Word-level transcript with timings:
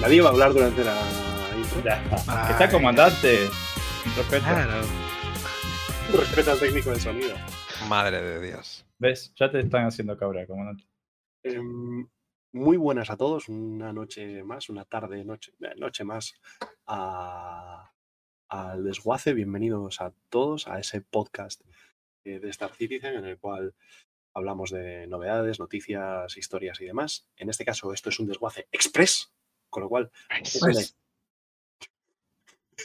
Nadie 0.00 0.20
va 0.20 0.28
a 0.28 0.32
hablar 0.32 0.52
durante 0.52 0.84
la 0.84 0.94
intro. 1.56 1.82
Ya 1.82 2.02
está. 2.02 2.46
Ay. 2.46 2.52
Está 2.52 2.70
comandante. 2.70 3.48
Respeto. 4.16 4.44
Claro. 4.44 4.86
Respeta 6.12 6.52
al 6.52 6.58
técnico 6.60 6.90
de 6.90 7.00
sonido. 7.00 7.34
Madre 7.88 8.22
de 8.22 8.40
Dios. 8.46 8.86
¿Ves? 8.98 9.32
Ya 9.36 9.50
te 9.50 9.60
están 9.60 9.86
haciendo 9.86 10.16
cabra, 10.16 10.46
comandante. 10.46 10.84
Em, 11.42 12.06
muy 12.52 12.76
buenas 12.76 13.10
a 13.10 13.16
todos. 13.16 13.48
Una 13.48 13.92
noche 13.92 14.42
más, 14.44 14.68
una 14.68 14.84
tarde, 14.84 15.24
noche, 15.24 15.52
eh, 15.60 15.74
noche 15.76 16.04
más 16.04 16.34
a- 16.86 17.90
al 18.48 18.84
desguace. 18.84 19.34
Bienvenidos 19.34 20.00
a 20.00 20.12
todos 20.28 20.68
a 20.68 20.78
ese 20.78 21.00
podcast 21.00 21.62
eh, 22.24 22.38
de 22.38 22.50
Star 22.50 22.72
Citizen 22.74 23.14
en 23.16 23.24
el 23.24 23.38
cual 23.38 23.74
hablamos 24.34 24.70
de 24.70 25.06
novedades, 25.06 25.58
noticias, 25.58 26.36
historias 26.36 26.80
y 26.80 26.84
demás. 26.84 27.26
En 27.36 27.48
este 27.48 27.64
caso, 27.64 27.92
esto 27.92 28.10
es 28.10 28.20
un 28.20 28.26
desguace 28.26 28.68
express, 28.70 29.32
con 29.76 29.82
lo 29.82 29.90
cual 29.90 30.10
es 30.42 30.58
donde, 30.58 30.80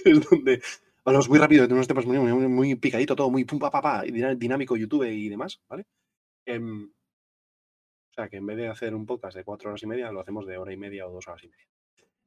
es 0.03 0.29
donde 0.29 0.61
hablamos 1.05 1.29
muy 1.29 1.39
rápido, 1.39 1.65
tenemos 1.65 1.87
temas 1.87 2.05
muy, 2.05 2.19
muy, 2.19 2.47
muy 2.49 2.75
picadito, 2.75 3.15
todo 3.15 3.29
muy 3.31 3.45
pum, 3.45 3.59
pa, 3.59 4.03
dinámico 4.03 4.75
YouTube 4.75 5.05
y 5.05 5.29
demás, 5.29 5.61
¿vale? 5.69 5.85
Em, 6.45 6.91
o 6.91 8.13
sea, 8.13 8.27
que 8.27 8.35
en 8.35 8.45
vez 8.45 8.57
de 8.57 8.67
hacer 8.67 8.93
un 8.93 9.05
podcast 9.05 9.37
de 9.37 9.45
cuatro 9.45 9.69
horas 9.69 9.81
y 9.83 9.87
media, 9.87 10.11
lo 10.11 10.19
hacemos 10.19 10.45
de 10.45 10.57
hora 10.57 10.73
y 10.73 10.77
media 10.77 11.07
o 11.07 11.11
dos 11.13 11.29
horas 11.29 11.41
y 11.45 11.47
media. 11.47 11.65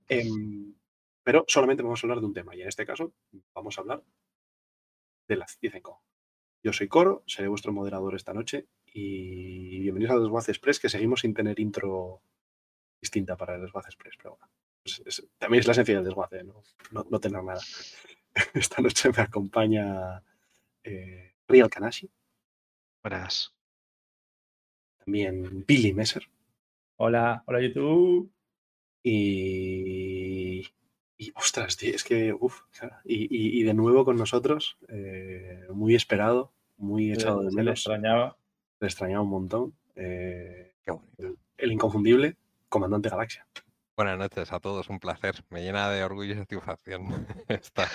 Em, 0.09 0.75
pero 1.23 1.45
solamente 1.47 1.83
vamos 1.83 2.03
a 2.03 2.07
hablar 2.07 2.21
de 2.21 2.27
un 2.27 2.33
tema, 2.33 2.57
y 2.57 2.63
en 2.63 2.69
este 2.69 2.87
caso 2.87 3.13
vamos 3.55 3.77
a 3.77 3.83
hablar 3.83 4.03
de 5.29 5.37
la 5.37 5.47
Citizen 5.47 5.83
Con. 5.83 5.97
Yo 6.63 6.73
soy 6.73 6.89
Coro, 6.89 7.23
seré 7.27 7.49
vuestro 7.49 7.71
moderador 7.71 8.15
esta 8.15 8.33
noche, 8.33 8.67
y 8.87 9.81
bienvenidos 9.81 10.17
a 10.17 10.21
Desguace 10.21 10.53
Express, 10.53 10.81
que 10.81 10.89
seguimos 10.89 11.21
sin 11.21 11.35
tener 11.35 11.61
intro 11.61 12.23
distinta 13.05 13.37
para 13.37 13.55
el 13.57 13.61
Desguace 13.61 13.89
Express, 13.89 14.15
pero 14.17 14.31
bueno. 14.39 14.51
es- 14.85 15.03
es- 15.07 15.29
también 15.39 15.61
es 15.61 15.67
la 15.67 15.73
esencia 15.73 15.95
del 15.97 16.05
desguace, 16.05 16.43
no, 16.45 16.63
no, 16.93 17.07
no 17.11 17.21
tener 17.21 17.43
nada. 17.43 17.61
Esta 18.55 18.81
noche 18.83 19.11
me 19.17 19.23
acompaña 19.23 20.23
eh, 20.83 21.35
Real 21.49 21.69
Kanashi, 21.71 22.11
Buenas. 23.03 23.55
también 24.99 25.65
Billy 25.67 25.93
Messer 25.95 26.23
Hola, 26.97 27.43
hola 27.47 27.61
YouTube. 27.61 28.31
y, 29.03 30.67
y 31.19 31.33
ostras, 31.35 31.77
tío, 31.77 31.95
es 31.95 32.05
que, 32.05 32.33
uff, 32.33 32.63
y, 33.05 33.25
y- 33.25 33.61
y 33.61 33.63
de 33.65 33.75
nuevo 33.75 34.05
con 34.05 34.17
nosotros, 34.17 34.77
eh, 34.89 35.67
muy 35.73 35.95
esperado, 35.95 36.53
muy 36.77 37.13
echado 37.13 37.43
de 37.43 37.51
Se 37.51 37.57
le 37.57 37.63
menos, 37.63 37.79
extrañaba. 37.81 38.37
le 38.81 38.87
extrañaba 38.87 39.23
un 39.23 39.31
montón, 39.31 39.75
eh, 39.97 40.75
Qué 40.85 40.91
bonito. 40.93 41.23
el, 41.23 41.39
el 41.59 41.73
inconfundible 41.73 42.37
Comandante 42.75 43.09
Galaxia. 43.09 43.47
Buenas 43.97 44.19
noches 44.19 44.53
a 44.53 44.59
todos, 44.59 44.89
un 44.89 44.99
placer. 44.99 45.45
Me 45.49 45.63
llena 45.63 45.89
de 45.91 46.03
orgullo 46.03 46.33
y 46.33 46.37
satisfacción 46.37 47.25
estar, 47.49 47.89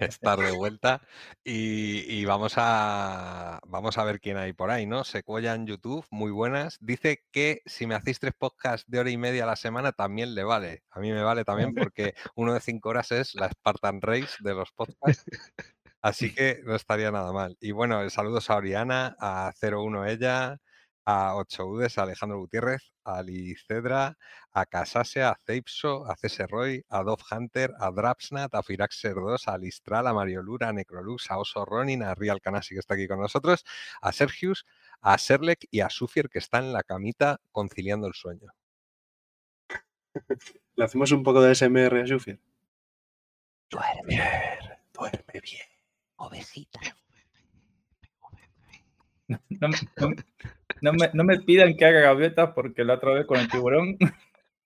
estar 0.00 0.38
de 0.38 0.50
vuelta. 0.50 1.00
Y, 1.42 2.00
y 2.14 2.26
vamos, 2.26 2.56
a, 2.58 3.58
vamos 3.66 3.96
a 3.96 4.04
ver 4.04 4.20
quién 4.20 4.36
hay 4.36 4.52
por 4.52 4.70
ahí, 4.70 4.84
¿no? 4.84 5.02
Sequoia 5.02 5.54
en 5.54 5.66
YouTube, 5.66 6.04
muy 6.10 6.30
buenas. 6.30 6.76
Dice 6.82 7.24
que 7.32 7.62
si 7.64 7.86
me 7.86 7.94
hacéis 7.94 8.20
tres 8.20 8.34
podcasts 8.38 8.84
de 8.86 8.98
hora 8.98 9.08
y 9.08 9.16
media 9.16 9.44
a 9.44 9.46
la 9.46 9.56
semana 9.56 9.92
también 9.92 10.34
le 10.34 10.44
vale. 10.44 10.82
A 10.90 11.00
mí 11.00 11.10
me 11.10 11.22
vale 11.22 11.46
también 11.46 11.72
porque 11.90 12.14
uno 12.34 12.52
de 12.52 12.60
cinco 12.60 12.90
horas 12.90 13.12
es 13.12 13.34
la 13.34 13.48
Spartan 13.48 14.02
Race 14.02 14.36
de 14.40 14.52
los 14.52 14.72
podcasts. 14.72 15.24
Así 16.02 16.34
que 16.34 16.60
no 16.64 16.74
estaría 16.74 17.10
nada 17.10 17.32
mal. 17.32 17.56
Y 17.60 17.72
bueno, 17.72 18.10
saludos 18.10 18.50
a 18.50 18.56
Oriana, 18.56 19.16
a 19.18 19.54
01 19.58 20.04
ella, 20.04 20.58
a 21.06 21.36
8 21.36 21.64
Udes, 21.64 21.96
a 21.98 22.02
Alejandro 22.02 22.38
Gutiérrez, 22.38 22.92
a 23.04 23.22
Licedra, 23.22 24.18
a 24.52 24.66
Casase, 24.66 25.22
a 25.22 25.36
Ceipso, 25.46 26.04
a 26.10 26.16
CS 26.16 26.46
Roy, 26.48 26.84
a 26.88 27.02
Dove 27.04 27.22
Hunter, 27.30 27.72
a 27.78 27.90
Drapsnat, 27.92 28.52
a 28.54 28.62
Firaxer 28.62 29.14
2, 29.14 29.46
a 29.48 29.56
Listral, 29.56 30.08
a 30.08 30.12
Mario 30.12 30.42
Lura, 30.42 30.68
a 30.68 30.72
Necrolux, 30.72 31.30
a 31.30 31.38
Oso 31.38 31.64
Ronin, 31.64 32.02
a 32.02 32.14
Real 32.14 32.40
Canasi 32.40 32.74
que 32.74 32.80
está 32.80 32.94
aquí 32.94 33.06
con 33.06 33.20
nosotros, 33.20 33.64
a 34.02 34.10
Sergius, 34.10 34.66
a 35.00 35.16
Serlek 35.16 35.66
y 35.70 35.80
a 35.80 35.88
Sufier 35.90 36.28
que 36.28 36.40
está 36.40 36.58
en 36.58 36.72
la 36.72 36.82
camita 36.82 37.40
conciliando 37.52 38.08
el 38.08 38.14
sueño. 38.14 38.52
Le 40.74 40.84
hacemos 40.84 41.12
un 41.12 41.22
poco 41.22 41.40
de 41.40 41.54
SMR 41.54 42.00
a 42.00 42.04
Shufier. 42.04 42.40
Duerme, 43.70 44.58
Duerme 44.92 45.40
bien. 45.42 45.66
ovejita. 46.16 46.80
No, 49.28 49.38
no- 49.68 49.68
no 50.08 50.14
me, 50.92 51.10
no 51.12 51.24
me 51.24 51.40
pidan 51.40 51.76
que 51.76 51.84
haga 51.84 52.00
gaviotas 52.00 52.50
porque 52.54 52.84
la 52.84 52.94
otra 52.94 53.12
vez 53.12 53.26
con 53.26 53.38
el 53.38 53.48
tiburón. 53.48 53.96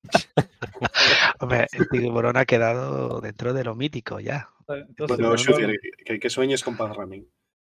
Hombre, 1.41 1.66
el 1.72 1.88
tiburón 1.88 2.37
ha 2.37 2.44
quedado 2.44 3.21
dentro 3.21 3.53
de 3.53 3.65
lo 3.65 3.75
mítico 3.75 4.21
ya. 4.21 4.48
Entonces, 4.69 5.16
Bueno, 5.19 5.31
no- 5.31 5.37
Shufier, 5.37 5.78
que, 6.04 6.21
que 6.21 6.31
sueñes 6.31 6.62
con 6.62 6.76
Paz 6.76 6.94
Running. 6.97 7.26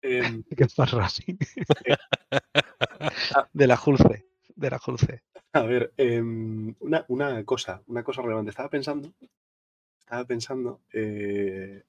Em, 0.01 0.43
¿Qué 0.55 0.67
pasa 0.75 1.03
así? 1.05 1.37
de 3.53 3.67
la 3.67 3.77
Julce. 3.77 4.25
De 4.55 4.69
la 4.69 4.77
Julce. 4.79 5.23
A 5.53 5.61
ver, 5.63 5.93
em, 5.97 6.75
una, 6.79 7.05
una 7.07 7.43
cosa, 7.45 7.81
una 7.87 8.03
cosa 8.03 8.21
relevante. 8.21 8.49
Estaba 8.49 8.69
pensando, 8.69 9.11
estaba 9.99 10.25
pensando, 10.25 10.81
eh, 10.91 11.83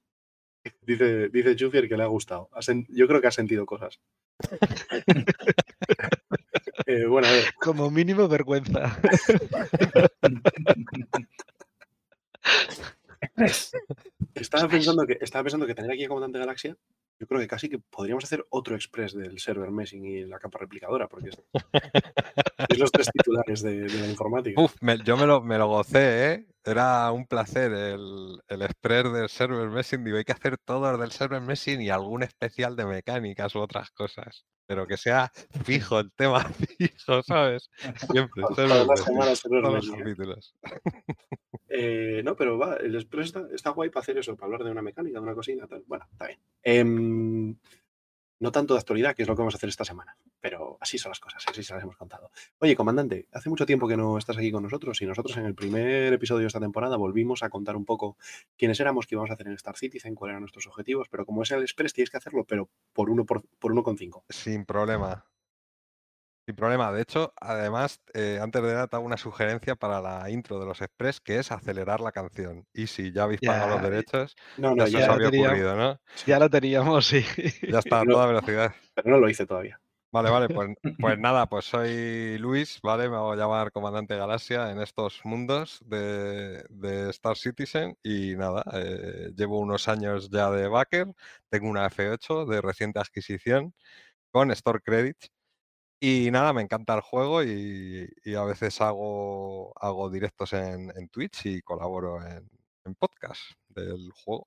dice, 0.83 1.29
dice 1.31 1.57
Jufier 1.59 1.89
que 1.89 1.97
le 1.97 2.03
ha 2.05 2.07
gustado. 2.07 2.49
Ha 2.53 2.61
sen- 2.61 2.87
yo 2.89 3.07
creo 3.09 3.21
que 3.21 3.27
ha 3.29 3.33
sentido 3.33 3.67
cosas. 3.67 4.01
Eh, 6.87 7.07
bueno, 7.07 7.29
a 7.29 7.33
ver, 7.33 7.45
Como 7.61 7.91
mínimo 7.91 8.29
vergüenza. 8.29 8.99
estaba 14.35 14.69
pensando 14.69 15.07
que, 15.07 15.19
estaba 15.21 15.45
pensando 15.45 15.67
que 15.67 15.75
tener 15.75 15.91
aquí 15.93 16.05
a 16.05 16.09
Comandante 16.09 16.39
Galaxia, 16.39 16.77
yo 17.19 17.27
creo 17.27 17.41
que 17.41 17.49
casi 17.49 17.69
que 17.69 17.79
podríamos 17.79 18.25
hacer 18.25 18.45
otro 18.51 18.75
express 18.75 19.15
del 19.15 19.39
server 19.39 19.71
meshing 19.71 20.05
y 20.05 20.25
la 20.25 20.39
capa 20.39 20.59
replicadora, 20.59 21.09
porque 21.09 21.31
es, 21.31 21.43
es 22.69 22.79
los 22.79 22.91
tres 22.91 23.09
titulares 23.13 23.63
de, 23.63 23.83
de 23.83 24.01
la 24.01 24.09
informática. 24.09 24.61
Uf, 24.61 24.75
me- 24.81 24.99
yo 24.99 25.17
me 25.17 25.27
lo, 25.27 25.41
me 25.41 25.59
lo 25.59 25.69
gocé, 25.69 26.33
¿eh? 26.33 26.47
Era 26.65 27.11
un 27.13 27.27
placer 27.27 27.73
el, 27.73 28.41
el 28.49 28.63
express 28.63 29.13
del 29.13 29.29
server 29.29 29.69
meshing. 29.69 30.03
Digo, 30.03 30.17
hay 30.17 30.25
que 30.25 30.33
hacer 30.33 30.57
todo 30.59 30.97
del 30.97 31.13
server 31.13 31.43
meshing 31.43 31.83
y 31.83 31.91
algún 31.91 32.23
especial 32.23 32.75
de 32.75 32.87
mecánicas 32.87 33.55
u 33.55 33.61
otras 33.61 33.91
cosas. 33.91 34.47
Pero 34.67 34.87
que 34.87 34.97
sea 34.97 35.31
fijo 35.65 36.01
el 36.01 36.11
tema, 36.13 36.41
fijo, 36.79 37.23
¿sabes? 37.23 37.71
Siempre, 38.11 38.43
Todas 38.43 38.57
server 38.57 38.77
las 38.79 38.89
meshing, 38.89 39.05
semanas 39.05 39.39
server 39.39 39.63
todos 39.63 39.87
los 39.87 39.97
capítulos. 39.97 40.55
Eh, 41.69 42.23
no, 42.25 42.37
pero 42.37 42.57
va, 42.57 42.77
el 42.77 42.95
Express 42.95 43.27
está, 43.27 43.47
está 43.53 43.71
guay 43.71 43.91
para 43.91 44.03
hacer 44.03 44.17
eso, 44.19 44.37
para 44.37 44.47
hablar 44.47 44.65
de 44.65 44.71
una 44.71 44.83
mecánica, 44.83 45.19
de 45.19 45.25
una 45.25 45.35
cocina, 45.35 45.67
tal. 45.67 45.83
Bueno, 45.87 46.07
está 46.13 46.29
bien. 46.29 46.39
Em, 46.63 47.57
no 48.39 48.53
tanto 48.53 48.75
de 48.75 48.81
actualidad, 48.81 49.15
que 49.15 49.23
es 49.23 49.29
lo 49.29 49.35
que 49.35 49.41
vamos 49.41 49.55
a 49.55 49.59
hacer 49.59 49.69
esta 49.69 49.85
semana, 49.85 50.17
pero 50.41 50.79
así 50.81 50.99
son 50.99 51.11
las 51.11 51.21
cosas, 51.21 51.45
así 51.49 51.63
se 51.63 51.75
las 51.75 51.83
hemos 51.83 51.97
contado. 51.97 52.31
Oye, 52.59 52.77
comandante, 52.77 53.29
hace 53.33 53.49
mucho 53.49 53.67
tiempo 53.67 53.89
que 53.89 53.97
no 53.97 54.19
estás 54.19 54.37
aquí 54.37 54.51
con 54.51 54.63
nosotros 54.63 55.01
y 55.03 55.07
nosotros 55.07 55.37
en 55.37 55.47
el 55.47 55.55
primer 55.55 56.13
episodio 56.13 56.41
de 56.41 56.47
esta 56.49 56.61
temporada 56.61 56.97
volvimos 56.97 57.43
a 57.43 57.51
contar 57.51 57.77
un 57.77 57.85
poco 57.85 58.17
quiénes 58.57 58.79
éramos, 58.81 59.07
qué 59.07 59.15
íbamos 59.15 59.31
a 59.31 59.35
hacer 59.35 59.47
en 59.47 59.55
Star 59.55 59.77
Citizen, 59.77 60.15
cuáles 60.15 60.33
eran 60.33 60.43
nuestros 60.43 60.67
objetivos, 60.67 61.09
pero 61.09 61.25
como 61.25 61.43
es 61.43 61.51
el 61.51 61.63
Express 61.63 61.93
tienes 61.93 62.11
que 62.11 62.17
hacerlo, 62.17 62.45
pero 62.45 62.69
por 62.93 63.11
uno 63.11 63.25
por, 63.25 63.45
por 63.59 63.73
uno 63.73 63.83
con 63.83 63.97
cinco. 63.97 64.25
Sin 64.29 64.65
problema. 64.65 65.25
Sin 66.47 66.57
problema. 66.57 66.93
De 66.93 67.01
hecho, 67.01 67.33
además, 67.41 68.01
eh, 68.13 68.39
antes 68.41 68.63
de 68.63 68.73
nada, 68.75 68.87
te 68.87 68.97
hago 68.97 69.07
una 69.07 69.17
sugerencia 69.17 69.77
para 69.77 70.03
la 70.03 70.29
intro 70.31 70.59
de 70.61 70.67
los 70.67 70.83
Express, 70.83 71.21
que 71.21 71.39
es 71.39 71.51
acelerar 71.51 72.01
la 72.01 72.13
canción. 72.13 72.67
Y 72.75 72.87
si 72.89 73.13
ya 73.13 73.23
habéis 73.25 73.41
pagado 73.43 73.69
los 73.69 73.81
derechos, 73.81 74.37
No, 74.57 74.75
no, 74.75 74.87
ya 74.89 74.99
se 74.99 74.99
os 74.99 75.09
había 75.09 75.29
ocurrido, 75.31 75.75
¿no? 75.77 75.99
Ya 76.27 76.39
lo 76.39 76.49
teníamos, 76.51 77.07
sí. 77.07 77.25
Ya 77.69 77.79
está, 77.79 78.01
a 78.03 78.07
No. 78.07 78.07
toda 78.07 78.27
velocidad. 78.27 78.75
pero 78.95 79.11
no 79.11 79.19
lo 79.19 79.29
hice 79.29 79.47
todavía. 79.47 79.81
Vale, 80.13 80.31
vale, 80.31 80.49
pues, 80.49 80.69
pues 81.01 81.19
nada, 81.19 81.49
pues 81.49 81.65
soy 81.65 82.39
Luis, 82.39 82.79
¿vale? 82.83 83.09
Me 83.09 83.17
hago 83.17 83.35
llamar 83.35 83.73
Comandante 83.73 84.17
Galaxia 84.17 84.71
en 84.71 84.81
estos 84.81 85.21
mundos 85.25 85.81
de, 85.85 86.65
de 86.71 87.11
Star 87.11 87.37
Citizen 87.37 87.97
y 88.01 88.37
nada, 88.37 88.63
eh, 88.75 89.33
llevo 89.37 89.59
unos 89.59 89.89
años 89.89 90.31
ya 90.31 90.51
de 90.53 90.69
backer, 90.69 91.09
tengo 91.51 91.69
una 91.69 91.87
F8 91.87 92.47
de 92.47 92.61
reciente 92.61 93.01
adquisición 93.01 93.75
con 94.33 94.51
Store 94.53 94.81
Credits 94.83 95.31
y 96.05 96.31
nada, 96.31 96.53
me 96.53 96.61
encanta 96.61 96.95
el 96.95 97.01
juego 97.01 97.43
y, 97.43 98.11
a 98.37 98.45
veces 98.45 98.81
hago, 98.83 99.73
hago 99.81 100.11
directos 100.11 100.53
en, 100.53 101.09
Twitch 101.09 101.47
y 101.47 101.63
colaboro 101.63 102.23
en, 102.23 102.47
en 102.85 102.95
podcast 102.95 103.41
del 103.69 104.11
juego. 104.13 104.47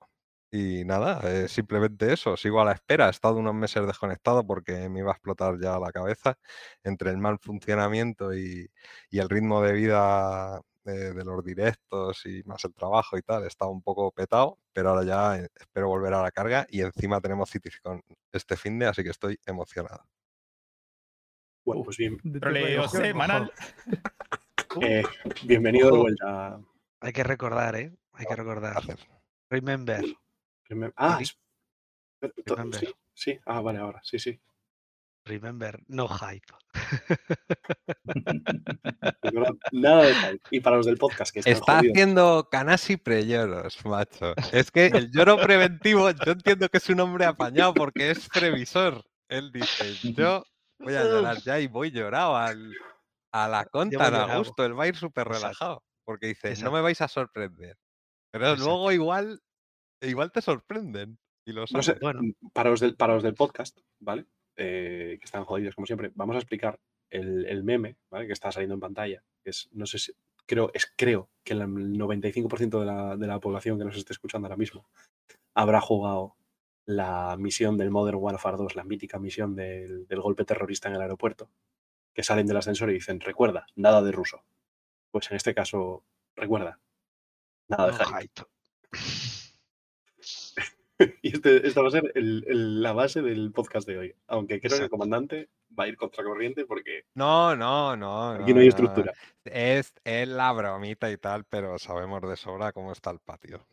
Y 0.51 0.85
nada, 0.85 1.19
eh, 1.23 1.47
simplemente 1.47 2.13
eso, 2.13 2.37
sigo 2.37 2.61
a 2.61 2.65
la 2.65 2.73
espera. 2.73 3.07
He 3.07 3.09
estado 3.09 3.37
unos 3.37 3.55
meses 3.55 3.85
desconectado 3.87 4.45
porque 4.45 4.87
me 4.89 4.99
iba 4.99 5.11
a 5.11 5.15
explotar 5.15 5.59
ya 5.59 5.79
la 5.79 5.91
cabeza 5.91 6.37
entre 6.83 7.09
el 7.11 7.17
mal 7.17 7.39
funcionamiento 7.39 8.33
y, 8.35 8.69
el 9.11 9.29
ritmo 9.29 9.61
de 9.63 9.73
vida 9.73 10.61
de, 10.83 11.13
de 11.13 11.25
los 11.25 11.43
directos 11.43 12.25
y 12.25 12.43
más 12.45 12.63
el 12.65 12.73
trabajo 12.75 13.17
y 13.17 13.23
tal. 13.23 13.45
Estaba 13.45 13.71
un 13.71 13.81
poco 13.81 14.11
petado, 14.11 14.59
pero 14.73 14.89
ahora 14.89 15.03
ya 15.03 15.37
eh, 15.39 15.49
espero 15.55 15.89
volver 15.89 16.13
a 16.13 16.21
la 16.21 16.31
carga 16.31 16.67
y 16.69 16.81
encima 16.81 17.19
tenemos 17.19 17.49
CityCon 17.51 18.03
este 18.31 18.57
fin 18.57 18.79
de, 18.79 18.85
así 18.87 19.03
que 19.03 19.09
estoy 19.09 19.39
emocionado. 19.45 20.05
Bueno, 21.67 21.83
pues 21.83 21.97
bien, 21.97 22.17
Troleo 22.39 22.87
semanal. 22.87 23.51
eh, 24.81 25.03
bienvenido 25.43 25.91
de 25.91 25.97
vuelta, 25.97 26.61
Hay 27.01 27.11
que 27.11 27.25
recordar, 27.25 27.75
¿eh? 27.75 27.91
Hay 28.13 28.25
que 28.25 28.35
recordar. 28.37 28.81
Remember. 29.49 30.01
Remem- 30.69 30.93
Ah, 30.95 31.17
es- 31.19 31.37
Remember. 32.45 32.79
sí, 32.79 32.87
sí. 33.13 33.37
Ah, 33.45 33.59
vale, 33.59 33.79
ahora. 33.79 33.99
Sí, 34.01 34.17
sí. 34.17 34.39
Remember. 35.25 35.81
No 35.87 36.07
hype. 36.07 36.47
Nada 39.73 40.03
de 40.03 40.15
hype. 40.15 40.41
Y 40.51 40.61
para 40.61 40.77
los 40.77 40.85
del 40.85 40.97
podcast 40.97 41.33
que 41.33 41.39
están 41.39 41.53
Está 41.53 41.77
jodidos, 41.79 41.93
haciendo 41.97 42.47
Canasi 42.49 42.95
prelloros, 42.95 43.85
macho. 43.85 44.33
Es 44.53 44.71
que 44.71 44.85
el 44.85 45.11
lloro 45.11 45.35
preventivo, 45.35 46.09
yo 46.11 46.31
entiendo 46.31 46.69
que 46.69 46.77
es 46.77 46.87
un 46.87 47.01
hombre 47.01 47.25
apañado 47.25 47.73
porque 47.73 48.11
es 48.11 48.29
previsor. 48.29 49.03
Él 49.27 49.51
dice, 49.51 49.93
yo 50.17 50.45
voy 50.79 50.95
a 50.95 51.03
llorar 51.03 51.37
ya 51.45 51.59
y 51.59 51.67
voy 51.67 51.91
llorado 51.91 52.35
al, 52.35 52.73
a 53.31 53.47
la 53.47 53.65
conta 53.65 54.07
a 54.33 54.37
gusto. 54.37 54.65
Él 54.65 54.77
va 54.79 54.85
a 54.85 54.87
ir 54.87 54.95
súper 54.95 55.27
relajado 55.27 55.83
porque 56.05 56.27
dice, 56.27 56.55
no 56.63 56.71
me 56.71 56.81
vais 56.81 57.01
a 57.01 57.07
sorprender. 57.07 57.77
Pero 58.31 58.45
Exacto. 58.45 58.65
luego 58.65 58.91
igual, 58.91 59.41
igual 60.01 60.31
te 60.31 60.41
sorprenden. 60.41 61.17
Y 61.45 61.53
lo 61.53 61.61
No 61.61 61.67
saben. 61.67 61.83
sé, 61.83 61.97
Bueno. 62.01 62.21
para, 62.53 62.69
los 62.69 62.79
del, 62.81 62.95
para 62.95 63.13
los 63.13 63.23
del 63.23 63.33
podcast, 63.35 63.79
¿vale? 63.99 64.25
Eh, 64.57 65.17
que 65.19 65.25
están 65.25 65.45
jodidos, 65.45 65.75
como 65.75 65.85
siempre, 65.85 66.11
vamos 66.15 66.35
a 66.35 66.39
explicar 66.39 66.79
el, 67.09 67.45
el 67.45 67.63
meme, 67.63 67.97
¿vale? 68.11 68.27
Que 68.27 68.33
está 68.33 68.51
saliendo 68.51 68.73
en 68.73 68.81
pantalla. 68.81 69.23
Es, 69.45 69.69
no 69.71 69.85
sé 69.85 69.97
si, 69.99 70.11
creo, 70.45 70.71
es, 70.73 70.91
creo 70.97 71.29
que 71.45 71.53
el 71.53 71.61
95% 71.61 72.79
de 72.79 72.85
la, 72.85 73.15
de 73.15 73.27
la 73.27 73.39
población 73.39 73.77
que 73.77 73.85
nos 73.85 73.95
esté 73.95 74.11
escuchando 74.13 74.47
ahora 74.47 74.57
mismo 74.57 74.89
habrá 75.55 75.79
jugado 75.79 76.35
la 76.87 77.35
misión 77.37 77.77
del 77.77 77.91
Modern 77.91 78.17
Warfare 78.17 78.57
2, 78.57 78.75
la 78.75 78.83
mítica 78.83 79.19
misión 79.19 79.55
del, 79.55 80.07
del 80.07 80.21
golpe 80.21 80.43
terrorista 80.45 80.89
en 80.89 80.95
el 80.95 81.01
aeropuerto, 81.01 81.49
que 82.13 82.23
salen 82.23 82.47
del 82.47 82.57
ascensor 82.57 82.89
y 82.89 82.93
dicen, 82.93 83.19
recuerda, 83.19 83.67
nada 83.75 84.01
de 84.01 84.11
ruso. 84.11 84.43
Pues 85.11 85.29
en 85.29 85.37
este 85.37 85.53
caso, 85.53 86.03
recuerda, 86.35 86.79
nada 87.67 87.87
de 87.91 87.91
No 87.91 88.05
hype. 88.19 88.41
Y 91.21 91.35
este, 91.35 91.67
esta 91.67 91.81
va 91.83 91.89
a 91.89 91.91
ser 91.91 92.11
el- 92.15 92.43
el- 92.47 92.81
la 92.81 92.91
base 92.91 93.21
del 93.21 93.51
podcast 93.51 93.87
de 93.87 93.99
hoy. 93.99 94.15
Aunque 94.25 94.59
creo 94.59 94.77
que 94.79 94.85
el 94.85 94.89
comandante 94.89 95.47
va 95.79 95.83
a 95.83 95.87
ir 95.87 95.95
contracorriente 95.95 96.65
porque 96.65 97.05
No, 97.13 97.55
no, 97.55 97.95
no. 97.95 98.31
aquí 98.31 98.51
no 98.51 98.61
hay 98.61 98.65
no. 98.65 98.69
estructura. 98.69 99.13
Es, 99.45 99.93
es 100.03 100.27
la 100.27 100.51
bromita 100.53 101.11
y 101.11 101.17
tal, 101.17 101.43
pero 101.45 101.77
sabemos 101.77 102.21
de 102.27 102.35
sobra 102.35 102.71
cómo 102.71 102.91
está 102.93 103.11
el 103.11 103.19
patio. 103.19 103.63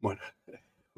Bueno, 0.00 0.20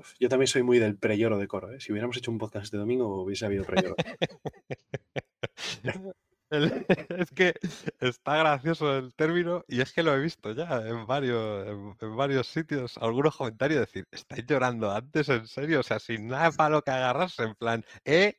uf, 0.02 0.14
yo 0.20 0.28
también 0.28 0.46
soy 0.48 0.62
muy 0.62 0.78
del 0.78 0.96
preyoro 0.98 1.38
de 1.38 1.48
coro. 1.48 1.72
¿eh? 1.72 1.80
Si 1.80 1.92
hubiéramos 1.92 2.16
hecho 2.16 2.30
un 2.30 2.38
podcast 2.38 2.64
este 2.64 2.76
domingo, 2.76 3.22
hubiese 3.22 3.46
habido 3.46 3.64
preyoro. 3.64 3.96
El- 6.50 6.84
es 7.08 7.30
que 7.30 7.54
está 7.98 8.36
gracioso 8.36 8.98
el 8.98 9.14
término 9.14 9.64
y 9.68 9.80
es 9.80 9.90
que 9.94 10.02
lo 10.02 10.14
he 10.14 10.20
visto 10.20 10.52
ya 10.52 10.82
en 10.86 11.06
varios, 11.06 11.66
en, 11.66 11.96
en 11.98 12.16
varios 12.16 12.46
sitios. 12.46 12.98
Algunos 12.98 13.34
comentarios 13.36 13.80
decir, 13.80 14.04
¿estáis 14.10 14.44
llorando 14.46 14.90
antes 14.90 15.30
en 15.30 15.46
serio? 15.46 15.80
O 15.80 15.82
sea, 15.82 15.98
sin 15.98 16.26
nada 16.26 16.52
para 16.52 16.68
lo 16.68 16.82
que 16.82 16.90
agarrarse, 16.90 17.44
en 17.44 17.54
plan, 17.54 17.82
eh, 18.04 18.34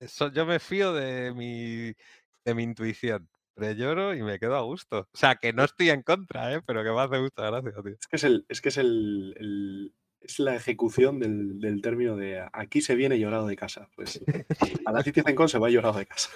eso, 0.00 0.32
yo 0.32 0.46
me 0.46 0.60
fío 0.60 0.94
de 0.94 1.34
mi, 1.34 1.92
de 2.46 2.54
mi 2.54 2.62
intuición. 2.62 3.28
Lloro 3.76 4.14
y 4.14 4.22
me 4.22 4.38
quedo 4.38 4.56
a 4.56 4.62
gusto. 4.62 5.00
O 5.12 5.18
sea, 5.18 5.34
que 5.36 5.52
no 5.52 5.62
estoy 5.64 5.90
en 5.90 6.02
contra, 6.02 6.54
¿eh? 6.54 6.62
pero 6.66 6.82
que 6.82 6.90
me 6.90 7.00
hace 7.02 7.20
mucha 7.20 7.50
gracia, 7.50 7.82
tío. 7.82 7.96
es 8.00 8.06
que 8.08 8.16
es, 8.16 8.24
el, 8.24 8.46
es, 8.48 8.60
que 8.62 8.68
es, 8.70 8.78
el, 8.78 9.34
el- 9.38 9.94
es 10.24 10.38
la 10.38 10.54
ejecución 10.56 11.18
del, 11.18 11.58
del 11.60 11.80
término 11.82 12.16
de 12.16 12.46
aquí 12.52 12.80
se 12.80 12.94
viene 12.94 13.18
llorado 13.18 13.46
de 13.46 13.56
casa. 13.56 13.88
Pues 13.96 14.22
a 14.84 14.92
la 14.92 15.02
Citizen 15.02 15.34
Con 15.34 15.48
se 15.48 15.58
va 15.58 15.70
llorado 15.70 15.98
de 15.98 16.06
casa. 16.06 16.30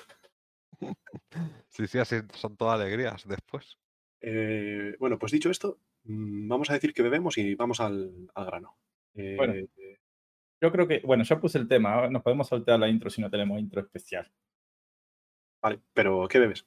Sí, 1.71 1.87
sí, 1.87 1.99
así 1.99 2.17
son 2.35 2.57
todas 2.57 2.81
alegrías 2.81 3.27
después. 3.27 3.79
Eh, 4.21 4.95
bueno, 4.99 5.19
pues 5.19 5.33
dicho 5.33 5.51
esto, 5.51 5.79
mm, 6.05 6.49
vamos 6.49 6.71
a 6.71 6.75
decir 6.75 6.93
que 6.93 7.03
bebemos 7.03 7.39
y 7.39 7.55
vamos 7.55 7.81
al, 7.81 8.29
al 8.35 8.47
grano. 8.47 8.77
Eh, 9.15 9.35
Bueno. 9.37 9.55
Yo 10.63 10.73
creo 10.73 10.89
que, 10.89 11.01
bueno, 11.01 11.23
ya 11.23 11.39
puse 11.39 11.59
el 11.59 11.69
tema. 11.69 11.93
ahora 11.95 12.09
Nos 12.11 12.23
podemos 12.23 12.49
saltear 12.49 12.81
la 12.81 12.89
intro 12.89 13.11
si 13.11 13.21
no 13.21 13.31
tenemos 13.31 13.61
intro 13.61 13.83
especial. 13.83 14.33
Vale, 15.63 15.81
pero 15.93 16.27
¿qué 16.29 16.39
bebes? 16.39 16.67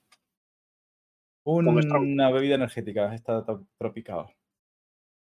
Strong. 1.43 2.03
Una 2.03 2.29
bebida 2.29 2.55
energética, 2.55 3.13
esta 3.15 3.43
to- 3.43 3.65
tropical. 3.79 4.27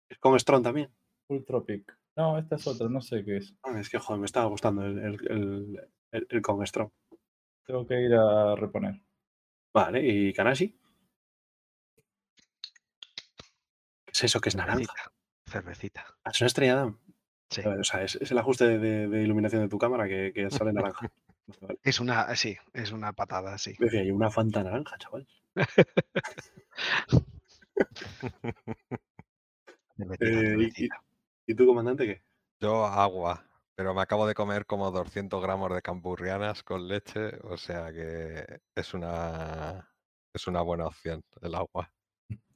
¿Es 0.09 0.17
con 0.19 0.39
Strong 0.39 0.63
también? 0.63 0.89
Full 1.27 1.43
Tropic. 1.45 1.97
No, 2.15 2.37
esta 2.37 2.55
es 2.55 2.67
otra, 2.67 2.87
no 2.87 3.01
sé 3.01 3.23
qué 3.25 3.37
es. 3.37 3.53
Ah, 3.63 3.79
es 3.79 3.89
que, 3.89 3.97
joder, 3.99 4.19
me 4.19 4.25
estaba 4.25 4.45
gustando 4.47 4.85
el, 4.85 4.97
el, 4.99 5.17
el, 5.29 5.79
el- 6.11 6.27
el 6.29 6.41
con 6.41 6.65
Strong. 6.65 6.89
Tengo 7.65 7.85
que 7.85 7.99
ir 8.01 8.13
a 8.13 8.55
reponer. 8.55 9.01
Vale, 9.73 10.01
¿y 10.05 10.31
Kanashi? 10.33 10.79
¿Qué 14.05 14.11
es 14.13 14.23
eso 14.23 14.39
que 14.39 14.49
es 14.49 14.55
naranja? 14.55 14.93
Cervecita. 15.47 16.05
Ah, 16.23 16.29
¿Es 16.31 16.39
una 16.41 16.47
estrella 16.47 16.75
Damm? 16.75 16.97
Sí. 17.49 17.61
O 17.61 17.83
sea, 17.83 18.03
es, 18.03 18.15
es 18.15 18.31
el 18.31 18.37
ajuste 18.37 18.65
de, 18.67 18.79
de- 18.79 19.07
de 19.07 19.23
iluminación 19.23 19.61
de 19.61 19.67
tu 19.69 19.77
cámara 19.77 20.07
que, 20.07 20.31
que 20.33 20.49
sale 20.49 20.71
naranja. 20.73 21.11
Vale. 21.61 21.77
Es 21.83 21.99
una, 21.99 22.35
sí, 22.35 22.57
es 22.73 22.91
una 22.91 23.13
patada, 23.13 23.57
sí. 23.59 23.75
Decía, 23.77 24.01
hay 24.01 24.09
una 24.11 24.31
fanta 24.31 24.63
naranja, 24.63 24.97
chaval. 24.97 25.27
Cervecita, 29.97 30.25
Eh, 30.25 30.69
y- 30.77 30.89
y- 31.45 31.51
cervecita. 31.51 31.51
¿Y 31.51 31.55
tú, 31.55 31.65
comandante, 31.65 32.05
qué? 32.05 32.23
Yo 32.61 32.85
agua, 32.85 33.45
pero 33.75 33.93
me 33.93 34.01
acabo 34.01 34.25
de 34.25 34.33
comer 34.33 34.65
como 34.65 34.91
200 34.91 35.41
gramos 35.41 35.73
de 35.73 35.81
campurrianas 35.81 36.63
con 36.63 36.87
leche, 36.87 37.37
o 37.43 37.57
sea 37.57 37.91
que 37.91 38.61
es 38.75 38.93
una, 38.93 39.93
es 40.33 40.47
una 40.47 40.61
buena 40.61 40.87
opción 40.87 41.21
el 41.41 41.55
agua. 41.55 41.91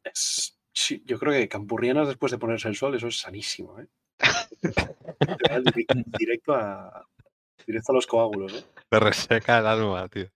Es, 0.03 0.57
sí, 0.73 1.03
yo 1.05 1.19
creo 1.19 1.33
que 1.33 1.49
campurrianas 1.49 2.07
después 2.07 2.31
de 2.31 2.37
ponerse 2.37 2.69
el 2.69 2.75
sol, 2.75 2.95
eso 2.95 3.07
es 3.07 3.19
sanísimo, 3.19 3.79
¿eh? 3.79 3.87
Directo 6.17 6.53
a, 6.53 7.05
directo 7.65 7.91
a 7.91 7.95
los 7.95 8.07
coágulos, 8.07 8.53
¿eh? 8.53 8.65
Te 8.89 8.99
reseca 8.99 9.59
el 9.59 9.67
alma, 9.67 10.07
tío. 10.07 10.29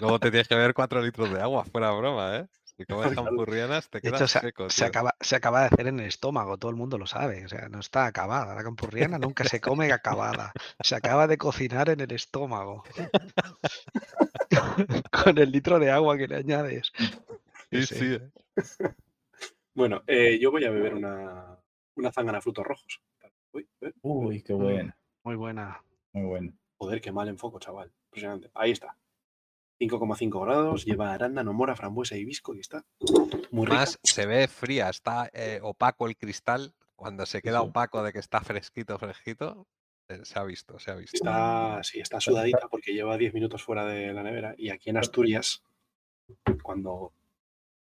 Luego 0.00 0.18
te 0.18 0.30
tienes 0.30 0.48
que 0.48 0.54
beber 0.56 0.74
4 0.74 1.00
litros 1.00 1.32
de 1.32 1.40
agua, 1.40 1.64
fuera 1.64 1.90
broma, 1.92 2.36
¿eh? 2.36 2.46
Si 2.76 2.84
comes 2.86 3.06
Claro. 3.12 3.24
campurrianas 3.24 3.88
te 3.88 3.98
De 4.00 4.02
quedas 4.02 4.20
hecho, 4.22 4.28
se, 4.28 4.40
seco, 4.40 4.68
se 4.70 4.78
tío. 4.82 4.86
acaba, 4.88 5.14
se 5.20 5.36
acaba 5.36 5.60
de 5.60 5.66
hacer 5.66 5.86
en 5.86 6.00
el 6.00 6.06
estómago, 6.06 6.58
todo 6.58 6.70
el 6.70 6.76
mundo 6.76 6.98
lo 6.98 7.06
sabe. 7.06 7.44
O 7.44 7.48
sea, 7.48 7.68
no 7.68 7.78
está 7.80 8.06
acabada. 8.06 8.54
La 8.54 8.64
campurriana 8.64 9.18
nunca 9.18 9.44
se 9.44 9.60
come 9.60 9.92
acabada. 9.92 10.52
Se 10.80 10.96
acaba 10.96 11.26
de 11.28 11.38
cocinar 11.38 11.88
en 11.90 12.00
el 12.00 12.10
estómago. 12.12 12.82
Con 15.12 15.38
el 15.38 15.50
litro 15.52 15.78
de 15.78 15.90
agua 15.90 16.16
que 16.16 16.26
le 16.28 16.36
añades. 16.36 16.92
Sí, 17.70 17.86
sí. 17.86 17.94
sí, 17.94 18.14
¿eh? 18.14 18.30
Bueno, 19.74 20.02
eh, 20.06 20.38
yo 20.40 20.50
voy 20.50 20.64
a 20.64 20.70
beber 20.70 20.94
una, 20.94 21.58
una 21.96 22.12
zángana 22.12 22.40
frutos 22.40 22.64
rojos. 22.66 23.00
Uy, 23.52 23.68
Uy, 24.02 24.42
qué 24.42 24.52
buena. 24.52 24.96
Muy 25.22 25.36
buena. 25.36 25.82
Muy 26.12 26.24
buena. 26.26 26.52
Joder, 26.76 27.00
qué 27.00 27.12
mal 27.12 27.28
enfoco, 27.28 27.58
chaval. 27.58 27.90
Impresionante. 28.06 28.50
Ahí 28.54 28.72
está. 28.72 28.96
5,5 29.88 30.44
grados, 30.44 30.84
lleva 30.84 31.12
arándano, 31.12 31.52
mora, 31.52 31.76
frambuesa 31.76 32.16
y 32.16 32.20
hibisco 32.20 32.54
y 32.54 32.60
está 32.60 32.84
muy 33.50 33.66
rica. 33.66 33.78
Más 33.78 33.98
se 34.02 34.26
ve 34.26 34.48
fría, 34.48 34.88
está 34.88 35.30
eh, 35.32 35.60
opaco 35.62 36.06
el 36.06 36.16
cristal. 36.16 36.74
Cuando 36.96 37.26
se 37.26 37.42
queda 37.42 37.60
sí. 37.60 37.66
opaco 37.68 38.02
de 38.02 38.12
que 38.12 38.18
está 38.20 38.40
fresquito, 38.40 38.98
fresquito, 38.98 39.66
eh, 40.08 40.20
se 40.22 40.38
ha 40.38 40.44
visto, 40.44 40.78
se 40.78 40.90
ha 40.90 40.94
visto. 40.94 41.16
Está, 41.16 41.80
sí, 41.82 41.98
está 42.00 42.20
sudadita 42.20 42.68
porque 42.68 42.92
lleva 42.92 43.16
10 43.16 43.34
minutos 43.34 43.62
fuera 43.62 43.84
de 43.84 44.12
la 44.12 44.22
nevera 44.22 44.54
y 44.56 44.70
aquí 44.70 44.90
en 44.90 44.98
Asturias, 44.98 45.62
cuando 46.62 47.12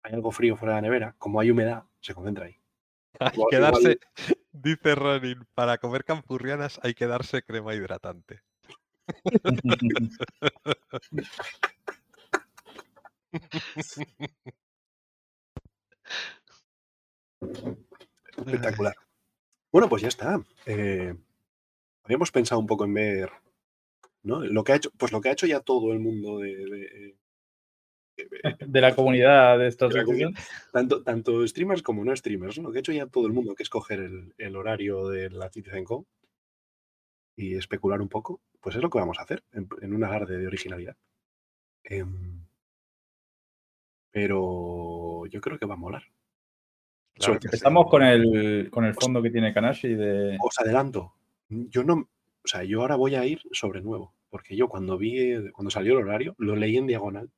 hay 0.04 0.14
algo 0.14 0.32
frío 0.32 0.56
fuera 0.56 0.76
de 0.76 0.82
la 0.82 0.88
nevera, 0.88 1.16
como 1.18 1.40
hay 1.40 1.52
humedad, 1.52 1.84
se 2.00 2.14
concentra 2.14 2.46
ahí. 2.46 2.58
Hay 3.20 3.32
Igual- 3.34 3.48
que 3.50 3.56
igual- 3.58 3.72
darse, 3.74 4.00
dice 4.54 4.96
Ronin, 4.96 5.46
para 5.54 5.78
comer 5.78 6.06
campurrianas 6.06 6.80
hay 6.82 6.94
que 6.94 7.06
darse 7.08 7.44
crema 7.44 7.76
hidratante. 7.76 8.42
Espectacular. 18.38 18.96
Bueno, 19.72 19.90
pues 19.90 20.02
ya 20.02 20.08
está. 20.08 20.42
Eh, 20.66 21.14
habíamos 22.04 22.32
pensado 22.32 22.60
un 22.60 22.68
poco 22.68 22.86
en 22.86 22.94
ver 22.94 23.30
¿no? 24.24 24.44
lo 24.44 24.64
que 24.64 24.74
ha 24.74 24.76
hecho, 24.76 24.92
pues 24.98 25.12
lo 25.12 25.22
que 25.22 25.30
ha 25.30 25.34
hecho 25.34 25.48
ya 25.48 25.62
todo 25.62 25.92
el 25.94 26.00
mundo 26.00 26.40
de, 26.40 26.56
de- 26.56 26.68
de- 26.68 27.16
De 28.68 28.82
la 28.82 28.94
comunidad 28.96 29.58
de 29.58 29.68
esta 29.68 29.88
De 29.88 29.96
la 29.96 30.02
asociación. 30.02 30.36
tanto, 30.72 31.02
tanto 31.02 31.48
streamers 31.48 31.82
como 31.82 32.04
no 32.06 32.16
streamers, 32.16 32.58
¿no? 32.58 32.64
Lo 32.66 32.72
que 32.72 32.78
ha 32.78 32.82
hecho 32.82 32.92
ya 32.92 33.08
todo 33.08 33.26
el 33.26 33.34
mundo, 33.34 33.56
que 33.56 33.64
es 33.64 33.70
coger 33.70 34.00
el, 34.00 34.34
el 34.38 34.56
horario 34.56 35.08
de 35.08 35.30
la 35.32 35.50
CitizenCon 35.50 36.06
y 37.42 37.56
especular 37.56 38.02
un 38.02 38.10
poco, 38.10 38.42
pues 38.60 38.76
es 38.76 38.82
lo 38.82 38.90
que 38.90 39.00
vamos 39.00 39.20
a 39.20 39.24
hacer 39.24 39.44
en, 39.52 39.68
en 39.82 39.94
un 39.94 40.04
alarde 40.04 40.38
de 40.38 40.48
originalidad. 40.48 40.96
Em, 41.84 42.46
pero 44.12 45.26
yo 45.28 45.42
creo 45.42 45.58
que 45.58 45.66
va 45.66 45.74
a 45.74 45.78
molar. 45.78 46.04
Claro. 47.14 47.34
Empezamos 47.34 47.90
con 47.90 48.04
el, 48.04 48.70
con 48.72 48.86
el 48.86 48.94
fondo 48.94 49.22
que 49.22 49.32
tiene 49.32 49.54
Kanashi 49.54 49.94
de. 49.94 50.38
Os 50.42 50.60
adelanto, 50.60 51.14
yo 51.50 51.84
no, 51.84 51.94
o 52.44 52.48
sea, 52.48 52.64
yo 52.64 52.82
ahora 52.82 52.96
voy 52.96 53.16
a 53.16 53.26
ir 53.26 53.42
sobre 53.52 53.82
nuevo, 53.82 54.14
porque 54.30 54.56
yo 54.56 54.68
cuando 54.70 54.98
vi, 54.98 55.52
cuando 55.52 55.70
salió 55.70 55.94
el 55.94 56.06
horario, 56.06 56.36
lo 56.38 56.56
leí 56.56 56.78
en 56.78 56.88
diagonal, 56.88 57.30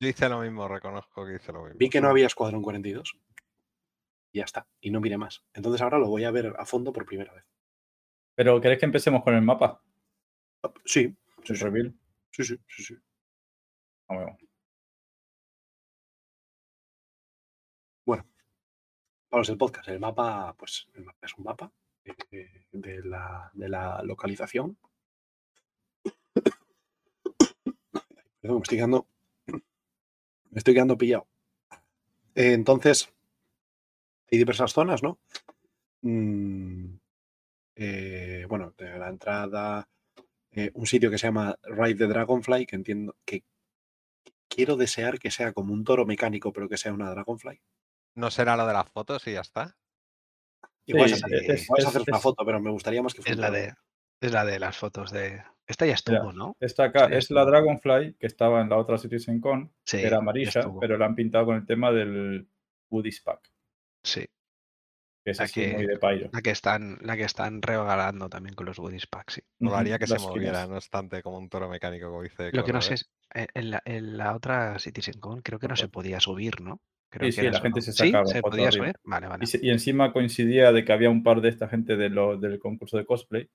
Yo 0.00 0.08
hice 0.08 0.28
lo 0.28 0.40
mismo, 0.40 0.66
reconozco 0.68 1.26
que 1.26 1.36
hice 1.36 1.52
lo 1.52 1.64
mismo. 1.64 1.78
vi 1.78 1.90
que 1.90 2.00
no 2.00 2.08
había 2.08 2.26
Escuadrón 2.26 2.62
42 2.62 3.18
Y 4.32 4.38
ya 4.38 4.44
está. 4.44 4.66
Y 4.80 4.90
no 4.90 5.00
miré 5.00 5.18
más. 5.18 5.44
Entonces 5.54 5.82
ahora 5.82 5.98
lo 5.98 6.08
voy 6.08 6.24
a 6.24 6.30
ver 6.30 6.54
a 6.58 6.64
fondo 6.64 6.92
por 6.92 7.04
primera 7.04 7.32
vez. 7.34 7.44
Pero 8.38 8.60
¿queréis 8.60 8.78
que 8.78 8.86
empecemos 8.86 9.24
con 9.24 9.34
el 9.34 9.42
mapa? 9.42 9.82
Sí, 10.84 11.12
sí, 11.42 11.56
sí. 11.56 11.66
sí, 12.30 12.44
sí, 12.44 12.56
sí, 12.68 12.82
sí. 12.84 12.94
Ah, 14.06 14.36
bueno. 18.06 18.28
Para 19.28 19.40
los 19.40 19.48
del 19.48 19.58
podcast, 19.58 19.88
el 19.88 19.98
mapa, 19.98 20.54
pues 20.56 20.86
el 20.94 21.02
mapa 21.04 21.26
es 21.26 21.34
un 21.36 21.44
mapa 21.46 21.72
eh, 22.30 22.66
de, 22.70 23.02
la, 23.02 23.50
de 23.54 23.68
la 23.68 24.04
localización. 24.04 24.78
Perdón, 28.40 28.58
me 28.58 28.62
estoy 28.62 28.78
quedando. 28.78 29.08
Me 29.48 30.58
estoy 30.58 30.74
quedando 30.74 30.96
pillado. 30.96 31.26
Eh, 32.36 32.52
entonces, 32.52 33.12
hay 34.30 34.38
diversas 34.38 34.72
zonas, 34.72 35.02
¿no? 35.02 35.18
Mm, 36.02 36.98
eh, 37.78 38.44
bueno, 38.48 38.74
de 38.76 38.98
la 38.98 39.08
entrada, 39.08 39.88
eh, 40.50 40.70
un 40.74 40.86
sitio 40.86 41.10
que 41.10 41.18
se 41.18 41.28
llama 41.28 41.56
Ride 41.62 41.94
the 41.94 42.06
Dragonfly, 42.06 42.66
que 42.66 42.76
entiendo 42.76 43.16
que 43.24 43.44
quiero 44.48 44.76
desear 44.76 45.18
que 45.18 45.30
sea 45.30 45.52
como 45.52 45.72
un 45.72 45.84
toro 45.84 46.04
mecánico, 46.06 46.52
pero 46.52 46.68
que 46.68 46.76
sea 46.76 46.92
una 46.92 47.10
Dragonfly. 47.10 47.60
¿No 48.16 48.30
será 48.30 48.56
lo 48.56 48.66
de 48.66 48.72
las 48.72 48.88
fotos 48.90 49.26
y 49.28 49.32
ya 49.34 49.40
está? 49.42 49.76
Igual 50.86 51.08
Sí, 51.10 51.14
es, 51.14 51.22
es- 51.22 51.64
igual 51.64 51.78
es 51.80 51.84
es- 51.84 51.86
hacer 51.88 52.02
una 52.08 52.16
es- 52.16 52.22
foto, 52.22 52.44
pero 52.44 52.60
me 52.60 52.70
gustaría 52.70 53.02
más 53.02 53.14
que 53.14 53.22
fuera. 53.22 53.32
Es 53.34 53.38
la 53.38 53.48
una- 53.50 53.58
de, 53.58 53.74
es 54.20 54.32
la 54.32 54.44
de 54.44 54.58
las 54.58 54.76
fotos 54.76 55.10
de. 55.12 55.42
Esta 55.66 55.84
ya 55.86 55.92
estuvo, 55.94 56.32
¿no? 56.32 56.56
Esta 56.60 56.84
acá 56.84 57.06
Sí, 57.08 57.12
es 57.12 57.18
estuvo. 57.24 57.38
la 57.38 57.44
Dragonfly 57.44 58.14
que 58.14 58.26
estaba 58.26 58.62
en 58.62 58.70
la 58.70 58.78
otra 58.78 58.96
CitizenCon, 58.98 59.66
Con, 59.66 59.74
Sí, 59.84 59.98
que 59.98 60.06
era 60.06 60.16
amarilla, 60.16 60.62
pero 60.80 60.96
la 60.96 61.04
han 61.06 61.14
pintado 61.14 61.44
con 61.46 61.56
el 61.56 61.66
tema 61.66 61.92
del 61.92 62.48
Goodies 62.90 63.20
Pack, 63.20 63.52
Sí. 64.02 64.24
Que 65.28 65.32
es 65.32 65.38
La 65.40 65.44
así 65.44 65.60
que- 65.60 65.72
muy 65.74 65.86
de 65.86 65.98
Pyro. 65.98 66.30
La 66.32 66.40
que 66.40 66.50
están, 66.50 66.98
la 67.02 67.14
que 67.16 67.24
están 67.24 67.60
regalando 67.60 68.30
también 68.30 68.54
con 68.54 68.64
los 68.64 68.78
goodies 68.78 69.06
packs, 69.06 69.34
sí. 69.34 69.42
Molaría 69.58 69.96
Ujú, 69.96 70.00
que 70.00 70.06
se 70.06 70.18
moviera, 70.18 70.66
no 70.66 70.76
obstante, 70.76 71.22
como 71.22 71.36
un 71.38 71.50
toro 71.50 71.68
mecánico, 71.68 72.06
como 72.08 72.22
dice 72.22 72.50
Lo 72.52 72.64
que 72.64 72.72
no 72.72 72.80
sé 72.80 72.94
es, 72.94 73.10
eh, 73.34 73.46
en 73.52 73.70
la, 73.72 73.82
en 73.84 74.16
la 74.16 74.34
otra 74.34 74.78
CitizenCon 74.78 75.42
creo 75.42 75.58
que 75.58 75.68
no 75.68 75.76
se 75.76 75.88
podía 75.88 76.18
subir, 76.18 76.62
¿no? 76.62 76.80
Creo 77.10 77.26
Sí, 77.26 77.32
que 77.36 77.40
sí, 77.40 77.40
era 77.42 77.50
la 77.50 77.58
eso, 77.58 77.62
gente 77.64 77.80
¿no? 77.80 77.84
se 77.84 77.92
¿Sí? 77.92 78.06
sacaba 78.06 78.24
¿Se 78.26 78.40
fotos 78.40 78.56
podía 78.58 78.72
subir? 78.72 78.94
Vale, 79.04 79.26
vale. 79.28 79.44
Y, 79.44 79.46
se- 79.48 79.60
y 79.62 79.70
encima 79.70 80.12
coincidía 80.14 80.72
de 80.72 80.84
que 80.84 80.92
había 80.94 81.10
un 81.10 81.22
par 81.22 81.42
de 81.42 81.50
esta 81.50 81.68
gente 81.68 81.96
de 81.98 82.08
lo- 82.08 82.38
del 82.38 82.58
concurso 82.58 82.96
de 82.96 83.04
cosplay 83.04 83.50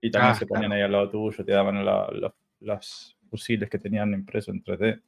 y 0.00 0.10
también 0.10 0.32
Ah, 0.34 0.38
se 0.38 0.46
ponían 0.46 0.70
claro. 0.70 0.74
ahí 0.76 0.82
al 0.86 0.92
lado 0.92 1.10
tuyo, 1.10 1.44
te 1.44 1.52
daban 1.52 1.84
la- 1.84 2.08
la- 2.10 2.34
las 2.60 3.16
fusiles 3.28 3.68
que 3.68 3.78
tenían 3.78 4.14
impreso 4.14 4.50
en 4.50 4.62
3D. 4.62 5.02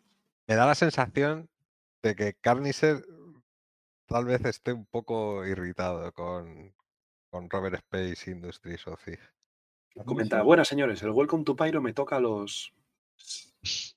Me 0.49 0.55
da 0.55 0.67
la 0.67 0.75
sensación 0.75 1.49
de 2.02 2.14
que 2.14 2.35
Carnicer 2.41 3.02
tal 4.06 4.25
vez 4.25 4.44
esté 4.44 4.73
un 4.73 4.87
poco 4.87 5.44
irritado 5.47 6.12
con, 6.12 6.75
con 7.30 7.49
Robert 7.50 7.76
Space 7.76 8.30
Industries 8.30 8.87
o 8.87 8.97
CIG. 8.97 9.18
Comenta, 10.04 10.42
buenas 10.42 10.68
señores, 10.68 11.02
el 11.02 11.11
Welcome 11.11 11.44
to 11.44 11.54
Pyro 11.56 11.80
me 11.82 11.92
toca 11.92 12.18
los. 12.21 12.73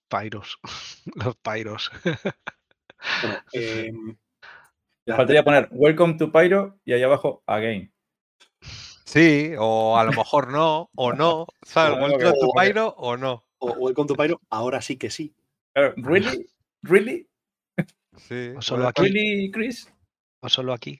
Pyros. 0.09 0.59
los 1.15 1.35
pyros. 1.37 1.91
Bueno, 3.21 3.39
la- 5.05 5.15
Faltaría 5.15 5.43
poner 5.43 5.69
Welcome 5.71 6.15
to 6.15 6.31
Pyro 6.31 6.79
y 6.85 6.93
ahí 6.93 7.03
abajo 7.03 7.43
Again. 7.45 7.91
Sí, 9.05 9.53
o 9.57 9.97
a 9.97 10.03
lo 10.03 10.11
mejor 10.11 10.51
no, 10.51 10.89
o 10.95 11.13
no. 11.13 11.47
¿Sabes? 11.63 11.97
Welcome 11.99 12.39
to 12.39 12.49
Pyro 12.57 12.87
o 12.97 13.15
no. 13.15 13.45
o 13.59 13.71
Welcome 13.73 14.07
to 14.07 14.15
Pyro, 14.15 14.41
ahora 14.49 14.81
sí 14.81 14.97
que 14.97 15.09
sí. 15.09 15.33
¿Really? 15.73 16.49
¿Really? 16.81 17.29
Sí. 18.17 18.53
O 18.57 18.61
solo 18.61 18.87
aquí. 18.87 19.03
¿Really, 19.03 19.51
Chris? 19.51 19.91
O 20.43 20.49
solo 20.49 20.73
aquí. 20.73 20.99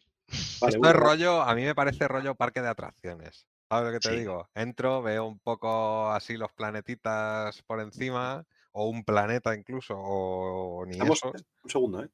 Vale, 0.61 0.77
Esto 0.77 0.79
bueno, 0.79 0.95
es 0.95 0.95
rollo, 0.95 1.41
a 1.41 1.53
mí 1.55 1.63
me 1.63 1.75
parece 1.75 2.07
rollo 2.07 2.35
parque 2.35 2.61
de 2.61 2.69
atracciones. 2.69 3.47
¿Sabes 3.69 3.87
lo 3.87 3.91
que 3.93 3.99
te 4.01 4.11
Sí. 4.11 4.15
digo? 4.15 4.49
Entro, 4.55 5.01
veo 5.01 5.25
un 5.25 5.39
poco 5.39 6.09
así 6.11 6.37
los 6.37 6.53
planetitas 6.53 7.61
por 7.63 7.81
encima, 7.81 8.45
o 8.71 8.87
un 8.89 9.03
planeta 9.03 9.55
incluso, 9.55 9.95
o 9.97 10.85
ni 10.85 11.03
Estamos, 11.03 11.19
eso. 11.25 11.35
un 11.63 11.69
segundo, 11.69 12.03
¿eh? 12.03 12.09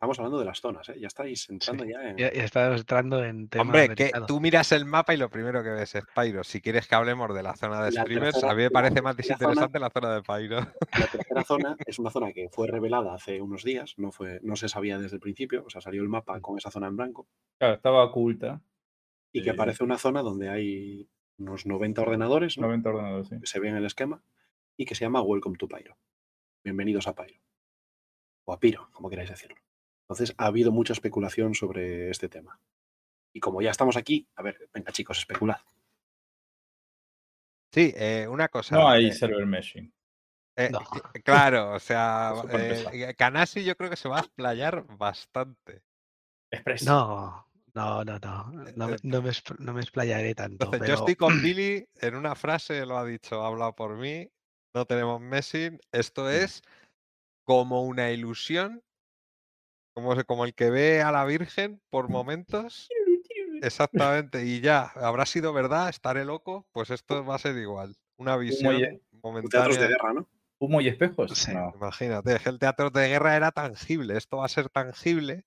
Estamos 0.00 0.18
hablando 0.18 0.38
de 0.38 0.46
las 0.46 0.62
zonas, 0.62 0.88
¿eh? 0.88 0.94
Ya 0.98 1.08
estáis 1.08 1.46
entrando 1.50 1.84
Sí. 1.84 1.90
ya 1.92 2.08
en. 2.08 2.16
Ya, 2.16 2.28
entrando 2.74 3.22
en 3.22 3.48
temas 3.50 3.66
Hombre, 3.66 3.94
que 3.94 4.10
tú 4.26 4.40
miras 4.40 4.72
el 4.72 4.86
mapa 4.86 5.12
y 5.12 5.18
lo 5.18 5.28
primero 5.28 5.62
que 5.62 5.68
ves 5.68 5.94
es 5.94 6.04
Pyro. 6.16 6.42
Si 6.42 6.62
quieres 6.62 6.88
que 6.88 6.94
hablemos 6.94 7.34
de 7.34 7.42
la 7.42 7.54
zona 7.54 7.84
de 7.84 7.92
La 7.92 8.00
streamers, 8.00 8.32
tercera- 8.36 8.52
a 8.52 8.54
mí 8.54 8.62
me 8.62 8.70
parece 8.70 9.02
más 9.02 9.12
zona- 9.14 9.16
desinteresante 9.18 9.78
la 9.78 9.90
zona 9.90 10.14
de 10.14 10.22
Pyro. 10.22 10.56
La 10.60 11.06
tercera 11.12 11.44
zona 11.44 11.76
es 11.84 11.98
una 11.98 12.08
zona 12.08 12.32
que 12.32 12.48
fue 12.50 12.66
revelada 12.66 13.12
hace 13.12 13.42
unos 13.42 13.62
días, 13.62 13.92
no, 13.98 14.10
fue, 14.10 14.40
no 14.42 14.56
se 14.56 14.70
sabía 14.70 14.98
desde 14.98 15.16
el 15.16 15.20
principio, 15.20 15.64
o 15.66 15.68
sea, 15.68 15.82
salió 15.82 16.00
el 16.00 16.08
mapa 16.08 16.40
con 16.40 16.56
esa 16.56 16.70
zona 16.70 16.86
en 16.86 16.96
blanco, 16.96 17.28
Claro, 17.58 17.74
estaba 17.74 18.02
oculta. 18.02 18.62
y 19.32 19.42
que 19.42 19.50
aparece 19.50 19.84
una 19.84 19.98
zona 19.98 20.22
donde 20.22 20.48
hay 20.48 21.10
unos 21.36 21.66
90 21.66 22.00
ordenadores, 22.00 22.56
¿no? 22.56 22.68
90 22.68 22.88
ordenadores, 22.88 23.28
sí. 23.28 23.38
que 23.38 23.46
se 23.46 23.60
ve 23.60 23.68
en 23.68 23.76
el 23.76 23.84
esquema, 23.84 24.22
y 24.78 24.86
que 24.86 24.94
se 24.94 25.04
llama 25.04 25.20
Welcome 25.20 25.58
to 25.58 25.68
Pyro. 25.68 25.98
Bienvenidos 26.64 27.06
a 27.06 27.14
Pyro. 27.14 27.38
O 28.46 28.54
a 28.54 28.58
Piro, 28.58 28.88
como 28.92 29.10
queráis 29.10 29.28
decirlo. 29.28 29.56
Entonces, 30.10 30.34
ha 30.38 30.46
habido 30.46 30.72
mucha 30.72 30.92
especulación 30.92 31.54
sobre 31.54 32.10
este 32.10 32.28
tema. 32.28 32.58
Y 33.32 33.38
como 33.38 33.62
ya 33.62 33.70
estamos 33.70 33.96
aquí, 33.96 34.26
a 34.34 34.42
ver, 34.42 34.68
venga 34.74 34.90
chicos, 34.90 35.18
especulad. 35.20 35.58
Sí, 37.72 37.94
eh, 37.96 38.26
una 38.28 38.48
cosa. 38.48 38.74
No 38.74 38.88
hay 38.88 39.06
eh, 39.06 39.12
server 39.12 39.46
meshing. 39.46 39.92
eh, 40.56 40.68
No. 40.72 40.80
Claro, 41.22 41.74
o 41.74 41.78
sea, 41.78 42.32
eh, 42.50 43.14
Kanasi 43.16 43.62
yo 43.62 43.76
creo 43.76 43.88
que 43.88 43.94
se 43.94 44.08
va 44.08 44.16
a 44.16 44.20
explayar 44.22 44.84
bastante. 44.96 45.84
Express. 46.50 46.82
No, 46.82 47.46
no, 47.74 48.04
no, 48.04 48.18
no. 48.18 48.50
No, 48.74 48.88
me- 48.88 48.96
no 49.04 49.22
me, 49.22 49.30
expl- 49.30 49.58
no 49.60 49.72
me 49.74 49.80
explayaré 49.80 50.34
tanto. 50.34 50.64
Entonces, 50.64 50.88
yo 50.88 50.94
estoy 50.94 51.14
con 51.14 51.40
Billy 51.40 51.86
en 52.00 52.16
una 52.16 52.34
frase, 52.34 52.84
lo 52.84 52.98
ha 52.98 53.04
dicho, 53.04 53.44
ha 53.44 53.46
hablado 53.46 53.76
por 53.76 53.96
mí, 53.96 54.28
no 54.74 54.86
tenemos 54.86 55.20
messing, 55.20 55.78
esto 55.92 56.28
es 56.28 56.62
como 57.44 57.82
una 57.84 58.10
ilusión, 58.10 58.82
como, 60.02 60.24
como 60.24 60.44
el 60.44 60.54
que 60.54 60.70
ve 60.70 61.02
a 61.02 61.12
la 61.12 61.24
Virgen 61.24 61.80
por 61.90 62.08
momentos, 62.08 62.88
exactamente, 63.62 64.44
y 64.44 64.60
ya, 64.60 64.90
habrá 64.94 65.26
sido 65.26 65.52
verdad, 65.52 65.88
estaré 65.88 66.24
loco, 66.24 66.66
pues 66.72 66.90
esto 66.90 67.24
va 67.24 67.36
a 67.36 67.38
ser 67.38 67.56
igual, 67.56 67.96
una 68.16 68.36
visión 68.36 68.78
ye- 68.78 68.88
Teatros 68.88 69.02
de 69.10 69.20
momentánea. 69.22 69.88
guerra, 69.88 70.12
¿no? 70.14 70.28
¿Humo 70.58 70.80
y 70.80 70.88
espejos? 70.88 71.32
Sí. 71.38 71.52
No. 71.54 71.72
Imagínate, 71.74 72.36
es 72.36 72.42
que 72.42 72.48
el 72.50 72.58
teatro 72.58 72.90
de 72.90 73.08
guerra 73.08 73.36
era 73.36 73.50
tangible, 73.50 74.16
esto 74.16 74.38
va 74.38 74.46
a 74.46 74.48
ser 74.48 74.68
tangible, 74.68 75.44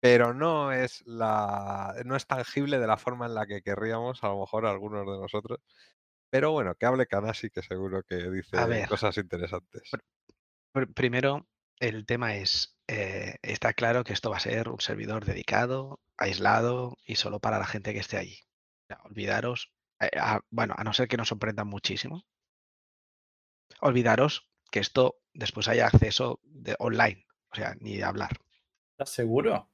pero 0.00 0.34
no 0.34 0.70
es 0.70 1.02
la 1.06 1.94
no 2.04 2.14
es 2.14 2.26
tangible 2.26 2.78
de 2.78 2.86
la 2.86 2.96
forma 2.96 3.26
en 3.26 3.34
la 3.34 3.46
que 3.46 3.62
querríamos, 3.62 4.22
a 4.22 4.28
lo 4.28 4.40
mejor 4.40 4.66
algunos 4.66 5.00
de 5.06 5.18
nosotros. 5.18 5.58
Pero 6.30 6.50
bueno, 6.52 6.74
que 6.74 6.86
hable 6.86 7.06
Kanasi, 7.06 7.48
que 7.50 7.62
seguro 7.62 8.02
que 8.02 8.16
dice 8.30 8.56
ver. 8.66 8.88
cosas 8.88 9.16
interesantes. 9.18 9.90
pr- 10.72 10.92
primero, 10.92 11.46
el 11.80 12.06
tema 12.06 12.36
es, 12.36 12.76
eh, 12.88 13.36
está 13.42 13.72
claro 13.72 14.04
que 14.04 14.12
esto 14.12 14.30
va 14.30 14.36
a 14.36 14.40
ser 14.40 14.68
un 14.68 14.80
servidor 14.80 15.24
dedicado, 15.24 16.00
aislado 16.16 16.96
y 17.04 17.16
solo 17.16 17.40
para 17.40 17.58
la 17.58 17.66
gente 17.66 17.92
que 17.92 18.00
esté 18.00 18.16
allí. 18.16 18.38
Olvidaros, 19.04 19.72
eh, 20.00 20.10
a- 20.18 20.40
bueno, 20.50 20.74
a 20.76 20.84
no 20.84 20.92
ser 20.92 21.08
que 21.08 21.16
nos 21.16 21.28
sorprendan 21.28 21.66
muchísimo, 21.68 22.24
olvidaros 23.80 24.48
que 24.70 24.80
esto 24.80 25.16
después 25.32 25.68
haya 25.68 25.86
acceso 25.86 26.40
de 26.44 26.76
online, 26.78 27.24
o 27.50 27.56
sea, 27.56 27.74
ni 27.80 27.96
de 27.96 28.04
hablar, 28.04 28.30
¿Estás 28.92 29.10
seguro? 29.10 29.68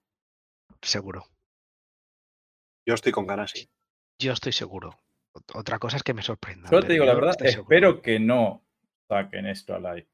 seguro. 0.83 1.27
Yo 2.87 2.95
estoy 2.95 3.13
con 3.13 3.27
ganas, 3.27 3.51
sí. 3.51 3.69
Yo 4.19 4.33
estoy 4.33 4.53
seguro. 4.53 4.99
Ot- 5.35 5.59
Otra 5.59 5.79
cosa 5.79 5.97
es 5.99 6.03
que 6.03 6.15
me 6.15 6.23
sorprenda. 6.23 6.69
Solo 6.71 6.87
te 6.87 6.93
digo 6.95 7.05
la 7.05 7.13
yo 7.13 7.21
verdad, 7.21 7.37
seguro. 7.39 7.63
espero 7.63 8.03
que 8.03 8.19
no 8.19 8.65
saquen 9.09 9.47
esto 9.47 9.75
al 9.75 9.87
aire. 9.87 10.09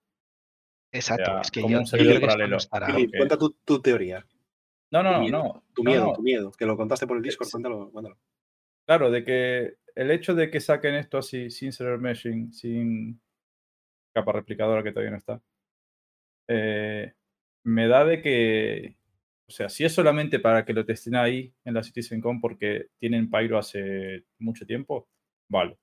Exacto, 0.97 1.41
es 1.41 1.51
que 1.51 1.61
yo, 1.61 1.67
un 1.79 1.85
yo 1.85 2.21
paralelo. 2.21 2.59
cuenta 3.17 3.39
tu, 3.39 3.51
tu 3.65 3.81
teoría, 3.81 4.27
No, 4.91 5.03
no, 5.03 5.13
Tu 5.13 5.15
no, 5.15 5.21
miedo, 5.21 5.43
no. 5.43 5.65
tu 5.75 5.85
miedo, 5.85 6.07
no. 6.07 6.13
tu 6.15 6.23
miedo, 6.23 6.53
que 6.53 6.67
lo 6.67 6.77
contaste 6.77 7.07
por 7.07 7.17
el 7.17 7.23
Discord, 7.23 7.49
cuéntalo, 7.51 7.91
cuéntalo. 7.91 8.19
Claro, 8.87 9.11
de 9.11 9.25
que 9.25 9.75
el 9.95 10.11
hecho 10.11 10.35
de 10.35 10.51
que 10.51 10.61
saquen 10.61 10.95
esto 10.95 11.19
así, 11.19 11.51
sin 11.51 11.73
server 11.73 11.99
meshing, 11.99 12.53
sin 12.53 13.21
capa 14.15 14.33
replicadora 14.33 14.83
que 14.83 14.93
todavía 14.93 15.11
no 15.11 15.17
está, 15.19 15.43
eh, 16.49 17.13
me 17.65 17.89
da 17.89 18.05
de 18.05 18.23
que, 18.23 18.97
o 19.49 19.53
sea, 19.53 19.69
si 19.69 19.85
es 19.85 19.93
solamente 19.93 20.39
para 20.39 20.65
que 20.65 20.73
lo 20.73 20.85
testen 20.87 21.17
ahí 21.17 21.53
en 21.65 21.75
la 21.75 21.83
CitizenCon 21.83 22.41
porque 22.41 22.89
tienen 22.99 23.31
Pyro 23.31 23.59
hace 23.59 24.25
mucho 24.39 24.65
tiempo, 24.67 25.09
vale. 25.49 25.79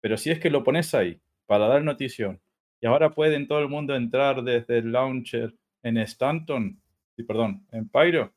Pero 0.00 0.16
si 0.16 0.30
es 0.30 0.38
que 0.38 0.50
lo 0.50 0.62
pones 0.64 0.94
ahí 0.94 1.20
para 1.46 1.66
dar 1.68 1.82
notición 1.82 2.40
y 2.80 2.86
ahora 2.86 3.10
pueden 3.10 3.46
todo 3.48 3.60
el 3.60 3.68
mundo 3.68 3.94
entrar 3.94 4.42
desde 4.42 4.78
el 4.78 4.92
launcher 4.92 5.54
en 5.82 5.98
Stanton, 5.98 6.80
y 7.16 7.22
perdón, 7.22 7.66
en 7.72 7.88
Pyro, 7.88 8.34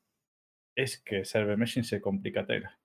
es 0.75 0.99
que 1.01 1.25
server 1.25 1.57
meshing 1.57 1.83
se 1.83 1.99
complica 2.01 2.45
tela. 2.45 2.77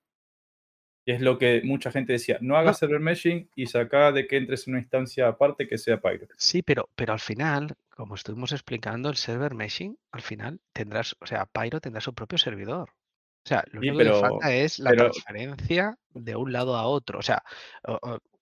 Y 1.07 1.11
es 1.11 1.21
lo 1.21 1.37
que 1.37 1.61
mucha 1.63 1.91
gente 1.91 2.13
decía, 2.13 2.39
no 2.41 2.57
hagas 2.57 2.79
server 2.79 2.99
meshing 2.99 3.47
y 3.55 3.67
saca 3.67 4.11
de 4.11 4.25
que 4.27 4.37
entres 4.37 4.67
en 4.67 4.73
una 4.73 4.81
instancia 4.81 5.27
aparte 5.27 5.67
que 5.67 5.77
sea 5.77 6.01
Pyro. 6.01 6.27
Sí, 6.35 6.63
pero, 6.63 6.89
pero 6.95 7.13
al 7.13 7.19
final, 7.19 7.75
como 7.89 8.15
estuvimos 8.15 8.51
explicando, 8.51 9.09
el 9.09 9.15
server 9.15 9.53
meshing, 9.53 9.95
al 10.11 10.21
final 10.23 10.59
tendrás, 10.73 11.15
o 11.19 11.27
sea, 11.27 11.45
Pyro 11.45 11.79
tendrá 11.79 12.01
su 12.01 12.13
propio 12.15 12.39
servidor. 12.39 12.89
O 12.89 13.47
sea, 13.47 13.63
lo 13.67 13.79
Sí, 13.81 13.89
único 13.89 13.97
que 13.99 14.03
pero- 14.05 14.19
falta 14.19 14.55
es 14.55 14.79
la 14.79 14.89
pero- 14.89 15.03
transferencia 15.11 15.95
de 16.15 16.35
un 16.35 16.51
lado 16.51 16.75
a 16.75 16.87
otro. 16.87 17.19
O 17.19 17.21
sea, 17.21 17.43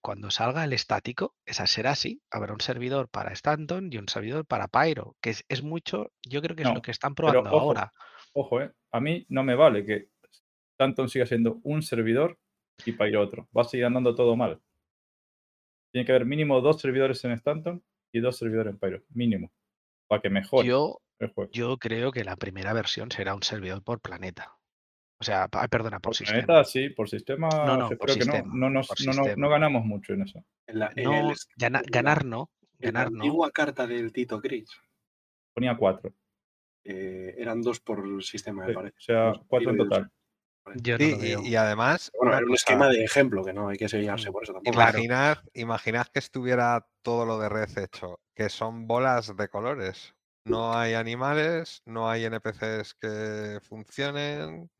cuando 0.04 0.30
salga 0.30 0.64
el 0.64 0.74
estático, 0.74 1.34
esa 1.46 1.66
será 1.66 1.92
así. 1.92 2.20
Habrá 2.30 2.52
un 2.52 2.60
servidor 2.60 3.08
para 3.08 3.32
Stanton 3.32 3.88
y 3.90 3.96
un 3.96 4.06
servidor 4.06 4.44
para 4.44 4.68
Pyro, 4.68 5.16
que 5.22 5.30
es, 5.30 5.46
es 5.48 5.62
mucho, 5.62 6.12
yo 6.22 6.42
creo 6.42 6.54
que 6.54 6.60
es 6.62 6.68
No, 6.68 6.74
lo 6.74 6.82
que 6.82 6.90
están 6.90 7.14
probando 7.14 7.48
ojo, 7.48 7.58
ahora. 7.58 7.90
Ojo, 8.34 8.60
¿eh? 8.60 8.70
A 8.92 9.00
mí 9.00 9.24
no 9.30 9.42
me 9.42 9.54
vale 9.54 9.86
que 9.86 10.10
Stanton 10.72 11.08
siga 11.08 11.24
siendo 11.24 11.58
un 11.62 11.80
servidor 11.80 12.38
y 12.84 12.92
Pyro 12.92 13.22
otro. 13.22 13.48
Va 13.56 13.62
a 13.62 13.64
seguir 13.64 13.86
andando 13.86 14.14
todo 14.14 14.36
mal. 14.36 14.60
Tiene 15.90 16.04
que 16.04 16.12
haber 16.12 16.26
mínimo 16.26 16.60
dos 16.60 16.82
servidores 16.82 17.24
en 17.24 17.30
Stanton 17.30 17.82
y 18.12 18.20
dos 18.20 18.36
servidores 18.36 18.74
en 18.74 18.78
Pyro. 18.78 19.02
Mínimo. 19.08 19.52
Para 20.06 20.20
que 20.20 20.28
mejore 20.28 20.68
Yo, 20.68 21.00
el 21.18 21.30
juego. 21.30 21.50
yo 21.50 21.78
creo 21.78 22.12
que 22.12 22.24
la 22.24 22.36
primera 22.36 22.74
versión 22.74 23.10
será 23.10 23.34
un 23.34 23.42
servidor 23.42 23.82
por 23.82 24.02
planeta. 24.02 24.58
O 25.20 25.24
sea, 25.24 25.48
perdona, 25.48 26.00
por, 26.00 26.10
Por 26.10 26.16
sistema. 26.16 26.44
planeta, 26.44 26.64
sí, 26.64 26.88
por 26.90 27.08
sistema, 27.08 27.48
No, 27.48 27.76
no, 27.76 27.88
por 27.88 27.98
creo 27.98 28.16
que 28.16 28.22
sistema, 28.24 28.48
no, 28.48 28.54
no, 28.54 28.70
nos- 28.70 28.88
por 28.88 29.00
no, 29.00 29.12
no- 29.12 29.18
no 29.18 29.24
sistema. 29.24 29.48
ganamos 29.48 29.84
mucho 29.84 30.12
en 30.12 30.22
eso. 30.22 30.44
En 30.66 30.78
la, 30.80 30.92
en 30.96 31.04
No, 31.04 31.30
el- 31.30 31.36
gana- 31.56 31.78
en 31.78 31.84
la- 31.84 31.90
ganar 31.90 32.24
no. 32.24 32.50
la 32.78 32.86
Ganar 32.90 33.12
no. 33.12 33.18
antigua 33.24 33.50
carta 33.50 33.86
del 33.86 34.12
Tito 34.12 34.40
Chris 34.40 34.68
Ponía 35.54 35.76
cuatro. 35.76 36.12
eh, 36.86 37.34
eran 37.38 37.62
dos 37.62 37.80
por 37.80 38.22
sistema, 38.22 38.62
me 38.62 38.68
Sí, 38.68 38.74
parece. 38.74 38.96
o 38.98 39.00
sea, 39.00 39.32
cuatro 39.46 39.70
en 39.70 39.76
total. 39.78 40.10
Yo 40.74 40.96
Sí, 40.98 41.16
y, 41.42 41.48
y 41.48 41.56
además, 41.56 42.10
Bueno, 42.18 42.32
era 42.32 42.40
un 42.44 42.48
cosa, 42.50 42.54
esquema 42.56 42.88
de 42.88 43.04
ejemplo, 43.04 43.42
que 43.44 43.52
no 43.54 43.68
hay 43.68 43.78
que 43.78 43.88
sellarse 43.88 44.30
por 44.32 44.42
eso 44.42 44.52
tampoco. 44.52 44.74
Claro. 44.74 44.98
imaginad 45.54 46.06
que 46.08 46.18
estuviera 46.18 46.86
todo 47.02 47.24
lo 47.24 47.38
de 47.38 47.48
red 47.48 47.68
hecho, 47.78 48.20
que 48.34 48.48
son 48.50 48.86
bolas 48.86 49.34
de 49.36 49.48
colores. 49.48 50.14
No 50.46 50.74
hay 50.76 50.92
animales, 50.94 51.80
no 51.86 52.10
hay 52.10 52.24
NPCs 52.24 52.94
que 53.00 53.60
funcionen, 53.62 54.70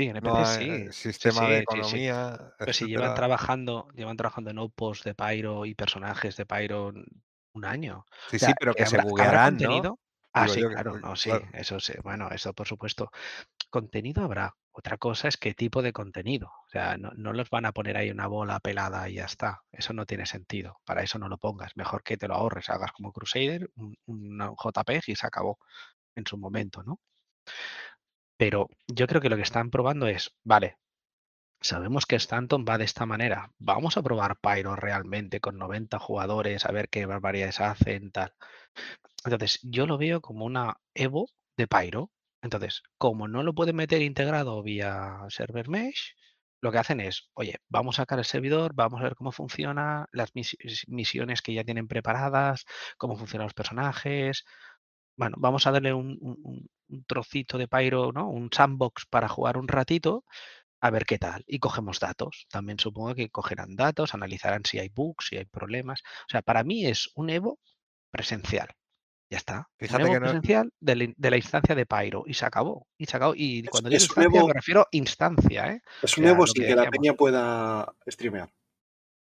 Sí, 0.00 0.08
en 0.08 0.18
no 0.22 0.44
sí. 0.44 0.82
eh, 0.86 0.92
sí, 1.18 1.30
sistema 1.30 1.30
sí, 1.30 1.46
de 1.50 1.82
sí. 1.82 1.98
economía, 1.98 2.54
Pero 2.62 2.74
si 2.74 2.88
llevan 2.88 3.14
trabajando, 3.14 3.88
llevan 3.94 4.16
trabajando 4.16 4.50
en 4.50 4.58
outposts 4.58 5.04
de 5.04 5.14
Pyro 5.14 5.66
y 5.66 5.74
personajes 5.74 6.36
de 6.36 6.46
Pyro 6.46 6.92
un 7.54 7.64
año. 7.64 8.06
Sí, 8.28 8.38
O 8.38 8.38
sea, 8.38 8.50
sí, 8.50 8.54
pero 8.54 8.74
que 8.74 8.86
se 8.86 8.98
habrá- 8.98 9.04
habrá 9.16 9.38
buguearán, 9.38 9.60
¿no? 9.60 9.90
contenido? 9.90 9.98
Ah, 10.32 10.46
Digo 10.46 10.48
sí, 10.48 10.64
yo 10.64 10.68
claro, 10.68 10.98
no, 11.00 11.16
sí, 11.16 11.30
claro. 11.30 11.48
eso 11.52 11.80
sí, 11.80 11.94
bueno, 12.04 12.28
eso 12.30 12.52
por 12.54 12.66
supuesto. 12.68 13.10
Contenido 13.70 14.24
habrá. 14.24 14.54
Otra 14.72 14.98
cosa 14.98 15.28
es 15.28 15.36
qué 15.38 15.54
tipo 15.54 15.82
de 15.82 15.92
contenido. 15.92 16.48
O 16.48 16.70
sea, 16.70 16.96
no, 16.98 17.12
no 17.16 17.32
los 17.34 17.50
van 17.50 17.66
a 17.66 17.72
poner 17.72 17.96
ahí 17.98 18.10
una 18.10 18.26
bola 18.28 18.60
pelada 18.60 19.08
y 19.10 19.14
ya 19.16 19.26
está. 19.26 19.62
Eso 19.72 19.92
no 19.94 20.06
tiene 20.06 20.26
sentido. 20.26 20.80
Para 20.84 21.02
eso 21.02 21.18
no 21.18 21.28
lo 21.28 21.38
pongas. 21.38 21.76
Mejor 21.76 22.02
que 22.04 22.16
te 22.18 22.28
lo 22.28 22.34
ahorres, 22.36 22.70
hagas 22.70 22.92
como 22.92 23.12
Crusader, 23.12 23.70
un, 23.76 23.96
un 24.06 24.38
JPEG 24.56 25.02
y 25.08 25.16
se 25.16 25.26
acabó 25.26 25.58
en 26.16 26.26
su 26.26 26.38
momento, 26.38 26.82
¿no? 26.84 27.00
Pero 28.40 28.68
yo 28.88 29.06
creo 29.06 29.20
que 29.20 29.28
lo 29.28 29.36
que 29.36 29.42
están 29.42 29.70
probando 29.70 30.06
es, 30.08 30.34
vale, 30.44 30.78
sabemos 31.60 32.06
que 32.06 32.16
Stanton 32.16 32.64
va 32.68 32.78
de 32.78 32.84
esta 32.84 33.06
manera. 33.06 33.52
Vamos 33.58 33.96
a 33.96 34.02
probar 34.02 34.38
Pyro 34.40 34.76
realmente 34.76 35.40
con 35.40 35.58
90 35.58 35.98
jugadores, 35.98 36.66
a 36.66 36.72
ver 36.72 36.88
qué 36.90 37.06
barbaridades 37.06 37.60
hacen, 37.60 38.12
tal. 38.12 38.34
Entonces, 39.24 39.60
yo 39.62 39.86
lo 39.86 39.98
veo 39.98 40.20
como 40.22 40.44
una 40.46 40.78
Evo 40.94 41.28
de 41.56 41.68
Pyro. 41.68 42.12
Entonces, 42.42 42.82
como 42.98 43.28
no 43.28 43.42
lo 43.44 43.54
pueden 43.54 43.76
meter 43.76 44.02
integrado 44.02 44.62
vía 44.62 45.18
server 45.30 45.68
mesh, 45.68 46.14
lo 46.62 46.72
que 46.72 46.78
hacen 46.78 47.00
es, 47.00 47.30
oye, 47.34 47.56
vamos 47.68 47.98
a 47.98 48.02
sacar 48.02 48.18
el 48.18 48.24
servidor, 48.24 48.72
vamos 48.74 49.00
a 49.00 49.04
ver 49.04 49.14
cómo 49.16 49.32
funciona, 49.32 50.06
las 50.12 50.34
mis- 50.34 50.56
misiones 50.88 51.42
que 51.42 51.54
ya 51.54 51.64
tienen 51.64 51.88
preparadas, 51.88 52.66
cómo 52.98 53.16
funcionan 53.16 53.46
los 53.46 53.54
personajes. 53.54 54.44
Bueno, 55.20 55.36
vamos 55.38 55.66
a 55.66 55.70
darle 55.70 55.92
un, 55.92 56.18
un- 56.20 56.38
un- 56.42 56.70
un 56.88 57.04
trocito 57.04 57.58
de 57.58 57.68
Pyro, 57.68 58.10
¿no? 58.12 58.28
Un 58.28 58.50
sandbox 58.52 59.06
para 59.06 59.28
jugar 59.28 59.56
un 59.58 59.68
ratito, 59.68 60.24
a 60.80 60.90
ver 60.90 61.04
qué 61.04 61.18
tal. 61.18 61.44
Y 61.46 61.58
cogemos 61.58 62.00
datos. 62.00 62.46
También 62.50 62.78
supongo 62.78 63.14
que 63.14 63.28
cogerán 63.30 63.76
datos, 63.76 64.14
analizarán 64.14 64.64
si 64.64 64.78
hay 64.78 64.88
bugs, 64.88 65.26
si 65.28 65.36
hay 65.36 65.44
problemas. 65.44 66.00
O 66.22 66.30
sea, 66.30 66.42
para 66.42 66.64
mí 66.64 66.86
es 66.86 67.10
un 67.14 67.30
Evo 67.30 67.58
presencial. 68.10 68.68
Ya 69.30 69.36
está. 69.38 69.68
Fíjate 69.78 70.02
un 70.02 70.08
Evo 70.08 70.14
que 70.14 70.20
no- 70.20 70.26
presencial 70.26 70.72
de 70.80 70.96
la, 70.96 71.12
de 71.16 71.30
la 71.30 71.36
instancia 71.36 71.74
de 71.74 71.86
Pyro. 71.86 72.24
Y 72.26 72.34
se 72.34 72.46
acabó. 72.46 72.88
Y 72.98 73.06
se 73.06 73.16
acabó. 73.16 73.34
Y 73.36 73.60
Es- 73.60 73.70
cuando 73.70 73.90
digo 73.90 73.98
es 73.98 74.02
instancia, 74.04 74.40
Evo- 74.40 74.46
me 74.48 74.54
refiero 74.54 74.86
instancia, 74.90 75.72
¿eh? 75.72 75.82
Es 76.02 76.16
un 76.16 76.24
sea, 76.24 76.32
Evo 76.32 76.46
sin 76.46 76.62
que 76.62 76.68
que 76.68 76.74
la 76.76 76.90
peña 76.90 77.12
pueda 77.14 77.92
streamear. 78.08 78.50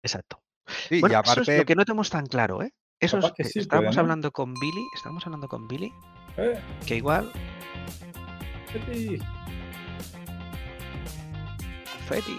Exacto. 0.02 0.42
Sí, 0.88 1.00
Bueno, 1.00 1.14
y 1.16 1.18
eso 1.18 1.32
es 1.32 1.38
aparte, 1.38 1.58
lo 1.58 1.64
que 1.64 1.74
no 1.74 1.84
tenemos 1.84 2.08
tan 2.10 2.26
claro, 2.26 2.62
¿eh? 2.62 2.72
Eso 3.00 3.18
es, 3.18 3.32
que 3.32 3.44
sí 3.44 3.60
estábamos 3.60 3.96
hablando 3.96 4.32
con 4.32 4.54
Billy, 4.54 4.84
estábamos 4.94 5.24
hablando 5.26 5.48
con 5.48 5.68
Billy, 5.68 5.92
Eh, 6.36 6.60
que 6.86 6.96
igual, 6.96 7.30
sí. 8.92 9.18
Feti, 12.08 12.36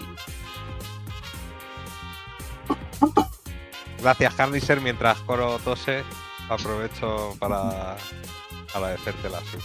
gracias 4.02 4.38
Harniser, 4.40 4.80
mientras 4.80 5.18
Coro 5.20 5.58
tose, 5.60 6.02
aprovecho 6.48 7.36
para 7.38 7.96
agradecerte 8.74 9.30
la 9.30 9.40
sub. 9.40 9.60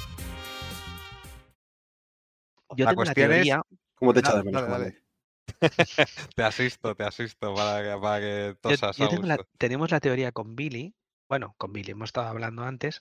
yo 2.77 2.85
La 2.85 2.91
tengo 2.91 2.95
cuestión 2.95 3.31
es- 3.31 3.35
teoría, 3.37 3.61
¿Cómo 3.95 4.13
te 4.13 4.19
echa 4.19 4.35
de 4.35 4.43
menos? 4.43 4.61
dale, 4.61 4.71
dale. 4.85 5.04
Te 6.35 6.43
asisto, 6.43 6.95
te 6.95 7.03
asisto 7.03 7.53
para 7.55 7.83
que, 7.83 8.01
para 8.01 8.19
que 8.19 8.47
yo- 8.49 8.55
tosas 8.61 8.97
yo 8.97 9.07
tengo 9.09 9.25
la- 9.27 9.37
tenemos 9.57 9.91
la 9.91 9.99
teoría 9.99 10.31
con 10.31 10.55
Billy, 10.55 10.95
bueno, 11.29 11.55
con 11.57 11.73
Billy, 11.73 11.91
hemos 11.91 12.09
estado 12.09 12.27
hablando 12.27 12.63
antes, 12.63 12.99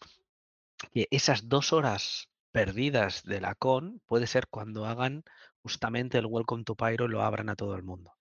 que 0.93 1.09
esas 1.11 1.49
dos 1.49 1.73
horas 1.73 2.29
perdidas 2.53 3.25
de 3.25 3.41
la 3.41 3.55
con 3.55 4.01
puede 4.07 4.27
ser 4.27 4.47
cuando 4.49 4.87
hagan 4.87 5.25
justamente 5.63 6.19
el 6.19 6.27
Welcome 6.27 6.65
to 6.65 6.77
Pyro 6.77 7.07
y 7.07 7.09
lo 7.09 7.23
abran 7.23 7.49
a 7.49 7.57
todo 7.57 7.75
el 7.75 7.83
mundo. 7.83 8.13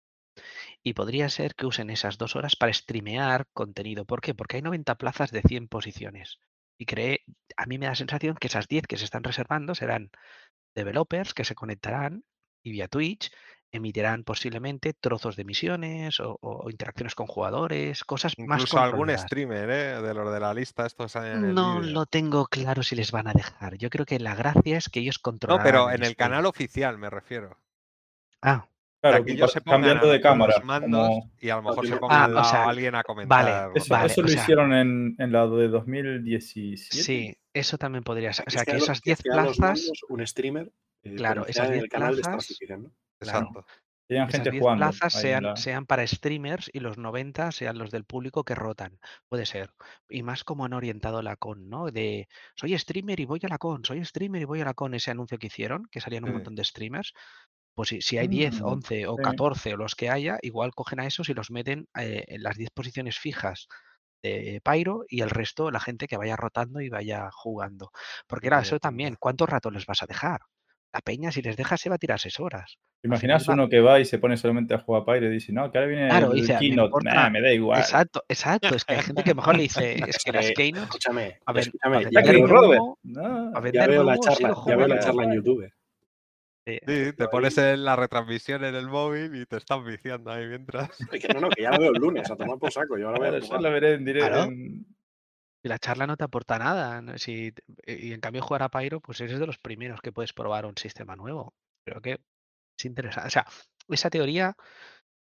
Y 0.82 0.94
podría 0.94 1.30
ser 1.30 1.56
que 1.56 1.66
usen 1.66 1.90
esas 1.90 2.18
dos 2.18 2.36
horas 2.36 2.56
para 2.56 2.74
streamear 2.74 3.48
contenido. 3.54 4.06
¿Por 4.06 4.22
qué? 4.22 4.34
Porque 4.34 4.58
hay 4.58 4.62
90 4.62 4.96
plazas 4.96 5.32
de 5.32 5.42
100 5.42 5.68
posiciones. 5.68 6.40
Y 6.78 6.86
cree, 6.86 7.24
a 7.56 7.66
mí 7.68 7.78
me 7.78 7.86
da 7.86 7.92
la 7.92 7.96
sensación 7.96 8.36
que 8.36 8.48
esas 8.48 8.68
10 8.68 8.88
que 8.88 8.98
se 8.98 9.06
están 9.06 9.24
reservando 9.24 9.76
serán 9.76 10.10
developers 10.76 11.34
que 11.34 11.46
se 11.46 11.56
conectarán 11.56 12.24
y 12.64 12.72
vía 12.72 12.88
Twitch 12.88 13.32
emitirán 13.78 14.24
posiblemente 14.24 14.94
trozos 14.94 15.36
de 15.36 15.44
misiones 15.44 16.20
o, 16.20 16.38
o 16.42 16.70
interacciones 16.70 17.16
con 17.16 17.26
jugadores, 17.28 18.04
cosas 18.04 18.36
más 18.38 18.60
Incluso 18.62 18.80
algún 18.80 19.10
streamer, 19.18 19.70
¿eh? 19.70 20.02
De 20.02 20.14
los 20.14 20.32
de 20.32 20.40
la 20.40 20.54
lista, 20.54 20.86
estos 20.86 21.12
salen 21.12 21.40
en 21.40 21.46
el 21.46 21.56
No 21.56 21.82
lo 21.82 22.06
tengo 22.06 22.46
claro 22.46 22.84
si 22.84 22.96
les 22.96 23.12
van 23.12 23.28
a 23.28 23.34
dejar. 23.34 23.76
Yo 23.78 23.90
creo 23.90 24.06
que 24.06 24.20
la 24.20 24.36
gracia 24.36 24.78
es 24.78 24.90
que 24.90 25.00
ellos 25.00 25.18
No, 25.18 25.24
controlan. 25.24 25.64
pero 25.64 25.92
en 25.92 26.04
el 26.04 26.16
canal 26.16 26.46
oficial 26.46 26.98
me 26.98 27.10
refiero. 27.10 27.58
Ah, 28.42 28.68
Claro, 29.02 29.18
que 29.18 29.26
que 29.26 29.32
ellos 29.34 29.52
se 29.52 29.60
pongan 29.60 29.82
cambiando 29.82 30.08
de 30.08 30.22
cámara. 30.22 30.54
los 30.56 30.64
mandos 30.66 31.08
como- 31.10 31.32
y 31.42 31.50
a 31.50 31.56
lo 31.58 31.64
mejor 31.64 31.86
se 31.88 31.94
Ah, 31.96 32.00
ponga 32.00 32.16
o 32.16 32.24
al 32.24 32.34
lado 32.36 32.50
sea, 32.50 32.64
alguien 32.70 32.96
a 32.96 33.04
comentar. 33.04 33.72
Eso, 33.76 33.86
Vale, 33.94 34.06
eso 34.06 34.22
o 34.22 34.24
lo 34.24 34.28
sea- 34.30 34.42
hicieron 34.44 34.72
en, 34.74 35.16
en 35.20 35.32
la 35.34 35.46
de 35.46 35.68
2017. 35.68 37.04
sí, 37.04 37.38
eso 37.54 37.78
también 37.78 38.04
podría 38.06 38.32
ser. 38.32 38.46
O 38.48 38.50
sea, 38.52 38.64
que 38.64 38.78
esas 38.78 39.02
10 39.02 39.20
esté 39.20 39.30
a 39.32 39.44
los 39.44 39.58
plazas, 39.58 39.82
mandos 39.82 40.04
un 40.08 40.26
streamer. 40.26 40.72
eh, 41.04 41.16
Claro, 41.16 41.42
esas 41.48 41.56
sea 41.56 41.66
en 41.66 41.72
10 41.72 41.84
el 41.84 41.90
canal 41.90 42.16
de 42.16 42.22
Star 42.22 42.34
plazas- 42.36 42.58
¿no? 42.80 42.92
Claro. 43.24 43.50
Exacto. 43.50 43.66
Esas 44.26 44.50
gente 44.50 44.50
10 44.50 44.66
jugando. 44.66 44.74
plazas 44.74 45.14
sean, 45.14 45.44
la- 45.44 45.56
sean 45.56 45.86
para 45.86 46.06
streamers 46.08 46.70
y 46.74 46.80
los 46.82 46.98
90 46.98 47.52
sean 47.52 47.78
los 47.78 47.92
del 47.92 48.06
público 48.06 48.44
que 48.46 48.56
rotan. 48.56 49.00
Puede 49.30 49.46
ser. 49.46 49.74
Y 50.10 50.24
más 50.24 50.44
como 50.44 50.66
han 50.66 50.74
orientado 50.74 51.22
la 51.24 51.38
con, 51.38 51.70
¿no? 51.70 51.92
De 51.92 52.28
soy 52.56 52.78
streamer 52.80 53.20
y 53.20 53.26
voy 53.26 53.40
a 53.44 53.50
la 53.50 53.58
con, 53.60 53.86
soy 53.86 54.04
streamer 54.06 54.42
y 54.44 54.46
voy 54.46 54.62
a 54.62 54.66
la 54.66 54.74
con, 54.76 54.94
ese 54.94 55.12
anuncio 55.12 55.38
que 55.40 55.48
hicieron, 55.48 55.86
que 55.92 56.02
salían 56.02 56.26
un 56.26 56.32
Sí. 56.32 56.34
montón 56.34 56.56
de 56.56 56.64
streamers. 56.66 57.14
Pues 57.76 57.90
si, 57.90 58.02
si 58.02 58.18
hay 58.20 58.28
10, 58.28 58.62
Mm, 58.62 58.64
11 58.64 59.08
o 59.08 59.18
sí. 59.18 59.22
14 59.22 59.74
o 59.74 59.78
los 59.78 59.96
que 59.96 60.10
haya, 60.10 60.38
igual 60.44 60.74
cogen 60.76 61.00
a 61.02 61.08
esos 61.08 61.30
y 61.30 61.34
los 61.36 61.52
meten 61.52 61.88
eh, 62.00 62.26
en 62.28 62.44
las 62.44 62.58
10 62.58 62.72
posiciones 62.72 63.20
fijas 63.20 63.68
de 64.24 64.62
Pyro 64.64 65.04
y 65.10 65.22
el 65.22 65.30
resto 65.32 65.72
la 65.72 65.80
gente 65.82 66.08
que 66.08 66.18
vaya 66.18 66.36
rotando 66.38 66.82
y 66.82 66.90
vaya 66.90 67.30
jugando. 67.34 67.92
Porque 68.28 68.48
era 68.48 68.60
Buena 68.60 68.62
eso 68.62 68.80
también, 68.80 69.18
¿cuánto 69.20 69.46
rato 69.48 69.72
les 69.72 69.86
vas 69.88 70.04
a 70.04 70.08
dejar? 70.08 70.42
La 70.94 71.02
peña, 71.02 71.32
si 71.32 71.42
les 71.42 71.58
dejas, 71.58 71.82
se 71.82 71.90
va 71.90 71.96
a 71.96 71.98
tirar 71.98 72.20
6 72.20 72.40
horas. 72.40 72.78
¿Te 73.02 73.08
imaginas 73.08 73.50
va- 73.50 73.54
uno 73.54 73.68
que 73.68 73.82
va 73.82 74.00
y 74.00 74.06
se 74.06 74.20
pone 74.20 74.38
solamente 74.38 74.76
a 74.76 74.80
jugar 74.80 75.04
Pyre 75.06 75.26
y 75.26 75.30
dice, 75.32 75.52
no, 75.52 75.72
que 75.72 75.80
ahora 75.80 75.88
viene 75.90 76.08
Claro, 76.08 76.28
el 76.32 76.36
dice, 76.36 76.54
"Me 76.54 76.60
keynote, 76.60 76.86
importa- 76.86 77.14
Nah, 77.16 77.30
me 77.32 77.42
da 77.42 77.52
igual. 77.52 77.80
Exacto, 77.80 78.24
exacto. 78.30 78.76
Es 78.76 78.86
que 78.86 78.94
hay 78.94 79.02
gente 79.02 79.24
que 79.24 79.32
a 79.32 79.34
mejor 79.34 79.58
le 79.58 79.64
dice, 79.94 79.96
es 80.08 80.24
que 80.24 80.32
las 80.32 80.52
keynotes, 80.52 80.84
Escúchame, 80.90 81.40
a 81.46 81.52
ver, 81.52 81.62
escúchame. 81.64 81.98
a 81.98 82.02
ya, 82.12 82.22
Robert. 82.48 82.82
No, 83.04 83.52
a 83.58 83.70
ya 83.72 83.88
veo 83.88 84.04
la 84.04 84.18
charla, 84.20 84.56
ya 84.68 84.76
veo 84.76 84.88
la 84.88 85.00
charla 85.00 85.24
en 85.24 85.34
YouTube. 85.34 85.70
Sí. 86.66 86.80
Sí, 86.88 87.14
te 87.18 87.28
pones 87.28 87.58
en 87.58 87.84
la 87.84 87.96
retransmisión 87.98 88.64
en 88.64 88.76
el 88.76 88.88
móvil 88.88 89.36
y 89.36 89.46
te 89.48 89.58
están 89.58 89.84
viciando 89.84 90.32
ahí 90.32 90.46
mientras. 90.48 90.90
Es 91.12 91.20
que 91.22 91.34
no, 91.34 91.42
no, 91.42 91.50
que 91.50 91.64
ya 91.64 91.72
lo 91.72 91.80
veo 91.80 91.92
el 91.92 92.00
lunes, 92.00 92.30
a 92.32 92.38
tomar 92.38 92.58
por 92.58 92.72
saco. 92.72 92.98
Yo 92.98 93.08
ahora 93.10 93.20
voy 93.20 93.28
a 93.28 93.60
lo 93.60 93.72
veré 93.72 93.94
en 93.96 94.06
directo. 94.06 94.44
En- 94.44 94.86
Y 95.64 95.70
la 95.70 95.80
charla 95.80 96.06
no 96.08 96.18
te 96.18 96.26
aporta 96.26 96.60
nada. 96.60 97.02
¿no? 97.02 97.18
Si, 97.18 97.52
t- 97.54 97.64
y 97.86 98.12
en 98.14 98.20
cambio 98.20 98.42
jugar 98.42 98.64
a 98.64 98.70
Pyro, 98.70 99.00
pues 99.00 99.22
eres 99.22 99.40
de 99.40 99.48
los 99.48 99.58
primeros 99.58 100.02
que 100.02 100.12
puedes 100.12 100.34
probar 100.34 100.66
un 100.66 100.78
sistema 100.78 101.16
nuevo. 101.16 101.54
Creo 101.86 102.02
que 102.02 102.20
es 102.78 102.86
interesante. 102.86 103.28
O 103.28 103.32
sea, 103.32 103.46
esa 103.90 104.10
teoría 104.10 104.56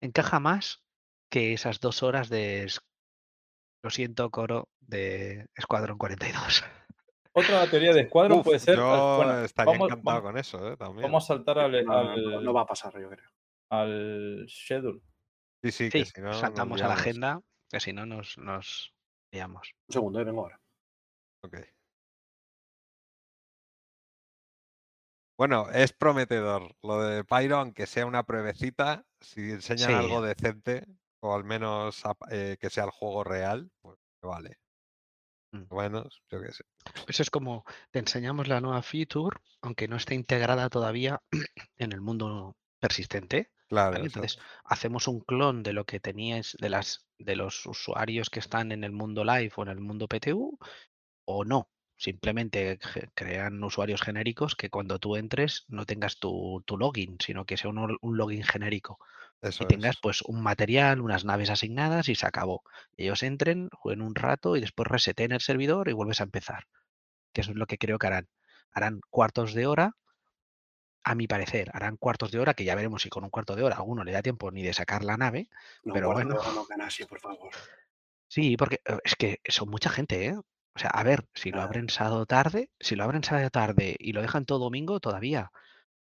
encaja 0.03 0.39
más 0.41 0.83
que 1.31 1.53
esas 1.55 1.81
dos 1.81 2.03
horas 2.03 2.29
de, 2.29 2.71
lo 3.83 3.91
siento, 3.91 4.31
coro, 4.31 4.69
de 4.81 5.47
Escuadrón 5.55 5.97
42. 5.99 6.65
otra 7.33 7.67
teoría 7.71 7.93
de 7.95 8.01
escuadrón 8.03 8.39
Uf, 8.41 8.45
puede 8.45 8.59
ser. 8.59 8.77
Yo 8.77 9.17
bueno, 9.17 9.41
estaría 9.43 9.73
vamos, 9.73 9.87
encantado 9.91 10.17
vamos- 10.17 10.23
con 10.31 10.39
eso, 10.39 10.73
¿eh? 10.73 10.77
También. 10.77 11.03
vamos 11.03 11.25
a 11.25 11.27
saltar 11.29 11.59
al, 11.59 11.85
No, 11.85 11.93
no, 12.05 12.11
al- 12.39 12.45
no 12.45 12.53
va 12.53 12.63
a 12.63 12.67
pasar, 12.67 12.93
yo 13.01 13.09
creo. 13.09 13.31
al 13.71 14.47
schedule. 14.49 15.01
Sí, 15.65 15.73
sí, 15.73 15.91
Sí, 15.91 15.99
que 16.01 16.05
si 16.05 16.21
no. 16.21 16.33
saltamos 16.35 16.83
a 16.83 16.89
la 16.89 16.95
agenda, 16.95 17.41
que 17.71 17.81
si 17.81 17.93
no 17.93 18.07
nos, 18.07 18.39
nos 18.39 18.93
Un 19.45 19.93
segundo, 19.93 20.21
eh, 20.21 20.25
vengo 20.25 20.43
ahora. 20.43 20.61
Ok. 21.43 21.57
Bueno, 25.39 25.69
es 25.71 25.93
prometedor 25.93 26.75
lo 26.83 27.03
de 27.03 27.23
Pyro, 27.25 27.59
aunque 27.59 27.87
sea 27.87 28.07
una 28.07 28.23
pruebecita, 28.25 29.05
si 29.21 29.51
enseñan 29.51 29.89
Sí. 29.89 29.95
algo 29.95 30.23
decente, 30.23 30.87
o 31.21 31.35
al 31.35 31.45
menos 31.45 32.03
eh, 32.31 32.57
que 32.59 32.71
sea 32.71 32.85
el 32.85 32.91
juego 32.91 33.23
real, 33.23 33.71
pues 33.83 33.99
vale. 34.23 34.59
Mm. 35.53 35.65
Bueno, 35.69 36.09
yo 36.31 36.41
qué 36.41 36.53
sé. 36.53 36.65
Eso 37.07 37.23
es 37.23 37.31
como 37.31 37.65
te 37.91 37.99
enseñamos 37.99 38.49
la 38.49 38.61
nueva 38.61 38.83
feature, 38.83 39.37
aunque 39.61 39.89
no 39.89 39.97
esté 39.97 40.15
integrada 40.15 40.71
todavía 40.71 41.23
en 41.77 41.93
el 41.93 42.01
mundo 42.01 42.57
persistente. 42.81 43.53
Claro, 43.69 43.99
¿vale? 43.99 44.07
eso- 44.07 44.21
Entonces, 44.21 44.39
hacemos 44.65 45.09
un 45.09 45.21
clon 45.21 45.63
de 45.63 45.73
lo 45.73 45.85
que 45.85 46.01
teníais 46.01 46.57
de 46.61 46.69
las 46.71 47.07
de 47.19 47.37
los 47.37 47.65
usuarios 47.67 48.29
que 48.31 48.41
están 48.41 48.73
en 48.73 48.85
el 48.85 48.93
mundo 48.93 49.25
live 49.25 49.53
o 49.57 49.63
en 49.63 49.69
el 49.69 49.81
mundo 49.81 50.07
PTU, 50.09 50.59
o 51.27 51.45
no. 51.45 51.71
Simplemente 51.99 52.79
crean 53.15 53.63
usuarios 53.65 54.03
genéricos 54.03 54.55
que 54.55 54.71
cuando 54.71 54.99
tú 54.99 55.17
entres 55.17 55.65
no 55.69 55.87
tengas 55.87 56.19
tu, 56.19 56.63
tu 56.67 56.77
login, 56.79 57.17
sino 57.21 57.47
que 57.47 57.57
sea 57.57 57.71
un, 57.71 57.99
login 58.03 58.43
genérico. 58.45 58.99
eso 59.41 59.65
y 59.65 59.67
tengas 59.67 59.97
es. 59.97 60.01
pues 60.03 60.23
un 60.23 60.43
material, 60.43 61.01
unas 61.01 61.25
naves 61.25 61.51
asignadas 61.51 62.09
y 62.09 62.15
se 62.15 62.27
acabó. 62.27 62.63
Ellos 62.97 63.23
entren, 63.23 63.69
jueguen 63.73 64.03
un 64.03 64.15
rato 64.15 64.57
y 64.57 64.61
después 64.61 64.89
reseten 64.89 65.33
el 65.33 65.41
servidor 65.41 65.89
y 65.89 65.93
vuelves 65.95 66.21
a 66.21 66.25
empezar. 66.25 66.65
Que 67.33 67.43
eso 67.43 67.53
es 67.53 67.57
lo 67.57 67.67
que 67.67 67.79
creo 67.79 67.99
que 67.99 68.07
harán. 68.09 68.29
Harán 68.73 69.01
cuartos 69.11 69.55
de 69.55 69.67
hora, 69.67 69.93
a 71.07 71.15
mi 71.15 71.29
parecer, 71.29 71.71
harán 71.73 71.97
cuartos 71.97 72.33
de 72.33 72.41
hora, 72.41 72.55
que 72.55 72.65
ya 72.65 72.75
veremos 72.75 73.03
si 73.03 73.09
con 73.09 73.23
un 73.23 73.31
cuarto 73.31 73.55
de 73.55 73.63
hora 73.63 73.77
a 73.77 73.79
alguno 73.79 74.03
le 74.03 74.11
da 74.11 74.23
tiempo 74.23 74.51
ni 74.51 74.65
de 74.65 74.73
sacar 74.73 75.05
la 75.05 75.17
nave. 75.17 75.49
No, 75.85 75.95
Pero 75.95 76.13
bueno. 76.13 76.35
no, 76.35 76.53
no, 76.53 76.67
Ganassi, 76.67 77.05
por 77.05 77.21
favor. 77.21 77.49
Sí, 78.27 78.57
porque 78.57 78.81
eh, 78.85 78.99
es 79.05 79.15
que 79.15 79.39
son 79.47 79.71
mucha 79.71 79.89
gente, 79.89 80.27
¿eh? 80.27 80.37
O 80.37 80.79
sea, 80.79 80.91
a 80.91 81.05
ver, 81.05 81.29
si 81.33 81.53
lo 81.53 81.63
abren 81.63 81.89
sábado 81.91 82.27
tarde, 82.27 82.71
si 82.81 82.97
lo 82.97 83.05
abren 83.05 83.23
sábado 83.23 83.49
tarde 83.51 83.95
y 84.01 84.15
lo 84.15 84.21
dejan 84.21 84.47
todo 84.47 84.59
domingo, 84.59 84.99
todavía. 84.99 85.53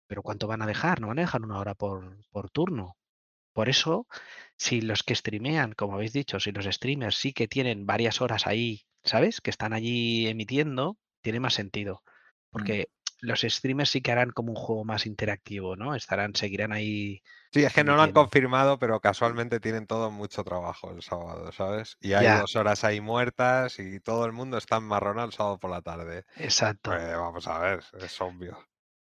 Pero 0.08 0.24
¿cuánto 0.24 0.48
van 0.48 0.64
a 0.64 0.66
dejar? 0.66 1.02
No 1.02 1.08
van 1.08 1.20
a 1.20 1.22
dejar 1.22 1.44
una 1.44 1.60
hora 1.60 1.76
por, 1.76 2.18
por 2.32 2.50
turno. 2.50 2.98
Por 3.54 3.70
eso, 3.70 4.08
si 4.58 4.82
los 4.82 5.04
que 5.04 5.14
streamean, 5.14 5.74
como 5.74 5.94
habéis 5.94 6.14
dicho, 6.14 6.40
si 6.40 6.52
los 6.52 6.66
streamers 6.66 7.16
sí 7.16 7.32
que 7.32 7.48
tienen 7.48 7.86
varias 7.86 8.22
horas 8.22 8.48
ahí, 8.48 8.88
¿sabes? 9.04 9.40
Que 9.40 9.52
están 9.52 9.72
allí 9.72 10.28
emitiendo, 10.28 10.98
tiene 11.22 11.40
más 11.40 11.54
sentido. 11.54 12.02
Porque 12.50 12.90
los 13.26 13.42
streamers 13.42 13.90
sí 13.90 14.02
que 14.02 14.12
harán 14.12 14.32
como 14.32 14.50
un 14.52 14.56
juego 14.56 14.86
más 14.86 15.06
interactivo, 15.06 15.76
¿no? 15.76 15.96
Estarán, 15.96 16.36
seguirán 16.36 16.72
ahí. 16.72 17.22
Sí, 17.52 17.64
es 17.64 17.74
que 17.74 17.84
no 17.84 17.96
lo 17.96 18.02
han 18.02 18.12
confirmado, 18.12 18.80
pero 18.80 19.00
casualmente 19.00 19.60
tienen 19.60 19.88
todo 19.88 20.12
mucho 20.12 20.44
trabajo 20.44 20.92
el 20.92 21.02
sábado, 21.02 21.52
¿sabes? 21.52 21.98
Y 22.02 22.14
hay 22.14 22.26
Ya. 22.26 22.40
dos 22.42 22.56
horas 22.56 22.84
ahí 22.84 23.02
muertas 23.02 23.80
y 23.80 24.00
todo 24.00 24.26
el 24.26 24.32
mundo 24.34 24.58
está 24.58 24.78
enmarronado 24.78 25.28
el 25.28 25.34
sábado 25.34 25.58
por 25.60 25.72
la 25.72 25.82
tarde. 25.82 26.26
Exacto. 26.38 26.92
Pues 26.92 27.08
vamos 27.18 27.48
a 27.48 27.60
ver, 27.60 27.84
es 28.02 28.22
obvio. 28.22 28.58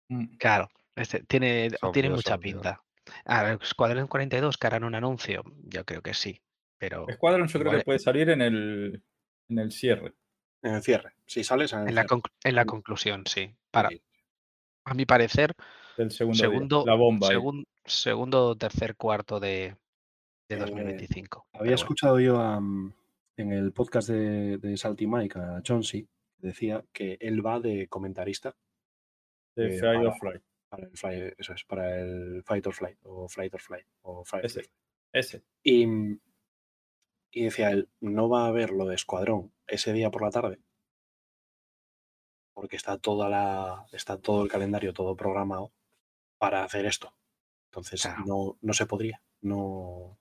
Mm. 0.10 0.36
Claro, 0.38 0.70
este, 0.96 1.24
tiene, 1.24 1.70
tiene 1.94 2.10
mucha 2.10 2.38
pinta. 2.38 2.82
A 3.26 3.44
ver, 3.44 3.60
Escuadrón 3.62 4.08
42 4.08 4.58
que 4.58 4.68
harán 4.68 4.84
un 4.84 4.96
anuncio, 4.96 5.44
yo 5.64 5.86
creo 5.86 6.02
que 6.02 6.14
sí. 6.14 6.42
Pero 6.78 7.08
Escuadrón 7.08 7.48
yo 7.48 7.60
creo 7.60 7.72
que 7.72 7.84
puede 7.84 8.00
salir 8.00 8.30
en 8.30 8.42
el, 8.42 9.04
en 9.50 9.60
el 9.60 9.72
cierre. 9.72 10.14
En 10.64 10.76
el 10.76 10.84
cierre. 10.84 11.14
Si 11.26 11.44
sales 11.44 11.74
en 11.74 11.82
el 11.84 11.88
en 11.90 11.96
la, 11.96 12.06
conc- 12.06 12.32
en 12.44 12.56
la 12.56 12.66
conclusión, 12.66 13.24
sí. 13.26 13.56
Para, 13.72 13.90
Sí. 13.90 14.02
A 14.92 14.94
mi 14.96 15.06
parecer, 15.06 15.54
del 15.98 16.12
segundo, 16.12 16.38
día, 16.38 16.50
segundo, 16.50 16.84
la 16.86 16.96
bomba. 16.96 17.28
ahí. 17.28 17.34
segun- 17.36 17.66
segundo 17.86 18.56
tercer 18.56 18.96
cuarto 18.96 19.40
de, 19.40 19.76
de 20.50 20.56
Eh, 20.56 20.60
2025. 20.60 21.40
Había 21.40 21.52
pero 21.52 21.60
bueno. 21.64 21.76
escuchado 21.76 22.20
yo 22.20 22.40
a, 22.40 22.58
en 23.38 23.52
el 23.52 23.72
podcast 23.74 24.10
de, 24.10 24.58
de 24.58 24.78
Salty 24.78 25.08
Mike 25.08 25.40
a 25.40 25.62
que 25.64 26.08
decía 26.38 26.84
que 26.92 27.18
él 27.20 27.46
va 27.46 27.60
de 27.60 27.88
comentarista 27.88 28.56
de 29.56 29.76
eh, 29.76 29.80
Fly 29.80 29.96
para- 29.98 30.10
or 30.10 30.16
Fly. 30.20 30.42
para 30.70 30.84
el 30.88 30.98
fly, 30.98 31.34
eso 31.38 31.54
es, 31.54 31.64
para 31.66 32.00
el 32.00 32.44
Fight 32.44 32.66
or 32.68 32.74
Flight, 32.74 32.98
o 33.04 33.28
Flight 33.28 33.54
or 33.54 33.62
Flight, 33.62 33.86
o 34.04 34.24
or. 34.26 34.46
Flight. 34.52 34.70
Ese. 35.14 35.44
Y, 35.64 35.86
y 37.34 37.44
decía 37.44 37.72
él, 37.72 37.90
no 38.00 38.30
va 38.30 38.46
a 38.46 38.48
haber 38.48 38.72
lo 38.72 38.86
de 38.86 38.96
Escuadrón 38.96 39.52
ese 39.68 39.92
día 39.94 40.10
por 40.12 40.22
la 40.24 40.32
tarde, 40.32 40.60
porque 42.54 42.76
está 42.76 42.98
toda 42.98 43.30
la, 43.30 43.86
está 43.92 44.18
todo 44.20 44.44
el 44.44 44.50
calendario, 44.52 44.94
todo 44.94 45.16
programado 45.16 45.72
para 46.38 46.64
hacer 46.64 46.86
esto. 46.86 47.14
Entonces 47.70 48.02
Claro. 48.02 48.24
no, 48.26 48.58
no 48.62 48.74
se 48.74 48.86
podría, 48.86 49.22
no. 49.42 50.18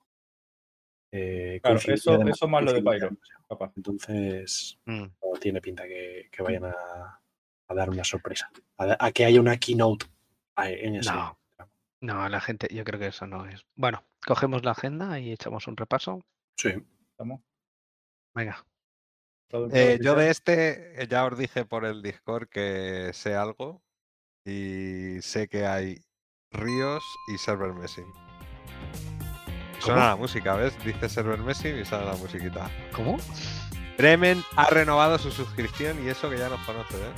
eh, 1.11 1.59
Claro, 1.61 1.77
eso- 1.77 2.21
eso 2.27 2.47
más 2.47 2.63
lo 2.63 2.73
de 2.73 2.81
Pyro. 2.81 3.09
Capaz. 3.49 3.71
Entonces, 3.75 4.79
Mm, 4.85 5.03
no 5.03 5.39
tiene 5.39 5.59
pinta 5.61 5.83
que, 5.83 6.29
que 6.31 6.41
vayan 6.43 6.65
a, 6.65 7.21
a 7.67 7.73
dar 7.73 7.89
una 7.89 8.03
sorpresa, 8.05 8.49
a, 8.77 8.95
a 9.05 9.11
que 9.11 9.25
haya 9.25 9.41
una 9.41 9.57
keynote 9.57 10.05
en 10.57 10.95
ese. 10.95 11.11
No. 11.11 11.37
No, 11.99 12.27
la 12.29 12.39
gente, 12.41 12.67
yo 12.73 12.83
creo 12.83 12.99
que 12.99 13.07
eso 13.07 13.27
no 13.27 13.45
es. 13.45 13.63
Bueno, 13.75 14.03
cogemos 14.25 14.63
la 14.63 14.71
agenda 14.71 15.19
y 15.19 15.31
echamos 15.33 15.67
un 15.67 15.77
repaso. 15.77 16.23
Sí. 16.57 16.69
¿Estamos? 17.11 17.41
Venga. 18.33 18.65
Eh, 19.73 19.99
yo 20.01 20.15
de 20.15 20.29
este 20.29 21.01
eh, 21.03 21.07
ya 21.09 21.25
os 21.25 21.37
dije 21.37 21.65
por 21.65 21.85
el 21.85 22.01
Discord 22.01 22.47
que 22.47 23.11
sé 23.13 23.35
algo 23.35 23.81
y 24.45 25.17
sé 25.21 25.47
que 25.47 25.65
hay 25.65 26.01
Ríos 26.51 27.03
y 27.33 27.37
Server 27.37 27.73
Messing. 27.73 28.11
Suena 29.79 30.09
la 30.09 30.15
música, 30.15 30.55
¿ves? 30.55 30.73
Dice 30.85 31.09
Server 31.09 31.39
Messing 31.39 31.79
y 31.79 31.85
sale 31.85 32.05
la 32.05 32.15
musiquita. 32.15 32.69
¿Cómo? 32.93 33.17
Bremen 33.97 34.43
ha 34.55 34.69
renovado 34.69 35.17
su 35.17 35.31
suscripción 35.31 36.03
y 36.03 36.09
eso 36.09 36.29
que 36.29 36.37
ya 36.37 36.49
nos 36.49 36.59
conoce, 36.65 36.95
¿eh? 36.97 37.13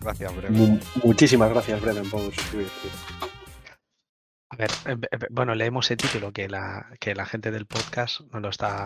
Gracias, 0.00 0.36
Bremen. 0.36 0.60
Mu- 0.60 0.78
muchísimas 1.04 1.50
gracias, 1.50 1.80
Bremen, 1.80 2.08
por 2.08 2.22
suscribirte. 2.32 2.88
A 4.50 4.56
ver, 4.56 4.70
eh, 4.86 4.94
be- 4.96 5.08
be- 5.18 5.26
bueno, 5.30 5.54
leemos 5.54 5.90
el 5.90 5.96
título 5.98 6.32
que 6.32 6.48
la, 6.48 6.90
que 7.00 7.14
la 7.14 7.26
gente 7.26 7.50
del 7.50 7.66
podcast 7.66 8.20
no 8.32 8.40
lo 8.40 8.48
está. 8.48 8.84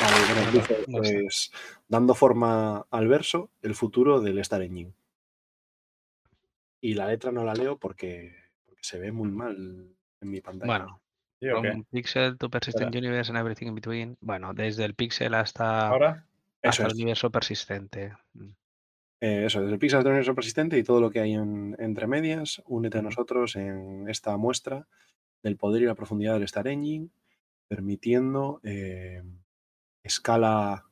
Vale, 0.00 0.16
bueno, 0.34 0.46
No, 0.46 0.52
dice, 0.52 0.84
pues, 0.90 1.52
dando 1.88 2.14
forma 2.14 2.86
al 2.90 3.08
verso, 3.08 3.50
el 3.62 3.74
futuro 3.74 4.20
del 4.20 4.38
Star 4.38 4.62
Engine. 4.62 4.92
Y 6.80 6.94
la 6.94 7.06
letra 7.08 7.30
no 7.32 7.44
la 7.44 7.54
leo 7.54 7.78
porque, 7.78 8.34
porque 8.66 8.82
se 8.82 8.98
ve 8.98 9.12
muy 9.12 9.30
mal 9.30 9.56
en 10.20 10.30
mi 10.30 10.40
pantalla. 10.40 10.66
Bueno, 10.66 11.00
¿Sí 11.40 11.48
o 11.48 11.62
qué? 11.62 11.70
from 11.70 11.84
Pixel 11.84 12.38
to 12.38 12.50
Persistent 12.50 12.94
Universe 12.94 13.30
and 13.30 13.38
everything 13.38 13.66
in 13.68 13.74
between. 13.74 14.16
Bueno, 14.20 14.52
desde 14.54 14.84
el 14.84 14.94
Pixel 14.94 15.34
hasta, 15.34 15.88
Ahora, 15.88 16.26
hasta 16.62 16.86
el 16.86 16.92
universo 16.94 17.30
persistente. 17.30 18.14
Eh, 19.24 19.46
eso, 19.46 19.60
desde 19.62 19.72
el 19.74 19.78
Pixel 19.78 20.00
del 20.02 20.08
universo 20.12 20.34
persistente 20.34 20.76
y 20.76 20.82
todo 20.82 21.00
lo 21.00 21.10
que 21.10 21.20
hay 21.20 21.32
en- 21.32 21.74
entre 21.78 22.06
medias, 22.06 22.62
únete 22.66 22.98
a 22.98 23.02
nosotros 23.02 23.56
en 23.56 24.06
esta 24.08 24.36
muestra 24.36 24.86
del 25.42 25.56
poder 25.56 25.80
y 25.82 25.86
la 25.86 25.94
profundidad 25.94 26.34
del 26.34 26.42
Star 26.42 26.68
Engine, 26.68 27.08
permitiendo 27.68 28.60
eh, 28.64 29.22
escala 30.02 30.84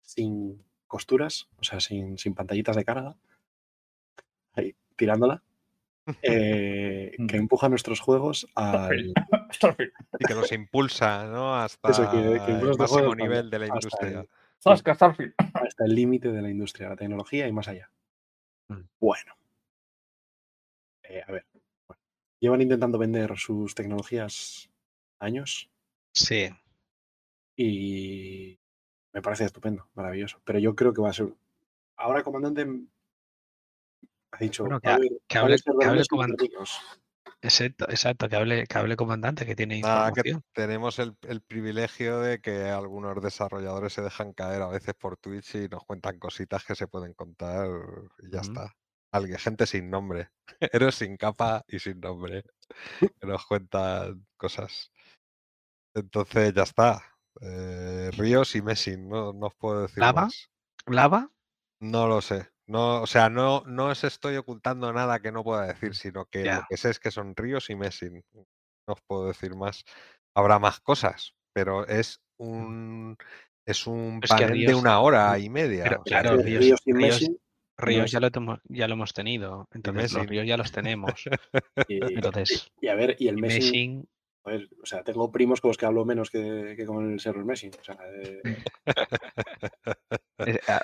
sin 0.00 0.64
costuras, 0.86 1.48
o 1.58 1.64
sea, 1.64 1.80
sin, 1.80 2.16
sin 2.16 2.34
pantallitas 2.34 2.76
de 2.76 2.84
carga, 2.84 3.16
ahí, 4.54 4.74
tirándola, 4.96 5.42
eh, 6.22 7.12
que 7.28 7.36
Mm. 7.36 7.40
empuja 7.42 7.68
nuestros 7.68 8.00
juegos 8.00 8.46
al. 8.54 9.12
Y 10.18 10.24
que 10.24 10.34
los 10.34 10.50
impulsa, 10.52 11.26
¿no? 11.26 11.56
Hasta 11.56 11.90
Eso, 11.90 12.10
que- 12.10 12.40
que 12.46 12.52
el 12.52 12.78
máximo 12.78 13.14
nivel 13.14 13.50
de 13.50 13.58
la 13.58 13.64
hasta 13.66 13.76
industria. 13.76 14.20
el- 14.20 14.28
Sasca, 14.58 14.94
Starfield. 14.94 15.34
hasta 15.54 15.84
el 15.84 15.94
límite 15.94 16.30
de 16.32 16.42
la 16.42 16.50
industria, 16.50 16.88
la 16.88 16.96
tecnología 16.96 17.46
y 17.48 17.52
más 17.52 17.68
allá. 17.68 17.90
Mm. 18.68 18.82
Bueno. 19.00 19.32
Eh, 21.04 21.22
a 21.26 21.32
ver. 21.32 21.46
bueno, 21.86 22.02
Llevan 22.40 22.62
intentando 22.62 22.98
vender 22.98 23.36
sus 23.38 23.74
tecnologías 23.74 24.68
años 25.20 25.70
Sí, 26.12 26.48
y 27.56 28.58
me 29.12 29.20
parece 29.22 29.44
estupendo, 29.44 29.86
maravilloso. 29.94 30.40
Pero 30.44 30.58
yo 30.58 30.74
creo 30.74 30.92
que 30.94 31.02
va 31.02 31.10
a 31.10 31.12
ser. 31.12 31.28
Ahora, 31.96 32.22
comandante 32.22 32.62
m- 32.62 32.86
ha 34.32 34.38
dicho. 34.38 34.64
Bueno, 34.64 34.80
que 34.80 34.88
hable- 34.88 35.20
que. 35.28 35.38
Exacto, 37.46 37.88
exacto, 37.88 38.28
que 38.28 38.36
hable, 38.36 38.66
que 38.66 38.78
hable 38.78 38.96
comandante, 38.96 39.46
que 39.46 39.56
tiene 39.56 39.74
que 39.74 39.78
información. 39.80 40.42
tenemos 40.52 40.98
el, 40.98 41.16
el 41.22 41.40
privilegio 41.42 42.20
de 42.20 42.40
que 42.40 42.64
algunos 42.64 43.22
desarrolladores 43.22 43.92
se 43.92 44.02
dejan 44.02 44.32
caer 44.32 44.62
a 44.62 44.68
veces 44.68 44.94
por 44.94 45.16
Twitch 45.16 45.54
y 45.54 45.68
nos 45.68 45.84
cuentan 45.84 46.18
cositas 46.18 46.64
que 46.64 46.74
se 46.74 46.88
pueden 46.88 47.14
contar 47.14 47.68
y 48.18 48.30
ya 48.30 48.40
está. 48.40 48.74
Alguien, 49.12 49.38
gente 49.38 49.66
sin 49.66 49.88
nombre, 49.88 50.28
héroes 50.60 50.96
sin 50.96 51.16
capa 51.16 51.64
y 51.68 51.78
sin 51.78 52.00
nombre, 52.00 52.42
que 53.00 53.26
nos 53.26 53.46
cuentan 53.46 54.26
cosas. 54.36 54.90
Entonces 55.94 56.52
ya 56.52 56.64
está. 56.64 57.02
Eh, 57.40 58.10
ríos 58.16 58.54
y 58.56 58.62
Messing, 58.62 59.08
no, 59.08 59.32
no 59.32 59.46
os 59.46 59.54
puedo 59.54 59.82
decir 59.82 59.98
¿Lava? 60.00 60.22
más. 60.22 60.50
¿Lava? 60.86 61.30
No 61.80 62.06
lo 62.06 62.20
sé. 62.20 62.48
No, 62.68 63.02
o 63.02 63.06
sea, 63.06 63.28
no, 63.30 63.62
no 63.66 63.86
os 63.86 64.02
estoy 64.04 64.36
ocultando 64.36 64.92
nada 64.92 65.20
que 65.20 65.30
no 65.30 65.44
pueda 65.44 65.66
decir, 65.66 65.94
sino 65.94 66.26
que 66.26 66.40
lo 66.40 66.44
Ya. 66.46 66.66
que 66.68 66.76
sé 66.76 66.90
es 66.90 66.98
que 66.98 67.10
son 67.12 67.34
ríos 67.36 67.70
y 67.70 67.76
Messing. 67.76 68.22
No 68.34 68.94
os 68.94 69.00
puedo 69.06 69.28
decir 69.28 69.54
más. 69.54 69.84
Habrá 70.34 70.58
más 70.58 70.80
cosas, 70.80 71.34
pero 71.52 71.86
es 71.86 72.20
un 72.38 73.16
es 73.64 73.86
un 73.86 74.20
Es 74.22 74.30
panel 74.30 74.64
de 74.66 74.74
una 74.74 75.00
hora 75.00 75.38
y 75.38 75.48
media. 75.48 75.84
pero 75.84 76.00
o 76.00 76.04
sea, 76.06 76.20
claro, 76.22 76.36
que- 76.38 76.44
ríos- 76.44 76.60
Ríos 76.64 76.80
y 76.84 76.92
ríos- 76.92 77.20
Messi, 77.22 77.38
Ríos 77.78 78.10
ya 78.10 78.20
lo, 78.20 78.30
ya 78.68 78.88
lo 78.88 78.94
hemos 78.94 79.12
tenido. 79.12 79.68
Entonces, 79.72 80.12
los 80.12 80.22
Messi. 80.22 80.26
ríos 80.30 80.46
ya 80.46 80.56
los 80.56 80.72
tenemos. 80.72 81.12
y, 81.88 82.14
Entonces, 82.14 82.70
y 82.80 82.88
a 82.88 82.94
ver, 82.94 83.16
y 83.18 83.28
el 83.28 83.38
y 83.38 83.42
Messi, 83.42 84.06
o 84.44 84.86
sea, 84.86 85.02
tengo 85.02 85.30
primos 85.32 85.60
con 85.60 85.70
los 85.70 85.76
que 85.76 85.86
hablo 85.86 86.04
menos 86.04 86.30
que, 86.30 86.74
que 86.76 86.86
con 86.86 87.12
el 87.12 87.20
server 87.20 87.44
Messi. 87.44 87.68
O 87.80 87.84
sea, 87.84 87.98
eh, 88.22 88.40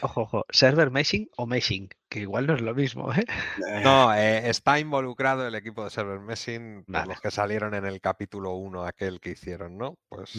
ojo, 0.02 0.22
ojo, 0.22 0.44
server 0.50 0.90
Messing 0.90 1.28
o 1.36 1.46
Messing, 1.46 1.88
que 2.08 2.20
igual 2.20 2.46
no 2.46 2.54
es 2.54 2.60
lo 2.60 2.74
mismo, 2.74 3.12
¿eh? 3.12 3.24
eh, 3.28 3.82
No, 3.84 4.14
eh, 4.14 4.48
está 4.48 4.78
involucrado 4.78 5.46
el 5.46 5.54
equipo 5.54 5.84
de 5.84 5.90
Server 5.90 6.20
Messing, 6.20 6.84
por 6.84 6.94
Vale. 6.94 7.08
los 7.08 7.20
que 7.20 7.30
salieron 7.30 7.74
en 7.74 7.84
el 7.84 8.00
capítulo 8.00 8.52
1, 8.54 8.84
aquel 8.84 9.20
que 9.20 9.30
hicieron, 9.30 9.76
¿no? 9.76 9.96
Pues 10.08 10.32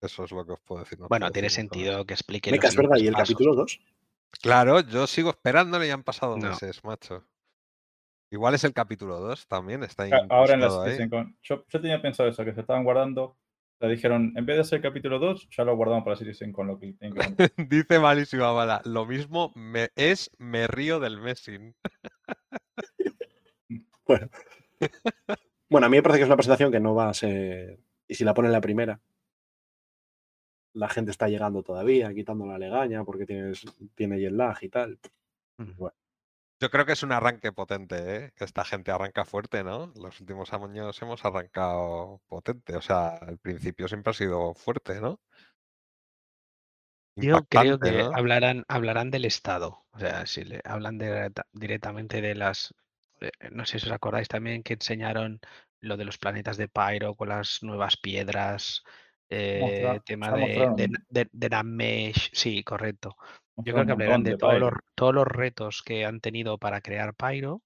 eso 0.00 0.24
es 0.24 0.32
lo 0.32 0.46
que 0.46 0.52
os 0.52 0.60
puedo 0.60 0.82
decir. 0.82 0.98
no 0.98 1.08
Bueno, 1.08 1.24
puedo 1.26 1.32
tiene 1.32 1.46
decir 1.46 1.62
sentido 1.64 2.04
que 2.04 2.14
explique 2.14 2.50
Meca, 2.50 2.68
es 2.68 2.76
verdad, 2.76 2.96
y 2.98 3.06
el 3.06 3.12
pasos. 3.14 3.34
capítulo 3.34 3.54
2. 3.54 3.80
Claro, 4.42 4.80
yo 4.80 5.06
sigo 5.06 5.30
esperándole 5.30 5.88
y 5.88 5.90
han 5.90 6.04
pasado 6.04 6.36
No. 6.36 6.50
meses, 6.50 6.84
macho. 6.84 7.26
Igual 8.32 8.54
es 8.54 8.62
el 8.62 8.72
capítulo 8.72 9.18
2 9.18 9.48
también, 9.48 9.82
está 9.82 10.04
Ahora 10.28 10.54
en 10.54 10.60
la 10.60 10.82
ahí. 10.84 10.98
Yo, 11.42 11.64
yo 11.66 11.80
tenía 11.80 12.00
pensado 12.00 12.28
eso, 12.28 12.44
que 12.44 12.54
se 12.54 12.60
estaban 12.60 12.84
guardando. 12.84 13.36
Le 13.80 13.88
dijeron, 13.88 14.34
en 14.36 14.44
vez 14.44 14.56
de 14.56 14.60
hacer 14.60 14.82
capítulo 14.82 15.18
2, 15.18 15.48
ya 15.50 15.64
lo 15.64 15.74
guardamos 15.74 16.04
para 16.04 16.16
CitizenCon, 16.16 16.66
lo 16.66 16.78
que 16.78 16.92
tienen 16.92 17.18
que. 17.18 17.50
Dice 17.68 17.98
malísima 17.98 18.52
bala, 18.52 18.82
lo 18.84 19.06
mismo 19.06 19.52
me, 19.54 19.88
es 19.96 20.30
me 20.38 20.66
río 20.66 21.00
del 21.00 21.20
Messing. 21.20 21.74
Bueno. 24.06 24.28
bueno, 25.68 25.86
a 25.86 25.88
mí 25.88 25.98
me 25.98 26.02
parece 26.02 26.18
que 26.18 26.22
es 26.24 26.28
una 26.28 26.36
presentación 26.36 26.72
que 26.72 26.80
no 26.80 26.96
va 26.96 27.10
a 27.10 27.14
ser. 27.14 27.78
Y 28.08 28.16
si 28.16 28.24
la 28.24 28.34
ponen 28.34 28.50
la 28.50 28.60
primera, 28.60 29.00
la 30.72 30.88
gente 30.88 31.12
está 31.12 31.28
llegando 31.28 31.62
todavía, 31.62 32.12
quitando 32.12 32.44
la 32.44 32.58
legaña 32.58 33.04
porque 33.04 33.24
tienes, 33.24 33.64
tiene 33.94 34.18
jet 34.18 34.32
lag 34.32 34.58
y 34.62 34.68
tal. 34.68 34.98
Ujú. 35.58 35.92
Yo 36.60 36.70
creo 36.70 36.84
que 36.86 36.92
es 36.92 37.02
un 37.02 37.10
arranque 37.12 37.52
potente, 37.52 37.96
¿eh? 38.16 38.32
Esta 38.36 38.64
gente 38.64 38.90
arranca 38.92 39.24
fuerte, 39.24 39.64
¿no? 39.64 39.92
Los 39.96 40.20
últimos 40.20 40.52
años 40.52 41.00
hemos 41.02 41.24
arrancado 41.24 42.20
potente. 42.28 42.76
O 42.76 42.82
sea, 42.82 43.18
el 43.28 43.38
principio 43.38 43.88
siempre 43.88 44.10
ha 44.10 44.14
sido 44.14 44.54
fuerte, 44.54 45.00
¿no? 45.00 45.20
Yo 47.16 47.42
creo 47.48 47.78
que 47.78 47.92
¿no? 47.92 48.10
hablarán, 48.14 48.64
hablarán 48.68 49.10
del 49.10 49.24
Estado. 49.24 49.84
O 49.92 49.98
sea, 49.98 50.26
si 50.26 50.44
le 50.44 50.60
hablan 50.64 50.98
de- 50.98 51.30
directamente 51.52 52.20
de 52.20 52.34
las. 52.34 52.74
eh, 53.20 53.30
No 53.50 53.66
sé 53.66 53.78
si 53.78 53.86
os 53.86 53.92
acordáis 53.92 54.28
también 54.28 54.62
que 54.62 54.74
enseñaron 54.74 55.40
lo 55.80 55.96
de 55.96 56.04
los 56.04 56.18
planetas 56.18 56.56
de 56.56 56.68
Pyro 56.68 57.14
con 57.14 57.28
las 57.28 57.62
nuevas 57.62 57.96
piedras. 57.96 58.82
eh, 59.28 59.60
Mostra- 59.60 60.00
tema 60.04 60.32
de, 60.32 60.66
de, 60.76 60.88
de, 61.08 61.28
de 61.32 61.48
la 61.50 61.62
mesh. 61.62 62.30
Sí, 62.32 62.64
correcto. 62.64 63.16
Yo 63.64 63.72
creo 63.74 63.86
que 63.86 63.92
hablarán 63.92 64.22
de, 64.22 64.36
todos, 64.36 64.58
los, 64.58 64.72
todos 64.94 65.14
los 65.14 65.26
retos 65.26 65.82
que 65.82 66.04
han 66.04 66.20
tenido 66.20 66.58
para 66.58 66.80
crear 66.80 67.14
Pyro. 67.14 67.62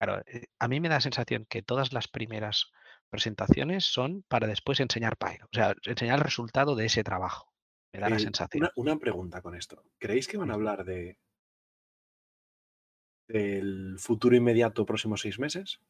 Claro, 0.00 0.22
eh, 0.26 0.46
a 0.58 0.68
mí 0.68 0.80
me 0.80 0.88
da 0.88 0.96
la 0.96 1.00
sensación 1.00 1.46
que 1.48 1.62
todas 1.62 1.92
las 1.92 2.08
primeras 2.08 2.70
presentaciones 3.10 3.84
son 3.84 4.22
para 4.28 4.46
después 4.46 4.80
enseñar 4.80 5.16
Pyro. 5.16 5.46
O 5.46 5.54
sea, 5.54 5.74
enseñar 5.84 6.18
el 6.18 6.24
resultado 6.24 6.74
de 6.76 6.86
ese 6.86 7.02
trabajo. 7.04 7.52
Me 7.92 8.00
da 8.00 8.08
la 8.08 8.16
Eh, 8.16 8.20
sensación. 8.20 8.62
Una, 8.64 8.72
una 8.92 8.98
pregunta 8.98 9.42
con 9.42 9.54
esto. 9.56 9.82
¿Creéis 9.98 10.28
que 10.28 10.36
van 10.38 10.50
a 10.50 10.54
hablar 10.54 10.84
de 10.84 11.18
del 13.28 13.96
futuro 13.98 14.34
inmediato 14.36 14.84
próximos 14.84 15.20
seis 15.20 15.38
meses? 15.38 15.80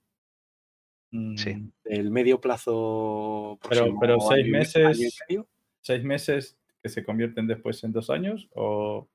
Sí. 1.37 1.55
Mm, 1.55 1.73
¿Del 1.85 2.11
medio 2.11 2.41
plazo 2.41 3.59
Pero, 3.63 3.97
próximo 3.97 4.01
pero 4.01 4.13
año 4.15 4.21
seis 4.29 4.39
año 4.45 4.47
y 4.47 4.51
meses, 4.53 5.19
medio? 5.29 5.49
seis 5.81 6.05
meses 6.05 6.59
que 6.83 6.89
se 6.89 7.03
convierten 7.05 7.47
después 7.47 7.83
en 7.85 7.93
dos 7.93 8.11
años 8.11 8.49
o 8.55 9.09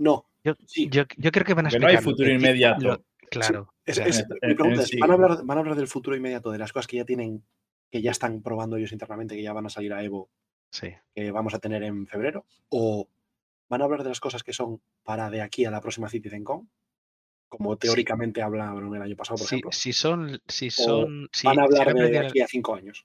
No. 0.00 0.26
Yo, 0.42 0.54
Sí. 0.66 0.88
yo, 0.90 1.02
yo 1.18 1.30
creo 1.30 1.44
que 1.44 1.52
van 1.54 1.66
a 1.66 1.68
porque 1.68 1.78
no 1.80 1.86
hay 1.88 1.94
explicar 1.94 2.12
futuro 2.16 2.30
inmediato. 2.32 2.82
lo- 2.86 3.04
claro. 3.30 3.74
Es- 3.84 3.98
o 3.98 4.00
sea, 4.02 4.06
es- 4.06 4.20
en- 4.40 4.48
mi 4.48 4.54
pregunta 4.54 4.82
es. 4.82 4.90
¿van 4.98 5.10
a, 5.10 5.14
hablar, 5.14 5.38
van 5.44 5.58
a 5.58 5.60
hablar 5.60 5.76
del 5.76 5.86
futuro 5.88 6.16
inmediato, 6.16 6.50
de 6.50 6.58
las 6.58 6.72
cosas 6.72 6.86
que 6.86 6.96
ya 6.96 7.04
tienen, 7.04 7.44
que 7.90 8.00
ya 8.02 8.10
están 8.10 8.40
probando 8.42 8.76
ellos 8.76 8.92
internamente, 8.92 9.36
que 9.36 9.42
ya 9.42 9.52
van 9.52 9.66
a 9.66 9.70
salir 9.70 9.92
a 9.92 10.02
Evo, 10.02 10.30
sí. 10.70 10.88
que 11.14 11.30
vamos 11.30 11.52
a 11.54 11.58
tener 11.58 11.82
en 11.82 12.06
febrero? 12.06 12.46
¿O 12.70 13.08
van 13.68 13.82
a 13.82 13.84
hablar 13.84 14.02
de 14.02 14.08
las 14.08 14.20
cosas 14.20 14.42
que 14.42 14.52
son 14.54 14.80
para 15.04 15.28
de 15.30 15.42
aquí 15.42 15.64
a 15.66 15.70
la 15.70 15.80
próxima 15.82 16.08
CitizenCon? 16.08 16.70
Como 17.48 17.76
teóricamente 17.76 18.42
hablaron 18.42 18.94
el 18.94 19.02
año 19.02 19.16
pasado, 19.16 19.36
por 19.38 19.46
Si, 19.48 19.56
ejemplo. 19.56 19.72
si 19.72 19.92
son, 19.92 20.40
si 20.46 20.70
son, 20.70 21.28
si, 21.32 21.46
Van 21.46 21.58
a 21.58 21.66
si 21.66 21.66
hablar 21.80 21.88
han 21.90 21.96
de 22.12 22.18
aquí 22.18 22.40
a 22.40 22.46
cinco 22.46 22.74
años. 22.76 23.04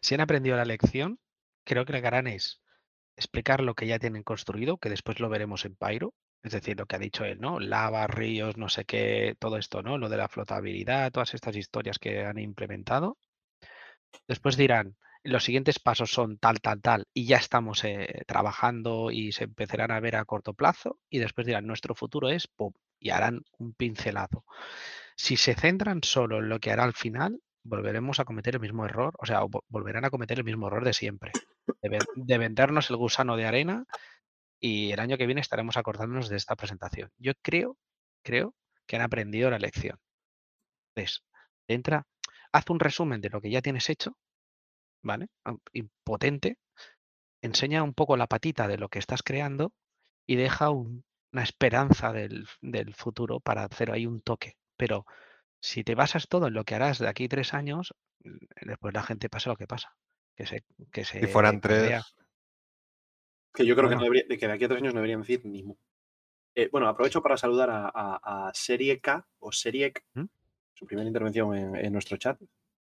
si 0.00 0.14
han 0.14 0.22
aprendido 0.22 0.56
la 0.56 0.64
lección, 0.64 1.20
creo 1.62 1.84
que 1.84 1.92
lo 1.92 2.00
que 2.00 2.06
harán 2.06 2.26
es 2.26 2.60
explicar 3.16 3.60
lo 3.62 3.74
que 3.74 3.86
ya 3.86 3.98
tienen 3.98 4.22
construido, 4.22 4.78
que 4.78 4.90
después 4.90 5.20
lo 5.20 5.28
veremos 5.28 5.64
en 5.64 5.76
Pyro, 5.76 6.14
es 6.42 6.52
decir, 6.52 6.78
lo 6.78 6.86
que 6.86 6.96
ha 6.96 7.00
dicho 7.00 7.24
él, 7.24 7.40
¿no? 7.40 7.60
Lava, 7.60 8.06
ríos, 8.06 8.56
no 8.56 8.68
sé 8.68 8.84
qué, 8.84 9.36
todo 9.38 9.56
esto, 9.58 9.82
¿no? 9.82 9.98
Lo 9.98 10.08
de 10.08 10.16
la 10.18 10.28
flotabilidad, 10.28 11.10
todas 11.12 11.34
estas 11.34 11.56
historias 11.56 11.98
que 11.98 12.24
han 12.24 12.38
implementado. 12.38 13.18
Después 14.28 14.56
dirán, 14.56 14.96
los 15.24 15.42
siguientes 15.44 15.78
pasos 15.80 16.10
son 16.12 16.38
tal, 16.38 16.60
tal, 16.60 16.80
tal, 16.80 17.06
y 17.12 17.26
ya 17.26 17.38
estamos 17.38 17.82
eh, 17.84 18.22
trabajando 18.26 19.10
y 19.10 19.32
se 19.32 19.44
empezarán 19.44 19.90
a 19.90 19.98
ver 20.00 20.14
a 20.16 20.24
corto 20.24 20.54
plazo, 20.54 20.98
y 21.10 21.18
después 21.18 21.46
dirán, 21.46 21.66
nuestro 21.66 21.94
futuro 21.94 22.28
es, 22.28 22.46
pum, 22.46 22.72
y 23.00 23.10
harán 23.10 23.42
un 23.58 23.72
pincelado. 23.74 24.44
Si 25.16 25.36
se 25.36 25.54
centran 25.54 26.02
solo 26.04 26.38
en 26.38 26.48
lo 26.48 26.60
que 26.60 26.72
hará 26.72 26.84
al 26.84 26.94
final, 26.94 27.40
volveremos 27.64 28.20
a 28.20 28.24
cometer 28.24 28.54
el 28.56 28.60
mismo 28.60 28.84
error, 28.86 29.14
o 29.18 29.26
sea, 29.26 29.42
vo- 29.42 29.64
volverán 29.68 30.04
a 30.04 30.10
cometer 30.10 30.38
el 30.38 30.44
mismo 30.44 30.68
error 30.68 30.84
de 30.84 30.92
siempre, 30.92 31.32
de, 31.88 31.98
ven- 31.98 32.26
de 32.26 32.38
vendernos 32.38 32.90
el 32.90 32.96
gusano 32.96 33.36
de 33.36 33.46
arena 33.46 33.84
y 34.60 34.92
el 34.92 35.00
año 35.00 35.18
que 35.18 35.26
viene 35.26 35.40
estaremos 35.42 35.76
acordándonos 35.76 36.28
de 36.28 36.36
esta 36.36 36.56
presentación. 36.56 37.10
Yo 37.18 37.32
creo, 37.42 37.78
creo 38.24 38.54
que 38.86 38.96
han 38.96 39.02
aprendido 39.02 39.50
la 39.50 39.58
lección. 39.58 39.98
Entonces, 40.94 41.24
entra, 41.68 42.06
haz 42.52 42.70
un 42.70 42.80
resumen 42.80 43.20
de 43.20 43.30
lo 43.30 43.40
que 43.40 43.50
ya 43.50 43.62
tienes 43.62 43.88
hecho, 43.90 44.16
¿vale? 45.02 45.28
Am- 45.44 45.60
y 45.72 45.84
potente, 46.04 46.58
enseña 47.42 47.82
un 47.82 47.94
poco 47.94 48.16
la 48.18 48.26
patita 48.28 48.68
de 48.68 48.78
lo 48.78 48.88
que 48.90 48.98
estás 49.00 49.22
creando 49.22 49.72
y 50.26 50.36
deja 50.36 50.70
un- 50.70 51.04
una 51.32 51.44
esperanza 51.44 52.12
del, 52.12 52.46
del 52.62 52.94
futuro 52.94 53.40
para 53.40 53.64
hacer 53.64 53.92
ahí 53.92 54.06
un 54.06 54.22
toque. 54.22 54.56
Pero 54.78 55.06
si 55.60 55.84
te 55.84 55.94
basas 55.96 56.28
todo 56.28 56.48
en 56.48 56.54
lo 56.54 56.64
que 56.64 56.74
harás 56.76 56.98
de 57.00 57.08
aquí 57.08 57.28
tres 57.28 57.54
años, 57.54 57.94
después 58.62 58.94
la 58.94 59.02
gente 59.04 59.30
pasa 59.30 59.50
lo 59.50 59.56
que 59.56 59.66
pasa. 59.68 59.96
Que 60.36 60.46
se, 60.46 60.64
que 60.92 61.04
se 61.04 61.20
Si 61.20 61.26
fueran 61.26 61.60
tres, 61.60 62.02
Que 63.54 63.64
yo 63.66 63.74
creo 63.74 63.88
que, 63.88 63.96
no 63.96 64.02
debería- 64.02 64.24
de 64.28 64.36
que 64.36 64.46
de 64.46 64.52
aquí 64.52 64.64
a 64.64 64.68
tres 64.68 64.82
años 64.82 64.92
no 64.94 64.98
deberían 65.00 65.20
decir 65.22 65.40
ni 65.44 65.62
mu. 65.62 65.74
Eh, 66.54 66.68
bueno, 66.70 66.88
aprovecho 66.88 67.22
para 67.22 67.36
saludar 67.36 67.70
a, 67.70 67.86
a- 67.92 68.48
a 68.48 68.54
Serie 68.54 69.00
K 69.00 69.26
o 69.40 69.50
Serie 69.52 69.92
K, 69.92 70.02
¿Mm? 70.14 70.24
su 70.74 70.86
primera 70.86 71.06
intervención 71.08 71.54
en, 71.56 71.76
en 71.76 71.92
nuestro 71.92 72.16
chat, 72.18 72.38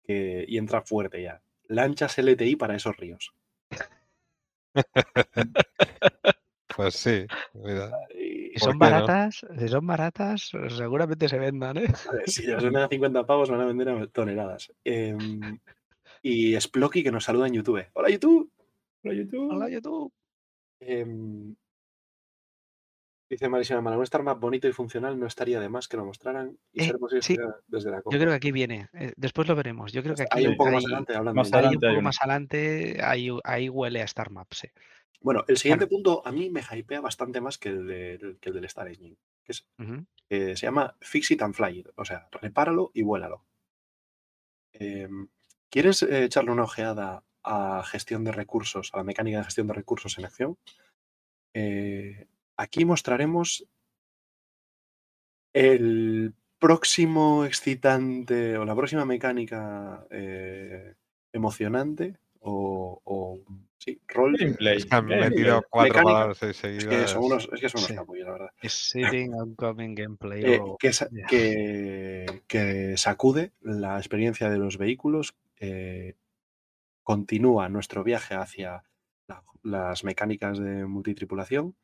que, 0.03 0.43
y 0.47 0.57
entra 0.57 0.81
fuerte 0.81 1.21
ya. 1.21 1.41
Lanchas 1.67 2.17
LTI 2.17 2.55
para 2.55 2.75
esos 2.75 2.97
ríos. 2.97 3.31
pues 6.75 6.95
sí. 6.95 7.25
mira. 7.53 7.91
Y, 8.13 8.45
Si 8.55 8.59
¿Por 8.59 8.69
son 8.69 8.77
no? 8.79 8.85
baratas, 8.85 9.45
si 9.59 9.67
son 9.67 9.87
baratas, 9.87 10.51
seguramente 10.69 11.27
se 11.29 11.37
vendan, 11.39 11.77
¿eh? 11.77 11.87
a 12.09 12.13
ver, 12.13 12.29
si 12.29 12.45
las 12.47 12.63
venden 12.63 12.83
a 12.83 12.87
50 12.87 13.25
pavos, 13.25 13.49
van 13.49 13.61
a 13.61 13.65
vender 13.65 13.89
a 13.89 14.07
toneladas. 14.07 14.71
Em, 14.83 15.59
y 16.27 16.59
Splocky 16.59 17.03
que 17.03 17.11
nos 17.11 17.23
saluda 17.23 17.45
en 17.45 17.53
YouTube. 17.53 17.85
Hola 17.93 18.09
YouTube. 18.09 18.51
Hola, 19.03 19.13
YouTube. 19.13 19.51
Hola, 19.51 19.69
YouTube. 19.69 20.11
Em, 20.79 21.55
dice 23.29 23.47
Marisina 23.47 23.79
Mala, 23.81 23.97
un 23.97 24.03
estar 24.03 24.23
más 24.23 24.39
bonito 24.39 24.67
y 24.67 24.71
funcional 24.73 25.19
no 25.19 25.27
estaría 25.27 25.59
de 25.59 25.69
más 25.69 25.87
que 25.87 25.97
lo 25.97 26.05
mostraran 26.05 26.57
y 26.73 26.81
Eh, 26.81 26.85
ser 26.87 26.97
posible 26.97 27.21
sí. 27.21 27.37
desde 27.67 27.91
la 27.91 27.97
Yo 27.97 28.03
copa. 28.03 28.17
creo 28.17 28.29
que 28.29 28.33
aquí 28.35 28.51
viene. 28.51 28.89
eh, 28.93 29.13
después 29.15 29.47
lo 29.47 29.55
veremos. 29.55 29.91
Yo 29.93 30.01
creo 30.01 30.15
que 30.15 30.23
aquí 30.23 30.39
Hay 30.39 30.47
un 30.47 30.57
poco 30.57 30.71
más 30.71 30.79
hay- 30.83 30.85
adelante 30.85 31.15
hablando 31.15 31.35
más 31.39 31.51
de- 31.51 31.57
un 31.57 31.63
adelante 31.63 31.85
hay 31.85 31.89
poco 31.91 31.99
uno. 31.99 32.05
más 32.07 32.17
adelante, 32.19 32.97
ahí, 33.03 33.29
ahí 33.43 33.69
huele 33.69 34.01
a 34.01 34.05
Star 34.05 34.31
Maps. 34.31 34.57
sí. 34.57 34.67
Bueno, 35.21 35.43
el 35.47 35.57
siguiente 35.57 35.85
punto 35.85 36.25
a 36.25 36.31
mí 36.31 36.49
me 36.49 36.61
hypea 36.71 37.01
bastante 37.01 37.39
más 37.39 37.59
que 37.59 37.69
el, 37.69 37.85
del- 37.85 38.37
que 38.39 38.49
el 38.49 38.55
del 38.55 38.65
Star 38.65 38.87
Engine, 38.87 39.15
que 39.43 39.51
es, 39.51 39.67
que 40.27 40.55
se 40.57 40.65
llama 40.65 40.95
Fix 41.01 41.29
It 41.31 41.41
and 41.43 41.53
Fly 41.53 41.79
It, 41.81 41.87
o 41.95 42.03
sea, 42.05 42.27
repáralo 42.41 42.89
y 42.95 43.03
vuélalo. 43.03 43.43
¿Quieres 45.69 46.03
eh, 46.03 46.23
echarle 46.25 46.51
una 46.51 46.63
ojeada 46.63 47.23
a 47.43 47.83
gestión 47.85 48.23
de 48.23 48.31
recursos, 48.31 48.89
a 48.93 48.97
la 48.97 49.03
mecánica 49.03 49.37
de 49.39 49.43
gestión 49.45 49.67
de 49.67 49.73
recursos 49.73 50.17
en 50.17 50.25
acción? 50.25 50.57
Eh, 51.53 52.27
aquí 52.57 52.85
mostraremos 52.85 53.65
el 55.53 56.33
próximo 56.59 57.45
excitante 57.45 58.57
o 58.57 58.65
la 58.65 58.75
próxima 58.75 59.05
mecánica 59.05 60.05
eh, 60.09 60.95
emocionante 61.31 62.17
o, 62.39 63.01
o 63.03 63.39
sí, 63.77 63.99
rol. 64.07 64.35
Gameplay. 64.37 64.77
Es 64.77 64.85
que 64.85 64.95
han 64.95 65.07
gameplay. 65.07 65.29
metido 65.29 65.63
cuatro 65.69 65.93
Mecánica. 65.93 66.13
palabras 66.13 66.43
ahí 66.43 66.49
Es 66.51 66.57
seguidas. 66.57 66.87
que 66.87 67.07
son 67.07 67.23
unos, 67.23 67.49
es 67.53 67.61
que 67.61 67.69
son 67.69 67.79
unos 67.79 67.89
Sí. 67.89 67.95
capullos, 67.95 68.25
la 68.25 68.31
verdad. 68.33 68.49
Es 68.61 68.73
sitting, 68.91 69.33
oncoming 69.33 69.95
gameplay. 69.95 70.43
Eh, 70.43 70.59
o- 70.61 70.77
que, 70.77 70.93
sa- 70.93 71.09
ya. 71.11 71.25
que, 71.27 72.43
que 72.47 72.97
sacude 72.97 73.51
la 73.61 73.97
experiencia 73.97 74.49
de 74.49 74.57
los 74.57 74.77
vehículos, 74.77 75.35
eh, 75.59 76.15
continúa 77.03 77.69
nuestro 77.69 78.03
viaje 78.03 78.35
hacia 78.35 78.83
la- 79.27 79.43
las 79.63 80.03
mecánicas 80.03 80.59
de 80.59 80.85
multitripulación 80.85 81.75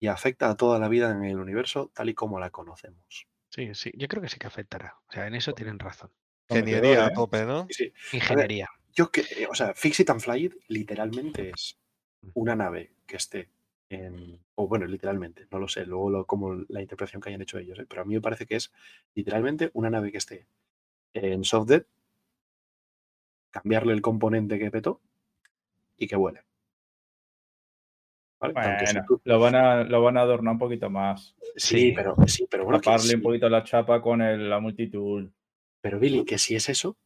y 0.00 0.08
afecta 0.08 0.50
a 0.50 0.56
toda 0.56 0.78
la 0.78 0.88
vida 0.88 1.10
en 1.10 1.24
el 1.24 1.38
universo 1.38 1.90
tal 1.94 2.08
y 2.08 2.14
como 2.14 2.40
la 2.40 2.50
conocemos. 2.50 3.26
Sí, 3.50 3.74
sí, 3.74 3.92
yo 3.96 4.08
creo 4.08 4.22
que 4.22 4.28
sí 4.28 4.38
que 4.38 4.46
afectará. 4.46 4.96
O 5.08 5.12
sea, 5.12 5.26
en 5.26 5.34
eso 5.34 5.52
tienen 5.52 5.78
razón. 5.78 6.10
Ingeniería 6.48 7.06
a 7.06 7.08
¿eh? 7.10 7.12
tope, 7.14 7.44
¿no? 7.44 7.66
Sí, 7.70 7.92
Ingeniería. 8.12 8.68
yo 8.94 9.10
que, 9.10 9.22
eh, 9.22 9.46
o 9.48 9.54
sea, 9.54 9.74
Fix 9.74 10.00
It 10.00 10.10
and 10.10 10.20
Fly 10.20 10.46
It 10.46 10.54
literalmente 10.68 11.50
es 11.50 11.78
una 12.34 12.56
nave 12.56 12.92
que 13.06 13.16
esté 13.16 13.50
en, 13.88 14.40
o 14.54 14.68
bueno, 14.68 14.86
literalmente, 14.86 15.46
no 15.50 15.58
lo 15.58 15.68
sé, 15.68 15.84
luego 15.86 16.10
lo- 16.10 16.26
como 16.26 16.54
la 16.68 16.80
interpretación 16.80 17.20
que 17.20 17.28
hayan 17.30 17.42
hecho 17.42 17.58
ellos, 17.58 17.78
¿eh? 17.78 17.86
pero 17.88 18.02
a 18.02 18.04
mí 18.04 18.14
me 18.14 18.20
parece 18.20 18.46
que 18.46 18.56
es 18.56 18.72
literalmente 19.14 19.70
una 19.74 19.90
nave 19.90 20.12
que 20.12 20.18
esté 20.18 20.46
en 21.14 21.44
SoftDead, 21.44 21.84
cambiarle 23.50 23.92
el 23.92 24.02
componente 24.02 24.58
que 24.58 24.70
petó 24.70 25.00
y 25.96 26.06
que 26.06 26.16
vuele. 26.16 26.42
¿Vale? 28.40 28.54
Aunque 28.56 28.86
si 28.86 28.94
Bueno, 28.94 29.06
tú- 29.06 29.20
lo 29.24 29.38
van, 29.38 29.54
a, 29.54 29.84
lo 29.84 30.02
van 30.02 30.16
a 30.16 30.22
adornar 30.22 30.52
un 30.54 30.58
poquito 30.58 30.88
más. 30.88 31.34
sí, 31.56 31.78
sí. 31.78 31.92
pero 31.94 32.16
sí, 32.26 32.46
pero 32.50 32.64
bueno, 32.64 32.80
Taparle 32.80 33.08
sí, 33.08 33.14
un 33.16 33.22
poquito 33.22 33.48
la 33.48 33.64
chapa 33.64 34.00
con 34.00 34.22
el- 34.22 34.48
la 34.48 34.60
multitool. 34.60 35.32
pero 35.82 35.98
Billy, 35.98 36.24
que 36.24 36.38
si 36.38 36.54
es 36.54 36.68
eso, 36.68 36.96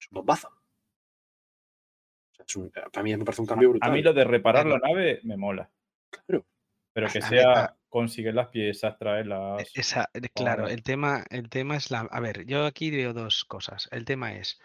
es 0.00 0.08
un 0.10 0.16
bombazo. 0.16 0.48
O 0.48 2.34
sea, 2.34 2.44
es 2.46 2.56
un- 2.56 2.70
para 2.70 3.02
mí 3.02 3.16
me 3.16 3.24
parece 3.24 3.42
un 3.42 3.46
cambio 3.48 3.68
A 3.68 3.70
brutal. 3.72 3.92
mí 3.92 4.02
lo 4.02 4.12
de 4.12 4.24
reparar 4.24 4.66
la 4.66 4.78
nave 4.78 5.20
me 5.24 5.36
mola. 5.36 5.70
Claro. 6.10 6.44
Pero 6.92 7.06
A- 7.08 7.10
que 7.10 7.18
a 7.18 7.28
sea 7.28 7.52
a- 7.64 7.76
conseguir 7.88 8.34
las 8.34 8.48
piezas, 8.48 8.96
traerlas. 8.98 9.62
E- 9.62 9.80
Esa, 9.80 10.10
eh, 10.14 10.28
claro, 10.34 10.66
el 10.68 10.82
tema, 10.82 11.24
el 11.30 11.48
tema 11.50 11.76
es 11.76 11.90
la. 11.92 12.00
A 12.10 12.20
ver, 12.20 12.46
yo 12.46 12.66
aquí 12.66 12.90
veo 12.90 13.12
dos 13.12 13.44
cosas. 13.44 13.88
El 13.92 14.04
tema 14.04 14.34
es. 14.34 14.60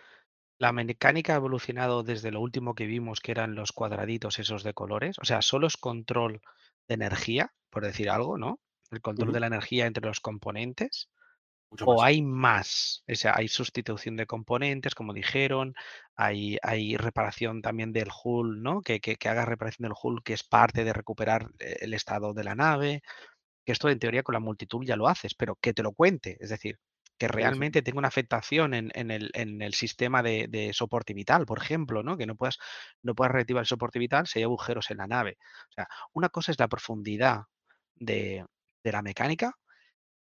La 0.60 0.74
mecánica 0.74 1.34
ha 1.34 1.38
evolucionado 1.38 2.04
desde 2.04 2.32
lo 2.32 2.41
último 2.41 2.76
que 2.76 2.86
vimos, 2.86 3.19
que 3.22 3.32
eran 3.32 3.56
los 3.56 3.72
cuadraditos 3.72 4.39
esos 4.39 4.63
de 4.63 4.74
colores. 4.76 5.17
O 5.19 5.26
sea, 5.26 5.41
solo 5.41 5.67
es 5.67 5.78
control 5.78 6.41
de 6.88 6.95
energía, 6.95 7.54
por 7.72 7.84
decir 7.86 8.10
algo, 8.10 8.38
¿no? 8.38 8.60
El 8.91 9.02
control 9.02 9.32
de 9.34 9.39
la 9.39 9.48
energía 9.48 9.86
entre 9.88 10.06
los 10.06 10.19
componentes. 10.19 11.10
Mucho 11.72 11.86
O 11.86 11.88
más. 11.88 12.04
hay 12.04 12.22
más, 12.22 13.04
o 13.12 13.15
sea, 13.15 13.34
hay 13.36 13.48
sustitución 13.48 14.15
de 14.17 14.28
componentes, 14.28 14.95
como 14.95 15.13
dijeron, 15.13 15.76
hay, 16.15 16.58
hay 16.63 16.98
reparación 16.98 17.62
también 17.62 17.93
del 17.93 18.10
hull, 18.24 18.62
¿no? 18.63 18.82
Que, 18.82 19.00
que, 19.02 19.17
que 19.17 19.30
haga 19.30 19.45
reparación 19.45 19.84
del 19.89 19.98
hull, 20.02 20.24
que 20.24 20.34
es 20.34 20.43
parte 20.43 20.84
de 20.84 20.93
recuperar 20.93 21.50
eh, 21.60 21.78
el 21.82 21.93
estado 21.93 22.34
de 22.34 22.43
la 22.45 22.56
nave, 22.56 23.02
que 23.65 23.74
esto 23.74 23.89
en 23.89 24.00
teoría 24.00 24.24
con 24.24 24.34
la 24.34 24.39
multitud 24.39 24.86
ya 24.86 24.95
lo 24.98 25.08
haces, 25.08 25.36
pero 25.36 25.56
que 25.58 25.74
te 25.74 25.84
lo 25.84 25.93
cuente, 25.93 26.38
es 26.41 26.50
decir, 26.50 26.80
que 27.19 27.27
sí. 27.32 27.38
realmente 27.38 27.84
tenga 27.84 27.99
una 27.99 28.08
afectación 28.08 28.73
en, 28.73 28.91
en 28.95 29.12
el, 29.12 29.32
en 29.36 29.62
el 29.62 29.73
sistema 29.75 30.23
de, 30.23 30.47
de 30.49 30.73
soporte 30.73 31.13
vital, 31.13 31.45
por 31.45 31.60
ejemplo, 31.62 32.03
¿no? 32.03 32.17
Que 32.17 32.25
no 32.25 32.36
puedas, 32.36 32.58
no 33.03 33.15
puedas 33.15 33.34
reactivar 33.34 33.62
el 33.63 33.67
soporte 33.67 33.99
vital 33.99 34.27
si 34.27 34.39
hay 34.39 34.43
agujeros 34.43 34.91
en 34.91 34.97
la 34.97 35.08
nave. 35.08 35.38
O 35.69 35.73
sea, 35.73 35.88
una 36.13 36.29
cosa 36.29 36.51
es 36.51 36.60
la 36.60 36.69
profundidad 36.69 37.43
de, 37.95 38.45
de 38.84 38.91
la 38.91 39.01
mecánica 39.03 39.53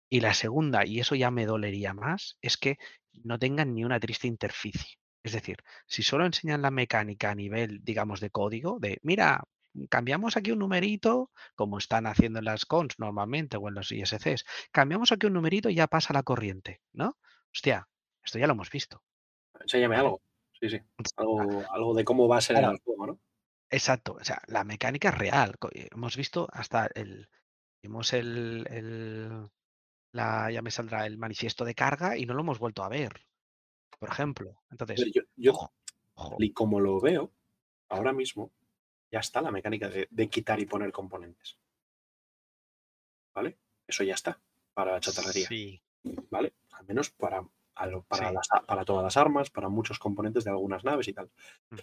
y 0.08 0.20
la 0.20 0.34
segunda, 0.34 0.86
y 0.86 1.00
eso 1.00 1.14
ya 1.14 1.30
me 1.30 1.46
dolería 1.46 1.94
más, 1.94 2.38
es 2.40 2.56
que 2.56 2.78
no 3.24 3.38
tengan 3.38 3.74
ni 3.74 3.84
una 3.84 4.00
triste 4.00 4.28
interficie. 4.28 4.98
Es 5.22 5.32
decir, 5.32 5.56
si 5.86 6.02
solo 6.04 6.24
enseñan 6.24 6.62
la 6.62 6.70
mecánica 6.70 7.30
a 7.30 7.34
nivel, 7.34 7.80
digamos, 7.82 8.20
de 8.20 8.30
código, 8.30 8.78
de, 8.80 8.98
mira, 9.02 9.42
cambiamos 9.90 10.36
aquí 10.36 10.50
un 10.52 10.58
numerito, 10.60 11.30
como 11.54 11.78
están 11.78 12.06
haciendo 12.06 12.38
en 12.38 12.44
las 12.46 12.64
cons 12.66 12.98
normalmente 12.98 13.56
o 13.56 13.68
en 13.68 13.74
los 13.74 13.90
ISCs, 13.92 14.44
cambiamos 14.72 15.12
aquí 15.12 15.26
un 15.26 15.34
numerito 15.34 15.68
y 15.70 15.74
ya 15.74 15.86
pasa 15.86 16.12
la 16.12 16.22
corriente, 16.22 16.80
¿no? 16.92 17.16
Hostia, 17.52 17.88
esto 18.22 18.38
ya 18.38 18.46
lo 18.46 18.52
hemos 18.54 18.70
visto. 18.70 19.02
Enséñame 19.60 19.96
algo. 19.96 20.20
Sí, 20.60 20.68
sí. 20.70 20.80
Algo, 21.16 21.64
algo 21.70 21.94
de 21.94 22.04
cómo 22.04 22.28
va 22.28 22.38
a 22.38 22.40
ser 22.40 22.56
Claro. 22.56 22.72
el 22.72 22.80
juego, 22.80 23.06
¿no? 23.06 23.20
Exacto, 23.70 24.14
o 24.20 24.24
sea, 24.24 24.40
la 24.46 24.64
mecánica 24.64 25.08
es 25.08 25.18
real. 25.18 25.54
eh, 25.72 25.88
Hemos 25.92 26.16
visto 26.16 26.48
hasta 26.52 26.86
el, 26.94 27.28
vimos 27.82 28.12
el, 28.12 28.66
el- 28.70 29.50
la, 30.12 30.50
ya 30.50 30.62
me 30.62 30.70
saldrá 30.70 31.04
el 31.06 31.18
manifiesto 31.18 31.64
de 31.64 31.74
carga 31.74 32.16
y 32.16 32.24
no 32.26 32.34
lo 32.34 32.40
hemos 32.40 32.58
vuelto 32.58 32.82
a 32.84 32.88
ver, 32.88 33.26
por 33.98 34.08
ejemplo. 34.08 34.62
Entonces, 34.70 35.04
yo, 35.12 35.22
yo, 35.36 35.52
ojo, 35.52 35.72
ojo. 36.14 36.36
y 36.38 36.52
como 36.52 36.80
lo 36.80 37.00
veo, 37.00 37.32
ahora 37.88 38.12
mismo 38.12 38.50
ya 39.16 39.20
está 39.20 39.40
la 39.40 39.50
mecánica 39.50 39.88
de, 39.88 40.08
de 40.10 40.28
quitar 40.28 40.60
y 40.60 40.66
poner 40.66 40.92
componentes. 40.92 41.56
¿Vale? 43.34 43.56
Eso 43.86 44.04
ya 44.04 44.12
está 44.14 44.38
para 44.74 44.92
la 44.92 45.00
chatarrería. 45.00 45.48
Sí, 45.48 45.80
¿Vale? 46.30 46.52
Al 46.72 46.84
menos 46.86 47.08
para, 47.10 47.42
a 47.76 47.86
lo- 47.86 48.02
para, 48.02 48.28
Sí. 48.28 48.34
las 48.34 48.48
para 48.66 48.84
todas 48.84 49.02
las 49.04 49.16
armas, 49.16 49.48
para 49.48 49.68
muchos 49.70 49.98
componentes 49.98 50.44
de 50.44 50.50
algunas 50.50 50.84
naves 50.84 51.08
y 51.08 51.14
tal. 51.14 51.30
Mm. 51.70 51.76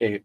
Eh, 0.00 0.24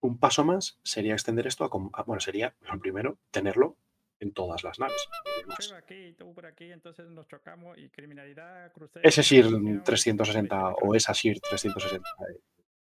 un 0.00 0.18
paso 0.18 0.44
más 0.44 0.78
sería 0.84 1.14
extender 1.14 1.46
esto 1.48 1.64
a, 1.64 2.02
Bueno, 2.04 2.20
sería 2.20 2.54
lo 2.60 2.78
primero 2.78 3.18
tenerlo 3.32 3.76
en 4.20 4.32
todas 4.32 4.62
las 4.62 4.78
naves. 4.78 5.08
y 5.36 5.40
demás. 5.40 5.72
aquí, 5.72 6.12
tú 6.16 6.32
por 6.32 6.46
aquí, 6.46 6.70
entonces 6.70 7.08
nos 7.10 7.26
chocamos 7.26 7.76
y 7.76 7.88
criminalidad, 7.90 8.72
crucero. 8.72 9.02
Ese 9.08 9.22
SIR 9.24 9.46
corrupción, 9.46 9.82
360 9.84 10.68
o 10.82 10.94
esa 10.94 11.12
SIR 11.14 11.40
360. 11.40 12.08
eh, 12.30 12.40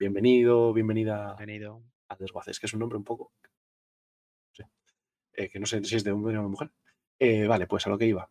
Bienvenido, 0.01 0.73
bienvenida 0.73 1.35
bienvenido. 1.37 1.83
A 2.09 2.17
Desguaces, 2.17 2.59
que 2.61 2.67
es 2.67 2.73
un 2.75 2.81
nombre 2.81 2.99
un 2.99 3.05
poco. 3.05 3.33
no 3.45 4.55
sé, 4.55 4.69
eh, 5.35 5.49
que 5.49 5.59
no 5.61 5.67
sé 5.67 5.83
si 5.85 5.97
es 5.97 6.05
de 6.05 6.13
hombre 6.13 6.37
o 6.39 6.43
de 6.43 6.49
mujer. 6.49 6.71
Eh, 7.19 7.47
vale, 7.47 7.67
pues 7.67 7.87
a 7.87 7.91
lo 7.91 7.99
que 7.99 8.07
iba. 8.07 8.31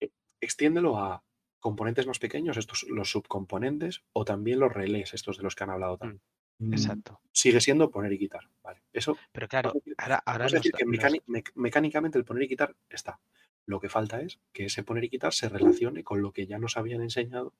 Eh, 0.00 0.10
extiéndelo 0.40 0.96
a 0.98 1.22
componentes 1.60 2.06
más 2.06 2.18
pequeños, 2.18 2.56
estos 2.56 2.84
los 2.84 3.10
subcomponentes, 3.10 4.02
o 4.12 4.24
también 4.24 4.60
los 4.60 4.72
relés, 4.72 5.14
estos 5.14 5.36
de 5.38 5.42
los 5.44 5.54
que 5.56 5.64
han 5.64 5.70
hablado 5.70 5.96
también. 5.98 6.20
Mm, 6.58 6.72
Exacto. 6.72 7.20
Sigue 7.32 7.60
siendo 7.60 7.90
poner 7.90 8.12
y 8.12 8.18
quitar. 8.18 8.48
Vale. 8.62 8.82
Eso 8.92 9.16
Pero 9.32 9.48
claro, 9.48 9.72
decir- 9.72 9.94
ahora, 9.98 10.22
ahora 10.24 10.46
es 10.46 10.52
decir, 10.52 10.72
que 10.72 10.84
mecánicamente 11.54 12.18
el 12.18 12.24
poner 12.24 12.44
y 12.44 12.48
quitar 12.48 12.76
está. 12.88 13.18
Lo 13.66 13.80
que 13.80 13.88
falta 13.88 14.20
es 14.20 14.38
que 14.52 14.66
ese 14.66 14.84
poner 14.84 15.04
y 15.04 15.08
quitar 15.08 15.32
se 15.32 15.48
relacione 15.48 16.04
con 16.04 16.20
lo 16.22 16.32
que 16.32 16.46
ya 16.46 16.58
nos 16.58 16.76
habían 16.76 17.00
enseñado 17.00 17.54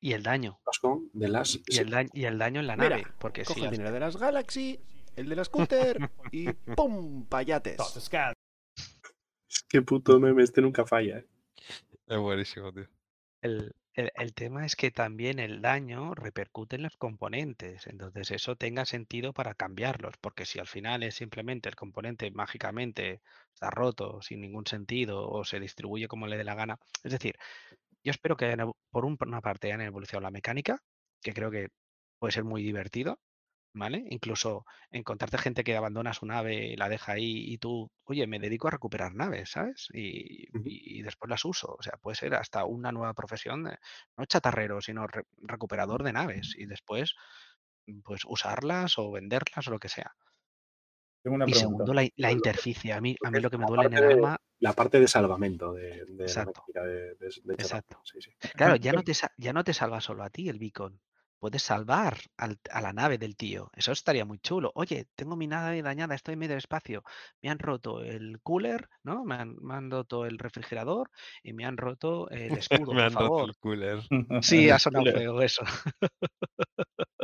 y 0.00 0.12
el 0.12 0.22
daño, 0.22 0.60
las 0.66 0.80
de 1.12 1.28
las 1.28 1.60
y 1.66 1.78
el 1.78 1.90
daño, 1.90 2.10
y 2.12 2.24
el 2.24 2.38
daño 2.38 2.60
en 2.60 2.66
la 2.66 2.76
Mira, 2.76 2.90
nave, 2.90 3.06
porque 3.18 3.44
Coge 3.44 3.64
el 3.64 3.70
dinero 3.70 3.92
de 3.92 4.00
las 4.00 4.16
Galaxy, 4.16 4.78
el 5.16 5.28
de 5.28 5.36
la 5.36 5.44
scooter 5.44 6.10
y 6.32 6.52
¡pum! 6.52 7.24
Payates. 7.26 7.78
Qué 9.68 9.82
puto 9.82 10.20
meme, 10.20 10.42
este 10.42 10.60
nunca 10.60 10.84
falla. 10.84 11.18
¿eh? 11.18 11.26
Es 12.06 12.18
buenísimo, 12.18 12.72
tío. 12.72 12.86
El, 13.40 13.74
el- 13.94 14.12
el 14.16 14.34
tema 14.34 14.66
es 14.66 14.76
que 14.76 14.90
también 14.90 15.38
el 15.38 15.62
daño 15.62 16.14
repercute 16.14 16.76
en 16.76 16.82
los 16.82 16.96
componentes, 16.96 17.86
entonces 17.86 18.30
eso 18.30 18.56
tenga 18.56 18.84
sentido 18.84 19.32
para 19.32 19.54
cambiarlos, 19.54 20.14
porque 20.20 20.44
si 20.44 20.58
al 20.58 20.66
final 20.66 21.02
es 21.02 21.14
simplemente 21.16 21.68
el 21.68 21.76
componente 21.76 22.30
mágicamente 22.30 23.22
está 23.54 23.70
roto 23.70 24.20
sin 24.20 24.40
ningún 24.42 24.66
sentido 24.66 25.28
o 25.28 25.44
se 25.44 25.60
distribuye 25.60 26.08
como 26.08 26.26
le 26.26 26.36
dé 26.36 26.44
la 26.44 26.54
gana, 26.54 26.78
es 27.02 27.12
decir, 27.12 27.36
yo 28.06 28.12
espero 28.12 28.36
que 28.38 28.46
hayan 28.46 28.72
por 28.92 29.04
un- 29.06 29.18
por 29.18 29.28
una 29.28 29.42
parte 29.42 29.68
hayan 29.68 29.82
evolucionado 29.82 30.24
la 30.24 30.32
mecánica, 30.32 30.80
que 31.22 31.34
creo 31.34 31.50
que 31.52 31.68
puede 32.20 32.32
ser 32.32 32.44
muy 32.44 32.62
divertido, 32.64 33.20
¿vale? 33.74 34.04
Incluso 34.10 34.64
encontrarte 34.90 35.38
gente 35.38 35.64
que 35.64 35.76
abandona 35.76 36.14
su 36.14 36.26
nave, 36.26 36.76
la 36.78 36.88
deja 36.88 37.12
ahí 37.12 37.44
y 37.52 37.58
tú, 37.58 37.90
oye, 38.04 38.26
me 38.26 38.38
dedico 38.40 38.68
a 38.68 38.72
recuperar 38.72 39.14
naves, 39.14 39.50
¿sabes? 39.52 39.88
Y, 39.92 40.44
y- 40.46 41.00
y 41.00 41.02
después 41.02 41.30
las 41.30 41.44
uso. 41.44 41.76
O 41.78 41.82
sea, 41.82 41.94
puede 42.00 42.16
ser 42.16 42.34
hasta 42.34 42.64
una 42.66 42.92
nueva 42.92 43.14
profesión, 43.14 43.64
de- 43.64 43.78
no 44.16 44.26
chatarrero, 44.26 44.80
sino 44.82 45.06
re- 45.06 45.24
recuperador 45.38 46.02
de 46.04 46.12
naves. 46.14 46.54
Y 46.56 46.66
después, 46.66 47.14
pues 48.04 48.22
usarlas 48.26 48.98
o 48.98 49.10
venderlas 49.12 49.66
o 49.68 49.70
lo 49.72 49.78
que 49.80 49.88
sea. 49.88 50.12
Tengo 51.26 51.34
una 51.34 51.44
y 51.46 51.50
pregunta. 51.54 51.68
segundo, 51.84 51.92
la, 51.92 52.08
la 52.14 52.30
interficie. 52.30 52.92
A 52.92 53.00
mí, 53.00 53.16
a 53.20 53.26
lo 53.26 53.32
mí 53.32 53.38
que 53.38 53.42
lo 53.42 53.50
que 53.50 53.58
me 53.58 53.62
la 53.62 53.66
duele 53.66 53.86
en 53.86 53.92
el 53.94 54.00
de- 54.00 54.14
alma, 54.14 54.40
La 54.60 54.72
parte 54.74 55.00
de 55.00 55.08
salvamento 55.08 55.72
de, 55.72 56.04
de 56.04 56.14
la 56.18 56.22
Exacto. 56.22 56.62
mecánica 56.68 56.84
de, 56.84 57.14
de. 57.16 57.54
Exacto. 57.58 58.00
Sí, 58.04 58.20
sí. 58.20 58.30
Claro, 58.54 58.76
ya 58.76 58.92
no 58.92 59.02
te, 59.02 59.12
ya 59.36 59.52
no 59.52 59.64
te 59.64 59.74
salva 59.74 60.00
solo 60.00 60.22
a 60.22 60.30
ti 60.30 60.48
el 60.48 60.60
beacon. 60.60 61.00
Puedes 61.40 61.64
salvar 61.64 62.16
al- 62.36 62.60
a 62.70 62.80
la 62.80 62.92
nave 62.92 63.18
del 63.18 63.34
tío. 63.34 63.72
Eso 63.74 63.90
estaría 63.90 64.24
muy 64.24 64.38
chulo. 64.38 64.70
Oye, 64.76 65.08
tengo 65.16 65.34
mi 65.34 65.48
nave 65.48 65.82
dañada, 65.82 66.14
estoy 66.14 66.34
en 66.34 66.38
medio 66.38 66.52
de 66.54 66.58
espacio. 66.58 67.02
Me 67.42 67.50
han 67.50 67.58
roto 67.58 68.02
el 68.02 68.38
cooler, 68.44 68.88
¿no? 69.02 69.24
Me 69.24 69.34
han, 69.34 69.56
me 69.60 69.74
han 69.74 69.90
roto 69.90 70.26
el 70.26 70.38
refrigerador 70.38 71.10
y 71.42 71.54
me 71.54 71.64
han 71.64 71.76
roto 71.76 72.30
el 72.30 72.56
escudo, 72.86 72.92
Me 72.92 72.98
por 72.98 73.02
han 73.02 73.10
roto 73.14 73.24
favor. 73.24 73.48
el 73.48 73.56
cooler. 73.56 74.00
Sí, 74.42 74.70
ha 74.70 74.78
sonado 74.78 75.06
feo 75.06 75.42
eso. 75.42 75.64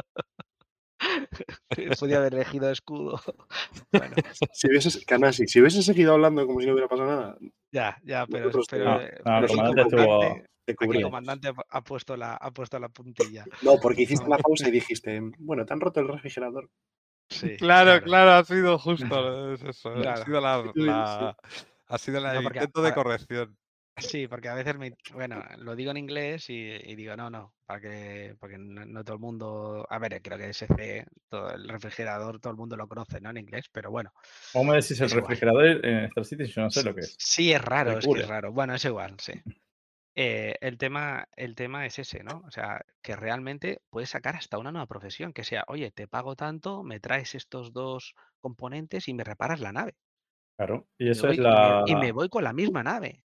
Podía 2.01 2.19
haber 2.19 2.35
elegido 2.35 2.71
escudo. 2.71 3.21
Bueno, 3.93 4.15
Si 4.53 4.69
hubieses, 4.69 5.05
Canasi, 5.07 5.47
si 5.47 5.61
hubieses 5.61 5.85
seguido 5.85 6.13
hablando 6.15 6.47
como 6.47 6.61
si 6.61 6.67
no 6.67 6.73
hubiera 6.73 6.89
pasado 6.89 7.09
nada, 7.11 7.37
ya, 7.71 7.99
ya, 8.05 8.27
pero, 8.27 8.47
Nosotros 8.47 8.67
pero, 8.71 8.85
no, 8.85 9.01
eh, 9.01 9.21
no, 9.25 9.41
pero 9.41 9.49
comandante 9.49 10.45
Aquí 10.69 10.97
el 10.97 11.03
comandante 11.03 11.53
ha- 11.71 11.81
puesto 11.83 12.17
la, 12.17 12.35
ha 12.37 12.51
puesto 12.53 12.79
la 12.79 12.89
puntilla. 12.89 13.45
No, 13.63 13.77
porque 13.83 14.03
hiciste 14.03 14.29
la 14.29 14.39
pausa 14.47 14.69
y 14.69 14.71
dijiste, 14.71 15.21
bueno, 15.39 15.67
te 15.67 15.73
han 15.73 15.81
roto 15.81 16.01
el 16.01 16.09
refrigerador. 16.09 16.71
Sí, 17.29 17.57
Claro, 17.57 18.01
claro, 18.03 18.31
ha 18.33 18.45
sido 18.45 18.79
justo. 18.79 19.53
es 19.55 19.63
eso, 19.63 19.93
Claro. 19.95 20.21
Ha 20.23 20.25
sido 20.25 20.41
la, 20.41 20.63
Sí, 20.63 20.71
sí. 20.75 20.83
la- 20.87 21.37
ha 21.89 21.99
sido 21.99 22.21
la 22.21 22.35
No, 22.35 22.43
porque 22.43 22.59
intento 22.59 22.83
de 22.83 22.89
a- 22.91 22.95
corrección. 22.95 23.57
Sí, 23.99 24.27
porque 24.27 24.49
a 24.49 24.55
veces 24.55 24.77
me, 24.79 24.95
bueno, 25.13 25.43
lo 25.59 25.77
digo 25.77 25.91
en 25.91 25.99
inglés 25.99 26.49
y, 26.49 26.55
y 26.55 26.97
digo, 26.97 27.15
no, 27.15 27.29
no, 27.29 27.55
para 27.67 27.81
que, 27.81 28.35
porque 28.41 28.57
no, 28.59 28.87
no 28.87 29.05
todo 29.05 29.15
el 29.17 29.21
mundo, 29.21 29.87
a 29.89 29.99
ver, 29.99 30.21
creo 30.23 30.39
que 30.39 30.49
SC, 30.49 31.07
todo 31.29 31.51
el 31.51 31.69
refrigerador, 31.69 32.41
todo 32.41 32.53
el 32.53 32.57
mundo 32.57 32.77
lo 32.77 32.89
conoce, 32.89 33.21
¿no? 33.21 33.31
En 33.31 33.37
inglés, 33.37 33.67
pero 33.71 33.91
bueno. 33.91 34.13
¿Cómo 34.53 34.71
me 34.73 34.77
decís 34.81 34.99
el 35.01 35.09
igual. 35.09 35.21
refrigerador 35.23 35.87
en 35.87 36.05
Star 36.07 36.25
City? 36.25 36.45
Yo 36.47 36.63
no 36.63 36.71
sé 36.71 36.83
lo 36.83 36.95
que 36.95 37.01
es. 37.03 37.15
Sí, 37.19 37.53
es 37.53 37.61
raro, 37.63 37.99
es 37.99 38.07
que 38.07 38.21
es 38.21 38.29
raro. 38.29 38.53
Bueno, 38.53 38.75
es 38.75 38.85
igual, 38.85 39.17
sí. 39.21 39.35
Eh, 40.15 40.57
el 40.61 40.77
tema, 40.77 41.27
el 41.37 41.55
tema 41.55 41.87
es 41.87 41.99
ese, 41.99 42.23
¿no? 42.23 42.43
O 42.47 42.51
sea, 42.51 42.85
que 43.03 43.17
realmente 43.17 43.81
puedes 43.91 44.11
sacar 44.11 44.37
hasta 44.37 44.59
una 44.59 44.71
nueva 44.71 44.87
profesión, 44.87 45.33
que 45.33 45.45
sea, 45.45 45.65
oye, 45.69 45.91
te 45.91 46.07
pago 46.07 46.37
tanto, 46.37 46.83
me 46.83 47.01
traes 47.01 47.35
estos 47.35 47.73
dos 47.73 48.15
componentes 48.41 49.09
y 49.09 49.15
me 49.15 49.25
reparas 49.25 49.61
la 49.61 49.73
nave. 49.73 49.95
Claro. 50.57 50.87
Y 50.99 51.11
eso 51.11 51.29
es 51.29 51.39
voy- 51.39 51.45
la, 51.45 51.83
Y 51.87 51.95
me 51.97 52.13
voy 52.13 52.29
con 52.29 52.45
la 52.45 52.53
misma 52.53 52.83
nave. 52.83 53.25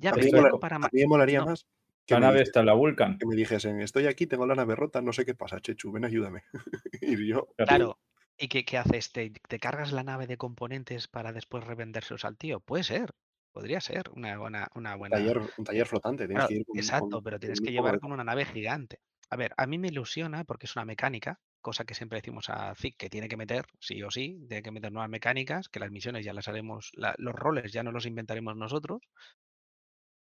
Ya, 0.00 0.10
A 0.10 0.14
pero 0.14 0.28
mola- 0.32 0.50
para 0.60 0.76
a 0.76 0.78
mí 0.92 1.00
me 1.00 1.06
molaría 1.06 1.40
no. 1.40 1.46
más 1.46 1.66
que 2.06 2.14
la 2.14 2.20
nave 2.20 2.40
está, 2.42 2.62
la 2.62 2.72
Vulcan. 2.74 3.18
que 3.18 3.26
me 3.26 3.36
dijesen, 3.36 3.80
estoy 3.82 4.06
aquí, 4.06 4.26
tengo 4.26 4.46
la 4.46 4.54
nave 4.54 4.74
rota, 4.76 5.02
no 5.02 5.12
sé 5.12 5.24
qué 5.26 5.34
pasa, 5.34 5.60
Chechu, 5.60 5.92
ven, 5.92 6.04
ayúdame. 6.04 6.42
y 7.02 7.26
yo, 7.28 7.48
Claro. 7.56 7.98
¿Y 8.38 8.48
qué, 8.48 8.64
qué 8.64 8.78
haces? 8.78 9.10
¿Te, 9.12 9.30
te 9.30 9.58
cargas 9.58 9.92
la 9.92 10.04
nave 10.04 10.26
de 10.28 10.36
componentes 10.36 11.08
para 11.08 11.32
después 11.32 11.64
revendérselos 11.64 12.24
al 12.24 12.36
tío? 12.36 12.60
Puede 12.60 12.84
ser. 12.84 13.10
Podría 13.52 13.80
ser 13.80 14.04
una 14.14 14.38
buena, 14.38 14.68
una 14.76 14.92
un 14.92 14.98
buena. 15.00 15.16
taller, 15.16 15.40
un 15.58 15.64
taller 15.64 15.86
flotante, 15.86 16.26
tienes 16.28 16.36
Claro, 16.36 16.48
que 16.48 16.54
ir 16.54 16.66
con, 16.66 16.78
exacto, 16.78 17.08
con- 17.10 17.24
pero 17.24 17.40
tienes 17.40 17.58
con 17.58 17.64
que 17.64 17.70
un 17.70 17.74
llevar 17.74 17.94
de- 17.94 18.00
con 18.00 18.12
una 18.12 18.22
nave 18.24 18.44
gigante. 18.44 19.00
A 19.30 19.36
ver, 19.36 19.52
a 19.56 19.66
mí 19.66 19.76
me 19.78 19.88
ilusiona 19.88 20.44
porque 20.44 20.66
es 20.66 20.76
una 20.76 20.84
mecánica, 20.84 21.40
cosa 21.60 21.84
que 21.84 21.94
siempre 21.94 22.18
decimos 22.20 22.48
a 22.48 22.72
ZIC 22.76 22.96
que 22.96 23.10
tiene 23.10 23.28
que 23.28 23.36
meter, 23.36 23.66
sí 23.80 24.00
o 24.04 24.10
sí, 24.10 24.38
tiene 24.48 24.62
que 24.62 24.70
meter 24.70 24.92
nuevas 24.92 25.10
mecánicas, 25.10 25.68
que 25.68 25.80
las 25.80 25.90
misiones 25.90 26.24
ya 26.24 26.32
las 26.32 26.46
haremos, 26.46 26.90
la- 26.94 27.14
los 27.18 27.34
roles 27.34 27.72
ya 27.72 27.82
no 27.82 27.90
los 27.90 28.06
inventaremos 28.06 28.56
nosotros. 28.56 29.00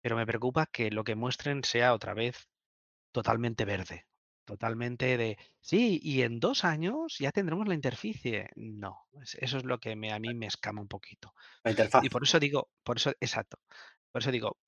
Pero 0.03 0.17
me 0.17 0.27
preocupa 0.27 0.67
que 0.67 0.91
lo 0.91 1.05
que 1.05 1.15
muestren 1.15 1.63
sea 1.65 1.95
otra 1.95 2.13
vez 2.15 2.49
totalmente 3.11 3.65
verde. 3.65 4.07
Totalmente 4.45 5.17
de, 5.17 5.37
sí, 5.61 5.99
y 6.03 6.23
en 6.23 6.39
dos 6.39 6.65
años 6.65 7.17
ya 7.19 7.31
tendremos 7.31 7.67
la 7.67 7.75
interficie. 7.75 8.49
No, 8.55 9.07
es- 9.21 9.35
eso 9.35 9.57
es 9.59 9.65
lo 9.65 9.79
que 9.79 9.95
me, 9.95 10.11
a 10.13 10.19
mí 10.19 10.33
me 10.35 10.47
escama 10.47 10.81
un 10.81 10.87
poquito. 10.89 11.33
La 11.63 11.71
interfaz. 11.71 12.03
Y 12.05 12.09
por 12.09 12.23
eso 12.23 12.39
digo, 12.39 12.71
por 12.83 12.97
eso, 12.97 13.11
exacto, 13.21 13.57
por 14.11 14.21
eso 14.21 14.31
digo, 14.31 14.59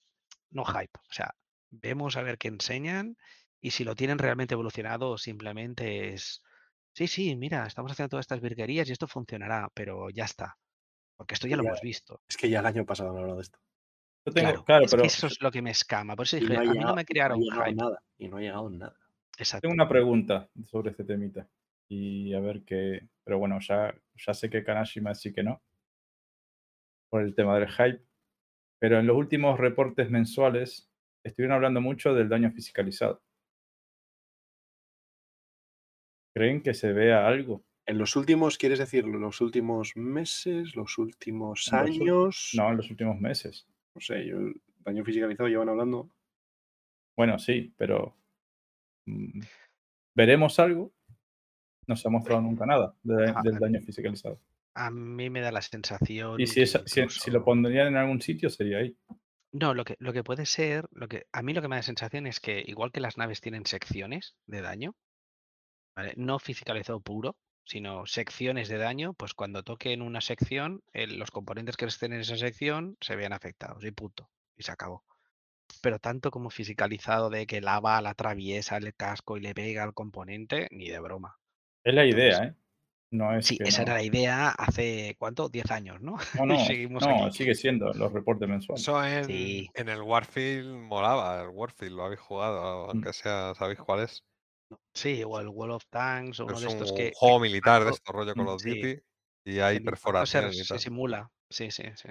no 0.52 0.66
hype. 0.66 1.00
O 1.10 1.14
sea, 1.14 1.36
vemos 1.72 2.18
a 2.18 2.24
ver 2.24 2.38
qué 2.38 2.48
enseñan 2.50 3.18
y 3.62 3.72
si 3.72 3.84
lo 3.84 3.96
tienen 3.96 4.20
realmente 4.20 4.54
evolucionado 4.56 5.18
simplemente 5.18 6.14
es, 6.14 6.44
sí, 6.94 7.08
sí, 7.08 7.36
mira, 7.36 7.66
estamos 7.68 7.92
haciendo 7.92 8.10
todas 8.12 8.26
estas 8.26 8.42
virguerías 8.42 8.90
y 8.90 8.94
esto 8.94 9.08
funcionará, 9.08 9.70
pero 9.74 10.10
ya 10.10 10.26
está. 10.26 10.58
Porque 11.18 11.36
esto 11.36 11.48
ya 11.48 11.58
lo 11.58 11.64
hemos 11.64 11.82
visto. 11.82 12.22
Es 12.30 12.38
que 12.38 12.50
ya 12.50 12.60
el 12.62 12.66
año 12.68 12.86
pasado 12.86 13.12
han 13.12 13.18
hablado 13.18 13.38
de 13.38 13.44
esto. 13.44 13.60
Yo 14.26 14.34
tengo, 14.34 14.64
Claro, 14.64 14.64
claro, 14.66 14.86
es 14.86 14.92
pero 14.92 15.02
que 15.04 15.08
eso 15.08 15.28
es 15.28 15.42
lo 15.42 15.52
que 15.52 15.62
me 15.62 15.72
escama. 15.72 16.16
Por 16.16 16.26
eso 16.26 16.38
dije, 16.38 16.54
no 16.54 16.60
a 16.60 16.64
mí 16.64 16.80
no 16.80 16.96
me 16.96 17.04
no 17.04 17.06
crearon 17.06 17.40
llegado 17.40 17.64
hype. 17.66 17.76
nada. 17.76 18.04
Y 18.18 18.28
no 18.28 18.38
ha 18.38 18.42
llegado 18.42 18.70
nada. 18.70 18.96
Exacto. 19.38 19.68
tengo 19.68 19.74
una 19.74 19.88
pregunta 19.90 20.50
sobre 20.66 20.92
este 20.92 21.04
temita. 21.04 21.48
Y 21.88 22.34
a 22.34 22.40
ver 22.40 22.64
qué. 22.64 23.08
Pero 23.24 23.38
bueno, 23.38 23.60
ya, 23.60 23.94
ya 24.16 24.34
sé 24.34 24.50
que 24.50 24.64
Kanashima 24.64 25.14
sí 25.14 25.32
que 25.34 25.44
no. 25.44 25.62
Por 27.10 27.22
el 27.22 27.36
tema 27.36 27.58
del 27.60 27.70
hype. 27.70 28.04
Pero 28.80 29.00
en 29.00 29.08
los 29.08 29.16
últimos 29.16 29.60
reportes 29.60 30.10
mensuales 30.10 30.90
estuvieron 31.24 31.56
hablando 31.56 31.82
mucho 31.82 32.14
del 32.14 32.30
daño 32.30 32.52
fiscalizado. 32.52 33.22
¿Creen 36.36 36.62
que 36.62 36.74
se 36.74 36.92
vea 36.92 37.28
algo? 37.28 37.64
En 37.88 37.98
los 37.98 38.16
últimos, 38.16 38.58
¿quieres 38.58 38.80
decir 38.80 39.06
los 39.06 39.42
últimos 39.42 39.96
meses, 39.96 40.76
los 40.76 40.98
últimos 40.98 41.72
años? 41.72 42.52
No, 42.56 42.72
en 42.72 42.78
los 42.78 42.90
últimos 42.90 43.20
meses. 43.20 43.68
No 43.96 44.02
sé, 44.02 44.26
yo 44.28 44.38
el 44.38 44.62
daño 44.80 45.04
fiscalizado 45.04 45.50
llevan 45.50 45.70
hablando. 45.70 46.10
Bueno, 47.16 47.40
sí, 47.40 47.74
pero. 47.78 48.16
mm, 49.06 49.40
¿Veremos 50.16 50.60
algo? 50.60 50.94
No 51.88 51.96
se 51.96 52.08
ha 52.08 52.12
mostrado 52.12 52.42
nunca 52.42 52.66
nada 52.66 52.96
de- 53.04 53.34
Ah, 53.36 53.42
del 53.44 53.58
daño 53.60 53.80
fiscalizado. 53.82 54.40
A 54.76 54.92
mí 54.92 55.30
me 55.30 55.40
da 55.42 55.52
la 55.52 55.62
sensación. 55.62 56.40
Y 56.40 56.48
si, 56.48 57.32
lo 57.32 57.44
pondrían 57.46 57.88
en 57.88 57.96
algún 57.98 58.22
sitio, 58.22 58.50
sería 58.50 58.80
ahí. 58.80 58.98
No, 59.54 59.74
lo 59.74 59.86
que, 59.86 59.96
lo 60.00 60.12
que 60.12 60.24
puede 60.24 60.46
ser, 60.46 60.86
lo 60.92 61.08
que, 61.08 61.28
a 61.32 61.42
mí 61.42 61.54
lo 61.54 61.62
que 61.62 61.70
me 61.70 61.76
da 61.76 61.80
la 61.80 61.84
sensación 61.84 62.28
es 62.28 62.42
que 62.42 62.62
igual 62.66 62.92
que 62.92 63.00
las 63.00 63.18
naves 63.18 63.40
tienen 63.40 63.66
secciones 63.66 64.36
de 64.48 64.60
daño, 64.62 64.96
¿vale? 65.96 66.14
no 66.18 66.40
fiscalizado 66.40 67.00
puro, 67.00 67.38
sino 67.66 68.06
secciones 68.06 68.70
de 68.70 68.78
daño, 68.78 69.14
pues 69.14 69.34
cuando 69.34 69.64
toquen 69.64 70.02
una 70.02 70.22
sección, 70.22 70.84
el- 70.94 71.18
los 71.20 71.32
componentes 71.32 71.78
que 71.78 71.86
estén 71.86 72.14
en 72.14 72.22
esa 72.22 72.38
sección 72.38 72.98
se 73.02 73.16
vean 73.16 73.34
afectados 73.34 73.84
y 73.84 73.92
punto. 73.92 74.30
Y 74.56 74.64
se 74.64 74.72
acabó. 74.72 75.04
Pero 75.82 76.00
tanto 76.00 76.32
como 76.32 76.50
fiscalizado 76.50 77.30
de 77.30 77.46
que 77.48 77.60
la 77.62 77.80
bala 77.80 78.12
atraviesa 78.12 78.78
el 78.78 78.94
casco 78.96 79.38
y 79.38 79.42
le 79.42 79.54
pega 79.54 79.84
al 79.84 79.94
componente, 79.94 80.68
ni 80.72 80.90
de 80.90 81.00
broma. 81.00 81.38
Es 81.84 81.94
la 81.94 82.06
idea, 82.06 82.38
Entonces, 82.38 82.52
¿eh? 82.56 82.62
No 83.12 83.36
es 83.38 83.46
Sí, 83.46 83.58
esa 83.62 83.80
no. 83.82 83.84
era 83.88 83.94
la 83.96 84.04
idea 84.04 84.50
hace, 84.50 85.16
¿cuánto? 85.20 85.48
10 85.50 85.70
años, 85.72 86.02
¿no? 86.02 86.18
No, 86.36 86.46
no, 86.46 86.66
seguimos 86.66 87.06
no, 87.06 87.26
aquí. 87.28 87.38
sigue 87.38 87.56
siendo 87.56 87.94
los 87.94 88.12
reportes 88.12 88.48
mensuales. 88.50 88.82
Eso 88.82 89.04
en, 89.06 89.26
Sí. 89.26 89.70
en 89.76 89.90
el 89.90 90.02
Warfield 90.02 90.68
molaba. 90.70 91.42
El 91.44 91.50
Warfield 91.50 91.96
lo 91.96 92.06
habéis 92.06 92.20
jugado, 92.22 92.88
Mm. 92.88 92.90
aunque 92.90 93.14
sea, 93.14 93.54
sabéis 93.56 93.80
cuál 93.80 94.02
es. 94.02 94.24
Sí, 94.94 95.24
o 95.26 95.40
el 95.40 95.50
Wall 95.50 95.72
of 95.72 95.84
Tanks, 95.90 96.40
o 96.40 96.46
uno 96.46 96.56
Es 96.56 96.62
de 96.62 96.68
un 96.68 96.74
estos 96.74 96.94
que... 96.94 97.12
juego 97.16 97.40
militar 97.40 97.84
de 97.84 97.90
estos 97.92 98.14
rollo 98.14 98.34
Mm, 98.34 98.38
Call 98.38 98.48
of 98.48 98.62
sí. 98.62 98.70
Duty 98.70 99.02
y 99.46 99.60
hay 99.60 99.78
el 99.78 99.84
impacto 99.84 100.26
se, 100.26 100.52
se 100.54 100.80
simula. 100.80 101.30
Sí, 101.50 101.72
sí, 101.72 101.84
sí. 101.96 102.10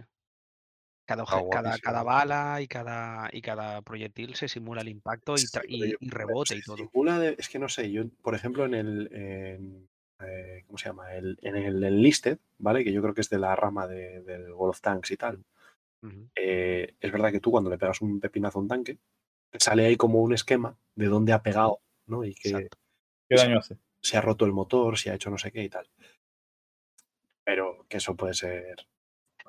Cada, 1.06 1.24
cada, 1.50 1.78
cada 1.78 2.02
bala 2.02 2.60
y 2.62 2.66
cada, 2.66 3.28
y 3.30 3.42
cada 3.42 3.82
proyectil 3.82 4.34
se 4.36 4.48
simula 4.48 4.80
el 4.80 4.88
impacto 4.88 5.38
y, 5.38 5.42
Sí, 5.42 5.46
tra- 5.48 5.62
pero 5.62 5.84
y- 5.84 5.90
yo- 5.90 5.96
y 6.00 6.08
se 6.08 6.14
rebote 6.14 6.54
y 6.56 6.62
todo. 6.62 6.76
simula 6.76 7.18
de- 7.18 7.36
es 7.38 7.48
que 7.48 7.58
no 7.58 7.68
sé, 7.68 7.90
yo, 7.90 8.04
por 8.22 8.34
ejemplo, 8.34 8.64
en 8.64 8.74
el. 8.74 9.08
en, 9.12 9.88
eh, 10.20 10.62
¿Cómo 10.66 10.78
se 10.78 10.86
llama? 10.88 11.12
El- 11.14 11.38
en 11.42 11.56
el 11.56 11.82
Enlisted, 11.84 12.38
¿vale? 12.58 12.84
Que 12.84 12.92
yo 12.92 13.02
creo 13.02 13.12
que 13.14 13.20
es 13.20 13.28
de 13.30 13.38
la 13.38 13.54
rama 13.56 13.86
de- 13.86 14.22
del 14.22 14.52
World 14.52 14.70
of 14.70 14.80
Tanks 14.80 15.10
y 15.10 15.16
tal. 15.16 15.42
Eh, 16.36 16.94
es 17.00 17.12
verdad 17.12 17.32
que 17.32 17.40
tú 17.40 17.50
cuando 17.50 17.70
le 17.70 17.78
pegas 17.78 18.00
un 18.02 18.20
pepinazo 18.20 18.58
a 18.58 18.62
un 18.62 18.68
tanque, 18.68 18.98
sale 19.58 19.86
ahí 19.86 19.96
como 19.96 20.22
un 20.22 20.34
esquema 20.34 20.78
de 20.96 21.06
dónde 21.06 21.32
ha 21.34 21.42
pegado, 21.42 21.80
¿no? 22.06 22.24
Y 22.24 22.34
que 22.34 22.48
Exacto. 22.50 22.78
¿Qué 23.28 23.36
daño 23.36 23.58
hace? 23.58 23.78
se 24.00 24.16
ha 24.16 24.20
roto 24.20 24.44
el 24.44 24.52
motor, 24.52 24.98
si 24.98 25.08
ha 25.08 25.14
hecho 25.14 25.30
no 25.30 25.38
sé 25.38 25.50
qué 25.50 25.62
y 25.62 25.68
tal. 25.70 25.88
Pero 27.44 27.86
que 27.88 27.98
eso 27.98 28.14
puede 28.16 28.34
ser. 28.34 28.86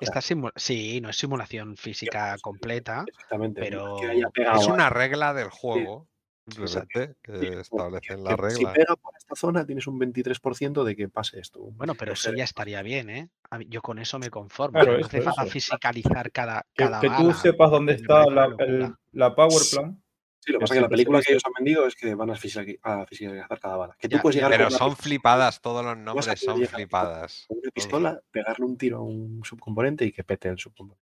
Está 0.00 0.20
simu- 0.20 0.52
sí, 0.56 1.00
no 1.00 1.08
es 1.10 1.16
simulación 1.16 1.76
física 1.76 2.36
completa. 2.42 3.04
Exactamente. 3.06 3.60
pero 3.60 3.96
Es 4.00 4.66
una 4.66 4.90
regla 4.90 5.32
del 5.32 5.48
juego, 5.48 6.06
simplemente, 6.46 7.08
Sí, 7.08 7.14
que 7.22 7.48
como 7.48 7.60
establecen 7.60 8.24
la 8.24 8.36
que 8.36 8.50
Si 8.50 8.56
regla. 8.58 8.72
pega 8.74 8.96
por 8.96 9.14
esta 9.16 9.34
zona, 9.34 9.64
tienes 9.66 9.86
un 9.86 9.98
23% 9.98 10.84
de 10.84 10.96
que 10.96 11.08
pase 11.08 11.40
esto. 11.40 11.60
Bueno, 11.72 11.94
pero 11.94 12.12
eso 12.12 12.30
sé. 12.30 12.36
ya 12.36 12.44
estaría 12.44 12.82
bien, 12.82 13.08
¿eh? 13.08 13.28
Yo 13.68 13.80
con 13.80 13.98
eso 13.98 14.18
me 14.18 14.28
conformo. 14.28 14.78
Claro, 14.78 14.98
no 14.98 15.06
hace 15.06 15.22
falta 15.22 15.42
eso. 15.44 15.52
fiscalizar 15.52 16.30
cada, 16.30 16.62
Que, 16.74 16.84
cada 16.84 17.00
que 17.00 17.08
tú 17.08 17.12
bala, 17.28 17.34
sepas 17.34 17.70
dónde 17.70 17.94
está 17.94 18.26
la, 18.26 18.54
el- 18.58 18.94
la 19.12 19.34
Power 19.34 19.62
Plan. 19.72 20.02
Sí, 20.46 20.52
lo 20.52 20.58
que 20.60 20.62
pasa 20.62 20.74
es 20.74 20.78
que 20.78 20.82
la 20.82 20.88
película 20.88 21.20
que 21.22 21.32
ellos 21.32 21.42
han 21.44 21.52
vendido 21.54 21.86
es 21.88 21.96
que 21.96 22.14
van 22.14 22.30
a 22.30 22.34
fiscali- 22.34 22.78
a 22.82 23.04
fiscalizar 23.04 23.58
cada 23.60 23.76
bala. 23.76 23.96
Que 23.98 24.08
tú 24.08 24.16
Ya, 24.16 24.22
puedes 24.22 24.36
llegar 24.36 24.52
Pero 24.52 24.70
son 24.70 24.96
flipadas, 24.96 25.60
todos 25.60 25.84
los 25.84 25.96
nombres 25.98 26.38
son 26.40 26.64
flipadas. 26.66 27.46
con 27.48 27.58
una 27.58 27.70
pistola, 27.72 28.20
pegarle 28.30 28.64
un 28.64 28.78
tiro 28.78 28.98
a 28.98 29.02
un 29.02 29.42
subcomponente 29.44 30.04
y 30.04 30.12
que 30.12 30.22
pete 30.22 30.48
el 30.48 30.58
subcomponente. 30.58 31.04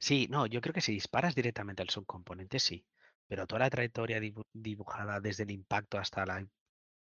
Sí, 0.00 0.26
no, 0.30 0.46
yo 0.46 0.60
creo 0.60 0.74
que 0.74 0.80
si 0.80 0.90
disparas 0.92 1.36
directamente 1.36 1.80
al 1.80 1.90
subcomponente, 1.90 2.58
sí. 2.58 2.84
Pero 3.28 3.46
toda 3.46 3.60
la 3.60 3.70
trayectoria 3.70 4.18
dibu- 4.20 4.46
dibujada 4.52 5.20
desde 5.20 5.44
el 5.44 5.52
impacto 5.52 5.96
hasta 5.96 6.26
la. 6.26 6.44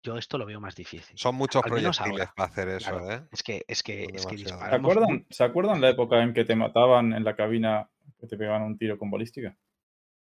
Yo 0.02 0.16
esto 0.16 0.38
lo 0.38 0.46
veo 0.46 0.60
más 0.60 0.74
difícil. 0.74 1.18
Son 1.18 1.34
muchos 1.34 1.62
Al 1.62 1.70
proyectiles 1.70 2.00
ahora, 2.00 2.32
para 2.34 2.48
hacer 2.50 2.68
eso, 2.70 2.90
claro. 2.92 3.12
¿eh? 3.12 3.28
Es 3.30 3.42
que, 3.42 3.62
es 3.68 3.82
que, 3.82 4.04
es. 4.14 4.22
¿Se 4.22 4.54
acuerdan, 4.54 5.26
¿Se 5.28 5.44
acuerdan 5.44 5.80
la 5.82 5.90
época 5.90 6.22
en 6.22 6.32
que 6.32 6.44
te 6.46 6.56
mataban 6.56 7.12
en 7.12 7.24
la 7.24 7.36
cabina, 7.36 7.90
que 8.18 8.26
te 8.26 8.38
pegaban 8.38 8.62
un 8.62 8.78
tiro 8.78 8.96
con 8.96 9.10
balística? 9.10 9.54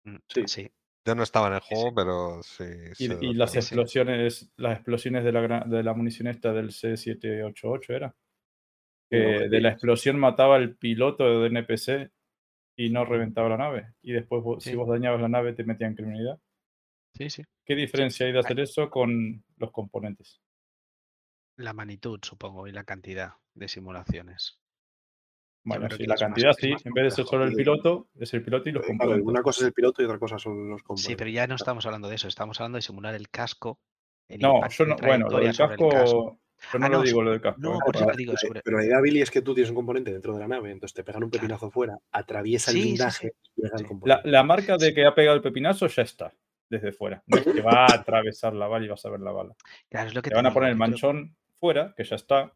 Mm, 0.06 0.16
Sí. 0.28 0.44
sí. 0.48 0.72
Yo 1.08 1.16
no 1.16 1.24
estaba 1.24 1.48
en 1.48 1.54
el 1.54 1.60
juego, 1.62 1.88
sí. 1.88 1.94
pero 1.96 2.44
sí. 2.44 3.06
Y, 3.22 3.34
las 3.34 3.56
explosiones, 3.56 4.52
las 4.58 4.74
explosiones 4.76 5.24
de 5.24 5.32
la, 5.32 5.62
de 5.66 5.84
la 5.84 5.94
munición 5.94 6.28
esta 6.28 6.52
del 6.52 6.72
C788 6.72 7.90
era. 7.96 8.16
Que 9.10 9.48
de 9.48 9.62
la 9.62 9.70
explosión 9.70 10.20
mataba 10.20 10.58
el 10.58 10.76
piloto 10.76 11.40
de 11.42 11.48
NPC 11.48 12.12
y 12.76 12.90
no 12.90 13.06
reventaba 13.06 13.48
la 13.48 13.58
nave. 13.58 13.94
Y 14.02 14.12
después 14.12 14.44
vos- 14.44 14.62
Sí. 14.62 14.72
si 14.72 14.76
vos 14.76 14.90
dañabas 14.90 15.22
la 15.22 15.30
nave 15.30 15.54
te 15.54 15.64
metían 15.64 15.96
criminalidad. 15.96 16.42
Sí, 17.14 17.30
sí. 17.30 17.44
¿Qué 17.66 17.76
diferencia 17.76 18.26
hay 18.26 18.34
de 18.34 18.40
hacer 18.40 18.60
eso 18.60 18.90
con 18.90 19.46
los 19.56 19.72
componentes? 19.72 20.42
La 21.56 21.72
magnitud, 21.74 22.20
supongo, 22.22 22.68
y 22.68 22.74
la 22.74 22.84
cantidad 22.84 23.36
de 23.56 23.68
simulaciones. 23.70 24.60
Bueno, 25.68 25.88
sí, 25.96 26.04
la 26.06 26.14
más- 26.14 26.20
cantidad 26.20 26.54
sí. 26.58 26.72
más 26.72 26.86
En 26.86 26.94
vez 26.94 27.04
de 27.04 27.12
ser 27.12 27.26
solo 27.26 27.44
el 27.46 27.54
piloto, 27.54 28.08
es 28.20 28.34
el 28.34 28.44
piloto 28.44 28.70
y 28.70 28.72
los 28.72 28.84
Claro, 28.84 28.98
componentes. 29.00 29.28
una 29.28 29.42
cosa 29.42 29.62
es 29.62 29.68
el 29.68 29.74
piloto 29.74 30.02
y 30.02 30.06
otra 30.06 30.18
cosa 30.20 30.38
son 30.40 30.70
los 30.70 30.82
componentes. 30.84 31.06
Sí, 31.08 31.16
pero 31.16 31.30
ya 31.30 31.46
no 31.48 31.56
estamos 31.56 31.86
hablando 31.86 32.08
de 32.08 32.16
eso, 32.16 32.28
estamos 32.28 32.60
hablando 32.60 32.78
de 32.78 32.82
simular 32.82 33.16
el 33.16 33.30
casco. 33.30 33.80
el 34.30 34.40
No, 34.42 34.68
yo 34.68 34.86
no. 34.86 34.96
Bueno, 34.98 35.28
lo 35.30 35.38
del 35.40 35.56
casco. 35.56 36.38
Yo 36.74 36.80
no 36.80 36.86
Ah, 36.86 36.90
lo 36.90 36.98
no, 36.98 37.04
digo 37.04 37.22
lo 37.22 37.32
del 37.32 37.40
casco. 37.40 37.62
no, 37.62 37.78
por 37.86 37.96
eso 37.96 38.08
digo 38.18 38.34
la- 38.34 38.40
sobre- 38.40 38.62
Pero 38.64 38.78
la 38.80 38.86
idea, 38.86 39.00
Billy, 39.00 39.22
es 39.22 39.30
que 39.32 39.42
tú 39.42 39.54
tienes 39.54 39.70
un 39.70 39.76
componente 39.76 40.12
dentro 40.12 40.34
de 40.34 40.40
la 40.40 40.48
nave, 40.48 40.72
entonces 40.72 40.94
te 40.96 41.04
pegan 41.04 41.24
un 41.24 41.30
Claro. 41.30 41.42
pepinazo 41.44 41.70
fuera, 41.72 41.98
atraviesa 42.12 42.72
el 42.72 42.78
Sí, 42.78 42.82
blindaje 42.84 43.28
sí. 43.30 43.52
y 43.58 43.62
llega 43.62 43.76
al. 43.78 43.82
La, 43.84 43.88
componente. 43.88 44.30
la 44.30 44.44
marca 44.44 44.78
de 44.78 44.94
que 44.94 45.06
ha 45.06 45.14
pegado 45.14 45.36
el 45.38 45.44
pepinazo 45.44 45.86
ya 45.88 46.02
está, 46.02 46.34
desde 46.70 46.92
fuera. 46.92 47.22
No 47.28 47.38
es 47.38 47.44
que 47.46 47.62
va 47.62 47.86
a 47.86 47.94
atravesar 47.94 48.54
la 48.54 48.68
bala 48.68 48.86
y 48.86 48.90
vas 48.90 49.06
a 49.06 49.10
ver 49.12 49.20
la 49.20 49.32
bala. 49.32 49.56
Claro, 49.90 50.08
es 50.10 50.16
lo 50.16 50.22
que 50.22 50.30
Te 50.30 50.34
te 50.34 50.36
van 50.36 50.46
a 50.48 50.54
poner 50.54 50.70
el 50.72 50.76
manchón 50.78 51.36
fuera, 51.60 51.94
que 51.96 52.04
ya 52.04 52.16
está, 52.16 52.52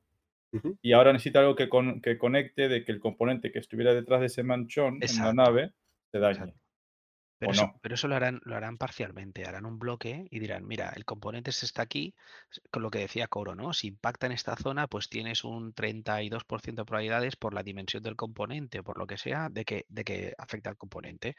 Y 0.81 0.93
ahora 0.93 1.13
necesita 1.13 1.39
algo 1.39 1.55
que, 1.55 1.69
con- 1.69 2.01
que 2.01 2.17
conecte 2.17 2.67
de 2.67 2.83
que 2.83 2.91
el 2.91 2.99
componente 2.99 3.51
que 3.51 3.59
estuviera 3.59 3.93
detrás 3.93 4.19
de 4.19 4.25
ese 4.27 4.43
manchón 4.43 4.99
en 5.01 5.15
la 5.17 5.33
nave 5.33 5.73
se 6.11 6.19
dañe. 6.19 6.37
Exacto. 6.39 6.59
Pero 7.39 7.49
o 7.49 7.53
eso, 7.55 7.65
no. 7.65 7.79
pero 7.81 7.95
eso 7.95 8.07
lo 8.07 8.15
harán, 8.15 8.39
lo 8.43 8.55
harán 8.55 8.77
parcialmente, 8.77 9.45
harán 9.45 9.65
un 9.65 9.79
bloque 9.79 10.27
y 10.29 10.37
dirán, 10.39 10.67
mira, 10.67 10.93
el 10.95 11.05
componente 11.05 11.51
se 11.51 11.65
está 11.65 11.81
aquí, 11.81 12.13
con 12.69 12.83
lo 12.83 12.91
que 12.91 12.99
decía 12.99 13.27
Coro, 13.27 13.55
¿no? 13.55 13.73
Si 13.73 13.87
impacta 13.87 14.27
en 14.27 14.33
esta 14.33 14.55
zona, 14.55 14.85
pues 14.85 15.09
tienes 15.09 15.43
un 15.43 15.73
32% 15.73 16.81
de 16.83 16.85
probabilidades 16.85 17.35
por 17.37 17.55
la 17.55 17.63
dimensión 17.63 18.03
del 18.03 18.15
componente 18.15 18.77
o 18.79 18.83
por 18.83 18.99
lo 18.99 19.07
que 19.07 19.17
sea, 19.17 19.49
de 19.49 19.65
que, 19.65 19.85
de 19.89 20.03
que 20.03 20.33
afecta 20.37 20.69
al 20.69 20.77
componente. 20.77 21.35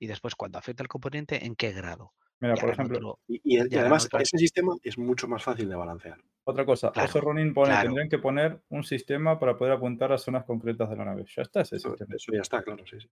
Y 0.00 0.08
después, 0.08 0.34
cuando 0.34 0.58
afecta 0.58 0.82
al 0.82 0.88
componente, 0.88 1.44
¿en 1.46 1.54
qué 1.54 1.70
grado? 1.70 2.14
Mira, 2.40 2.54
Y 2.56 2.60
por 2.60 2.70
ejemplo, 2.70 2.96
otro- 2.98 3.20
Y, 3.28 3.58
además, 3.76 4.08
ese 4.18 4.38
sistema 4.38 4.74
es 4.82 4.98
mucho 4.98 5.28
más 5.28 5.44
fácil 5.44 5.68
de 5.68 5.76
balancear. 5.76 6.18
Otra 6.44 6.64
cosa, 6.66 6.92
Claro, 6.92 7.08
Oso 7.08 7.20
Ronin 7.20 7.52
pone, 7.54 7.70
claro. 7.70 7.86
tendrían 7.88 8.08
que 8.08 8.18
poner 8.18 8.60
un 8.68 8.84
sistema 8.84 9.38
para 9.38 9.56
poder 9.56 9.72
apuntar 9.72 10.12
a 10.12 10.18
zonas 10.18 10.44
concretas 10.44 10.88
de 10.90 10.96
la 10.96 11.04
nave. 11.06 11.24
Ya 11.34 11.42
está 11.42 11.62
ese 11.62 11.76
Eso, 11.76 11.90
sistema. 11.90 12.14
eso 12.14 12.32
ya 12.32 12.40
está, 12.42 12.62
claro, 12.62 12.84
sí, 12.86 13.00
sí. 13.00 13.08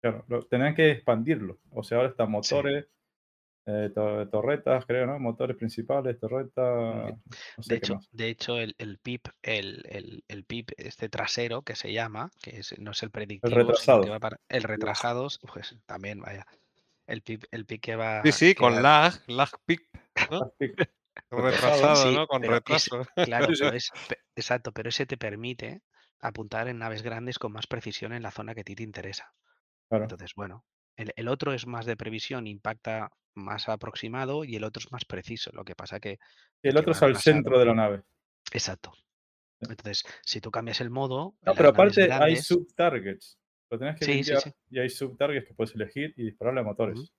Claro, 0.00 0.24
lo- 0.28 0.42
tendrían 0.42 0.74
que 0.74 0.90
expandirlo. 0.90 1.58
O 1.70 1.82
sea, 1.82 1.98
ahora 1.98 2.10
están 2.10 2.30
motores, 2.30 2.86
eh, 3.66 3.90
to- 3.94 4.28
torretas, 4.28 4.84
creo, 4.86 5.06
¿no? 5.06 5.18
Motores 5.20 5.56
principales, 5.56 6.18
torretas, 6.18 7.14
no 7.56 7.62
sé 7.62 7.68
De 7.74 7.76
hecho, 7.76 8.00
de 8.10 8.28
hecho 8.28 8.58
el, 8.58 8.74
el 8.78 8.98
PIP, 8.98 9.28
el, 9.42 9.84
el, 9.88 10.24
el 10.26 10.44
PIP 10.44 10.70
este 10.76 11.08
trasero 11.08 11.62
que 11.62 11.76
se 11.76 11.92
llama, 11.92 12.30
que 12.42 12.58
es- 12.58 12.76
no 12.80 12.90
es 12.90 13.02
el 13.04 13.10
predictivo, 13.10 13.50
sino 13.54 13.66
retrasado. 13.68 14.02
que 14.02 14.10
va 14.10 14.18
para 14.18 14.40
el 14.48 14.62
retrasados, 14.64 15.38
pues 15.52 15.76
también 15.86 16.20
vaya. 16.20 16.44
El 17.06 17.22
PIP, 17.22 17.44
el 17.50 17.64
PIP 17.66 17.80
que 17.80 17.96
va. 17.96 18.22
Sí, 18.24 18.32
sí, 18.32 18.54
con 18.54 18.74
va- 18.74 18.80
lag, 18.80 19.14
lag 19.28 19.50
pic, 19.64 19.82
¿no? 20.30 20.52
Retrasado, 21.30 21.96
Sí, 21.96 22.14
¿no? 22.14 22.26
Con 22.26 22.42
retraso. 22.42 23.06
Claro, 23.16 23.46
pero 23.48 23.74
es, 23.76 23.90
exacto, 24.36 24.72
pero 24.72 24.88
ese 24.88 25.06
te 25.06 25.16
permite 25.16 25.82
apuntar 26.20 26.68
en 26.68 26.78
naves 26.78 27.02
grandes 27.02 27.38
con 27.38 27.52
más 27.52 27.66
precisión 27.66 28.12
en 28.12 28.22
la 28.22 28.30
zona 28.30 28.54
que 28.54 28.60
a 28.60 28.64
ti 28.64 28.74
te 28.74 28.82
interesa. 28.82 29.32
Claro. 29.88 30.04
Entonces, 30.04 30.32
bueno, 30.36 30.64
el, 30.96 31.12
el 31.16 31.28
otro 31.28 31.52
es 31.52 31.66
más 31.66 31.84
de 31.86 31.96
previsión, 31.96 32.46
impacta 32.46 33.10
más 33.34 33.68
aproximado 33.68 34.44
y 34.44 34.56
el 34.56 34.64
otro 34.64 34.80
es 34.80 34.92
más 34.92 35.04
preciso. 35.04 35.50
Lo 35.52 35.64
que 35.64 35.74
pasa 35.74 36.00
que 36.00 36.18
Y 36.62 36.68
el 36.68 36.74
que 36.74 36.80
otro 36.80 36.92
es 36.92 37.02
al 37.02 37.16
centro 37.16 37.58
de 37.58 37.64
la 37.66 37.74
nave. 37.74 38.02
Exacto. 38.52 38.92
Entonces, 39.60 40.04
si 40.22 40.40
tú 40.40 40.50
cambias 40.50 40.80
el 40.80 40.90
modo. 40.90 41.36
No, 41.42 41.54
pero 41.54 41.70
aparte 41.70 42.10
hay 42.12 42.36
sub-targets. 42.36 43.38
Lo 43.70 43.78
tenés 43.78 43.96
que 43.98 44.04
Sí, 44.04 44.12
sí, 44.12 44.16
limpiar 44.18 44.40
sí. 44.42 44.50
y 44.70 44.78
hay 44.80 44.90
sub-targets 44.90 45.46
que 45.46 45.54
puedes 45.54 45.74
elegir 45.74 46.12
y 46.16 46.24
dispararle 46.24 46.60
a 46.60 46.64
motores. 46.64 47.12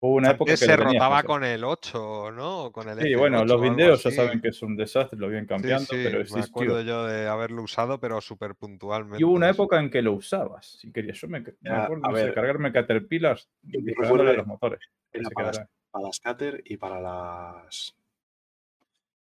Hubo 0.00 0.14
una 0.14 0.30
época 0.30 0.52
que 0.52 0.56
se 0.56 0.66
tenías 0.68 0.92
rotaba 0.92 1.24
con 1.24 1.42
el 1.42 1.64
8, 1.64 2.30
¿no? 2.30 2.70
Con 2.70 2.88
el 2.88 3.00
Sí, 3.00 3.14
bueno, 3.16 3.38
F8 3.38 3.46
los 3.48 3.50
o 3.60 3.64
algo 3.64 3.74
videos 3.74 4.02
ya 4.04 4.10
saben 4.12 4.40
que 4.40 4.48
es 4.48 4.62
un 4.62 4.76
desastre, 4.76 5.18
lo 5.18 5.26
vienen 5.26 5.46
Sí, 5.46 5.48
cambiando, 5.48 5.84
sí, 5.86 5.96
pero 6.04 6.16
me 6.18 6.20
existió. 6.22 6.44
acuerdo 6.44 6.80
yo 6.82 7.04
de 7.06 7.26
haberlo 7.26 7.62
usado, 7.62 7.98
pero 7.98 8.20
súper 8.20 8.54
puntualmente. 8.54 9.20
Y 9.20 9.24
hubo 9.24 9.32
una 9.34 9.50
eso. 9.50 9.62
época 9.62 9.80
en 9.80 9.90
que 9.90 10.00
lo 10.02 10.12
usabas, 10.12 10.66
si 10.66 10.92
querías. 10.92 11.18
Yo 11.20 11.26
me, 11.26 11.40
me 11.40 11.52
Ya, 11.62 11.82
acuerdo, 11.84 12.06
a 12.06 12.12
ver. 12.12 12.32
cargarme 12.32 12.72
Caterpillars 12.72 13.50
disparándole 13.62 14.30
a 14.30 14.34
los 14.34 14.46
motores. 14.46 14.80
Era 15.12 15.30
para 15.30 15.46
las, 15.48 15.66
para 15.90 16.04
las 16.06 16.20
Cater 16.20 16.62
y 16.64 16.76
para 16.76 17.00
las. 17.00 17.96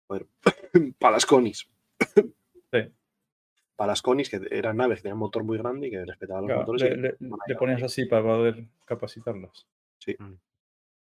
Joder, 0.06 0.26
para 0.98 1.12
las 1.12 1.26
Conis. 1.26 1.68
Sí. 2.72 2.92
Para 3.76 3.88
las 3.92 4.00
Conis, 4.00 4.30
que 4.30 4.40
eran 4.50 4.78
naves 4.78 4.98
que 4.98 5.02
tenían 5.02 5.18
motor 5.18 5.44
muy 5.44 5.58
grande 5.58 5.88
y 5.88 5.90
que 5.90 6.04
respetaban 6.06 6.44
los 6.44 6.48
Claro, 6.48 6.60
motores. 6.62 6.82
le, 6.82 6.88
y- 6.96 7.00
le- 7.02 7.16
bueno, 7.20 7.36
le 7.46 7.54
ponías 7.56 7.80
sí. 7.80 7.84
así 7.84 8.04
para 8.06 8.22
poder 8.22 8.64
capacitarlas. 8.86 9.66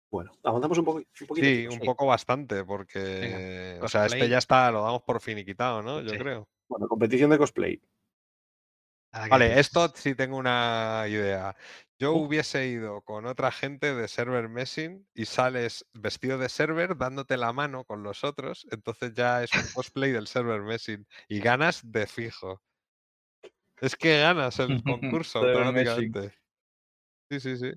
Bueno, 0.09 0.31
avanzamos 0.43 0.77
un, 0.77 0.85
poco, 0.85 0.97
un 0.99 1.27
poquito. 1.27 1.45
Sí, 1.47 1.67
un 1.67 1.79
poco 1.79 2.05
bastante, 2.05 2.63
porque. 2.63 3.77
o 3.81 3.87
sea, 3.87 4.05
este 4.05 4.29
ya 4.29 4.37
está, 4.37 4.71
lo 4.71 4.81
damos 4.83 5.03
por 5.03 5.19
finiquitado, 5.21 5.81
¿no? 5.81 6.01
Yo 6.01 6.09
Sí. 6.11 6.17
creo. 6.17 6.47
Bueno, 6.69 6.87
competición 6.87 7.29
de 7.29 7.37
cosplay. 7.37 7.77
Que 7.77 9.29
Vale, 9.29 9.59
esto 9.59 9.87
sí 9.95 10.15
tengo 10.15 10.37
una 10.37 11.05
idea. 11.07 11.55
Yo 11.97 12.13
Uh. 12.13 12.25
hubiese 12.25 12.67
ido 12.67 13.01
con 13.01 13.25
otra 13.25 13.51
gente 13.51 13.95
de 13.95 14.07
server 14.07 14.47
messing 14.49 15.07
y 15.15 15.25
sales 15.25 15.85
vestido 15.93 16.37
de 16.37 16.49
server 16.49 16.95
dándote 16.97 17.35
la 17.37 17.51
mano 17.53 17.83
con 17.85 18.03
los 18.03 18.23
otros, 18.23 18.67
entonces 18.69 19.13
ya 19.13 19.43
es 19.43 19.51
un 19.55 19.63
cosplay 19.73 20.11
del 20.11 20.27
server 20.27 20.61
messing 20.61 21.07
y 21.27 21.39
ganas 21.39 21.81
de 21.89 22.05
fijo. 22.05 22.61
Es 23.81 23.95
que 23.95 24.19
ganas 24.19 24.59
el 24.59 24.67
concurso 24.83 25.39
automáticamente. 25.39 26.33
Sí, 27.31 27.39
sí, 27.39 27.57
sí. 27.57 27.71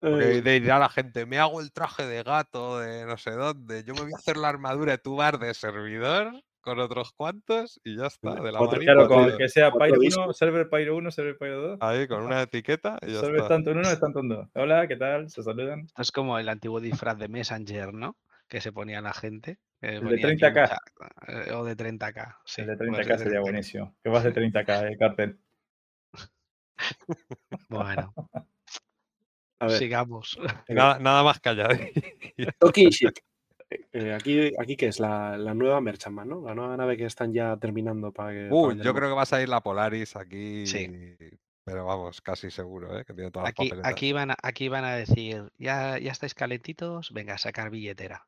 Porque 0.00 0.38
Eh, 0.38 0.42
de 0.42 0.60
dirá 0.60 0.78
la 0.78 0.88
gente, 0.88 1.24
me 1.26 1.38
hago 1.38 1.60
el 1.60 1.72
traje 1.72 2.06
de 2.06 2.22
gato 2.22 2.78
de 2.80 3.06
no 3.06 3.16
sé 3.16 3.30
dónde, 3.32 3.82
yo 3.84 3.94
me 3.94 4.02
voy 4.02 4.12
a 4.14 4.18
hacer 4.18 4.36
la 4.36 4.48
armadura 4.48 4.92
de 4.92 4.98
tu 4.98 5.16
bar 5.16 5.38
de 5.38 5.54
servidor 5.54 6.32
con 6.60 6.80
otros 6.80 7.12
cuantos 7.12 7.80
y 7.84 7.96
ya 7.96 8.06
está, 8.06 8.34
de 8.34 8.52
la 8.52 8.58
manita. 8.60 8.78
Claro, 8.78 9.06
con 9.08 9.18
cuatro- 9.22 9.38
que 9.38 9.48
sea 9.48 9.70
Pyro 9.72 9.84
1, 9.94 10.00
discos. 10.00 10.36
server 10.36 10.68
Pyro 10.68 10.96
1, 10.96 11.10
server 11.10 11.38
Pyro 11.38 11.60
2. 11.62 11.78
Ahí 11.80 12.06
con 12.08 12.22
una 12.24 12.42
etiqueta 12.42 12.98
y 13.02 13.12
ya 13.14 13.20
Server 13.20 13.36
está. 13.36 13.48
tanto 13.48 13.70
en 13.70 13.78
uno, 13.78 13.88
es 13.88 14.00
tanto 14.00 14.20
en 14.20 14.28
dos. 14.28 14.48
Hola, 14.54 14.86
¿qué 14.88 14.96
tal? 14.96 15.30
Se 15.30 15.42
saludan. 15.42 15.80
Esto 15.86 16.02
es 16.02 16.12
como 16.12 16.38
el 16.38 16.48
antiguo 16.48 16.80
disfraz 16.80 17.16
de 17.18 17.28
Messenger, 17.28 17.94
¿no? 17.94 18.16
Que 18.48 18.60
se 18.60 18.72
ponía 18.72 19.00
la 19.00 19.12
gente. 19.14 19.58
que 19.80 19.88
de 19.92 20.00
ponía 20.00 20.16
aquí 20.16 20.36
30K. 20.36 20.60
mucha- 20.62 21.48
eh, 21.48 21.52
o 21.52 21.64
de 21.64 21.76
30K. 21.76 22.38
Sí, 22.44 22.62
el 22.62 22.66
de 22.68 22.76
pues 22.76 22.88
30k 22.90 23.18
sería 23.18 23.38
30K. 23.38 23.40
buenísimo. 23.42 23.96
Que 24.02 24.10
vas 24.10 24.24
de 24.24 24.32
30k, 24.32 24.88
el 24.88 24.98
cartel. 24.98 25.38
Bueno, 27.68 28.12
a 29.58 29.66
ver, 29.66 29.78
sigamos. 29.78 30.38
Nada, 30.68 30.98
nada 30.98 31.22
más 31.22 31.40
callado. 31.40 31.74
Talking 32.58 32.90
shit. 32.90 33.18
Eh, 33.68 33.86
eh, 33.92 34.14
aquí, 34.14 34.52
aquí 34.58 34.76
que 34.76 34.88
es 34.88 35.00
la, 35.00 35.36
la 35.36 35.54
nueva 35.54 35.80
Merchantman, 35.80 36.28
¿no? 36.28 36.42
La 36.42 36.54
nueva 36.54 36.76
nave 36.76 36.96
que 36.96 37.04
están 37.04 37.32
ya 37.32 37.56
terminando 37.56 38.12
para 38.12 38.32
que. 38.32 38.48
para 38.48 38.68
vender 38.68 38.86
yo 38.86 38.94
creo 38.94 39.08
que 39.08 39.14
vas 39.14 39.32
a 39.32 39.42
ir 39.42 39.48
la 39.48 39.60
Polaris 39.60 40.16
aquí. 40.16 40.66
Sí. 40.66 41.16
Pero 41.64 41.84
vamos, 41.84 42.20
casi 42.20 42.48
seguro, 42.48 42.96
¿eh? 42.96 43.04
Que 43.04 43.12
tiene 43.12 43.32
todas 43.32 43.48
Aquí, 43.48 43.70
las 43.70 43.84
aquí, 43.84 44.12
van 44.12 44.30
a, 44.30 44.36
aquí 44.40 44.68
van 44.68 44.84
a 44.84 44.94
decir, 44.94 45.50
¿ya, 45.58 45.98
ya 45.98 46.12
estáis 46.12 46.32
calentitos, 46.32 47.10
venga, 47.12 47.34
a 47.34 47.38
sacar 47.38 47.70
billetera. 47.70 48.24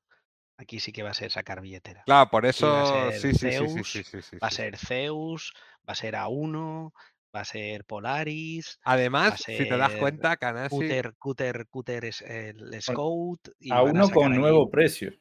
Aquí 0.56 0.80
sí 0.80 0.90
que 0.90 1.04
va 1.04 1.10
a 1.10 1.14
ser 1.14 1.30
sacar 1.30 1.60
billetera. 1.60 2.02
Claro, 2.04 2.30
por 2.30 2.44
va 2.44 2.48
eso. 2.48 3.12
Sí, 3.12 3.32
sí, 3.32 3.32
sí, 3.32 3.38
sí, 3.38 3.50
Zeus, 3.52 3.92
sí, 3.92 4.02
sí, 4.02 4.22
sí, 4.22 4.36
Va 4.42 4.48
a 4.48 4.50
ser 4.50 4.76
Zeus, 4.76 5.54
va 5.88 5.92
a 5.92 5.94
ser 5.94 6.14
A1, 6.14 6.92
va 7.34 7.40
a 7.40 7.44
ser 7.44 7.84
Polaris, 7.84 8.78
Además, 8.84 9.40
si 9.44 9.56
te 9.58 9.76
das 9.76 9.94
cuenta, 9.96 10.36
Canasi. 10.36 10.74
Cutter, 10.76 11.14
Cutter, 11.18 11.66
Cutter 11.68 12.04
es 12.06 12.22
el 12.22 12.80
Scout. 12.80 13.48
y 13.58 13.70
A 13.72 13.82
uno 13.82 14.08
con 14.10 14.32
ahí- 14.32 14.38
nuevo 14.38 14.70
precio. 14.70 15.12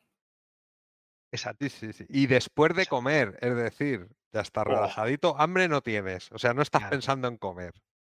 Exacto. 1.31 1.65
Sí, 1.65 1.69
sí, 1.69 1.93
sí. 1.93 2.05
Y 2.09 2.27
después 2.27 2.73
de 2.75 2.85
comer, 2.85 3.37
es 3.41 3.55
decir, 3.55 4.07
ya 4.31 4.41
está 4.41 4.61
Oh. 4.61 4.65
relajadito, 4.65 5.39
hambre 5.39 5.67
no 5.67 5.81
tienes. 5.81 6.31
O 6.31 6.39
sea, 6.39 6.53
no 6.53 6.61
estás 6.61 6.81
Claro. 6.81 6.91
pensando 6.91 7.27
en 7.27 7.37
comer. 7.37 7.73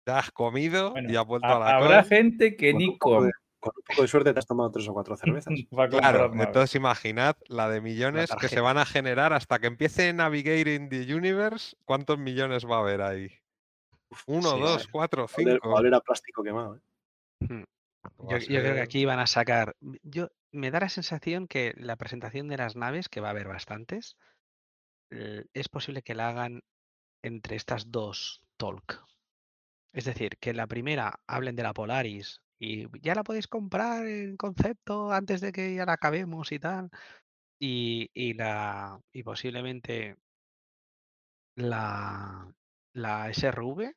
Ya 0.06 0.18
has 0.18 0.30
comido 0.30 0.92
Bueno, 0.92 1.10
y 1.12 1.16
has 1.16 1.26
vuelto 1.26 1.48
a 1.48 1.58
la 1.58 1.76
habrá 1.76 2.00
col. 2.02 2.08
gente 2.08 2.56
que 2.56 2.72
ni 2.72 2.96
come. 2.98 3.30
Con 3.62 3.72
un 3.76 3.82
poco 3.86 4.02
de 4.02 4.08
suerte 4.08 4.32
te 4.32 4.38
has 4.38 4.46
tomado 4.46 4.70
tres 4.70 4.88
o 4.88 4.94
cuatro 4.94 5.16
cervezas. 5.18 5.52
Claro, 6.00 6.32
entonces 6.32 6.74
imaginad 6.76 7.36
la 7.48 7.68
de 7.68 7.82
millones 7.82 8.30
que 8.40 8.48
se 8.48 8.60
van 8.60 8.78
a 8.78 8.86
generar 8.86 9.34
hasta 9.34 9.58
que 9.58 9.66
empiece 9.66 10.10
Navigating 10.14 10.88
the 10.88 11.14
Universe. 11.14 11.76
¿Cuántos 11.84 12.18
millones 12.18 12.64
va 12.64 12.76
a 12.76 12.80
haber 12.80 13.02
ahí? 13.02 13.39
Uno, 14.26 14.52
Sí, 14.52 14.60
dos, 14.60 14.88
cuatro, 14.88 15.28
cinco. 15.28 15.68
oler 15.68 15.94
a 15.94 16.00
plástico 16.00 16.42
quemado. 16.42 16.76
¿eh? 16.76 16.80
Mm. 17.40 17.64
A 18.02 18.30
Yo, 18.30 18.38
yo 18.38 18.60
creo 18.60 18.74
que 18.74 18.80
aquí 18.80 19.04
van 19.04 19.18
a 19.18 19.26
sacar. 19.26 19.76
Yo 20.02 20.28
me 20.52 20.70
da 20.70 20.80
la 20.80 20.88
sensación 20.88 21.46
que 21.46 21.74
la 21.76 21.96
presentación 21.96 22.48
de 22.48 22.56
las 22.56 22.76
naves, 22.76 23.08
que 23.08 23.20
va 23.20 23.28
a 23.28 23.30
haber 23.30 23.48
bastantes, 23.48 24.16
es 25.10 25.68
posible 25.68 26.02
que 26.02 26.14
la 26.14 26.28
hagan 26.28 26.62
entre 27.22 27.56
estas 27.56 27.90
dos 27.90 28.42
talk. 28.56 29.04
Es 29.92 30.04
decir, 30.04 30.38
que 30.38 30.50
en 30.50 30.56
la 30.56 30.66
primera 30.66 31.20
hablen 31.26 31.56
de 31.56 31.62
la 31.62 31.74
Polaris 31.74 32.40
y 32.58 32.86
ya 33.00 33.14
la 33.14 33.24
podéis 33.24 33.48
comprar 33.48 34.06
en 34.06 34.36
concepto 34.36 35.12
antes 35.12 35.40
de 35.40 35.50
que 35.52 35.74
ya 35.74 35.84
la 35.84 35.94
acabemos 35.94 36.52
y 36.52 36.58
tal. 36.58 36.90
Y, 37.58 38.10
y 38.14 38.34
la 38.34 39.00
y 39.12 39.22
posiblemente 39.22 40.16
la, 41.56 42.54
la 42.92 43.28
SRV, 43.30 43.92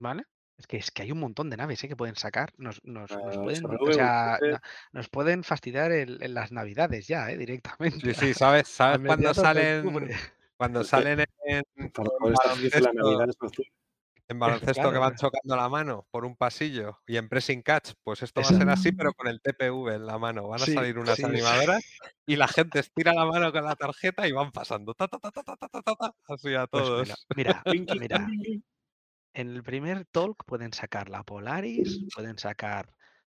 ¿vale? 0.00 0.24
Es 0.56 0.66
que 0.66 0.76
es 0.76 0.90
que 0.90 1.02
hay 1.02 1.12
un 1.12 1.20
montón 1.20 1.50
de 1.50 1.56
naves 1.56 1.82
¿eh? 1.84 1.88
que 1.88 1.94
pueden 1.96 2.16
sacar. 2.16 2.52
Nos, 2.56 2.80
nos, 2.84 3.10
nos 3.10 3.36
La 3.36 3.42
pueden, 3.42 3.64
o 3.66 3.92
sea, 3.92 4.38
nos 4.92 5.08
pueden 5.08 5.44
fastidiar 5.44 5.92
el- 5.92 6.20
en 6.22 6.34
las 6.34 6.50
navidades 6.50 7.06
ya, 7.06 7.30
¿eh? 7.30 7.36
directamente. 7.36 8.12
Sí, 8.14 8.14
sí, 8.14 8.34
¿sabes, 8.34 8.66
¿sabes 8.68 9.00
de 9.02 9.34
salen? 9.34 10.08
Cuando 10.56 10.82
salen 10.84 11.20
en, 11.44 11.62
Para 11.92 12.08
en 12.08 12.18
poder 12.18 12.34
estar 12.34 12.56
feliz 12.56 12.74
en 12.74 12.82
la 12.82 12.90
baloncesto, 12.90 12.92
Navidad 12.92 13.28
es 13.30 13.36
octubre. 13.40 13.70
En 14.28 14.38
baloncesto 14.76 14.92
que 14.92 14.98
van 14.98 15.16
chocando 15.16 15.56
la 15.56 15.68
mano 15.68 16.06
por 16.10 16.24
un 16.24 16.36
pasillo 16.36 17.00
y 17.06 17.16
en 17.16 17.28
pressing 17.28 17.62
catch, 17.62 17.92
pues 18.04 18.22
esto 18.22 18.42
va 18.42 18.46
a 18.46 18.50
ser 18.50 18.68
así, 18.68 18.92
pero 18.92 19.12
con 19.14 19.26
el 19.26 19.40
TPV 19.40 19.94
en 19.94 20.06
la 20.06 20.18
mano. 20.18 20.48
Van 20.48 20.60
a 20.60 20.66
salir 20.66 20.98
unas 20.98 21.22
animadoras 21.24 21.82
y 22.26 22.36
la 22.36 22.46
gente 22.46 22.78
estira 22.80 23.14
la 23.14 23.24
mano 23.24 23.50
con 23.52 23.64
la 23.64 23.74
tarjeta 23.74 24.28
y 24.28 24.32
van 24.32 24.52
pasando. 24.52 24.92
Ta, 24.94 25.08
ta, 25.08 25.18
ta, 25.18 26.14
así 26.28 26.54
a 26.54 26.66
pues 26.66 26.84
todos. 26.84 27.26
Mira, 27.34 27.62
mira, 27.98 28.26
En 29.32 29.48
el 29.48 29.62
primer 29.62 30.04
talk 30.04 30.44
pueden 30.44 30.74
sacar 30.74 31.08
la 31.08 31.22
Polaris, 31.22 32.04
pueden 32.14 32.38
sacar 32.38 32.92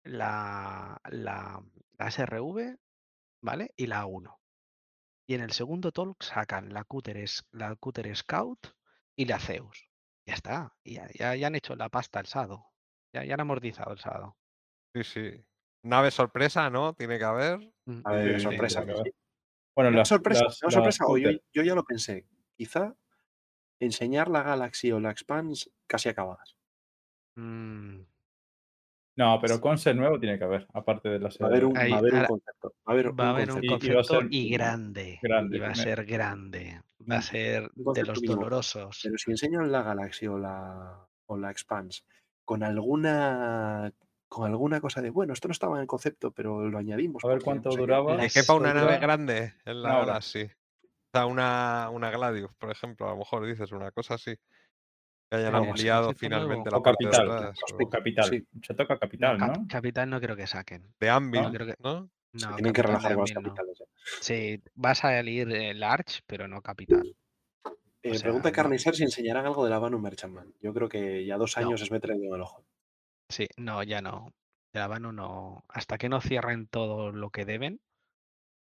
la, 0.03 0.99
la, 1.11 1.61
SRV, 1.99 2.77
¿vale? 3.41 3.73
Y 3.75 3.85
la 3.85 4.05
A1. 4.05 4.35
Y 5.27 5.35
en 5.35 5.41
el 5.41 5.51
segundo 5.51 5.91
talk 5.91 6.23
sacan 6.23 6.73
la 6.73 6.83
Cutter, 6.83 7.23
la 7.51 7.75
Cutter 7.75 8.15
Scout 8.15 8.73
y 9.15 9.25
la 9.25 9.39
Zeus. 9.39 9.88
Ya 10.29 10.35
está. 10.35 10.73
Ya, 10.83 11.07
ya, 11.17 11.35
ya 11.35 11.47
han 11.47 11.55
hecho 11.55 11.75
la 11.75 11.89
pasta 11.89 12.19
el 12.19 12.27
sábado. 12.27 12.67
Ya, 13.13 13.23
ya 13.25 13.33
han 13.33 13.39
amortizado 13.39 13.91
el 13.93 13.97
sábado. 13.97 14.37
Sí, 14.93 15.03
sí. 15.03 15.45
Nave 15.83 16.11
sorpresa, 16.11 16.69
¿no? 16.69 16.93
Tiene 16.93 17.17
que 17.17 17.23
haber. 17.23 17.57
Mm, 17.85 18.01
A 18.03 18.11
ver, 18.11 18.35
Sí, 18.37 18.43
sorpresa. 18.43 18.85
que 18.85 18.91
haber. 18.91 19.13
Bueno, 19.75 19.89
Una 19.89 19.97
las, 19.99 20.07
sorpresa, 20.07 20.43
las- 20.43 20.59
las 20.61 20.73
sorpresa. 20.73 21.05
o 21.07 21.17
yo, 21.17 21.31
ya 21.63 21.73
lo 21.73 21.83
pensé. 21.83 22.27
Quizá 22.55 22.95
enseñar 23.79 24.27
la 24.29 24.43
Galaxy 24.43 24.91
o 24.91 24.99
la 24.99 25.09
Expanse 25.09 25.71
casi 25.87 26.09
acabadas. 26.09 26.55
mm, 27.35 28.01
No, 29.15 29.39
pero 29.41 29.59
concept 29.59 29.97
nuevo 29.97 30.19
tiene 30.19 30.37
que 30.37 30.43
haber, 30.43 30.67
aparte 30.73 31.09
de 31.09 31.17
la 31.19 31.25
Va 31.25 31.27
a 31.29 31.31
serie. 31.31 31.47
haber 31.47 31.65
un, 31.65 31.77
Ahí, 31.77 31.89
va 31.91 31.95
a 31.97 31.99
haber 31.99 32.13
un 32.13 32.25
concepto. 32.25 32.69
Va 32.69 32.73
a 32.85 32.91
haber 32.93 33.05
Va 33.07 33.11
un 33.11 33.19
haber 33.21 33.49
un 33.51 33.55
concepto. 33.67 33.85
Y- 33.85 33.89
y 33.89 33.93
va 33.93 33.99
a 33.99 34.03
concepto 34.03 34.21
ser 34.21 34.27
y 34.33 34.49
grande. 34.51 35.19
grande, 35.23 35.57
Y 35.57 35.59
va 35.59 35.67
a 35.69 35.75
ser 35.75 36.05
grande. 36.05 36.81
Va 37.11 37.17
a 37.17 37.21
ser 37.21 37.69
de 37.73 38.03
los 38.03 38.21
dolorosos. 38.21 38.99
Pero 39.03 39.17
si 39.17 39.31
enseñan 39.31 39.71
la 39.71 39.81
Galaxy 39.83 40.27
o 40.27 40.37
la, 40.37 41.07
o 41.27 41.37
la 41.37 41.51
Expanse 41.51 42.03
con 42.45 42.63
alguna 42.63 43.91
con 44.27 44.45
alguna 44.47 44.79
cosa 44.79 45.01
de 45.01 45.09
bueno, 45.09 45.33
esto 45.33 45.47
no 45.47 45.53
estaba 45.53 45.75
en 45.77 45.81
el 45.81 45.87
concepto, 45.87 46.31
pero 46.31 46.69
lo 46.69 46.77
añadimos. 46.77 47.23
A 47.23 47.27
ver 47.29 47.41
cuánto 47.41 47.69
no 47.69 47.73
sé 47.73 47.77
qué". 47.77 47.81
duraba. 47.81 48.15
Que 48.17 48.23
Las- 48.23 48.33
quepa 48.33 48.53
una 48.53 48.73
nave 48.73 48.97
grande 48.99 49.53
en 49.65 49.81
la 49.81 49.89
hora. 49.97 50.05
Galaxy. 50.05 50.43
O 50.43 51.11
sea, 51.11 51.25
una, 51.25 51.89
una 51.91 52.11
Gladius, 52.11 52.51
por 52.59 52.69
ejemplo, 52.69 53.07
a 53.07 53.11
lo 53.11 53.17
mejor 53.17 53.45
dices 53.47 53.71
una 53.71 53.91
cosa 53.91 54.13
así. 54.15 54.35
Que 55.31 55.37
hayan 55.37 55.55
ampliado 55.55 56.13
finalmente 56.13 56.69
la 56.71 56.77
O 56.77 56.83
parte 56.83 57.05
de 57.05 57.11
capital. 57.11 57.37
atrás. 57.37 57.59
O 57.79 57.89
capital. 57.89 58.25
Sí. 58.29 58.47
Se 58.63 58.73
toca 58.75 58.93
No, 58.95 58.99
capital, 58.99 59.37
Cap- 59.39 59.57
¿no? 59.57 59.67
Capital 59.67 60.09
no 60.09 60.19
creo 60.21 60.35
que 60.35 60.45
saquen. 60.47 60.93
De 60.99 61.09
Anvil, 61.09 61.41
No, 61.41 61.51
creo 61.51 61.67
que- 61.67 61.75
¿no? 61.79 62.09
Se 62.35 62.45
No, 62.45 62.55
tienen 62.55 62.73
que 62.73 62.83
relajar 62.83 63.15
con 63.15 63.25
no. 63.25 63.33
capitales. 63.41 63.77
ya. 63.79 63.85
Sí, 64.21 64.61
va 64.83 64.91
a 64.91 64.95
salir 64.95 65.51
el 65.51 65.81
Arch, 65.83 66.21
pero 66.27 66.47
no 66.47 66.61
Capital. 66.61 67.15
Eh, 68.01 68.13
sea, 68.13 68.21
pregunta 68.23 68.49
no. 68.49 68.55
Carnicer 68.55 68.95
si 68.95 69.03
enseñarán 69.03 69.45
algo 69.45 69.63
de 69.63 69.71
la 69.71 69.79
Banu 69.79 69.99
Merchantman. 69.99 70.53
Yo 70.61 70.73
creo 70.73 70.87
que 70.87 71.25
ya 71.25 71.37
dos 71.37 71.57
No. 71.57 71.65
años 71.67 71.81
es 71.81 71.91
meter 71.91 72.11
el 72.11 72.19
dedo 72.21 72.29
en 72.29 72.35
el 72.35 72.41
ojo. 72.41 72.63
Sí, 73.29 73.47
no, 73.57 73.83
ya 73.83 74.01
no. 74.01 74.33
De 74.73 74.79
la 74.79 74.87
Vanu 74.87 75.11
no. 75.11 75.65
Hasta 75.67 75.97
que 75.97 76.07
no 76.09 76.21
cierren 76.21 76.67
todo 76.67 77.11
lo 77.11 77.29
que 77.31 77.45
deben, 77.45 77.81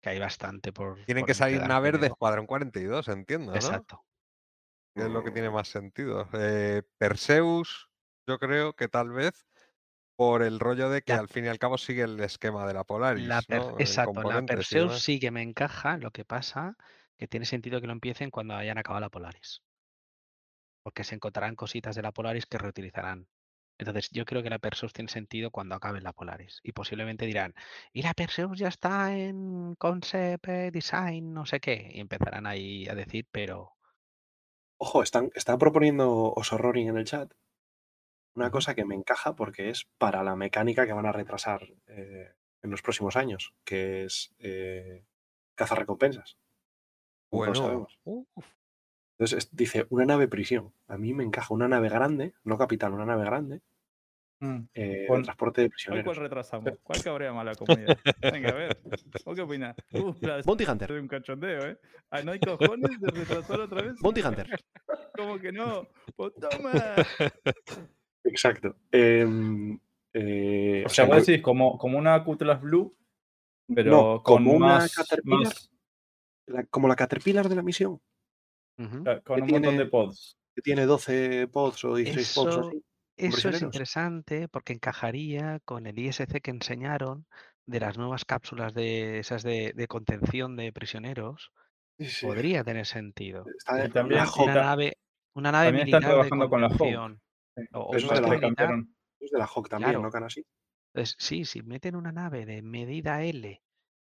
que 0.02 0.10
hay 0.10 0.18
bastante 0.18 0.72
por. 0.72 1.02
Tienen 1.06 1.22
por 1.22 1.28
que 1.28 1.34
salir 1.34 1.62
naves 1.66 2.00
de. 2.00 2.06
Escuadrón 2.08 2.46
42, 2.46 3.08
entiendo, 3.08 3.50
¿no? 3.52 3.56
Exacto. 3.56 4.04
Es 4.94 5.08
lo 5.10 5.24
que 5.24 5.32
tiene 5.32 5.50
más 5.50 5.66
sentido. 5.68 6.28
Eh, 6.34 6.82
Perseus, 6.98 7.88
yo 8.28 8.38
creo 8.38 8.74
que 8.74 8.86
tal 8.88 9.10
vez 9.10 9.44
por 10.16 10.42
el 10.42 10.60
rollo 10.60 10.90
de 10.90 11.02
que 11.02 11.14
La- 11.14 11.16
al 11.16 11.28
fin 11.28 11.44
y 11.44 11.48
al 11.48 11.58
cabo 11.58 11.78
sigue 11.78 12.02
el 12.02 12.20
esquema 12.20 12.66
de 12.66 12.74
la 12.74 12.84
Polaris, 12.84 13.26
La 13.28 13.42
per- 13.42 13.64
¿no? 13.66 13.80
En 13.80 13.86
exacto, 13.86 14.22
la 14.24 14.42
Perseus 14.42 14.94
sí 15.02 15.18
que 15.18 15.32
me 15.32 15.42
encaja, 15.42 15.96
lo 15.96 16.12
que 16.12 16.24
pasa 16.24 16.76
que 17.16 17.26
tiene 17.26 17.44
sentido 17.46 17.80
que 17.80 17.88
lo 17.88 17.92
empiecen 17.92 18.30
cuando 18.30 18.54
hayan 18.54 18.78
acabado 18.78 19.00
la 19.00 19.10
Polaris. 19.10 19.62
Porque 20.82 21.04
se 21.04 21.14
encontrarán 21.14 21.56
cositas 21.56 21.96
de 21.96 22.02
la 22.02 22.12
Polaris 22.12 22.46
que 22.46 22.58
reutilizarán. 22.58 23.28
Entonces, 23.78 24.08
yo 24.12 24.24
creo 24.24 24.42
que 24.42 24.50
la 24.50 24.60
Perseus 24.60 24.92
tiene 24.92 25.10
sentido 25.10 25.50
cuando 25.50 25.74
acabe 25.74 26.00
la 26.00 26.12
Polaris. 26.12 26.60
Y 26.62 26.72
posiblemente 26.72 27.26
dirán, 27.26 27.54
y 27.92 28.02
la 28.02 28.14
Perseus 28.14 28.56
ya 28.58 28.68
está 28.68 29.16
en 29.16 29.74
concept 29.76 30.46
eh, 30.48 30.70
design, 30.70 31.32
no 31.34 31.44
sé 31.44 31.58
qué. 31.60 31.90
Y 31.92 32.00
empezarán 32.00 32.46
ahí 32.46 32.86
a 32.88 32.94
decir, 32.94 33.26
pero 33.32 33.72
Ojo, 34.78 35.02
están, 35.02 35.30
están 35.34 35.58
proponiendo 35.58 36.32
Osorroring 36.32 36.88
en 36.88 36.96
el 36.98 37.04
chat. 37.06 37.32
Una 38.34 38.50
cosa 38.50 38.74
que 38.74 38.84
me 38.84 38.94
encaja 38.94 39.34
porque 39.36 39.70
es 39.70 39.86
para 39.98 40.22
la 40.24 40.34
mecánica 40.36 40.86
que 40.86 40.92
van 40.92 41.06
a 41.06 41.12
retrasar 41.12 41.62
eh, 41.86 42.32
en 42.62 42.70
los 42.70 42.82
próximos 42.82 43.16
años, 43.16 43.54
que 43.64 44.04
es 44.04 44.34
eh, 44.38 45.04
cazar 45.54 45.78
recompensas. 45.78 46.36
como 47.30 47.44
Bueno, 47.44 47.54
sabemos. 47.54 47.98
uf, 48.04 48.26
Entonces 49.16 49.38
es- 49.44 49.56
dice 49.56 49.86
una 49.90 50.04
nave 50.04 50.26
prisión. 50.28 50.72
A 50.88 50.98
mí 50.98 51.14
me 51.14 51.22
encaja 51.24 51.54
una 51.54 51.68
nave 51.68 51.88
grande, 51.88 52.34
no 52.42 52.58
capital, 52.58 52.92
una 52.92 53.06
nave 53.06 53.24
grande, 53.24 53.60
Mm. 54.40 54.64
eh, 54.74 55.06
transporte 55.22 55.60
de 55.62 55.68
¿Cuál, 55.68 55.70
prisioneros. 55.74 56.04
cuál 56.06 56.16
retrasamos? 56.16 56.78
¿Cuál 56.82 57.02
cabrea 57.04 57.32
más 57.32 57.44
la 57.44 57.54
comunidad? 57.54 57.96
Venga, 58.20 58.50
a 58.50 58.54
ver. 58.54 58.78
¿Vos 59.24 59.36
qué 59.36 59.42
opinas? 59.42 59.76
Uh, 59.92 60.12
Bounty 60.44 60.64
Hunter. 60.64 60.92
de 60.92 61.00
un 61.00 61.06
cachondeo, 61.08 61.66
¿eh? 61.68 61.78
Ah, 62.10 62.22
¿No 62.22 62.32
hay 62.32 62.40
cojones 62.40 63.00
de 63.00 63.10
retrasar 63.12 63.60
otra 63.60 63.82
vez? 63.82 63.94
Bounty 64.00 64.22
Hunter. 64.22 64.48
¿Cómo 65.16 65.38
que 65.38 65.52
no? 65.52 65.86
Pues 66.16 66.32
toma. 66.34 66.72
Exacto. 68.24 68.76
Em, 68.90 69.78
eh, 70.12 70.82
O 70.86 70.88
sea, 70.88 71.04
vos 71.06 71.26
decís 71.26 71.42
como, 71.42 71.76
como 71.78 71.98
una 71.98 72.22
Cutlass 72.24 72.60
Blue, 72.60 72.96
pero 73.74 73.90
no, 73.90 74.22
con 74.22 74.44
como 74.44 74.52
una 74.56 74.66
más, 74.66 74.94
Caterpillar, 74.94 75.38
más- 75.40 75.70
la- 76.46 76.64
como 76.66 76.88
la 76.88 76.96
Caterpillar 76.96 77.48
de 77.48 77.56
la 77.56 77.62
misión, 77.62 78.00
con 78.76 78.86
que 79.04 79.32
un 79.32 79.40
montón 79.40 79.62
tiene- 79.62 79.78
de 79.78 79.86
pods. 79.86 80.36
que 80.54 80.62
tiene 80.62 80.86
12 80.86 81.48
pods 81.48 81.84
o 81.84 81.94
16 81.96 82.34
pods 82.34 82.48
Eso- 82.56 82.68
así. 82.68 82.82
eso 83.16 83.48
es 83.50 83.62
interesante 83.62 84.48
porque 84.48 84.72
encajaría 84.72 85.60
con 85.64 85.86
el 85.86 85.98
ISC 85.98 86.40
que 86.40 86.50
enseñaron 86.50 87.26
de 87.66 87.80
las 87.80 87.96
nuevas 87.98 88.24
cápsulas 88.24 88.74
de 88.74 89.18
esas 89.20 89.42
de, 89.42 89.72
de 89.74 89.86
contención 89.88 90.54
de 90.56 90.72
prisioneros. 90.72 91.50
Sí, 91.98 92.06
sí. 92.06 92.26
Podría 92.26 92.62
tener 92.64 92.86
sentido. 92.86 93.44
Está 93.56 93.86
Y 93.86 93.90
también- 93.90 94.22
Una 94.38 94.54
nave, 94.54 94.98
una 95.34 95.52
nave 95.52 95.66
también 95.68 95.86
están 95.88 96.00
militar 96.00 96.00
de 96.02 96.06
trabajando 96.28 96.50
con 96.50 96.60
la. 96.60 96.68
O, 97.72 97.80
o 97.80 97.90
Pero 97.90 97.98
Eso 97.98 98.06
es 98.14 98.20
de 98.20 98.20
la 98.20 98.22
que 98.22 98.36
militar. 98.36 98.40
cambiaron. 98.56 98.96
es 99.20 99.30
de 99.30 99.38
la 99.38 99.46
Hawk 99.46 99.68
también, 99.68 99.90
Claro. 99.92 100.02
¿no, 100.02 100.10
Canasi? 100.10 100.44
Entonces, 100.92 101.16
sí, 101.18 101.44
si 101.44 101.62
meten 101.62 101.96
una 101.96 102.12
nave 102.12 102.46
de 102.46 102.62
medida 102.62 103.22
L 103.22 103.60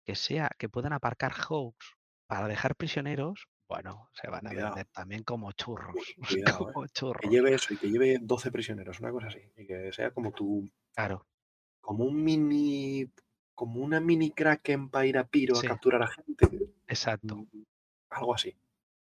que 0.05 0.15
sea 0.15 0.49
que 0.57 0.69
puedan 0.69 0.93
aparcar 0.93 1.31
Hawks 1.33 1.95
para 2.27 2.47
dejar 2.47 2.75
prisioneros, 2.75 3.47
bueno, 3.67 4.09
se 4.13 4.29
van 4.29 4.45
a 4.45 4.49
Cuidado. 4.51 4.75
vender 4.75 4.87
también 4.93 5.23
como 5.23 5.51
churros. 5.53 5.95
Cuidado, 6.57 6.71
como 6.71 6.83
Que 6.83 6.89
churros. 6.93 7.31
lleve 7.31 7.53
eso 7.55 7.73
y 7.73 7.77
que 7.77 7.87
lleve 7.89 8.17
12 8.21 8.51
prisioneros, 8.51 8.99
una 8.99 9.11
cosa 9.11 9.27
así. 9.27 9.39
Y 9.57 9.65
que 9.65 9.91
sea 9.93 10.11
como 10.11 10.31
tu. 10.31 10.69
Claro, 10.95 11.25
como 11.81 12.05
un 12.05 12.23
mini. 12.23 13.09
como 13.55 13.79
una 13.81 13.99
mini 14.01 14.31
Kraken 14.31 14.89
para 14.89 15.05
ir 15.05 15.17
a 15.17 15.25
Piro 15.27 15.55
Sí. 15.55 15.65
a 15.65 15.69
capturar 15.69 16.03
a 16.03 16.07
gente. 16.07 16.47
exacto. 16.87 17.37
Mm, 17.37 17.63
Algo 18.09 18.35
así. 18.35 18.53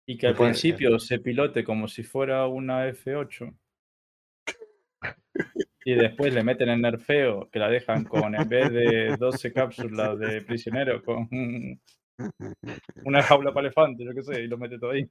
Y 0.06 0.18
que 0.18 0.28
al 0.28 0.36
ser. 0.36 0.44
principio 0.46 1.00
se 1.00 1.20
pilote 1.20 1.64
como 1.64 1.88
si 1.88 2.04
fuera 2.04 2.48
una 2.48 2.88
F8. 2.90 3.56
Y 5.86 5.94
después 5.96 6.34
le 6.34 6.44
meten 6.44 6.70
el 6.70 6.82
nerfeo 6.82 7.50
que 7.50 7.60
la 7.60 7.70
dejan 7.70 8.04
con, 8.06 8.36
en 8.36 8.48
vez 8.50 8.72
de 8.72 9.16
12 9.18 9.52
cápsulas 9.54 10.20
de 10.20 10.42
prisionero, 10.42 11.02
con 11.04 11.28
una 13.04 13.24
jaula 13.24 13.54
para 13.54 13.68
elefante, 13.68 14.04
yo 14.06 14.14
qué 14.14 14.24
sé, 14.24 14.42
y 14.42 14.48
lo 14.48 14.58
mete 14.58 14.78
todo 14.80 14.92
ahí. 14.92 15.10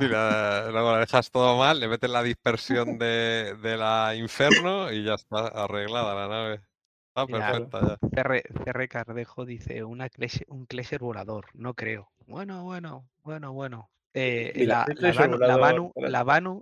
y 0.00 0.08
la- 0.08 0.68
luego 0.70 0.92
la 0.92 0.98
dejas 1.00 1.30
todo 1.30 1.58
mal, 1.58 1.80
le 1.80 1.88
metes 1.88 2.10
la 2.10 2.22
dispersión 2.22 2.98
de, 2.98 3.56
de 3.62 3.76
la 3.76 4.14
Inferno 4.14 4.92
y 4.92 5.04
ya 5.04 5.14
está 5.14 5.48
arreglada 5.48 6.14
la 6.14 6.28
nave. 6.28 6.60
Está 7.08 7.26
Mira, 7.26 7.52
perfecta 7.52 7.80
ya. 7.80 7.96
CR, 8.10 8.88
Cardejo 8.88 9.44
dice 9.44 9.84
una 9.84 10.08
Clesh- 10.08 10.44
un 10.48 10.66
Cleaser 10.66 11.00
volador, 11.00 11.46
no 11.54 11.74
creo. 11.74 12.08
Bueno, 12.26 12.64
bueno, 12.64 13.04
bueno, 13.22 13.52
bueno. 13.52 13.90
Eh, 14.20 14.52
Mira, 14.56 14.84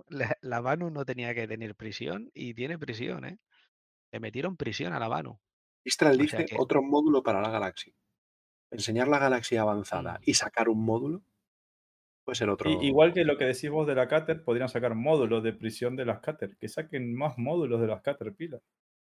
la, 0.09 0.37
la, 0.41 0.75
no 0.75 1.05
tenía 1.05 1.33
que 1.33 1.47
tener 1.47 1.75
prisión 1.75 2.29
y 2.33 2.53
tiene 2.53 2.77
prisión, 2.77 3.25
¿eh? 3.25 3.39
Le 4.11 4.19
metieron 4.19 4.57
prisión 4.57 4.93
a 4.93 4.99
la 4.99 5.07
Vanu. 5.07 5.39
Istral 5.83 6.11
O 6.11 6.15
sea 6.15 6.23
dice 6.23 6.45
que- 6.45 6.55
otro 6.59 6.81
módulo 6.83 7.23
para 7.23 7.41
la 7.41 7.49
galaxia. 7.49 7.93
Enseñar 8.71 9.07
la 9.07 9.19
galaxia 9.19 9.61
avanzada 9.61 10.15
Mm. 10.19 10.23
y 10.25 10.33
sacar 10.33 10.69
un 10.69 10.83
módulo 10.83 11.21
puede 12.25 12.35
ser 12.35 12.49
otro. 12.49 12.69
Y- 12.69 12.85
igual 12.87 13.13
que 13.13 13.23
lo 13.23 13.37
que 13.37 13.45
decís 13.45 13.69
vos 13.69 13.87
de 13.87 13.95
la 13.95 14.07
Cater, 14.07 14.43
podrían 14.43 14.67
sacar 14.69 14.95
módulos 14.95 15.43
de 15.43 15.53
prisión 15.53 15.95
de 15.95 16.05
las 16.05 16.19
Cater, 16.19 16.57
que 16.57 16.67
saquen 16.67 17.15
más 17.15 17.37
módulos 17.37 17.79
de 17.81 17.87
las 17.87 18.01
Caterpillar. 18.01 18.61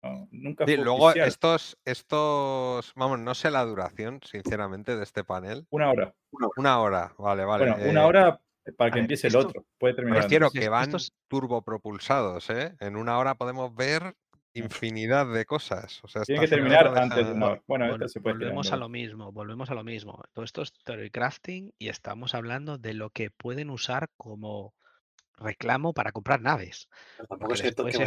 No, 0.01 0.27
nunca 0.31 0.65
Sí, 0.65 0.75
fue 0.75 0.83
luego 0.85 1.05
oficial. 1.07 1.27
estos, 1.27 1.77
estos, 1.85 2.93
vamos, 2.95 3.19
no 3.19 3.35
sé 3.35 3.51
la 3.51 3.65
duración, 3.65 4.21
sinceramente, 4.23 4.95
de 4.95 5.03
este 5.03 5.23
panel. 5.23 5.67
Una 5.71 5.91
hora. 5.91 6.15
Una 6.57 6.79
hora, 6.79 7.13
vale, 7.17 7.43
vale. 7.43 7.71
Bueno, 7.71 7.89
una 7.89 8.01
eh, 8.01 8.05
hora 8.05 8.41
para 8.77 8.91
que 8.91 8.95
ver, 8.95 9.03
empiece 9.03 9.27
el 9.27 9.35
otro. 9.35 9.65
Puede 9.77 9.95
terminar 9.95 10.19
Prefiero 10.21 10.51
que 10.51 10.69
van 10.69 10.83
estos- 10.83 11.13
turbopropulsados, 11.27 12.49
¿eh? 12.49 12.75
En 12.79 12.95
una 12.95 13.17
hora 13.17 13.35
podemos 13.35 13.75
ver 13.75 14.15
infinidad 14.53 15.31
de 15.31 15.45
cosas. 15.45 15.99
O 16.03 16.07
sea, 16.07 16.23
Tiene 16.23 16.41
que 16.41 16.47
terminar 16.47 16.87
antes 16.97 17.17
de 17.17 17.23
deja- 17.23 17.35
una 17.35 17.45
hora. 17.47 17.63
Bueno, 17.67 17.85
Vol- 17.85 17.93
esta 17.93 18.07
se 18.07 18.21
puede 18.21 18.35
tirar 18.37 18.49
volvemos 18.51 18.71
a 18.71 18.77
lo 18.77 18.89
mismo, 18.89 19.31
volvemos 19.31 19.69
a 19.69 19.73
lo 19.75 19.83
mismo. 19.83 20.21
Todo 20.33 20.45
esto 20.45 20.61
es 20.61 20.71
crafting 21.11 21.71
y 21.77 21.89
estamos 21.89 22.33
hablando 22.35 22.77
de 22.77 22.93
lo 22.93 23.09
que 23.09 23.31
pueden 23.31 23.69
usar 23.69 24.09
como 24.17 24.73
reclamo 25.39 25.93
para 25.93 26.11
comprar 26.11 26.41
naves. 26.41 26.87
Pero 27.17 27.27
tampoco 27.27 27.53
es 27.53 27.61
cierto 27.61 27.85
que 27.85 27.97
a 28.03 28.05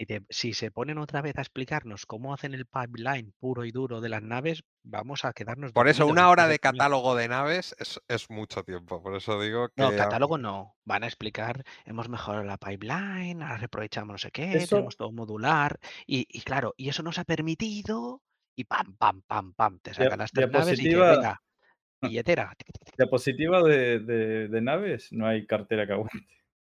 y 0.00 0.06
te- 0.06 0.22
si 0.30 0.52
se 0.52 0.70
ponen 0.70 0.98
otra 0.98 1.20
vez 1.22 1.36
a 1.36 1.40
explicarnos 1.40 2.06
cómo 2.06 2.32
hacen 2.32 2.54
el 2.54 2.66
pipeline 2.66 3.32
puro 3.40 3.64
y 3.64 3.72
duro 3.72 4.00
de 4.00 4.08
las 4.08 4.22
naves, 4.22 4.62
vamos 4.84 5.24
a 5.24 5.32
quedarnos 5.32 5.72
Por 5.72 5.88
eso, 5.88 6.06
una 6.06 6.30
hora 6.30 6.46
de 6.46 6.60
catálogo 6.60 7.16
de 7.16 7.26
naves 7.26 7.74
es, 7.80 8.00
es 8.06 8.30
mucho 8.30 8.62
tiempo. 8.62 9.02
Por 9.02 9.16
eso 9.16 9.40
digo 9.40 9.68
que. 9.70 9.82
No, 9.82 9.88
a- 9.88 9.96
catálogo 9.96 10.38
no. 10.38 10.76
Van 10.84 11.02
a 11.02 11.08
explicar, 11.08 11.64
hemos 11.84 12.08
mejorado 12.08 12.44
la 12.44 12.58
pipeline, 12.58 13.42
ahora 13.42 13.64
aprovechamos 13.64 14.14
no 14.14 14.18
sé 14.18 14.30
qué, 14.30 14.52
Eso- 14.52 14.76
tenemos 14.76 14.96
todo 14.96 15.10
modular. 15.10 15.80
Y, 16.06 16.28
y 16.30 16.42
claro, 16.42 16.74
y 16.76 16.88
eso 16.88 17.02
nos 17.02 17.18
ha 17.18 17.24
permitido. 17.24 18.22
Y 18.54 18.64
pam, 18.64 18.96
pam, 18.96 19.22
pam, 19.22 19.54
pam. 19.54 19.78
Te 19.80 19.94
sacan 19.94 20.18
las 20.20 20.30
tres 20.32 20.50
naves 20.50 20.78
y 20.78 20.82
diapositiva- 20.88 21.10
venga, 21.16 21.42
billetera. 22.00 22.52
Diapositiva 22.96 23.62
de, 23.62 23.98
de, 24.00 24.48
de 24.48 24.60
naves, 24.60 25.12
no 25.12 25.26
hay 25.26 25.46
cartera 25.46 25.86
que 25.86 25.92
aguante. 25.92 26.18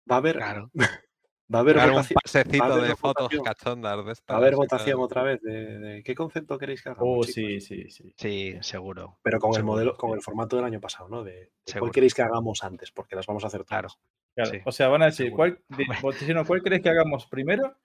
Va 0.09 0.15
a 0.15 0.17
haber, 0.19 0.37
Claro. 0.37 0.71
va 1.53 1.59
a 1.59 1.61
haber 1.61 1.77
un 1.77 1.83
votación, 1.91 2.19
pasecito 2.23 2.63
haber 2.63 2.87
de 2.89 2.95
fotos 2.95 3.23
votación. 3.25 3.43
cachondas 3.43 3.97
de 3.97 4.03
va 4.03 4.11
estas. 4.11 4.33
a 4.33 4.37
haber 4.37 4.55
votación 4.55 4.95
tal. 4.97 5.03
otra 5.03 5.23
vez 5.23 5.41
de, 5.41 5.79
de 5.79 6.03
qué 6.03 6.15
concepto 6.15 6.57
queréis 6.57 6.81
que 6.83 6.89
hagamos. 6.89 7.17
Oh, 7.19 7.23
sí, 7.23 7.59
sí, 7.59 7.89
sí. 7.89 8.13
Sí, 8.17 8.55
seguro. 8.61 9.17
Pero 9.23 9.39
con 9.39 9.55
el 9.55 9.63
modelo, 9.63 9.95
con 9.97 10.11
el 10.13 10.21
formato 10.21 10.55
del 10.55 10.65
año 10.65 10.79
pasado, 10.79 11.09
¿no? 11.09 11.23
De, 11.23 11.51
de 11.65 11.79
cuál 11.79 11.91
queréis 11.91 12.13
que 12.13 12.21
hagamos 12.21 12.63
antes, 12.63 12.91
porque 12.91 13.15
las 13.15 13.25
vamos 13.25 13.43
a 13.43 13.47
hacer 13.47 13.65
Claro. 13.65 13.89
todas. 13.89 13.99
Claro, 14.35 14.51
Sí, 14.51 14.57
o 14.63 14.71
sea, 14.71 14.87
van 14.89 15.01
a 15.01 15.05
decir, 15.05 15.25
seguro. 15.27 15.37
¿cuál, 15.37 15.77
de- 15.77 16.45
¿cuál 16.47 16.61
crees 16.61 16.81
que 16.81 16.89
hagamos 16.89 17.25
primero? 17.27 17.75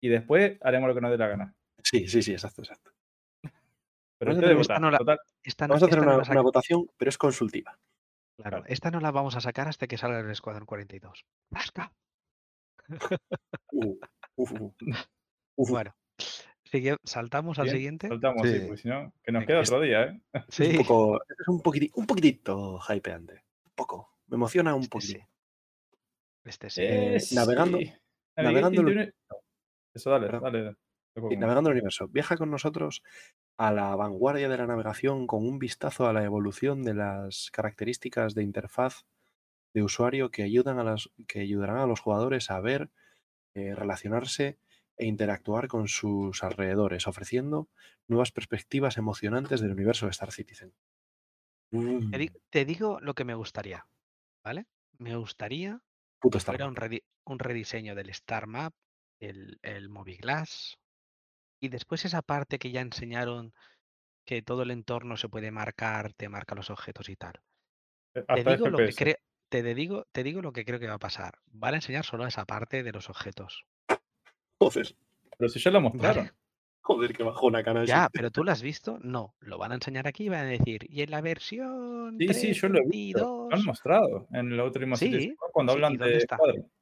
Y 0.00 0.08
después 0.08 0.58
haremos 0.62 0.88
lo 0.88 0.94
que 0.94 1.00
nos 1.00 1.10
dé 1.10 1.16
la 1.18 1.26
gana. 1.28 1.54
Sí, 1.82 2.06
sí, 2.06 2.22
sí, 2.22 2.32
exacto, 2.32 2.62
exacto. 2.62 2.90
Pero 4.18 4.30
Vamos 4.32 4.42
a 4.44 4.46
hacer- 4.46 4.60
esta 4.60 4.78
no 4.78 4.90
la- 4.90 4.98
Total, 4.98 5.18
Esta, 5.42 5.66
Vamos 5.66 5.82
a 5.82 5.86
hacer 5.86 5.98
esta 5.98 6.04
no 6.04 6.10
una, 6.10 6.18
la 6.18 6.24
saca- 6.24 6.32
una 6.32 6.42
votación, 6.42 6.86
pero 6.96 7.08
es 7.08 7.18
consultiva. 7.18 7.78
claro, 8.36 8.58
claro. 8.58 8.64
esta 8.68 8.90
no 8.90 9.00
la 9.00 9.10
vamos 9.10 9.36
a 9.36 9.40
sacar 9.40 9.68
hasta 9.68 9.86
que 9.86 9.98
salga 9.98 10.20
el 10.20 10.30
Escuadrón 10.30 10.66
42. 10.66 11.24
¡Rasca! 11.50 11.92
Uh, 13.72 13.96
uf, 14.36 14.52
uf, 14.60 14.72
uf. 15.56 15.70
Bueno, 15.70 15.94
sigue- 16.64 16.96
saltamos 17.04 17.58
al 17.58 17.68
siguiente. 17.68 18.08
Soltamos, 18.08 18.42
sí, 18.46 18.52
Sí. 18.54 18.60
porque 18.66 18.82
si 18.82 18.88
no, 18.88 19.12
que 19.22 19.32
nos 19.32 19.40
Venga, 19.40 19.46
queda 19.46 19.60
es- 19.60 19.70
otro 19.70 19.82
día, 19.82 20.02
¿eh? 20.04 20.20
Es 20.48 20.54
Sí, 20.54 20.76
un 20.78 20.84
poco, 20.86 21.22
es 21.28 21.48
un 21.48 21.60
poquitito, 21.62 21.94
un 22.00 22.06
poquitito 22.06 22.80
hypeante. 22.88 23.44
Un 23.64 23.72
poco. 23.74 24.10
Me 24.28 24.36
emociona 24.36 24.74
un 24.74 24.82
este 24.82 25.00
sí. 25.00 25.12
poquito. 25.14 25.30
Este 26.44 26.70
sí. 26.70 26.82
Eh, 26.84 27.20
sí. 27.20 27.34
navegando- 27.34 27.78
navegando 28.36 28.80
el- 28.82 28.86
Uni- 28.98 29.12
Eso, 29.94 30.10
dale, 30.10 30.28
dale. 30.28 30.74
Y 31.30 31.36
navegando 31.36 31.70
el 31.70 31.76
universo. 31.76 32.08
Viaja 32.08 32.36
con 32.36 32.50
nosotros 32.50 33.02
a 33.58 33.72
la 33.72 33.94
vanguardia 33.96 34.48
de 34.48 34.58
la 34.58 34.66
navegación 34.66 35.26
con 35.26 35.46
un 35.46 35.58
vistazo 35.58 36.06
a 36.06 36.12
la 36.12 36.24
evolución 36.24 36.82
de 36.82 36.94
las 36.94 37.50
características 37.52 38.34
de 38.34 38.42
interfaz 38.42 39.04
de 39.74 39.82
usuario 39.82 40.30
que, 40.30 40.42
ayudan 40.42 40.78
a 40.78 40.84
las, 40.84 41.10
que 41.28 41.40
ayudarán 41.40 41.78
a 41.78 41.86
los 41.86 42.00
jugadores 42.00 42.50
a 42.50 42.60
ver, 42.60 42.90
eh, 43.54 43.74
relacionarse 43.74 44.58
e 44.98 45.06
interactuar 45.06 45.68
con 45.68 45.88
sus 45.88 46.44
alrededores, 46.44 47.06
ofreciendo 47.08 47.70
nuevas 48.08 48.32
perspectivas 48.32 48.98
emocionantes 48.98 49.60
del 49.60 49.72
universo 49.72 50.06
de 50.06 50.12
Star 50.12 50.32
Citizen. 50.32 50.74
Mm, 51.72 52.00
Te, 52.10 52.18
di- 52.18 52.30
te 52.50 52.64
digo 52.64 53.00
lo 53.00 53.14
que 53.14 53.24
me 53.24 53.34
gustaría, 53.34 53.86
¿vale? 54.44 54.66
Me 54.98 55.16
gustaría 55.16 55.80
puto 56.20 56.36
que 56.36 56.38
Star 56.38 56.56
fuera 56.56 56.66
Wars. 56.66 56.68
un, 56.68 56.76
redi- 56.76 57.04
un 57.26 57.38
rediseño 57.38 57.94
del 57.94 58.10
Star 58.10 58.46
Map, 58.46 58.74
el, 59.20 59.58
el 59.62 59.88
Moviglass, 59.90 60.78
y 61.66 61.68
después 61.68 62.04
esa 62.04 62.22
parte 62.22 62.58
que 62.58 62.70
ya 62.70 62.80
enseñaron 62.80 63.52
que 64.24 64.42
todo 64.42 64.62
el 64.62 64.70
entorno 64.70 65.16
se 65.16 65.28
puede 65.28 65.50
marcar, 65.50 66.12
te 66.14 66.28
marca 66.28 66.54
los 66.54 66.70
objetos 66.70 67.08
y 67.08 67.16
tal. 67.16 67.34
Te 68.12 68.24
Hasta 68.28 68.52
digo, 68.52 68.68
lo 68.68 68.78
que 68.78 68.84
FPS. 68.92 69.04
cre- 69.04 69.18
te, 69.48 69.74
digo, 69.74 70.06
te 70.12 70.22
digo 70.22 70.42
lo 70.42 70.52
que 70.52 70.64
creo 70.64 70.80
que 70.80 70.88
va 70.88 70.94
a 70.94 70.98
pasar. 70.98 71.38
Van 71.46 71.74
a 71.74 71.78
enseñar 71.78 72.04
solo 72.04 72.26
esa 72.26 72.44
parte 72.44 72.82
de 72.82 72.92
los 72.92 73.10
objetos. 73.10 73.64
Joder, 74.58 74.96
Pero 75.36 75.48
si 75.48 75.58
ya 75.60 75.70
lo 75.70 75.80
mostraron. 75.80 76.24
¿vale? 76.26 76.32
joder, 76.82 77.12
que 77.12 77.22
bajó 77.22 77.46
una 77.46 77.62
cana. 77.62 77.84
Ya, 77.84 78.08
pero 78.12 78.30
tú 78.30 78.42
lo 78.44 78.52
has 78.52 78.62
visto, 78.62 78.98
no. 79.02 79.34
Lo 79.40 79.58
van 79.58 79.72
a 79.72 79.74
enseñar 79.76 80.06
aquí 80.06 80.24
y 80.24 80.28
van 80.28 80.46
a 80.46 80.50
decir, 80.50 80.86
y 80.88 81.02
en 81.02 81.10
la 81.10 81.20
versión 81.20 82.16
Sí, 82.18 82.32
sí, 82.32 82.52
yo 82.52 82.68
lo 82.68 82.78
he 82.78 82.86
visto. 82.88 83.18
Lo 83.18 83.54
han 83.54 83.60
3.22, 83.60 83.66
mostrado 83.66 84.26
en 84.32 84.56
la 84.56 84.64
última 84.64 84.96
Sí, 84.96 85.10
Citizen 85.10 85.36
cuando 85.52 85.72
sí, 85.72 85.78
¿y 85.78 85.82
hablan 85.84 85.96
de 85.98 86.16
está? 86.18 86.36
Squadron. 86.36 86.72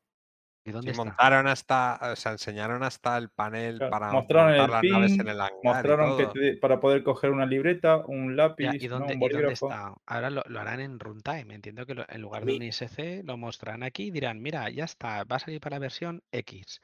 ¿Y 0.64 0.72
dónde 0.72 0.90
Y 0.90 0.92
está? 0.92 1.18
montaron 1.18 1.46
hasta, 1.46 1.98
o 2.12 2.16
sea, 2.16 2.32
enseñaron 2.32 2.82
hasta 2.82 3.16
el 3.18 3.30
panel 3.30 3.82
Claro, 3.82 3.88
para 3.88 4.14
mostraron 4.14 4.54
montar 4.54 4.68
el 4.68 4.70
las 4.70 4.86
naves 4.86 5.18
pin, 5.18 5.20
en 5.20 5.28
el 5.28 5.40
hangar. 5.40 5.58
Mostraron 5.62 6.14
que 6.14 6.26
te- 6.26 6.56
para 6.56 6.80
poder 6.80 7.02
coger 7.04 7.30
una 7.30 7.46
libreta, 7.46 7.98
un 8.06 8.36
lápiz, 8.36 8.64
Ya, 8.64 8.76
¿y, 8.78 8.86
¿no? 8.92 9.12
dónde, 9.12 9.16
un 9.16 9.20
y 9.20 9.28
dónde 9.28 9.52
está? 9.52 9.94
Ahora 10.06 10.30
lo, 10.30 10.42
lo 10.46 10.60
harán 10.60 10.80
en 10.80 10.98
runtime. 11.00 11.54
Entiendo 11.54 11.86
que 11.86 11.94
lo- 11.94 12.04
en 12.08 12.20
lugar 12.22 12.44
de 12.46 12.52
un 12.52 12.62
ISC 12.62 13.22
lo 13.24 13.36
mostrarán 13.36 13.82
aquí 13.82 14.04
y 14.04 14.10
dirán, 14.10 14.40
mira, 14.40 14.70
ya 14.70 14.84
está, 14.84 15.24
va 15.24 15.36
a 15.36 15.38
salir 15.40 15.60
para 15.60 15.76
la 15.76 15.80
versión 15.80 16.22
X. 16.30 16.80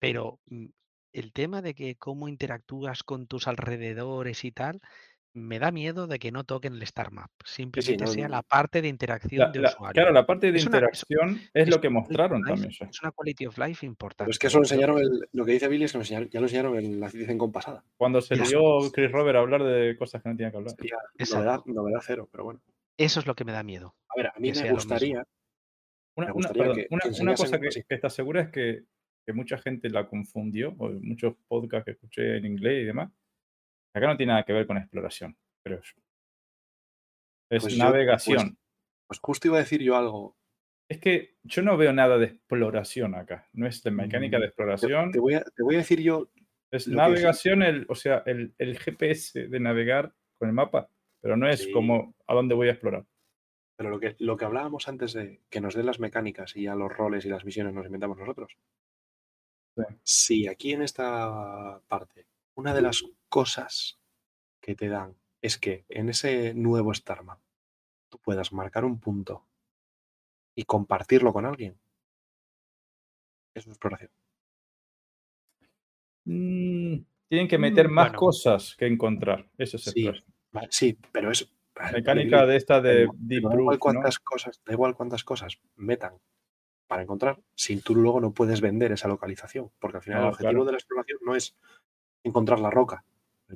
Pero 0.00 0.40
mm, 0.46 0.66
el 1.14 1.32
tema 1.32 1.62
de 1.62 1.74
que 1.74 1.96
cómo 1.96 2.28
interactúas 2.28 3.02
con 3.04 3.26
tus 3.28 3.48
alrededores 3.48 4.44
y 4.44 4.52
tal, 4.52 4.80
me 5.34 5.58
da 5.58 5.72
miedo 5.72 6.06
de 6.06 6.18
que 6.20 6.30
no 6.30 6.44
toquen 6.44 6.74
el 6.74 6.82
Star 6.84 7.10
Map. 7.10 7.30
Simplemente 7.44 8.04
no, 8.04 8.10
sea 8.10 8.28
no. 8.28 8.36
la 8.36 8.42
parte 8.42 8.80
de 8.80 8.88
interacción 8.88 9.40
La- 9.40 9.50
de 9.50 9.58
la- 9.60 9.68
usuario. 9.70 9.92
claro, 9.94 10.12
la 10.12 10.24
parte 10.26 10.52
de 10.52 10.58
Es 10.58 10.66
una- 10.66 10.78
es- 10.78 10.82
interacción 11.02 11.40
es, 11.52 11.68
lo 11.68 11.80
que 11.80 11.88
mostraron 11.90 12.40
life- 12.42 12.50
también. 12.62 12.88
Es 12.90 13.02
una 13.02 13.10
quality 13.10 13.46
of 13.46 13.58
life 13.58 13.84
importante. 13.84 14.24
Pero 14.24 14.30
es 14.30 14.38
que 14.38 14.46
eso 14.46 14.58
lo 14.58 14.64
enseñaron, 14.64 14.98
el- 14.98 15.28
lo 15.32 15.44
que 15.44 15.52
dice 15.52 15.66
Billy 15.68 15.84
es 15.84 15.92
que 15.92 15.98
lo 15.98 16.02
enseñaron- 16.04 16.30
ya 16.30 16.40
lo 16.40 16.46
enseñaron 16.46 16.76
en 16.78 17.00
la 17.00 17.08
Citizen 17.10 17.36
con 17.36 17.50
pasada. 17.50 17.84
Cuando 17.96 18.20
se 18.20 18.36
dio 18.36 18.60
Chris 18.92 19.10
Robert 19.10 19.36
a 19.36 19.40
hablar 19.40 19.64
de 19.64 19.96
cosas 19.96 20.22
que 20.22 20.28
no 20.28 20.36
tenía 20.36 20.50
que 20.52 20.56
hablar. 20.56 20.74
Sería 20.76 20.96
novedad, 21.32 21.60
novedad 21.66 22.00
cero, 22.04 22.28
pero 22.30 22.44
bueno. 22.44 22.60
Eso 22.96 23.18
es 23.18 23.26
lo 23.26 23.34
que 23.34 23.44
me 23.44 23.50
da 23.52 23.64
miedo. 23.64 23.96
A 24.08 24.16
ver, 24.16 24.28
a 24.28 24.34
mí 24.38 24.52
me 24.52 24.70
gustaría, 24.72 25.24
Una, 26.16 26.26
Me 26.28 26.32
una- 26.32 26.32
gustaría 26.32 26.62
perdón, 26.62 26.76
que- 26.76 26.86
una- 26.90 27.00
que 27.02 27.08
una 27.08 27.32
enseñasen 27.32 27.46
cosa 27.46 27.60
que, 27.60 27.68
que 27.88 27.94
está 27.96 28.08
segura 28.08 28.40
es 28.42 28.48
que, 28.50 28.84
que 29.26 29.32
mucha 29.32 29.58
gente 29.58 29.90
la 29.90 30.06
confundió, 30.06 30.72
o 30.78 30.90
muchos 30.90 31.34
podcasts 31.48 31.86
que 31.86 31.90
escuché 31.90 32.36
en 32.36 32.46
inglés 32.46 32.82
y 32.82 32.84
demás. 32.84 33.10
Acá 33.94 34.06
no 34.08 34.16
tiene 34.16 34.32
nada 34.32 34.44
que 34.44 34.52
ver 34.52 34.66
con 34.66 34.76
exploración, 34.76 35.36
creo 35.64 35.80
yo. 35.80 35.92
Es 37.50 37.62
Pues 37.62 37.74
yo- 37.76 37.84
navegación. 37.84 38.58
pues 39.06 39.20
justo 39.20 39.48
iba 39.48 39.56
a 39.58 39.60
decir 39.60 39.80
yo 39.82 39.96
algo. 39.96 40.36
Es 40.88 40.98
que 41.00 41.36
yo 41.44 41.62
no 41.62 41.76
veo 41.76 41.92
nada 41.92 42.18
de 42.18 42.26
exploración 42.26 43.14
acá. 43.14 43.48
No 43.52 43.66
es 43.66 43.82
de 43.82 43.90
mecánica 43.90 44.38
Mm, 44.38 44.40
de 44.40 44.46
exploración. 44.46 45.12
te 45.12 45.18
voy, 45.20 45.34
a, 45.34 45.42
te 45.44 45.62
voy 45.62 45.76
a 45.76 45.78
decir 45.78 46.00
yo, 46.00 46.30
Es 46.70 46.88
navegación, 46.88 47.62
el, 47.62 47.86
o 47.88 47.94
sea, 47.94 48.22
el, 48.26 48.54
el 48.58 48.78
GPS 48.78 49.46
de 49.48 49.60
navegar 49.60 50.12
con 50.38 50.48
el 50.48 50.54
mapa, 50.54 50.90
pero 51.20 51.36
no 51.36 51.48
es 51.48 51.60
Sí. 51.64 51.72
como 51.72 52.14
a 52.26 52.34
dónde 52.34 52.54
voy 52.54 52.68
a 52.68 52.72
explorar. 52.72 53.06
pero 53.76 53.90
lo 53.90 53.98
que, 53.98 54.14
lo 54.20 54.36
que 54.36 54.44
hablábamos 54.44 54.86
antes 54.88 55.12
de 55.14 55.40
que 55.50 55.60
nos 55.60 55.74
den 55.74 55.86
las 55.86 55.98
mecánicas 55.98 56.54
y 56.56 56.62
ya 56.62 56.76
los 56.76 56.92
roles 56.96 57.24
y 57.24 57.28
las 57.28 57.44
misiones 57.44 57.74
nos 57.74 57.86
inventamos 57.86 58.16
nosotros. 58.18 58.56
Sí. 59.76 59.82
Si 60.04 60.46
aquí 60.48 60.72
en 60.72 60.82
esta 60.82 61.80
parte, 61.88 62.26
una 62.56 62.72
de 62.72 62.82
las 62.82 63.04
cosas 63.34 63.98
que 64.60 64.76
te 64.76 64.88
dan 64.88 65.16
es 65.42 65.58
que 65.58 65.84
en 65.88 66.08
ese 66.08 66.54
nuevo 66.54 66.92
Star 66.92 67.24
Map 67.24 67.40
tú 68.08 68.20
puedas 68.20 68.52
marcar 68.52 68.84
un 68.84 69.00
punto 69.00 69.44
y 70.56 70.62
compartirlo 70.62 71.32
con 71.32 71.44
alguien. 71.44 71.76
Es 73.56 73.66
una 73.66 73.72
exploración. 73.72 74.12
Mm, 76.26 76.98
tienen 77.28 77.48
que 77.48 77.58
meter 77.58 77.88
Mm, 77.88 77.92
más 77.92 78.06
bueno. 78.10 78.18
cosas 78.20 78.76
que 78.76 78.86
encontrar. 78.86 79.50
Eso 79.58 79.78
es 79.78 79.82
Sí. 79.82 80.08
Vale, 80.52 80.68
sí, 80.70 80.96
pero 81.10 81.32
es. 81.32 81.52
Mecánica 81.92 82.46
de 82.46 82.54
esta 82.56 82.80
de 82.80 83.08
Deep 83.14 83.42
da 83.48 83.54
igual 83.56 83.80
cuántas 83.80 84.20
cosas, 84.20 84.62
da 84.64 84.74
igual 84.74 84.94
cuántas 84.94 85.24
cosas 85.24 85.58
metan 85.74 86.20
para 86.86 87.02
encontrar, 87.02 87.42
si 87.56 87.80
tú 87.80 87.96
luego 87.96 88.20
no 88.20 88.32
puedes 88.32 88.60
vender 88.60 88.92
esa 88.92 89.08
localización, 89.08 89.72
porque 89.80 89.96
al 89.96 90.02
final 90.04 90.20
No, 90.20 90.26
el 90.28 90.32
objetivo 90.34 90.50
claro. 90.52 90.64
de 90.66 90.70
la 90.72 90.78
exploración 90.78 91.18
no 91.26 91.34
es 91.34 91.56
encontrar 92.22 92.60
la 92.60 92.70
roca. 92.70 93.04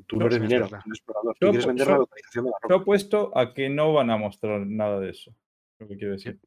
Tú 0.07 0.16
no 0.16 0.26
eres 0.26 0.41
minero, 0.41 0.66
explorador. 0.66 1.34
Yo 1.41 1.47
Tú 1.47 1.51
quieres 1.51 1.64
pu- 1.64 1.68
vender 1.68 1.86
yo- 1.86 1.93
la 1.93 1.99
localización 1.99 2.45
de 2.45 2.51
la 2.51 2.57
Yo 2.62 2.68
roca. 2.68 2.82
apuesto 2.82 3.36
a 3.39 3.55
que 3.55 3.68
no 3.70 3.93
van 3.93 4.11
a 4.11 4.16
mostrar 4.16 4.61
nada 4.66 5.01
de 5.01 5.11
eso. 5.11 5.34
Lo 5.78 5.89
que 5.89 5.97
quiero 5.97 6.12
decir. 6.12 6.39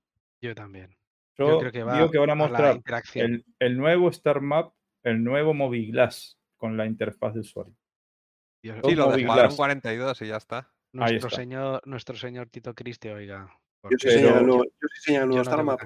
Yo 0.42 0.56
también. 0.56 0.96
Yo, 1.38 1.48
Yo 1.50 1.60
creo 1.60 1.72
que 1.72 1.84
va 1.84 1.96
digo 1.96 2.12
que 2.12 2.18
van 2.20 2.30
a 2.30 2.34
a 2.34 2.36
la 2.36 2.42
mostrar 2.44 2.82
el, 3.16 3.46
el 3.60 3.78
nuevo 3.78 4.10
Star 4.10 4.42
Map, 4.42 4.74
el 5.04 5.24
nuevo 5.24 5.54
Moviglass 5.54 6.38
con 6.58 6.78
la 6.78 6.86
interfaz 6.86 7.34
de 7.34 7.40
usuario. 7.40 7.76
Dios- 8.64 8.78
Sí, 8.84 8.96
lo 8.96 9.06
de 9.06 9.12
Moviglass. 9.12 9.20
Escuadrón 9.38 9.56
42 9.56 10.22
y 10.22 10.28
ya 10.28 10.38
está. 10.38 10.72
nuestro 10.94 11.28
está. 11.30 11.30
señor, 11.42 11.82
nuestro 11.86 12.16
señor 12.16 12.50
Tito 12.50 12.76
Cristi, 12.76 13.10
oiga. 13.10 13.48
Yo 13.84 13.90
porque 13.90 14.22
nuevo 14.22 14.64
yo 14.66 14.81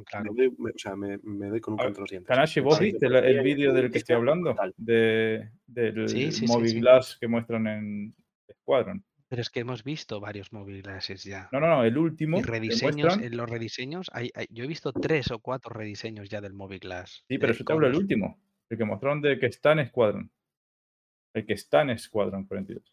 claro. 0.05 0.33
me 0.33 0.43
doy, 0.43 0.55
me- 0.57 0.71
o 0.71 0.77
sea, 0.77 0.95
me, 0.95 1.17
me 1.23 1.47
doy 1.47 1.61
con 1.61 1.73
un 1.73 1.77
canto 1.79 1.99
a 1.99 2.01
los 2.01 2.09
dientes. 2.09 2.27
Kanashi, 2.27 2.59
¿vos 2.59 2.77
Sí, 2.77 2.85
viste 2.85 3.05
el, 3.05 3.15
el 3.15 3.41
vídeo 3.41 3.73
del 3.73 3.91
que 3.91 3.99
estoy 3.99 4.15
hablando? 4.15 4.55
De, 4.77 5.51
del 5.67 6.09
Sí, 6.09 6.25
sí, 6.25 6.31
sí, 6.31 6.47
sí. 6.47 6.53
Moviglass 6.53 7.17
que 7.19 7.27
muestran 7.27 7.67
en 7.67 8.15
Squadron. 8.61 9.03
Pero 9.27 9.41
es 9.41 9.49
que 9.49 9.61
hemos 9.61 9.83
visto 9.83 10.19
varios 10.19 10.53
móvil 10.53 10.81
glasses 10.83 11.23
ya. 11.23 11.49
No, 11.51 11.59
no, 11.59 11.67
no, 11.67 11.83
el 11.83 11.97
último 11.97 12.37
y 12.39 12.43
rediseños, 12.43 13.15
muestran- 13.17 13.23
en 13.25 13.37
los 13.37 13.49
rediseños, 13.49 14.07
hay, 14.13 14.29
hay- 14.35 14.47
yo 14.49 14.63
he 14.63 14.67
visto 14.67 14.93
tres 14.93 15.31
o 15.31 15.39
cuatro 15.39 15.73
rediseños 15.73 16.29
ya 16.29 16.41
del 16.41 16.53
móvil 16.53 16.79
glass. 16.79 17.23
Sí, 17.27 17.37
pero 17.37 17.53
yo 17.53 17.65
te 17.65 17.73
hablo 17.73 17.87
del 17.87 17.93
con- 17.95 18.03
último. 18.03 18.39
El 18.69 18.77
que 18.77 18.85
mostraron 18.85 19.21
de 19.21 19.37
que 19.39 19.45
está 19.47 19.71
en 19.73 19.87
Squadron. 19.87 20.31
El 21.33 21.45
que 21.45 21.53
está 21.53 21.81
en 21.81 21.97
Squadron 21.97 22.45
42. 22.45 22.83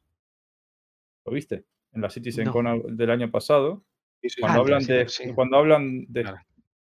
¿Lo 1.27 1.33
viste? 1.33 1.65
En 1.93 2.01
la 2.01 2.11
Citizen 2.11 2.45
No. 2.47 2.53
Con 2.53 2.67
al- 2.67 2.97
del 2.97 3.11
año 3.11 3.31
pasado. 3.31 3.85
Sí, 4.23 4.29
sí, 4.31 4.41
Cuando 4.41 4.61
Ah, 4.61 4.62
hablan 4.62 4.81
sí, 4.83 4.93
de. 4.93 5.09
sí. 5.09 5.35
Cuando 5.35 5.57
hablan 5.59 6.05
de. 6.09 6.33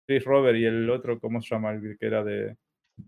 Chris 0.06 0.24
Robert 0.24 0.58
y 0.58 0.64
el 0.64 0.90
otro, 0.90 1.20
¿cómo 1.20 1.40
se 1.40 1.54
llama? 1.54 1.70
El 1.72 1.96
que 1.98 2.06
era 2.06 2.24
de. 2.24 2.56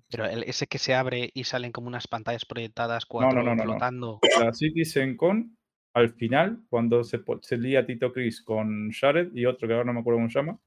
Pero 0.08 0.24
el- 0.26 0.44
ese 0.44 0.66
que 0.68 0.78
se 0.78 0.94
abre 0.94 1.30
y 1.34 1.44
salen 1.44 1.72
como 1.72 1.88
unas 1.88 2.06
pantallas 2.06 2.44
proyectadas, 2.44 3.04
cuatro 3.04 3.42
no, 3.42 3.50
no, 3.50 3.56
no. 3.56 3.62
flotando. 3.64 4.20
La 4.38 4.52
Citizen 4.52 5.16
Con, 5.16 5.56
al 5.94 6.10
final, 6.10 6.62
cuando 6.70 7.02
se, 7.02 7.20
se 7.42 7.58
lía 7.58 7.84
Tito 7.84 8.12
Chris 8.12 8.42
con 8.42 8.90
Jared 8.92 9.34
y 9.34 9.44
otro 9.46 9.66
que 9.66 9.74
ahora 9.74 9.84
no 9.86 9.92
me 9.94 10.00
acuerdo 10.00 10.18
cómo 10.18 10.30
se 10.30 10.38
llama, 10.38 10.58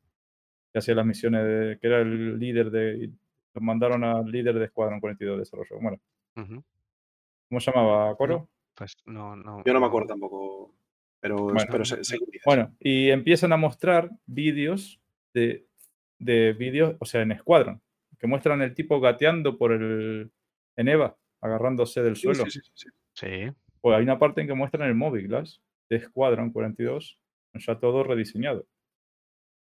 que 0.73 0.79
hacía 0.79 0.93
las 0.95 1.05
misiones, 1.05 1.43
de, 1.43 1.79
que 1.79 1.87
era 1.87 2.01
el 2.01 2.37
líder 2.37 2.69
de. 2.69 3.11
Lo 3.53 3.61
mandaron 3.61 4.03
al 4.03 4.25
líder 4.29 4.59
de 4.59 4.67
Squadron 4.67 4.99
42 4.99 5.35
de 5.37 5.39
desarrollo. 5.39 5.79
Bueno, 5.81 5.97
¿cómo 7.47 7.61
se 7.61 7.71
llamaba? 7.71 8.13
¿Coro? 8.17 8.49
Pues 8.73 8.97
no, 9.05 9.37
no. 9.37 9.63
Yo 9.65 9.71
no 9.73 9.79
me 9.79 9.85
acuerdo 9.85 10.09
tampoco. 10.09 10.75
Pero, 11.25 11.37
Bueno. 12.45 12.67
pero 12.69 12.75
y 12.79 13.09
empiezan 13.09 13.51
a 13.51 13.57
mostrar 13.57 14.11
vídeos 14.27 15.01
de, 15.33 15.65
de 16.19 16.53
vídeos, 16.53 16.95
o 16.99 17.05
sea, 17.05 17.23
en 17.23 17.35
Squadron, 17.35 17.81
que 18.19 18.27
muestran 18.27 18.61
el 18.61 18.75
tipo 18.75 18.99
gateando 18.99 19.57
por 19.57 19.71
el. 19.71 20.31
en 20.77 20.87
Eva, 20.87 21.17
agarrándose 21.41 22.03
del 22.03 22.15
Sí, 22.15 22.21
suelo. 22.23 22.45
sí, 22.45 22.51
sí, 22.61 22.71
sí, 22.75 22.89
sí. 23.15 23.51
Pues 23.81 23.97
hay 23.97 24.03
una 24.03 24.19
parte 24.19 24.41
en 24.41 24.47
que 24.47 24.53
muestran 24.53 24.87
el 24.87 24.93
Móvil 24.93 25.27
Glass 25.27 25.63
de 25.89 25.99
Squadron 25.99 26.51
42, 26.51 27.19
ya 27.55 27.79
todo 27.79 28.03
rediseñado. 28.03 28.67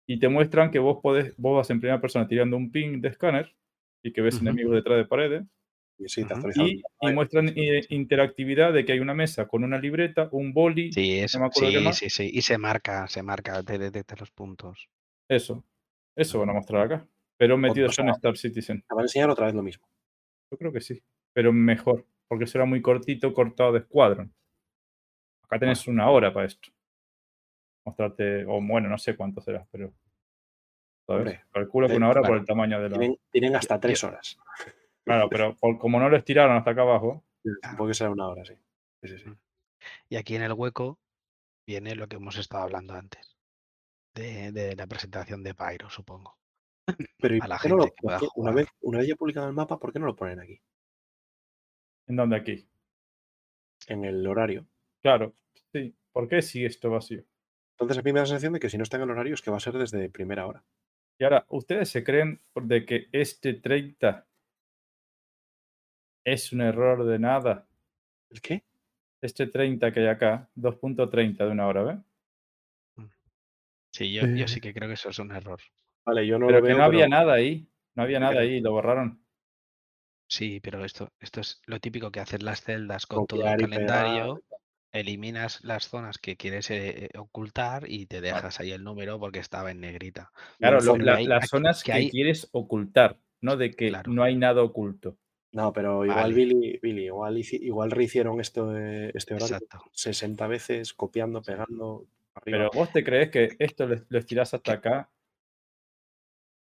Y 0.08 0.18
te 0.20 0.30
muestran 0.30 0.72
que 0.72 0.80
vos 0.80 1.02
podés, 1.04 1.36
vos 1.38 1.56
vas 1.58 1.70
en 1.70 1.80
primera 1.80 2.02
persona 2.02 2.28
tirando 2.28 2.58
un 2.58 2.72
ping 2.72 3.00
de 3.00 3.10
escáner 3.10 3.56
y 4.02 4.12
que 4.12 4.22
ves 4.22 4.36
Ujú. 4.38 4.46
enemigos 4.48 4.74
detrás 4.74 4.98
de 4.98 5.06
paredes. 5.06 5.44
Y 6.06 6.10
sí, 6.10 6.26
te 6.26 6.34
Ujú. 6.34 6.48
actualizan. 6.48 6.68
Y, 6.68 6.84
y 7.02 7.14
muestran 7.14 7.54
eh, 7.56 7.86
interactividad 7.90 8.74
de 8.74 8.84
que 8.84 8.92
hay 8.92 9.00
una 9.00 9.14
mesa 9.14 9.48
con 9.48 9.64
una 9.64 9.78
libreta, 9.80 10.28
un 10.32 10.54
boli, 10.54 10.92
Sí, 10.92 11.20
es, 11.20 11.38
me 11.40 11.46
acuerdo 11.46 11.72
qué 11.72 11.94
sí, 11.94 12.10
sí, 12.10 12.10
sí. 12.10 12.32
Y 12.34 12.42
se 12.42 12.58
marca, 12.58 13.08
se 13.08 13.24
marca, 13.24 13.64
te 13.64 13.78
detecta 13.78 14.16
los 14.20 14.32
puntos. 14.32 14.90
eso. 15.30 15.64
Eso 16.16 16.40
van 16.40 16.50
a 16.50 16.54
mostrar 16.54 16.84
acá. 16.84 17.08
Pero 17.38 17.58
metido 17.58 17.88
o 17.88 17.92
ya 17.92 18.04
en 18.04 18.10
Star 18.10 18.38
Citizen. 18.38 18.82
Te 18.82 18.88
van 18.94 19.00
a 19.00 19.04
enseñar 19.04 19.30
otra 19.30 19.48
vez 19.48 19.56
lo 19.56 19.64
mismo. 19.64 19.88
Yo 20.52 20.58
creo 20.58 20.72
que 20.72 20.82
sí. 20.82 21.02
Pero 21.34 21.52
mejor, 21.52 22.06
porque 22.28 22.46
será 22.46 22.66
muy 22.66 22.82
cortito, 22.82 23.34
cortado 23.34 23.72
de 23.72 23.82
Squadron. 23.82 24.32
Acá 25.44 25.60
tenés 25.60 25.88
una 25.88 26.10
hora 26.10 26.32
para 26.32 26.46
esto. 26.46 26.70
Mostrarte, 27.86 28.46
o 28.46 28.62
bueno, 28.62 28.90
no 28.90 28.98
sé 28.98 29.16
cuánto 29.16 29.42
será, 29.42 29.66
pero. 29.72 29.94
Calculo 31.52 31.88
que 31.88 31.96
una 31.96 32.10
hora 32.10 32.22
por 32.22 32.38
el 32.38 32.46
tamaño 32.46 32.82
de 32.82 32.90
la. 32.90 32.98
Tienen, 32.98 33.20
tienen 33.32 33.56
hasta 33.56 33.80
tres 33.80 34.04
horas. 34.04 34.38
Claro, 35.06 35.28
pero 35.30 35.56
por- 35.58 35.78
como 35.78 36.00
no 36.00 36.10
lo 36.10 36.18
estiraron 36.18 36.56
hasta 36.58 36.72
acá 36.72 36.82
abajo, 36.82 37.24
Supongo 37.62 37.88
que 37.90 37.94
será 37.94 38.10
una 38.10 38.28
hora, 38.30 38.46
sí. 38.46 38.54
Sí, 39.02 39.10
sí, 39.10 39.18
sí. 39.20 39.30
Mm. 39.30 39.38
Y 40.10 40.16
aquí 40.16 40.36
en 40.38 40.44
el 40.44 40.54
hueco 40.54 40.98
viene 41.68 41.94
lo 41.96 42.08
que 42.08 42.16
hemos 42.16 42.38
estado 42.38 42.64
hablando 42.64 42.94
antes. 42.94 43.36
De, 44.16 44.52
de 44.54 44.76
la 44.78 44.88
presentación 44.88 45.44
de 45.44 45.54
Pyro, 45.54 45.90
supongo. 45.90 46.38
Pero 47.20 47.36
¿y 47.36 47.40
A 47.42 47.48
la 47.48 47.60
qué 47.62 47.68
no 47.68 47.76
lo- 47.78 47.84
gente 47.84 47.98
que 48.20 48.28
una, 48.36 48.52
vez, 48.52 48.68
una 48.82 49.00
vez 49.00 49.08
ya 49.10 49.16
publicado 49.16 49.48
el 49.48 49.54
mapa, 49.54 49.78
¿por 49.78 49.92
qué 49.92 50.00
no 50.00 50.06
lo 50.06 50.16
ponen 50.16 50.40
aquí? 50.40 50.62
¿en 52.08 52.16
dónde 52.18 52.36
aquí? 52.38 52.68
En 53.88 54.06
el 54.06 54.26
horario. 54.28 54.66
Claro, 55.02 55.36
sí. 55.74 55.96
¿Por 56.12 56.28
qué 56.30 56.42
sigue 56.42 56.68
esto 56.68 56.90
vacío? 56.92 57.24
Entonces 57.72 57.98
a 57.98 58.02
mí 58.04 58.14
me 58.14 58.20
da 58.20 58.24
la 58.24 58.28
sensación 58.28 58.54
de 58.54 58.60
que 58.60 58.70
si 58.70 58.78
no 58.78 58.84
está 58.84 58.98
en 58.98 59.04
el 59.04 59.12
horario 59.12 59.34
es 59.34 59.42
que 59.42 59.52
va 59.52 59.58
a 59.58 59.62
ser 59.62 59.74
desde 59.78 60.10
primera 60.10 60.46
hora. 60.48 60.64
Y 61.20 61.24
ahora, 61.24 61.46
¿ustedes 61.50 61.90
se 61.90 62.04
creen 62.04 62.42
de 62.56 62.86
que 62.86 63.08
este 63.12 63.54
30 63.56 64.28
es 66.24 66.52
un 66.54 66.62
error 66.62 67.06
de 67.06 67.20
nada? 67.20 67.68
¿El 68.30 68.42
qué? 68.42 68.64
Este 69.22 69.48
30 69.48 69.92
que 69.92 70.02
hay 70.02 70.08
acá, 70.08 70.50
2.30 70.56 71.38
de 71.46 71.52
una 71.52 71.68
hora, 71.68 71.84
¿ves? 71.84 71.98
Sí, 73.92 74.12
yo, 74.12 74.26
yo 74.26 74.48
sí 74.48 74.60
que 74.60 74.74
creo 74.74 74.88
que 74.88 74.96
eso 74.96 75.10
es 75.10 75.20
un 75.20 75.32
error. 75.32 75.60
Vale, 76.06 76.26
yo 76.26 76.40
no 76.40 76.48
pero 76.48 76.60
lo 76.60 76.64
que 76.66 76.70
veo. 76.70 76.78
no 76.80 76.84
había 76.84 77.06
pero- 77.06 77.10
nada 77.10 77.34
ahí. 77.34 77.68
No 77.96 78.04
había 78.04 78.20
nada 78.20 78.40
ahí, 78.42 78.60
lo 78.60 78.72
borraron. 78.72 79.24
Sí, 80.28 80.60
pero 80.62 80.84
esto, 80.84 81.12
esto 81.20 81.42
es 81.42 81.62
lo 81.68 81.80
típico 81.80 82.12
que 82.12 82.20
hacen 82.22 82.44
las 82.44 82.62
celdas 82.64 83.06
con 83.06 83.28
todo 83.28 83.42
el 83.42 83.56
pegar. 83.56 83.70
calendario. 83.70 84.44
Eliminas 84.92 85.64
las 85.64 85.88
zonas 85.90 86.18
que 86.18 86.36
quieres 86.38 86.70
eh, 86.72 87.06
eh, 87.06 87.18
ocultar 87.18 87.84
y 87.88 88.08
te 88.08 88.20
dejas 88.22 88.60
ahí 88.60 88.72
el 88.72 88.84
número 88.84 89.20
porque 89.20 89.40
estaba 89.40 89.70
en 89.72 89.80
negrita. 89.82 90.32
Claro, 90.58 90.80
el 90.80 90.86
lo- 90.86 90.92
fondo 90.94 91.06
la- 91.06 91.16
hay- 91.18 91.26
las 91.28 91.38
aquí- 91.44 91.48
zonas 91.50 91.84
que 91.84 91.92
que, 91.92 91.98
hay- 91.98 92.10
quieres 92.10 92.50
ocultar, 92.52 93.20
no 93.42 93.58
de 93.58 93.72
que 93.72 93.90
Claro. 93.90 94.12
no 94.12 94.24
hay 94.24 94.36
nada 94.36 94.64
oculto. 94.64 95.18
No, 95.54 95.72
pero 95.72 96.04
igual 96.04 96.32
Vale. 96.32 96.34
Billy, 96.34 96.80
Billy, 96.82 97.06
igual, 97.06 97.38
igual 97.38 97.92
rehicieron 97.92 98.42
esto, 98.42 98.76
este 98.76 99.36
horario 99.36 99.58
Exacto. 99.58 99.84
60 99.94 100.48
veces, 100.48 100.94
copiando, 100.96 101.44
pegando, 101.44 102.08
arriba. 102.34 102.58
Pero 102.58 102.72
vos 102.74 102.92
te 102.92 103.04
crees 103.04 103.30
que 103.30 103.56
esto 103.60 103.86
lo, 103.86 103.96
lo 104.10 104.20
estirás 104.20 104.56
hasta 104.56 104.74
acá. 104.74 105.12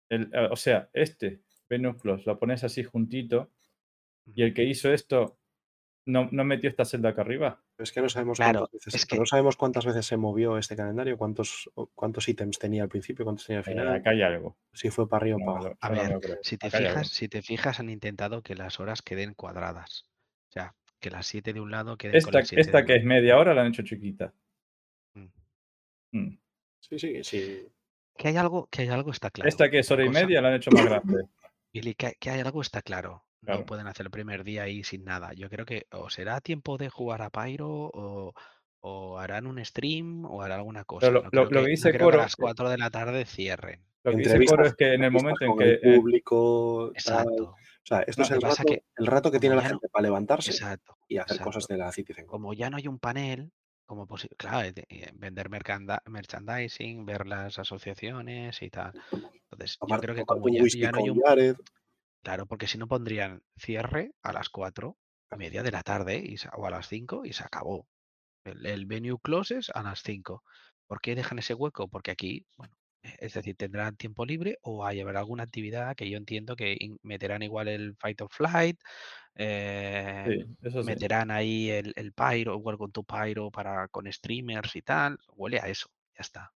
El- 0.10 0.32
o 0.50 0.56
sea, 0.56 0.90
este, 0.94 1.42
Venus 1.70 2.02
Plus, 2.02 2.26
lo 2.26 2.40
pones 2.40 2.64
así 2.64 2.86
juntito 2.86 3.52
y 4.34 4.44
el 4.44 4.54
que 4.54 4.64
hizo 4.64 4.92
esto 4.94 5.38
no, 6.06 6.30
no 6.32 6.46
metió 6.46 6.70
esta 6.70 6.86
celda 6.86 7.10
acá 7.10 7.24
arriba. 7.24 7.62
Es 7.78 7.92
que 7.92 8.02
no 8.02 8.10
sabemos 8.10 8.38
Claro, 8.38 8.62
cuántas 8.62 8.74
veces, 8.74 8.96
es 8.96 9.06
pero 9.06 9.18
que- 9.18 9.20
no 9.20 9.26
sabemos 9.28 9.56
cuántas 9.56 9.86
veces 9.86 10.06
se 10.06 10.18
movió 10.18 10.58
este 10.58 10.76
calendario, 10.76 11.16
cuántos, 11.18 11.70
cuántos 11.94 12.28
ítems 12.28 12.58
tenía 12.58 12.82
al 12.84 12.90
principio, 12.90 13.24
cuántos 13.24 13.46
tenía 13.46 13.60
al 13.60 13.68
Eh, 13.68 13.72
final, 13.72 13.88
acá 13.96 14.10
hay 14.12 14.24
algo. 14.24 14.58
si 14.74 14.90
fue 14.90 15.08
para 15.08 15.22
arriba 15.24 15.38
o 15.38 15.40
No 15.40 15.46
para 15.46 15.58
abajo. 15.60 15.78
A 15.82 15.90
no 15.90 16.20
ver. 16.20 16.40
Si 16.42 16.58
te, 16.58 16.68
Acá 16.68 16.78
fijas, 16.80 17.08
si 17.10 17.28
te 17.30 17.42
fijas, 17.44 17.80
han 17.80 17.90
intentado 17.90 18.42
que 18.42 18.56
las 18.56 18.80
horas 18.80 19.02
queden 19.04 19.36
cuadradas. 19.36 20.08
O 20.50 20.52
sea, 20.54 20.74
que 21.00 21.12
las 21.12 21.28
7 21.28 21.54
de 21.54 21.60
un 21.62 21.70
lado 21.70 21.98
queden 21.98 22.14
con 22.22 22.30
Esta, 22.30 22.40
las 22.40 22.48
7 22.48 22.62
esta 22.62 22.84
que 22.86 22.96
es 22.96 23.04
media 23.04 23.38
hora 23.38 23.54
la 23.54 23.62
han 23.62 23.68
hecho 23.68 23.84
chiquita. 23.84 24.34
Mm. 25.14 25.26
Mm. 26.14 26.40
Sí, 26.80 26.98
sí, 27.00 27.24
sí. 27.24 27.68
Que 28.18 28.30
hay 28.30 28.38
algo, 28.38 28.68
que 28.72 28.82
hay 28.82 28.88
algo 28.88 29.12
está 29.12 29.30
claro. 29.30 29.48
Esta 29.48 29.70
que 29.70 29.80
es 29.80 29.92
hora 29.92 30.04
y 30.04 30.10
media 30.10 30.42
la 30.42 30.48
han 30.48 30.56
hecho 30.56 30.72
más 30.72 30.84
grande. 30.84 31.26
Billy, 31.74 31.94
que, 31.94 32.16
que 32.20 32.32
hay 32.32 32.40
algo 32.40 32.62
está 32.62 32.82
claro. 32.82 33.24
Claro. 33.42 33.60
No 33.62 33.66
pueden 33.66 33.88
hacer 33.88 34.06
el 34.08 34.12
primer 34.12 34.44
día 34.44 34.64
ahí 34.64 34.84
sin 34.84 35.04
nada. 35.06 35.34
Yo 35.34 35.50
creo 35.50 35.66
que 35.66 35.86
o 35.92 36.10
será 36.10 36.42
tiempo 36.42 36.78
de 36.78 36.90
jugar 36.90 37.22
a 37.22 37.30
Pyro 37.30 37.70
o, 37.70 38.34
o 38.82 39.20
harán 39.20 39.48
un 39.48 39.64
stream 39.64 40.26
o 40.26 40.42
harán 40.42 40.60
alguna 40.60 40.84
cosa. 40.86 41.10
lo- 41.12 41.24
no 41.24 41.26
lo- 41.26 41.30
creo 41.32 41.44
lo 41.44 41.50
que, 41.50 41.56
que 41.56 41.62
no 41.62 41.68
dice 41.68 41.90
creo 41.90 42.00
que 42.00 42.04
Coro- 42.06 42.20
a 42.20 42.24
las 42.24 42.36
4 42.36 42.70
de 42.70 42.78
la 42.78 42.90
tarde 42.90 43.26
cierren. 43.26 43.84
Lo 44.04 44.12
que 44.12 44.18
dice 44.18 44.46
Coro 44.46 44.66
es 44.66 44.76
que 44.76 44.94
en 44.94 45.04
el 45.04 45.12
momento 45.12 45.46
en 45.46 45.58
que. 45.58 45.64
el 45.64 45.80
eh, 45.84 45.96
público. 45.98 46.92
Exacto, 46.94 47.44
O 47.52 47.56
sea, 47.84 48.02
esto 48.02 48.22
No, 48.22 48.26
es 48.26 48.32
el 48.32 48.42
rato, 48.42 48.64
que 48.66 48.84
el 48.98 49.06
rato 49.08 49.32
que 49.32 49.40
tiene 49.40 49.56
la 49.56 49.62
no- 49.64 49.70
gente 49.70 49.88
para 49.90 50.04
levantarse 50.04 50.52
exacto. 50.52 50.98
y 51.08 51.18
hacer 51.18 51.36
exacto. 51.36 51.44
cosas 51.44 51.68
de 51.68 51.78
la 51.78 51.92
Citizen. 51.92 52.26
Como 52.26 52.54
ya 52.54 52.70
no 52.70 52.78
hay 52.78 52.88
un 52.88 53.00
panel, 53.00 53.52
como 53.86 54.08
posi- 54.08 54.30
claro, 54.38 54.72
de- 54.72 54.86
eh, 54.90 55.12
vender 55.14 55.50
merchandising, 56.06 57.06
ver 57.06 57.28
las 57.28 57.60
asociaciones 57.60 58.62
y 58.62 58.70
tal. 58.70 58.94
Entonces, 59.12 59.78
yo 59.88 59.98
creo 60.00 60.16
que 60.16 60.26
como 60.26 60.48
ya, 60.50 60.64
ya 60.76 60.92
no 60.92 60.98
hay 61.00 61.10
un. 61.10 61.22
Claro, 62.24 62.46
porque 62.46 62.68
si 62.68 62.78
no 62.78 62.88
pondrían 62.88 63.42
cierre 63.58 64.12
a 64.22 64.34
las 64.34 64.50
4 64.50 64.98
a 65.30 65.38
media 65.38 65.64
de 65.64 65.72
la 65.72 65.84
tarde 65.84 66.18
y 66.26 66.38
se- 66.38 66.50
o 66.54 66.66
a 66.66 66.72
las 66.72 66.88
5 66.88 67.26
y 67.26 67.34
se 67.34 67.44
acabó. 67.44 67.88
El, 68.46 68.66
el 68.66 68.86
venue 68.88 69.20
closes 69.24 69.72
a 69.74 69.84
las 69.84 70.04
5. 70.04 70.44
¿Por 70.88 71.02
qué 71.02 71.16
dejan 71.16 71.40
ese 71.40 71.54
hueco? 71.56 71.90
Porque 71.90 72.12
aquí, 72.12 72.48
bueno, 72.58 72.76
eh, 73.04 73.16
es 73.22 73.34
decir, 73.36 73.56
tendrán 73.58 73.98
tiempo 73.98 74.26
libre 74.26 74.58
o 74.64 74.86
hay 74.86 75.02
habrá 75.02 75.20
alguna 75.22 75.44
actividad 75.44 75.96
que 75.96 76.10
yo 76.10 76.18
entiendo 76.18 76.56
que 76.58 76.76
in- 76.80 77.00
meterán 77.04 77.44
igual 77.44 77.68
el 77.70 77.96
Fight 77.98 78.22
or 78.22 78.30
Flight, 78.32 78.80
eh, 79.36 80.34
sí, 80.34 80.58
eso 80.62 80.84
sí. 80.84 80.86
meterán 80.86 81.32
ahí 81.32 81.70
el, 81.70 81.94
el 81.96 82.14
Pyro, 82.14 82.58
Welcome 82.58 82.92
to 82.94 83.04
Pyro 83.04 83.52
para 83.52 83.88
con 83.90 84.12
streamers 84.12 84.76
y 84.76 84.82
tal. 84.82 85.18
Huele 85.36 85.60
a 85.60 85.68
eso, 85.70 85.88
ya 86.16 86.22
está. 86.22 86.54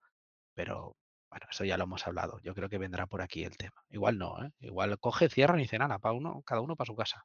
Pero 0.56 0.98
bueno, 1.30 1.46
eso 1.52 1.64
ya 1.66 1.78
lo 1.78 1.84
hemos 1.84 2.06
hablado. 2.08 2.40
Yo 2.42 2.54
creo 2.56 2.70
que 2.70 2.78
vendrá 2.78 3.06
por 3.08 3.22
aquí 3.22 3.44
el 3.44 3.58
tema. 3.58 3.84
Igual 3.90 4.18
no, 4.18 4.44
¿eh? 4.44 4.52
Igual 4.60 4.98
coge, 5.00 5.30
cierran 5.30 5.60
y 5.60 5.64
dicen, 5.64 5.80
nada, 5.80 6.00
para 6.00 6.14
uno, 6.14 6.42
cada 6.46 6.62
uno 6.62 6.76
para 6.76 6.86
su 6.88 6.96
casa. 6.96 7.22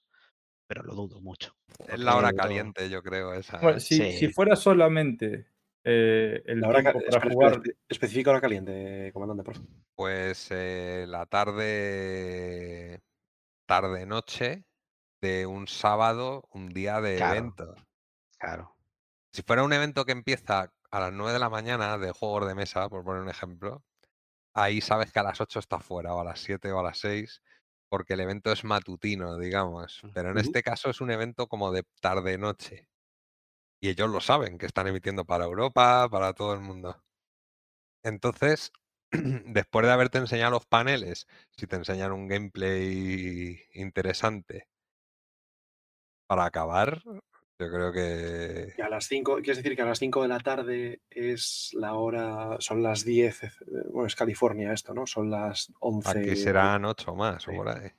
Pero 0.66 0.82
lo 0.82 0.94
dudo 0.94 1.20
mucho. 1.20 1.54
Es 1.86 1.98
la 2.00 2.16
hora 2.16 2.32
caliente, 2.32 2.88
yo 2.88 3.02
creo, 3.02 3.34
esa. 3.34 3.58
Bueno, 3.58 3.78
¿eh? 3.78 3.80
si, 3.80 4.12
si 4.12 4.28
fuera 4.28 4.56
solamente 4.56 5.46
eh, 5.84 6.42
el 6.46 6.60
La 6.60 6.68
hora 6.68 6.82
para 6.82 7.30
jugar. 7.30 7.54
espe- 7.60 7.76
especifica 7.88 8.30
hora 8.30 8.40
caliente, 8.40 9.10
comandante, 9.12 9.42
por 9.42 9.54
favor. 9.56 9.70
Pues 9.94 10.48
eh, 10.50 11.04
la 11.08 11.26
tarde, 11.26 13.00
tarde-noche 13.66 14.64
de 15.20 15.46
un 15.46 15.68
sábado, 15.68 16.48
un 16.52 16.68
día 16.70 17.00
de 17.00 17.16
Claro. 17.16 17.32
evento. 17.36 17.74
Claro. 18.38 18.76
Si 19.32 19.42
fuera 19.42 19.62
un 19.62 19.72
evento 19.72 20.04
que 20.04 20.12
empieza 20.12 20.72
a 20.90 21.00
las 21.00 21.12
9 21.12 21.32
de 21.34 21.38
la 21.38 21.48
mañana 21.50 21.96
de 21.98 22.12
juegos 22.12 22.46
de 22.48 22.54
mesa, 22.54 22.88
por 22.88 23.04
poner 23.04 23.22
un 23.22 23.28
ejemplo, 23.30 23.82
ahí 24.54 24.80
sabes 24.80 25.12
que 25.12 25.18
a 25.20 25.22
las 25.24 25.40
8 25.40 25.58
está 25.58 25.78
fuera, 25.80 26.14
o 26.14 26.20
a 26.20 26.24
las 26.24 26.40
7 26.40 26.72
o 26.72 26.80
a 26.80 26.82
las 26.82 26.98
6, 26.98 27.42
porque 27.88 28.14
el 28.14 28.20
evento 28.20 28.52
es 28.52 28.64
matutino, 28.64 29.38
digamos. 29.38 30.02
Pero 30.14 30.30
en 30.30 30.38
este 30.38 30.62
caso 30.62 30.90
es 30.90 31.00
un 31.00 31.10
evento 31.10 31.46
como 31.48 31.72
de 31.72 31.84
tarde-noche. 32.00 32.88
Y 33.80 33.90
ellos 33.90 34.10
lo 34.10 34.20
saben, 34.20 34.58
que 34.58 34.66
están 34.66 34.86
emitiendo 34.88 35.24
para 35.24 35.44
Europa, 35.44 36.08
para 36.10 36.32
todo 36.34 36.54
el 36.54 36.60
mundo. 36.60 37.02
Entonces, 38.04 38.72
después 39.10 39.86
de 39.86 39.92
haberte 39.92 40.18
enseñado 40.18 40.52
los 40.52 40.66
paneles, 40.66 41.26
si 41.56 41.66
te 41.66 41.76
enseñan 41.76 42.12
un 42.12 42.28
gameplay 42.28 43.60
interesante 43.74 44.68
para 46.26 46.44
acabar, 46.46 47.02
yo 47.62 47.70
creo 47.70 47.92
que... 47.92 48.74
Y 48.76 48.80
a 48.82 48.88
las 48.88 49.06
5, 49.06 49.36
quieres 49.36 49.58
decir 49.58 49.74
que 49.76 49.82
a 49.82 49.86
las 49.86 49.98
5 49.98 50.22
de 50.22 50.28
la 50.28 50.40
tarde 50.40 51.00
es 51.10 51.70
la 51.74 51.94
hora, 51.94 52.56
son 52.60 52.82
las 52.82 53.04
10, 53.04 53.42
eh, 53.44 53.50
bueno, 53.90 54.06
es 54.06 54.14
California 54.16 54.72
esto, 54.72 54.92
¿no? 54.94 55.06
Son 55.06 55.30
las 55.30 55.72
11. 55.80 56.10
Aquí 56.18 56.36
serán 56.36 56.84
ocho 56.84 57.14
más 57.14 57.46
o 57.48 57.50
sí. 57.50 57.56
por 57.56 57.68
ahí. 57.68 57.90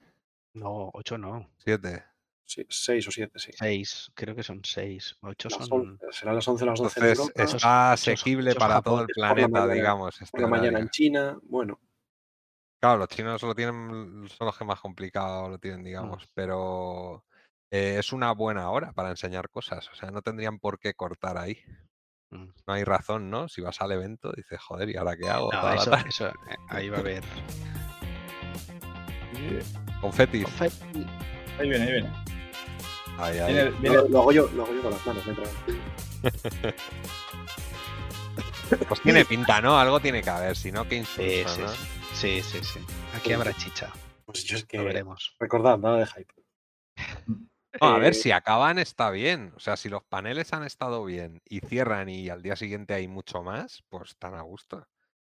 No, 0.55 0.89
8 0.93 1.18
no. 1.18 1.49
Siete. 1.57 2.03
6 2.45 3.07
o 3.07 3.11
7, 3.11 3.39
sí. 3.39 3.51
6, 3.57 4.11
creo 4.14 4.36
que 4.36 4.43
son 4.43 4.61
6. 4.64 5.18
8 5.22 5.47
Las 5.51 5.68
son. 5.68 5.80
on- 5.82 5.99
serán 6.11 6.36
las 6.36 6.47
11 6.47 6.64
o 6.64 6.68
las 6.68 6.80
12 6.80 6.99
en 6.99 7.05
Entonces 7.07 7.36
Europa, 7.36 7.55
está 7.57 7.91
asequible 7.93 8.51
ocho 8.51 8.59
para 8.59 8.82
todo 8.82 8.99
el 9.01 9.05
por 9.07 9.14
planeta, 9.16 9.47
mañana, 9.47 9.74
digamos. 9.74 10.16
por 10.18 10.24
Este 10.24 10.41
la 10.41 10.47
mañana 10.47 10.80
en 10.80 10.89
China, 10.89 11.39
bueno, 11.43 11.80
Claro, 12.80 12.97
los 12.99 13.07
chinos 13.07 13.41
lo 13.41 13.55
tienen, 13.55 14.28
son 14.28 14.45
los 14.45 14.57
que 14.57 14.66
más 14.66 14.82
complicado 14.82 15.47
lo 15.47 15.55
Mm. 15.55 15.59
tienen, 15.61 15.84
digamos, 15.86 16.28
pero 16.34 17.24
eh, 17.74 17.95
es 17.97 18.13
una 18.13 18.32
buena 18.34 18.69
hora 18.69 18.91
para 18.93 19.09
enseñar 19.09 19.49
cosas. 19.49 19.89
O 19.91 19.95
sea, 19.95 20.11
no 20.11 20.21
tendrían 20.21 20.59
por 20.59 20.78
qué 20.78 20.93
cortar 20.93 21.38
ahí. 21.39 21.57
Mm. 22.30 22.49
No 22.67 22.74
hay 22.74 22.84
razón, 22.84 23.30
¿no? 23.32 23.49
Si 23.49 23.61
vas 23.61 23.82
al 23.82 23.91
evento, 23.93 24.32
dices, 24.32 24.59
joder, 24.61 24.89
¿y 24.89 24.95
ahora 24.95 25.17
qué 25.17 25.28
hago? 25.28 25.51
No, 25.51 25.74
eso, 25.74 25.91
eso, 26.07 26.28
eh, 26.28 26.55
ahí 26.69 26.89
va 26.89 26.97
a 26.97 26.99
haber. 26.99 27.24
Confetis. 30.01 30.43
confeti. 30.45 31.07
Ahí 31.59 31.69
viene, 31.69 31.86
ahí 31.86 31.91
viene. 31.91 32.11
Ahí, 33.17 33.39
ahí. 33.39 33.53
Viene, 33.53 33.69
viene- 33.80 33.95
lo, 33.97 34.07
lo 34.09 34.19
hago 34.21 34.32
yo, 34.32 34.47
lo 34.53 34.63
hago 34.63 34.74
yo 34.74 34.82
con 34.82 34.91
las 34.91 35.05
manos. 35.07 35.26
mientras- 35.26 36.74
Pues 38.88 39.01
tiene 39.01 39.26
pinta, 39.26 39.61
¿no? 39.61 39.78
Algo 39.78 39.99
tiene 39.99 40.21
que 40.24 40.30
haber, 40.30 40.55
si 40.55 40.71
no, 40.71 40.88
qué 40.88 40.95
insulso, 40.95 41.49
sí, 41.49 41.61
¿no? 41.61 41.67
sí, 41.69 42.41
sí, 42.41 42.41
sí, 42.41 42.63
sí. 42.63 42.80
Aquí 43.15 43.34
habrá 43.34 43.53
chicha, 43.53 43.91
Pues 44.26 44.43
yo 44.45 44.57
es 44.57 44.65
que, 44.65 44.78
lo 44.78 44.86
veremos. 44.86 45.36
recordad, 45.39 45.78
nada 45.78 45.97
de 45.97 46.05
hype. 46.07 46.34
No, 47.82 47.88
a 47.88 47.97
ver, 47.99 48.13
Eh, 48.13 48.15
si 48.15 48.32
acaban 48.32 48.80
está 48.80 49.09
bien. 49.11 49.53
O 49.55 49.59
sea, 49.59 49.78
si 49.78 49.89
los 49.89 50.03
paneles 50.03 50.53
han 50.53 50.63
estado 50.63 51.03
bien 51.05 51.41
y 51.45 51.59
cierran 51.59 52.09
y 52.09 52.30
al 52.30 52.41
día 52.41 52.55
siguiente 52.55 52.93
hay 52.93 53.07
mucho 53.07 53.43
más, 53.43 53.84
pues 53.89 54.09
están 54.11 54.36
a 54.36 54.41
gusto. 54.41 54.88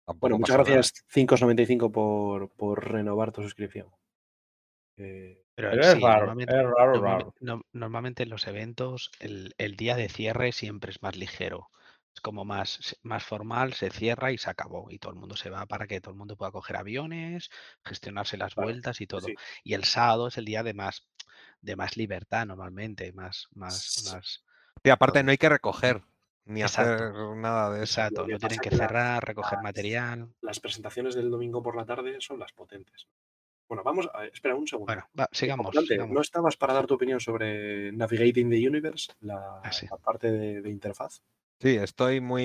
Tampoco 0.06 0.20
Bueno, 0.20 0.38
muchas 0.38 0.56
gracias, 0.56 0.92
5,95 1.08 1.92
por, 1.92 2.50
por 2.50 2.90
renovar 2.92 3.32
tu 3.32 3.42
suscripción. 3.42 3.88
Eh, 4.96 5.42
Pero, 5.54 5.70
Pero 5.70 5.82
es 5.82 5.94
sí, 5.94 6.00
raro, 6.00 6.26
normalmente, 6.26 6.54
es 6.54 6.62
raro, 6.76 7.00
raro. 7.00 7.34
no- 7.40 7.62
normalmente 7.72 8.22
en 8.22 8.30
los 8.30 8.46
eventos 8.46 9.10
el, 9.20 9.54
el 9.58 9.76
día 9.76 9.96
de 9.96 10.08
cierre 10.08 10.52
siempre 10.52 10.90
es 10.90 11.02
más 11.02 11.16
ligero. 11.16 11.68
Es 12.14 12.20
como 12.20 12.44
más, 12.44 12.96
más 13.02 13.24
formal, 13.24 13.74
se 13.74 13.90
cierra 13.90 14.32
y 14.32 14.38
se 14.38 14.50
acabó. 14.50 14.90
Y 14.90 14.98
todo 14.98 15.12
el 15.12 15.18
mundo 15.18 15.36
se 15.36 15.50
va 15.50 15.66
para 15.66 15.86
que 15.86 16.00
todo 16.00 16.12
el 16.12 16.18
mundo 16.18 16.36
pueda 16.36 16.50
coger 16.52 16.76
aviones, 16.76 17.50
gestionarse 17.84 18.36
las 18.36 18.54
vueltas 18.56 19.00
y 19.00 19.06
todo. 19.06 19.26
sí. 19.26 19.34
Y 19.64 19.74
el 19.74 19.84
sábado 19.84 20.28
es 20.28 20.38
el 20.38 20.44
día 20.46 20.62
de 20.62 20.74
más, 20.74 21.06
de 21.60 21.76
más 21.76 21.96
libertad 21.96 22.46
normalmente, 22.46 23.12
más, 23.12 23.48
más, 23.54 24.04
más. 24.12 24.44
Sí, 24.82 24.90
aparte 24.90 25.22
no 25.22 25.30
hay 25.30 25.38
que 25.38 25.48
recoger 25.48 26.02
ni 26.44 26.62
Exacto. 26.62 27.04
hacer 27.04 27.36
nada 27.36 27.70
de 27.70 27.84
eso. 27.84 28.00
Exacto, 28.00 28.26
no 28.26 28.38
tienen 28.38 28.58
que 28.58 28.70
cerrar, 28.70 29.24
recoger 29.26 29.58
material. 29.60 30.32
las 30.40 30.60
presentaciones 30.60 31.14
del 31.14 31.30
domingo 31.30 31.62
por 31.62 31.76
la 31.76 31.84
tarde 31.84 32.16
son 32.20 32.38
las 32.38 32.52
potentes. 32.52 33.06
Bueno, 33.68 33.82
vamos 33.84 34.08
a 34.14 34.24
espera 34.24 34.54
un 34.54 34.66
segundo. 34.66 34.86
Bueno, 34.90 35.06
va, 35.18 35.28
sigamos. 35.30 35.74
¿No 36.08 36.20
estabas 36.22 36.56
para 36.56 36.72
dar 36.72 36.86
tu 36.86 36.94
opinión 36.94 37.20
sobre 37.20 37.92
Navigating 37.92 38.48
the 38.48 38.66
Universe, 38.66 39.12
la, 39.20 39.60
Ah, 39.62 39.72
sí. 39.72 39.86
la 39.90 39.98
parte 39.98 40.30
de, 40.32 40.62
de 40.62 40.70
interfaz? 40.70 41.20
Sí, 41.60 41.76
estoy 41.76 42.20
muy 42.22 42.44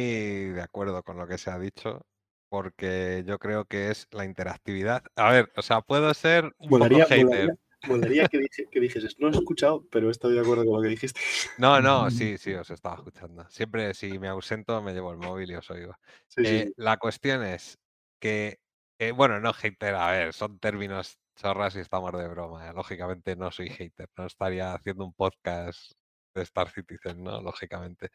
de 0.49 0.61
acuerdo 0.61 1.01
con 1.03 1.15
lo 1.17 1.25
que 1.25 1.37
se 1.37 1.49
ha 1.49 1.57
dicho, 1.57 2.05
porque 2.49 3.23
yo 3.25 3.39
creo 3.39 3.63
que 3.65 3.89
es 3.89 4.07
la 4.11 4.25
interactividad. 4.25 5.03
A 5.15 5.31
ver, 5.31 5.49
o 5.55 5.61
sea, 5.61 5.79
puedo 5.79 6.13
ser 6.13 6.53
un 6.57 6.69
poco 6.69 7.05
hater. 7.07 7.57
Molaría 7.87 8.27
que, 8.27 8.39
dije- 8.39 8.67
que 8.71 8.79
dijeses, 8.79 9.15
no 9.19 9.29
lo 9.29 9.35
he 9.35 9.39
escuchado, 9.39 9.85
pero 9.91 10.09
estoy 10.09 10.33
de 10.35 10.41
acuerdo 10.41 10.65
con 10.65 10.75
lo 10.75 10.81
que 10.81 10.89
dijiste. 10.89 11.19
No, 11.57 11.81
no, 11.81 12.09
sí, 12.11 12.37
sí, 12.37 12.53
os 12.53 12.69
estaba 12.69 12.95
escuchando. 12.95 13.45
Siempre 13.49 13.93
si 13.93 14.17
me 14.19 14.27
ausento 14.27 14.81
me 14.81 14.93
llevo 14.93 15.11
el 15.11 15.17
móvil 15.17 15.51
y 15.51 15.55
os 15.55 15.69
oigo. 15.71 15.93
Sí, 16.27 16.41
Eh, 16.45 16.63
sí. 16.67 16.73
La 16.77 16.97
cuestión 16.97 17.43
es 17.43 17.77
que, 18.19 18.59
eh, 18.99 19.11
bueno, 19.11 19.39
no 19.39 19.53
hater, 19.53 19.95
a 19.95 20.11
ver, 20.11 20.33
son 20.33 20.59
términos 20.59 21.17
chorras 21.35 21.75
y 21.75 21.79
estamos 21.79 22.11
de 22.13 22.27
broma. 22.27 22.69
eh, 22.69 22.73
Lógicamente 22.73 23.35
no 23.35 23.51
soy 23.51 23.69
hater, 23.69 24.07
no 24.17 24.25
estaría 24.25 24.73
haciendo 24.73 25.03
un 25.05 25.13
podcast 25.13 25.91
de 26.35 26.41
Star 26.43 26.69
Citizen, 26.69 27.23
¿no? 27.23 27.41
Lógicamente. 27.41 28.09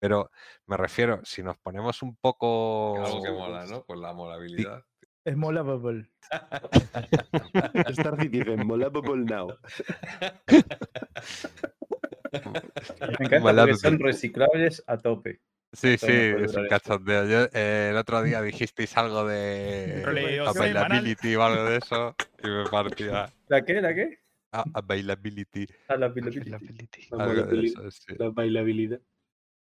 Pero 0.00 0.30
me 0.66 0.76
refiero, 0.76 1.20
si 1.24 1.42
nos 1.42 1.56
ponemos 1.58 2.02
un 2.02 2.16
poco... 2.16 3.02
Algo 3.04 3.22
que 3.22 3.30
mola, 3.30 3.64
¿no? 3.64 3.84
Pues 3.84 3.98
la 4.00 4.12
molabilidad. 4.12 4.84
Es 5.24 5.36
mola 5.36 5.62
bubble. 5.62 6.10
Star 7.88 8.20
Citizen, 8.20 8.66
mola 8.66 8.88
Bubble 8.88 9.24
Now. 9.24 9.56
Me 12.32 13.26
encanta 13.26 13.40
Mola 13.40 13.62
porque 13.62 13.76
son 13.76 13.98
reciclables 13.98 14.82
a 14.86 14.98
tope. 14.98 15.40
Sí, 15.72 15.96
sí, 15.98 16.06
es 16.08 16.54
un 16.54 16.68
cachondeo. 16.68 17.26
Yo, 17.26 17.48
eh, 17.52 17.88
el 17.90 17.96
otro 17.96 18.22
día 18.22 18.42
dijisteis 18.42 18.96
algo 18.96 19.26
de 19.26 20.04
availability 20.46 21.34
o 21.36 21.42
algo 21.42 21.64
de 21.64 21.78
eso 21.78 22.14
y 22.42 22.48
me 22.48 22.64
partía 22.70 23.32
¿La 23.48 23.64
qué? 23.64 23.80
¿La 23.80 23.94
qué? 23.94 24.20
ah, 24.52 24.64
availability, 24.74 25.66
Ah, 25.88 25.96
la 25.96 26.06
availability. 26.06 27.08
Availability. 27.10 27.74
La, 27.74 27.88
eso, 27.88 27.90
sí. 27.90 28.14
la 28.18 28.28
bailabilidad. 28.30 29.00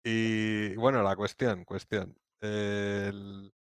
Y 0.03 0.75
bueno, 0.75 1.03
la 1.03 1.15
cuestión, 1.17 1.65
cuestión. 1.65 2.15
El, 2.39 3.51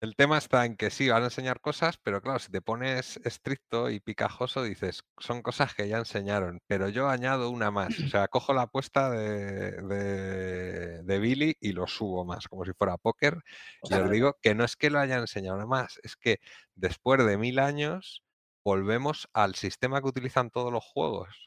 el 0.00 0.14
tema 0.14 0.38
está 0.38 0.66
en 0.66 0.76
que 0.76 0.90
sí, 0.90 1.08
van 1.08 1.22
a 1.22 1.26
enseñar 1.26 1.60
cosas, 1.60 1.96
pero 2.02 2.20
claro, 2.20 2.38
si 2.38 2.50
te 2.52 2.60
pones 2.60 3.16
estricto 3.24 3.90
y 3.90 4.00
picajoso, 4.00 4.62
dices, 4.62 5.02
son 5.18 5.42
cosas 5.42 5.74
que 5.74 5.88
ya 5.88 5.98
enseñaron, 5.98 6.60
pero 6.66 6.88
yo 6.88 7.08
añado 7.08 7.50
una 7.50 7.70
más. 7.70 7.98
O 8.00 8.08
sea, 8.08 8.28
cojo 8.28 8.52
la 8.52 8.62
apuesta 8.62 9.10
de, 9.10 9.72
de, 9.82 11.02
de 11.02 11.18
Billy 11.18 11.56
y 11.60 11.72
lo 11.72 11.86
subo 11.86 12.24
más, 12.24 12.46
como 12.48 12.64
si 12.64 12.72
fuera 12.72 12.98
póker. 12.98 13.42
Y 13.82 13.94
os 13.94 14.10
digo 14.10 14.36
que 14.42 14.54
no 14.54 14.64
es 14.64 14.76
que 14.76 14.90
lo 14.90 14.98
haya 15.00 15.16
enseñado 15.16 15.56
nada 15.56 15.68
más, 15.68 15.98
es 16.02 16.16
que 16.16 16.40
después 16.74 17.24
de 17.24 17.38
mil 17.38 17.58
años 17.58 18.22
volvemos 18.64 19.28
al 19.32 19.54
sistema 19.54 20.00
que 20.02 20.08
utilizan 20.08 20.50
todos 20.50 20.72
los 20.72 20.84
juegos. 20.84 21.46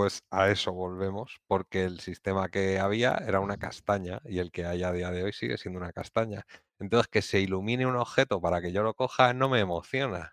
Pues 0.00 0.24
a 0.30 0.48
eso 0.48 0.72
volvemos, 0.72 1.42
porque 1.46 1.84
el 1.84 2.00
sistema 2.00 2.48
que 2.48 2.78
había 2.78 3.16
era 3.16 3.40
una 3.40 3.58
castaña 3.58 4.22
y 4.24 4.38
el 4.38 4.50
que 4.50 4.64
hay 4.64 4.82
a 4.82 4.92
día 4.92 5.10
de 5.10 5.24
hoy 5.24 5.34
sigue 5.34 5.58
siendo 5.58 5.78
una 5.78 5.92
castaña. 5.92 6.46
Entonces, 6.78 7.06
que 7.08 7.20
se 7.20 7.38
ilumine 7.40 7.84
un 7.84 7.96
objeto 7.96 8.40
para 8.40 8.62
que 8.62 8.72
yo 8.72 8.82
lo 8.82 8.94
coja 8.94 9.34
no 9.34 9.50
me 9.50 9.60
emociona, 9.60 10.32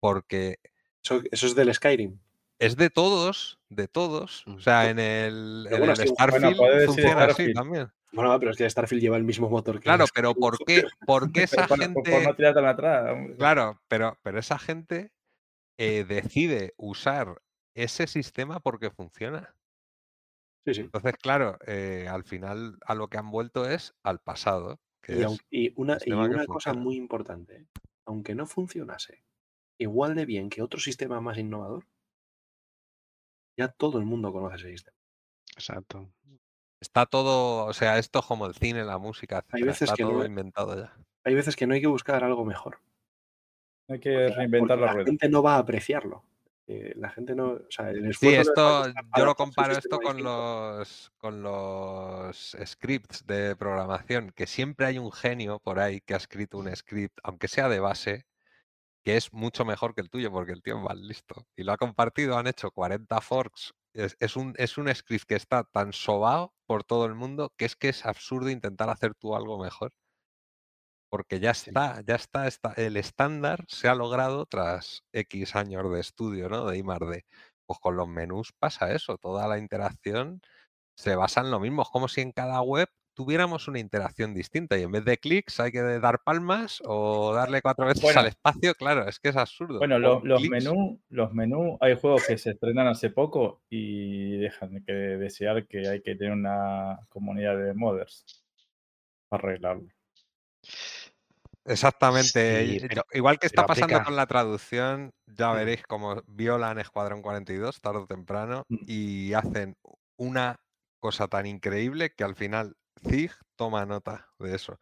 porque 0.00 0.58
Eso, 1.04 1.22
eso 1.30 1.46
es 1.46 1.54
del 1.54 1.72
Skyrim. 1.72 2.18
es 2.58 2.74
de 2.74 2.90
todos, 2.90 3.60
de 3.68 3.86
todos. 3.86 4.44
O 4.48 4.58
sea, 4.58 4.90
en 4.90 4.98
el, 4.98 5.60
Pero 5.62 5.76
en 5.76 5.80
bueno, 5.82 5.92
el 5.92 5.98
sí, 6.08 6.14
bueno, 6.28 6.50
Starfield 6.50 6.86
funciona 6.86 7.24
así 7.26 7.52
también. 7.52 7.92
Bueno, 8.10 8.36
pero 8.40 8.50
es 8.50 8.56
que 8.56 8.68
Starfield 8.68 9.00
lleva 9.00 9.16
el 9.16 9.22
mismo 9.22 9.48
motor 9.48 9.76
que 9.76 9.84
Claro, 9.84 10.06
el 10.06 10.10
pero. 10.12 10.34
¿por 10.34 10.58
qué, 10.66 10.82
por 11.06 11.30
qué 11.30 11.42
esa 11.44 11.68
Pero 11.68 11.76
gente... 11.76 12.10
por- 12.10 12.24
por 12.24 12.52
no 12.60 12.68
atrás. 12.68 13.16
Claro, 13.38 13.80
pero, 13.86 14.18
pero 14.24 14.40
esa 14.40 14.58
gente 14.58 15.12
eh, 15.78 16.02
decide 16.02 16.74
usar 16.76 17.40
ese 17.74 18.06
sistema 18.06 18.60
porque 18.60 18.90
funciona. 18.90 19.54
Sí, 20.64 20.74
sí. 20.74 20.80
Entonces, 20.82 21.14
claro, 21.16 21.58
eh, 21.66 22.06
al 22.08 22.24
final 22.24 22.78
a 22.86 22.94
lo 22.94 23.08
que 23.08 23.18
han 23.18 23.30
vuelto 23.30 23.68
es 23.68 23.94
al 24.02 24.20
pasado, 24.20 24.78
que 25.02 25.16
Y, 25.16 25.20
es 25.20 25.26
aun- 25.26 25.40
y 25.50 25.72
una, 25.76 25.98
y 26.04 26.46
cosa 26.46 26.72
muy 26.74 26.96
importante, 26.96 27.56
¿eh? 27.56 27.66
aunque 28.06 28.34
no 28.34 28.46
funcionase 28.46 29.24
igual 29.78 30.14
de 30.14 30.26
bien 30.26 30.48
que 30.50 30.62
otro 30.62 30.78
sistema 30.78 31.20
más 31.20 31.38
innovador, 31.38 31.86
ya 33.58 33.68
todo 33.68 33.98
el 33.98 34.04
mundo 34.04 34.32
conoce 34.32 34.56
ese 34.56 34.70
sistema. 34.70 34.96
Exacto. 35.54 36.08
está 36.80 37.06
todo, 37.06 37.66
o 37.66 37.72
sea, 37.72 37.98
esto 37.98 38.22
como 38.22 38.46
el 38.46 38.54
cine, 38.54 38.84
la 38.84 38.98
música, 38.98 39.44
Hay 39.52 39.62
veces 39.62 39.82
está 39.82 39.94
que 39.96 40.02
todo 40.02 40.18
no- 40.18 40.24
inventado 40.24 40.76
ya. 40.76 40.96
Hay 41.24 41.34
veces 41.34 41.54
que 41.54 41.66
no 41.66 41.74
hay 41.74 41.80
que 41.80 41.86
buscar 41.86 42.24
algo 42.24 42.44
mejor. 42.44 42.78
Hay 43.88 44.00
que 44.00 44.12
porque- 44.12 44.34
reinventar 44.34 44.68
porque 44.68 44.80
la 44.80 44.86
la 44.86 44.92
rueda. 44.94 45.06
gente 45.06 45.28
no 45.28 45.42
va 45.42 45.54
a 45.56 45.58
apreciarlo. 45.58 46.24
Eh, 46.66 46.92
la 46.96 47.10
gente 47.10 47.34
no. 47.34 47.52
O 47.52 47.70
sea, 47.70 47.90
el 47.90 48.14
Sí, 48.14 48.28
esto 48.28 48.86
yo 49.16 49.24
lo 49.24 49.34
comparo 49.34 49.72
esto 49.72 49.98
con 49.98 50.22
los 50.22 51.12
con 51.16 51.42
los 51.42 52.56
scripts 52.64 53.26
de 53.26 53.56
programación, 53.56 54.30
que 54.30 54.46
siempre 54.46 54.86
hay 54.86 54.98
un 54.98 55.12
genio 55.12 55.58
por 55.58 55.80
ahí 55.80 56.00
que 56.00 56.14
ha 56.14 56.18
escrito 56.18 56.58
un 56.58 56.74
script, 56.74 57.18
aunque 57.24 57.48
sea 57.48 57.68
de 57.68 57.80
base, 57.80 58.26
que 59.04 59.16
es 59.16 59.32
mucho 59.32 59.64
mejor 59.64 59.94
que 59.94 60.02
el 60.02 60.10
tuyo, 60.10 60.30
porque 60.30 60.52
el 60.52 60.62
tío 60.62 60.76
es 60.76 60.82
más 60.82 60.96
listo. 60.96 61.46
Y 61.56 61.64
lo 61.64 61.72
ha 61.72 61.76
compartido, 61.76 62.38
han 62.38 62.46
hecho 62.46 62.70
40 62.70 63.20
forks. 63.20 63.74
Es, 63.92 64.16
es 64.20 64.36
un, 64.36 64.54
es 64.56 64.78
un 64.78 64.92
script 64.94 65.24
que 65.26 65.34
está 65.34 65.64
tan 65.64 65.92
sobao 65.92 66.54
por 66.66 66.84
todo 66.84 67.06
el 67.06 67.14
mundo 67.14 67.52
que 67.56 67.66
es 67.66 67.76
que 67.76 67.90
es 67.90 68.06
absurdo 68.06 68.50
intentar 68.50 68.88
hacer 68.88 69.14
tú 69.14 69.34
algo 69.36 69.58
mejor. 69.58 69.92
Porque 71.12 71.40
ya 71.40 71.50
está, 71.50 72.00
ya 72.06 72.14
está, 72.14 72.46
está, 72.46 72.72
el 72.72 72.96
estándar 72.96 73.66
se 73.68 73.86
ha 73.86 73.94
logrado 73.94 74.46
tras 74.46 75.04
X 75.12 75.54
años 75.56 75.92
de 75.92 76.00
estudio, 76.00 76.48
¿no? 76.48 76.64
De 76.64 76.78
I 76.78 76.82
D. 76.82 77.26
Pues 77.66 77.78
con 77.80 77.96
los 77.96 78.08
menús 78.08 78.52
pasa 78.58 78.92
eso, 78.94 79.18
toda 79.18 79.46
la 79.46 79.58
interacción 79.58 80.40
se 80.96 81.14
basa 81.14 81.42
en 81.42 81.50
lo 81.50 81.60
mismo. 81.60 81.82
Es 81.82 81.90
como 81.90 82.08
si 82.08 82.22
en 82.22 82.32
cada 82.32 82.62
web 82.62 82.88
tuviéramos 83.12 83.68
una 83.68 83.78
interacción 83.78 84.32
distinta 84.32 84.78
y 84.78 84.84
en 84.84 84.92
vez 84.92 85.04
de 85.04 85.18
clics 85.18 85.60
hay 85.60 85.70
que 85.70 85.82
dar 85.82 86.20
palmas 86.24 86.80
o 86.86 87.34
darle 87.34 87.60
cuatro 87.60 87.84
veces 87.84 88.02
Bueno. 88.02 88.20
al 88.20 88.28
espacio. 88.28 88.74
Claro, 88.74 89.06
es 89.06 89.20
que 89.20 89.28
es 89.28 89.36
absurdo. 89.36 89.80
Bueno, 89.80 89.98
los 89.98 90.42
menús, 90.48 90.98
los 91.10 91.34
menús, 91.34 91.76
hay 91.82 91.94
juegos 91.94 92.26
que 92.26 92.38
se 92.38 92.52
estrenan 92.52 92.86
hace 92.86 93.10
poco 93.10 93.60
y 93.68 94.38
dejan 94.38 94.82
que 94.86 94.92
desear 94.94 95.66
que 95.66 95.86
hay 95.86 96.00
que 96.00 96.14
tener 96.14 96.32
una 96.32 97.00
comunidad 97.10 97.58
de 97.58 97.74
modders 97.74 98.24
para 99.28 99.42
arreglarlo. 99.42 99.88
Exactamente. 101.64 102.66
Sí, 102.80 102.86
pero- 102.88 103.04
Igual 103.12 103.38
que 103.38 103.46
está 103.46 103.66
pasando 103.66 103.94
aplica- 103.96 104.04
con 104.04 104.16
la 104.16 104.26
traducción, 104.26 105.12
ya 105.26 105.52
veréis 105.52 105.82
cómo 105.86 106.22
violan 106.26 106.78
Escuadrón 106.78 107.22
42 107.22 107.80
tarde 107.80 107.98
o 108.00 108.06
temprano 108.06 108.64
Mm. 108.68 108.76
y 108.86 109.32
hacen 109.34 109.76
una 110.18 110.60
cosa 111.00 111.28
tan 111.28 111.46
increíble 111.46 112.14
que 112.14 112.24
al 112.24 112.34
final 112.36 112.76
Zig 113.08 113.32
toma 113.56 113.86
nota 113.86 114.28
de 114.38 114.54
eso. 114.54 114.78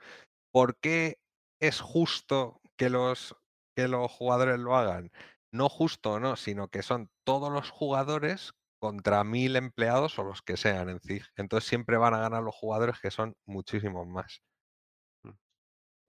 ¿Por 0.53 0.77
qué 0.81 1.19
es 1.61 1.81
justo 1.81 2.61
que 2.77 2.91
los, 2.91 3.37
que 3.77 3.89
los 3.89 4.11
jugadores 4.11 4.59
lo 4.59 4.77
hagan? 4.77 5.11
No 5.53 5.69
justo, 5.69 6.21
no, 6.21 6.37
sino 6.37 6.69
que 6.69 6.83
son 6.83 7.11
todos 7.27 7.53
los 7.53 7.71
jugadores 7.71 8.53
contra 8.81 9.25
mil 9.25 9.57
empleados 9.57 10.19
o 10.19 10.25
los 10.25 10.41
que 10.43 10.57
sean 10.57 10.89
en 10.89 11.01
Zig. 11.01 11.25
Entonces 11.37 11.69
siempre 11.69 11.97
van 11.99 12.15
a 12.15 12.21
ganar 12.21 12.43
los 12.43 12.55
jugadores 12.55 12.99
que 13.01 13.11
son 13.11 13.35
muchísimos 13.47 14.07
más. 14.07 14.41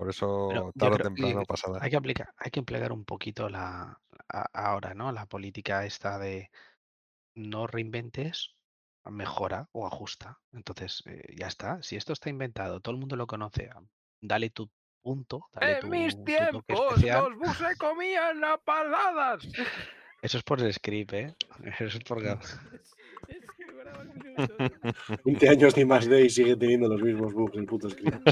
Por 0.01 0.09
eso 0.09 0.73
tarde 0.79 0.95
o 0.95 0.97
temprano 0.97 1.43
pasará. 1.45 1.77
Hay 1.79 1.91
que 1.91 1.95
aplicar, 1.95 2.29
hay 2.35 2.49
que 2.49 2.57
emplear 2.59 2.91
un 2.91 3.05
poquito 3.05 3.49
la 3.49 4.01
a- 4.29 4.49
ahora, 4.51 4.95
¿no? 4.95 5.11
La 5.11 5.27
política 5.27 5.85
esta 5.85 6.17
de 6.17 6.49
no 7.35 7.67
reinventes, 7.67 8.55
mejora 9.05 9.69
o 9.73 9.85
ajusta. 9.85 10.39
Entonces, 10.53 11.03
eh, 11.05 11.35
ya 11.37 11.45
está. 11.45 11.83
Si 11.83 11.97
esto 11.97 12.13
está 12.13 12.31
inventado, 12.31 12.79
todo 12.81 12.95
el 12.95 12.99
mundo 12.99 13.15
lo 13.15 13.27
conoce, 13.27 13.69
ah, 13.71 13.83
dale 14.21 14.49
tu 14.49 14.71
punto, 15.03 15.45
dale 15.53 15.75
tu, 15.75 15.87
tu 15.89 16.57
toque 16.57 16.73
especial. 16.73 17.35
buses 17.35 17.67
se 17.67 17.75
comían 17.77 18.43
a 18.43 18.57
paladas. 18.57 19.43
Eso 20.23 20.39
es 20.39 20.43
por 20.43 20.61
el 20.61 20.73
script, 20.73 21.13
¿eh? 21.13 21.35
Eso 21.79 21.99
es 21.99 22.03
por... 22.03 22.23
Gab- 24.37 25.21
20 25.25 25.49
años 25.49 25.75
de 25.75 25.85
más 25.85 26.05
de 26.07 26.25
y 26.25 26.29
sigue 26.29 26.55
teniendo 26.55 26.87
los 26.87 27.01
mismos 27.01 27.33
bugs 27.33 27.55
el 27.57 27.65
puto 27.65 27.89
script. 27.89 28.17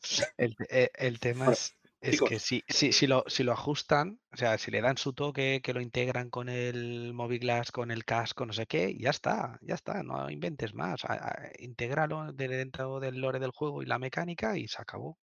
Sí. 0.00 0.22
El, 0.36 0.54
te- 0.56 0.84
eh, 0.84 0.90
el 0.96 1.18
tema 1.18 1.46
Bueno, 1.46 1.56
es, 2.02 2.20
que 2.20 2.38
si, 2.38 2.62
si, 2.68 2.92
si, 2.92 3.06
lo, 3.06 3.24
si 3.26 3.42
lo 3.42 3.52
ajustan, 3.52 4.20
o 4.32 4.36
sea, 4.36 4.58
si 4.58 4.70
le 4.70 4.82
dan 4.82 4.98
su 4.98 5.14
toque, 5.14 5.60
que 5.62 5.72
lo 5.72 5.80
integran 5.80 6.28
con 6.28 6.50
el 6.50 7.14
Moviglass, 7.14 7.72
con 7.72 7.90
el 7.90 8.04
casco, 8.04 8.44
no 8.44 8.52
sé 8.52 8.66
qué, 8.66 8.94
ya 8.98 9.08
está, 9.10 9.58
ya 9.62 9.74
está, 9.74 10.02
no 10.02 10.28
inventes 10.28 10.74
más. 10.74 11.04
a- 11.06 11.14
a- 11.14 11.50
Intégralo 11.58 12.32
de 12.32 12.48
dentro 12.48 13.00
del 13.00 13.18
lore 13.18 13.38
del 13.38 13.50
juego 13.52 13.82
y 13.82 13.86
la 13.86 13.98
mecánica 13.98 14.58
y 14.58 14.68
se 14.68 14.82
acabó. 14.82 15.18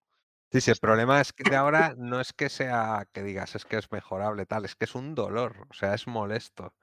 Sí, 0.51 0.61
sí, 0.61 0.71
el 0.71 0.77
problema 0.81 1.21
es 1.21 1.33
que 1.33 1.49
de 1.49 1.55
ahora 1.55 1.95
no 1.97 2.19
es 2.19 2.33
que 2.33 2.49
sea 2.49 3.07
que 3.13 3.23
digas 3.23 3.55
es 3.55 3.65
que 3.65 3.77
es 3.77 3.91
mejorable, 3.91 4.45
tal, 4.45 4.65
es 4.65 4.75
que 4.75 4.85
es 4.85 4.95
un 4.95 5.15
dolor, 5.15 5.67
o 5.69 5.73
sea, 5.73 5.93
es 5.93 6.07
molesto. 6.07 6.73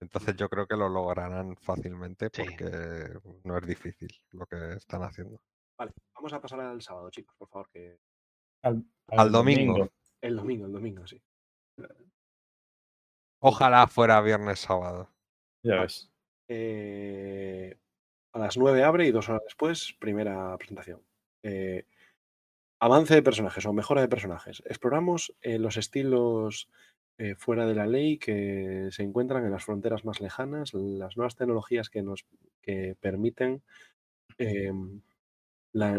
Entonces 0.00 0.36
yo 0.36 0.48
creo 0.48 0.66
que 0.68 0.76
lo 0.76 0.88
lograrán 0.88 1.56
fácilmente 1.56 2.30
Sí. 2.32 2.42
porque 2.44 3.18
no 3.44 3.58
es 3.58 3.66
difícil 3.66 4.08
lo 4.30 4.46
que 4.46 4.74
están 4.74 5.02
haciendo. 5.02 5.40
Vale, 5.76 5.92
vamos 6.14 6.32
a 6.32 6.40
pasar 6.40 6.60
al 6.60 6.80
sábado, 6.82 7.10
chicos, 7.10 7.34
por 7.36 7.48
favor, 7.48 7.68
que 7.70 7.98
Al, 8.62 8.84
Al 9.08 9.32
domingo. 9.32 9.88
el 10.20 10.36
domingo, 10.36 10.66
el 10.66 10.72
domingo, 10.72 11.06
sí. 11.06 11.20
Ojalá 13.40 13.86
fuera 13.86 14.20
viernes, 14.20 14.60
sábado. 14.60 15.08
Ya 15.62 15.80
ves. 15.82 16.10
Eh, 16.48 17.76
a 18.32 18.38
las 18.38 18.56
9 18.56 18.82
abre 18.82 19.06
y 19.06 19.12
dos 19.12 19.28
horas 19.28 19.42
después, 19.44 19.94
primera 20.00 20.56
presentación. 20.56 21.02
Eh, 21.42 21.86
avance 22.80 23.14
de 23.14 23.22
personajes 23.22 23.66
o 23.66 23.72
mejora 23.72 24.00
de 24.00 24.08
personajes. 24.08 24.62
Exploramos 24.66 25.34
eh, 25.42 25.58
los 25.58 25.76
estilos 25.76 26.68
eh, 27.18 27.34
fuera 27.34 27.66
de 27.66 27.74
la 27.74 27.86
ley 27.86 28.18
que 28.18 28.88
se 28.92 29.02
encuentran 29.02 29.44
en 29.44 29.50
las 29.50 29.64
fronteras 29.64 30.04
más 30.04 30.20
lejanas, 30.20 30.74
las 30.74 31.16
nuevas 31.16 31.36
tecnologías 31.36 31.90
que 31.90 32.02
nos 32.02 32.26
que 32.62 32.96
permiten 33.00 33.62
em, 34.38 35.00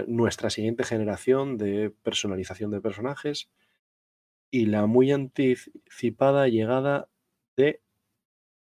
nuestra 0.08 0.50
siguiente 0.50 0.84
generación 0.84 1.58
de 1.58 1.92
personalización 2.04 2.72
de 2.72 2.82
personajes 2.82 3.50
y 4.52 4.66
la 4.66 4.86
muy 4.86 5.12
anticipada 5.12 6.48
llegada 6.48 7.10
de 7.56 7.82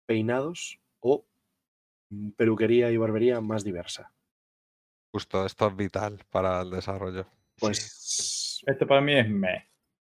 peinados 0.07 0.81
o 1.01 1.25
mm, 2.11 2.31
peluquería 2.31 2.91
y 2.91 2.97
barbería 2.97 3.41
más 3.41 3.65
diversa. 3.65 4.13
Justo, 5.13 5.47
esto 5.47 5.69
es 5.69 5.77
vital 5.77 6.25
para 6.31 6.61
el 6.63 6.71
desarrollo. 6.71 7.27
Pues, 7.61 8.63
Esto 8.67 8.87
para 8.87 9.01
mí 9.01 9.15
es 9.15 9.29
me. 9.29 9.69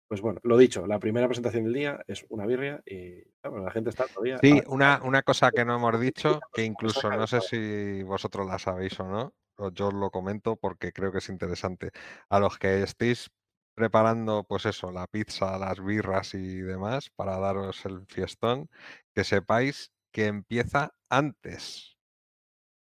pues 0.07 0.21
bueno, 0.21 0.39
lo 0.43 0.57
dicho, 0.57 0.85
la 0.87 0.99
primera 0.99 1.27
presentación 1.27 1.63
del 1.63 1.73
día 1.73 1.99
es 2.07 2.25
una 2.29 2.45
birria 2.45 2.81
y 2.85 3.23
bueno, 3.43 3.65
la 3.65 3.71
gente 3.71 3.89
está 3.89 4.05
todavía. 4.07 4.37
Sí, 4.41 4.61
a- 4.65 4.69
una, 4.69 5.01
una 5.03 5.21
cosa 5.23 5.51
que 5.51 5.63
no 5.65 5.75
hemos 5.75 5.99
dicho, 5.99 6.39
que 6.53 6.63
incluso 6.65 7.09
no 7.09 7.27
sé 7.27 7.41
si 7.41 8.03
vosotros 8.03 8.45
la 8.47 8.59
sabéis 8.59 8.99
o 8.99 9.05
no, 9.07 9.33
o 9.57 9.71
yo 9.71 9.87
os 9.87 9.93
lo 9.93 10.09
comento 10.11 10.55
porque 10.57 10.91
creo 10.91 11.11
que 11.11 11.19
es 11.19 11.29
interesante. 11.29 11.91
A 12.29 12.39
los 12.39 12.57
que 12.57 12.83
estéis 12.83 13.29
preparando, 13.73 14.43
pues 14.43 14.65
eso, 14.65 14.91
la 14.91 15.07
pizza, 15.07 15.57
las 15.57 15.83
birras 15.83 16.33
y 16.33 16.57
demás 16.57 17.09
para 17.15 17.39
daros 17.39 17.85
el 17.85 18.05
fiestón, 18.07 18.69
que 19.15 19.23
sepáis 19.23 19.91
que 20.11 20.25
empieza 20.27 20.91
antes. 21.09 21.95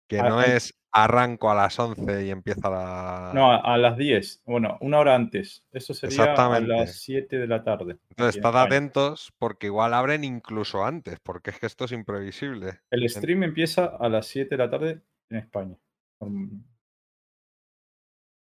Que 0.07 0.21
no 0.21 0.41
es 0.43 0.75
arranco 0.97 1.51
a 1.51 1.55
las 1.55 1.77
11 1.77 2.25
y 2.25 2.29
empieza 2.29 2.69
la... 2.69 3.31
No, 3.33 3.51
a, 3.51 3.57
a 3.57 3.77
las 3.77 3.97
10. 3.97 4.43
Bueno, 4.45 4.77
una 4.79 4.99
hora 4.99 5.13
antes. 5.13 5.65
Eso 5.73 5.93
sería 5.93 6.17
a 6.17 6.21
Exactamente. 6.31 6.69
las 6.69 6.95
7 7.01 7.37
de 7.37 7.47
la 7.47 7.63
tarde. 7.65 7.97
Entonces, 8.11 8.37
estad 8.37 8.57
atentos 8.61 9.33
porque 9.37 9.67
igual 9.67 9.93
abren 9.93 10.23
incluso 10.23 10.85
antes, 10.85 11.19
porque 11.19 11.49
es 11.49 11.59
que 11.59 11.65
esto 11.65 11.83
es 11.83 11.91
imprevisible. 11.91 12.79
El 12.91 13.09
stream 13.09 13.43
empieza 13.43 13.85
a 13.85 14.07
las 14.07 14.27
7 14.27 14.55
de 14.55 14.57
la 14.63 14.69
tarde 14.69 15.01
en 15.29 15.37
España. 15.37 15.75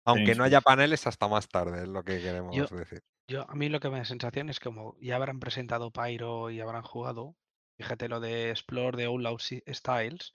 Aunque 0.05 0.34
no 0.36 0.44
haya 0.44 0.61
paneles 0.61 1.07
hasta 1.09 1.26
más 1.26 1.49
tarde, 1.49 1.82
es 1.82 1.88
lo 1.88 2.05
que 2.05 2.20
queremos 2.22 2.55
Yo- 2.55 2.66
decir. 2.66 3.03
Yo, 3.28 3.44
a 3.51 3.57
mí 3.57 3.68
lo 3.68 3.80
que 3.80 3.90
me 3.90 3.99
da 3.99 4.05
sensación 4.05 4.51
es 4.51 4.61
como 4.61 4.97
ya 5.01 5.16
habrán 5.16 5.40
presentado 5.40 5.90
Pyro 5.90 6.49
y 6.51 6.61
habrán 6.61 6.82
jugado. 6.82 7.34
Fíjate 7.76 8.09
lo 8.09 8.20
de 8.20 8.51
Explore 8.51 8.97
the 8.97 9.07
Outlaw 9.07 9.36
Styles, 9.40 10.32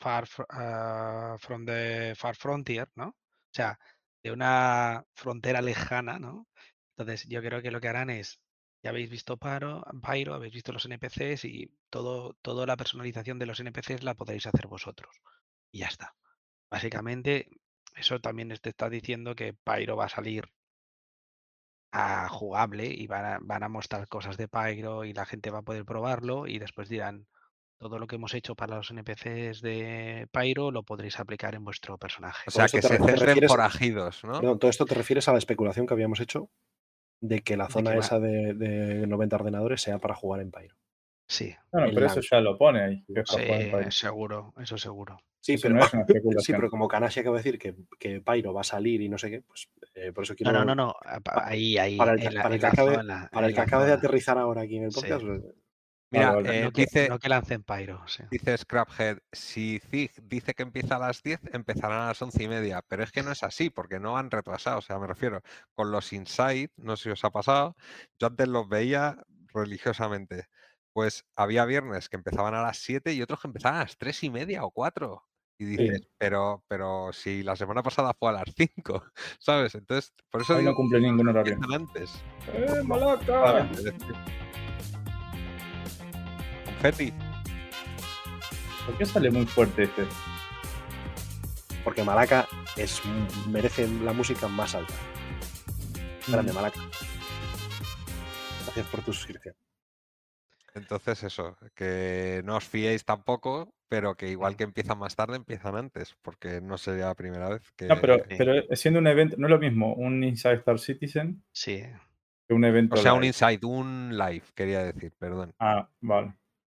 Far 0.00 0.28
ah, 0.50 1.36
from 1.38 1.64
the 1.66 2.14
Far 2.16 2.34
Frontier, 2.36 2.88
¿no? 2.96 3.08
O 3.08 3.54
sea, 3.54 3.78
de 4.22 4.32
una 4.32 5.04
frontera 5.14 5.62
lejana, 5.62 6.18
¿no? 6.18 6.48
Entonces, 6.96 7.28
yo 7.28 7.40
creo 7.42 7.62
que 7.62 7.70
lo 7.70 7.80
que 7.80 7.88
harán 7.88 8.10
es, 8.10 8.40
ya 8.82 8.90
habéis 8.90 9.10
visto 9.10 9.36
Pyro, 9.38 9.84
habéis 10.34 10.54
visto 10.54 10.72
los 10.72 10.84
NPCs 10.86 11.44
y 11.44 11.70
todo, 11.90 12.34
toda 12.42 12.66
la 12.66 12.76
personalización 12.76 13.38
de 13.38 13.46
los 13.46 13.60
NPCs 13.60 14.02
la 14.02 14.14
podréis 14.14 14.46
hacer 14.46 14.66
vosotros. 14.66 15.20
Y 15.72 15.80
ya 15.80 15.86
está. 15.88 16.14
Básicamente, 16.70 17.48
eso 17.96 18.20
también 18.20 18.48
te 18.60 18.70
está 18.70 18.88
diciendo 18.90 19.34
que 19.34 19.54
Pyro 19.54 19.96
va 19.96 20.06
a 20.06 20.08
salir 20.08 20.50
a 21.92 22.28
jugable 22.28 22.86
y 22.86 23.06
van 23.06 23.24
a, 23.24 23.38
van 23.40 23.62
a 23.62 23.68
mostrar 23.68 24.08
cosas 24.08 24.36
de 24.36 24.48
Pyro 24.48 25.04
y 25.04 25.12
la 25.12 25.26
gente 25.26 25.50
va 25.50 25.58
a 25.60 25.62
poder 25.62 25.84
probarlo 25.84 26.46
y 26.46 26.58
después 26.58 26.88
dirán, 26.88 27.26
todo 27.80 27.98
lo 27.98 28.06
que 28.06 28.16
hemos 28.16 28.34
hecho 28.34 28.54
para 28.54 28.76
los 28.76 28.90
NPCs 28.90 29.62
de 29.62 30.28
Pyro 30.30 30.70
lo 30.70 30.82
podréis 30.82 31.18
aplicar 31.18 31.54
en 31.54 31.64
vuestro 31.64 31.96
personaje. 31.96 32.44
O 32.46 32.50
sea, 32.50 32.66
que 32.66 32.82
se 32.82 32.88
centren 32.88 33.16
refieres- 33.16 33.48
forajidos, 33.48 34.22
¿no? 34.22 34.32
Perdón, 34.38 34.58
todo 34.58 34.70
esto 34.70 34.84
te 34.84 34.94
refieres 34.94 35.26
a 35.28 35.32
la 35.32 35.38
especulación 35.38 35.86
que 35.86 35.94
habíamos 35.94 36.20
hecho 36.20 36.50
de 37.22 37.40
que 37.40 37.56
la 37.56 37.66
De 37.68 37.72
zona 37.72 37.92
que 37.92 37.98
esa 37.98 38.20
de, 38.20 38.52
de 38.52 39.06
90 39.06 39.34
ordenadores 39.36 39.80
sea 39.80 39.98
para 39.98 40.14
jugar 40.14 40.42
en 40.42 40.50
Pyro. 40.50 40.76
Sí, 41.26 41.54
Bueno, 41.72 41.88
pero 41.94 42.06
eso 42.06 42.20
ya 42.20 42.40
lo 42.40 42.58
pone 42.58 42.82
ahí. 42.82 43.04
que 43.06 43.22
sí, 43.24 43.36
en 43.40 43.90
seguro, 43.92 44.52
eso 44.60 44.76
seguro. 44.76 45.18
Sí, 45.42 45.54
Eso 45.54 45.62
pero, 45.68 45.76
no 45.76 45.84
es 45.86 45.94
una 45.94 46.04
sí, 46.44 46.52
pero 46.52 46.68
como 46.68 46.86
Kanashi 46.86 47.20
acaba 47.20 47.38
de 47.38 47.42
decir 47.42 47.58
que, 47.58 47.74
que 47.98 48.20
Pyro 48.20 48.52
va 48.52 48.60
a 48.60 48.64
salir 48.64 49.00
y 49.00 49.08
no 49.08 49.16
sé 49.16 49.30
qué, 49.30 49.40
pues 49.40 49.70
eh, 49.94 50.12
por 50.12 50.24
eso 50.24 50.34
No, 50.34 50.36
quiero. 50.36 50.52
no, 50.52 50.64
no, 50.66 50.74
no, 50.74 50.94
pa- 51.24 51.44
ahí, 51.48 51.78
ahí, 51.78 51.96
para 51.96 52.12
el 52.12 52.20
que- 52.20 52.26
en 52.26 52.34
la, 52.34 52.42
para 52.42 52.54
el 52.54 52.56
en 52.56 52.60
que 52.60 52.66
la 52.66 52.72
acabe- 52.84 52.94
zona, 52.96 53.28
Para 53.32 53.46
el 53.46 53.50
en 53.52 53.54
que 53.54 53.60
la 53.60 53.66
acabe 53.66 53.86
de 53.86 53.92
aterrizar 53.92 54.36
ahora 54.36 54.60
aquí 54.62 54.76
en 54.76 54.84
el 54.84 54.92
Sí. 54.92 55.00
podcast, 55.00 55.24
pues, 55.24 55.40
Mira, 56.12 56.32
Vale, 56.32 56.42
vale. 56.48 56.58
eh, 56.58 56.62
No 56.64 56.72
que, 56.72 56.80
dice, 56.82 57.08
no 57.08 57.18
que 57.20 57.28
lancen 57.28 57.62
Pyro, 57.62 58.02
sí. 58.08 58.24
dice 58.30 58.58
Scraphead, 58.58 59.18
si 59.30 59.78
Zig 59.78 60.10
dice 60.24 60.54
que 60.54 60.62
empieza 60.64 60.96
a 60.96 60.98
las 60.98 61.22
10, 61.22 61.40
empezarán 61.52 62.00
a 62.02 62.06
las 62.06 62.20
once 62.20 62.42
y 62.42 62.48
media. 62.48 62.82
Pero 62.88 63.04
es 63.04 63.12
que 63.12 63.22
no 63.22 63.30
es 63.30 63.42
así, 63.44 63.70
porque 63.70 64.00
no 64.00 64.16
han 64.18 64.30
retrasado. 64.30 64.78
O 64.78 64.82
sea, 64.82 64.98
me 64.98 65.06
refiero, 65.06 65.40
con 65.74 65.92
los 65.92 66.12
Inside, 66.12 66.70
no 66.78 66.96
sé 66.96 67.04
si 67.04 67.10
os 67.10 67.24
ha 67.24 67.30
pasado, 67.30 67.76
yo 68.18 68.26
antes 68.26 68.48
los 68.48 68.68
veía 68.68 69.22
religiosamente. 69.54 70.48
Pues 70.92 71.24
había 71.36 71.64
viernes 71.64 72.08
que 72.08 72.16
empezaban 72.16 72.54
a 72.54 72.62
las 72.62 72.78
7 72.78 73.12
y 73.12 73.22
otros 73.22 73.40
que 73.40 73.46
empezaban 73.48 73.78
a 73.78 73.84
las 73.84 73.96
tres 73.96 74.22
y 74.24 74.30
media 74.30 74.64
o 74.64 74.72
4. 74.72 75.24
Y 75.58 75.64
dices, 75.66 76.08
pero, 76.18 76.64
pero 76.66 77.12
si 77.12 77.42
la 77.44 77.54
semana 77.54 77.82
pasada 77.84 78.14
fue 78.18 78.30
a 78.30 78.32
las 78.32 78.52
5, 78.56 79.04
¿sabes? 79.38 79.74
Entonces, 79.76 80.12
por 80.30 80.40
eso 80.40 80.54
no 80.54 80.58
digo 80.58 80.74
cumple 80.74 81.00
ningún 81.00 81.28
horario. 81.28 81.56
antes. 81.72 82.10
¡Eh, 82.52 82.82
malaca! 82.84 83.38
Vale, 83.40 83.68
Confeti. 86.80 87.12
¿Por 88.86 88.96
qué 88.96 89.04
sale 89.04 89.30
muy 89.30 89.44
fuerte 89.46 89.82
este? 89.82 90.04
Porque 91.84 92.02
Malaca 92.02 92.48
es, 92.76 93.02
merece 93.48 93.86
la 94.02 94.14
música 94.14 94.48
más 94.48 94.74
alta. 94.74 94.94
Grande, 96.26 96.52
Mm. 96.52 96.54
Malaca. 96.54 96.80
Gracias 98.64 98.86
por 98.86 99.00
tu 99.02 99.12
suscripción. 99.12 99.54
Entonces 100.74 101.22
eso, 101.24 101.58
que 101.74 102.40
no 102.44 102.56
os 102.56 102.64
fiéis 102.64 103.04
tampoco, 103.04 103.74
pero 103.88 104.14
que 104.14 104.28
igual 104.28 104.56
que 104.56 104.64
empiezan 104.64 104.98
más 104.98 105.16
tarde, 105.16 105.36
empiezan 105.36 105.76
antes, 105.76 106.16
porque 106.22 106.60
no 106.62 106.78
sería 106.78 107.06
la 107.06 107.14
primera 107.14 107.48
vez 107.50 107.62
que... 107.76 107.86
No, 107.86 108.00
pero, 108.00 108.16
Sí. 108.26 108.36
pero 108.38 108.52
siendo 108.76 109.00
un 109.00 109.06
evento, 109.08 109.36
no 109.38 109.48
es 109.48 109.50
lo 109.50 109.58
mismo 109.58 109.92
un 109.94 110.22
Inside 110.24 110.54
Star 110.54 110.78
Citizen 110.78 111.42
Sí, 111.52 111.82
que 112.48 112.54
un 112.54 112.64
evento. 112.64 112.94
O 112.94 112.98
sea, 112.98 113.12
un 113.14 113.24
inside, 113.24 113.60
un 113.66 114.16
live, 114.16 114.44
quería 114.54 114.84
decir, 114.84 115.12
perdón. 115.18 115.52
Ah, 115.58 115.88
vale. 116.00 116.34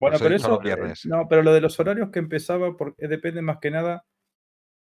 Bueno, 0.09 0.17
pero 0.21 0.35
eso. 0.35 0.61
eh, 0.63 0.93
No, 1.05 1.27
pero 1.27 1.43
lo 1.43 1.53
de 1.53 1.61
los 1.61 1.79
horarios 1.79 2.09
que 2.11 2.19
empezaba 2.19 2.75
porque 2.77 3.07
depende 3.07 3.41
más 3.41 3.57
que 3.59 3.71
nada 3.71 4.03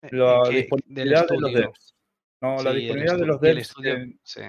Eh, 0.02 0.10
la 0.12 0.42
que- 0.50 0.56
disponibilidad 0.58 1.28
de 1.28 1.40
los 1.40 1.54
devs. 1.54 1.96
No, 2.42 2.58
Sí, 2.60 2.66
la 2.66 2.74
disponibilidad 2.74 3.18
de 3.20 3.26
los 3.26 3.40
devs 3.42 3.62
estudio, 3.62 3.96
que, 3.96 4.14
sí. 4.24 4.42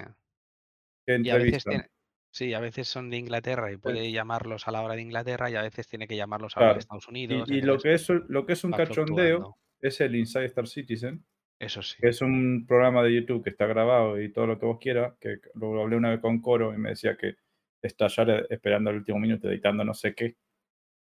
que 1.07 1.19
Y 1.23 1.29
a 1.29 1.37
veces 1.37 1.63
tiene, 1.63 1.87
sí, 2.31 2.53
a 2.53 2.59
veces 2.59 2.87
son 2.87 3.09
de 3.09 3.17
Inglaterra 3.17 3.71
y 3.71 3.77
puede 3.77 4.11
llamarlos 4.11 4.67
a 4.67 4.71
la 4.71 4.81
hora 4.81 4.95
de 4.95 5.01
Inglaterra 5.01 5.49
y 5.49 5.55
a 5.55 5.61
veces 5.61 5.87
tiene 5.87 6.07
que 6.07 6.17
llamarlos 6.17 6.57
a 6.57 6.59
la 6.59 6.65
hora 6.65 6.73
de. 6.75 6.79
Estados 6.81 7.07
Unidos. 7.07 7.49
Y, 7.49 7.55
y 7.55 7.61
lo, 7.61 7.77
que 7.79 7.93
es, 7.93 8.09
lo 8.09 8.45
que 8.45 8.53
es 8.53 8.63
un 8.65 8.71
cachondeo 8.71 9.37
fluctuando. 9.37 9.57
es 9.81 10.01
el 10.01 10.15
Inside 10.15 10.45
Star 10.45 10.67
Citizen, 10.67 11.25
Eso 11.57 11.81
sí. 11.81 11.95
que 12.01 12.09
es 12.09 12.21
un 12.21 12.65
programa 12.67 13.01
de 13.03 13.13
YouTube 13.15 13.43
que 13.43 13.51
está 13.51 13.65
grabado 13.65 14.19
y 14.21 14.31
todo 14.33 14.47
lo 14.47 14.59
que 14.59 14.65
vos 14.65 14.77
quieras, 14.81 15.13
que 15.21 15.37
lo 15.53 15.81
hablé 15.81 15.95
una 15.95 16.09
vez 16.09 16.19
con 16.19 16.41
Coro 16.41 16.73
y 16.73 16.77
me 16.77 16.89
decía 16.89 17.15
que 17.15 17.35
estallar 17.81 18.47
esperando 18.49 18.89
el 18.89 18.97
último 18.97 19.19
minuto 19.19 19.47
editando 19.47 19.85
no 19.85 19.93
sé 19.93 20.13
qué, 20.15 20.35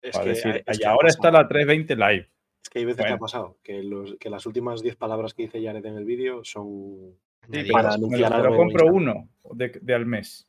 Es 0.02 0.12
para 0.12 0.24
que, 0.24 0.30
decir, 0.30 0.52
hay- 0.52 0.58
es 0.58 0.64
"Ay, 0.66 0.78
que 0.78 0.86
ha 0.86 0.90
ahora 0.90 1.08
está 1.08 1.30
la 1.30 1.48
320 1.48 1.96
live. 1.96 2.28
Es 2.62 2.70
que 2.70 2.78
hay 2.80 2.84
veces 2.84 3.04
que 3.06 3.12
ha 3.12 3.18
pasado 3.18 3.58
que, 3.62 3.82
los, 3.82 4.16
que 4.16 4.30
las 4.30 4.44
últimas 4.46 4.82
10 4.82 4.96
palabras 4.96 5.34
que 5.34 5.42
dice 5.44 5.62
Jared 5.64 5.84
en 5.84 5.96
el 5.96 6.04
vídeo 6.04 6.44
son. 6.44 7.16
Sí, 7.50 7.62
para 7.72 7.88
pero 7.90 7.94
anunciar 7.94 8.32
algo 8.32 8.56
compro 8.56 8.84
instant. 8.86 8.96
uno 8.96 9.28
de, 9.56 9.68
de 9.80 9.94
al 9.94 10.06
mes. 10.06 10.46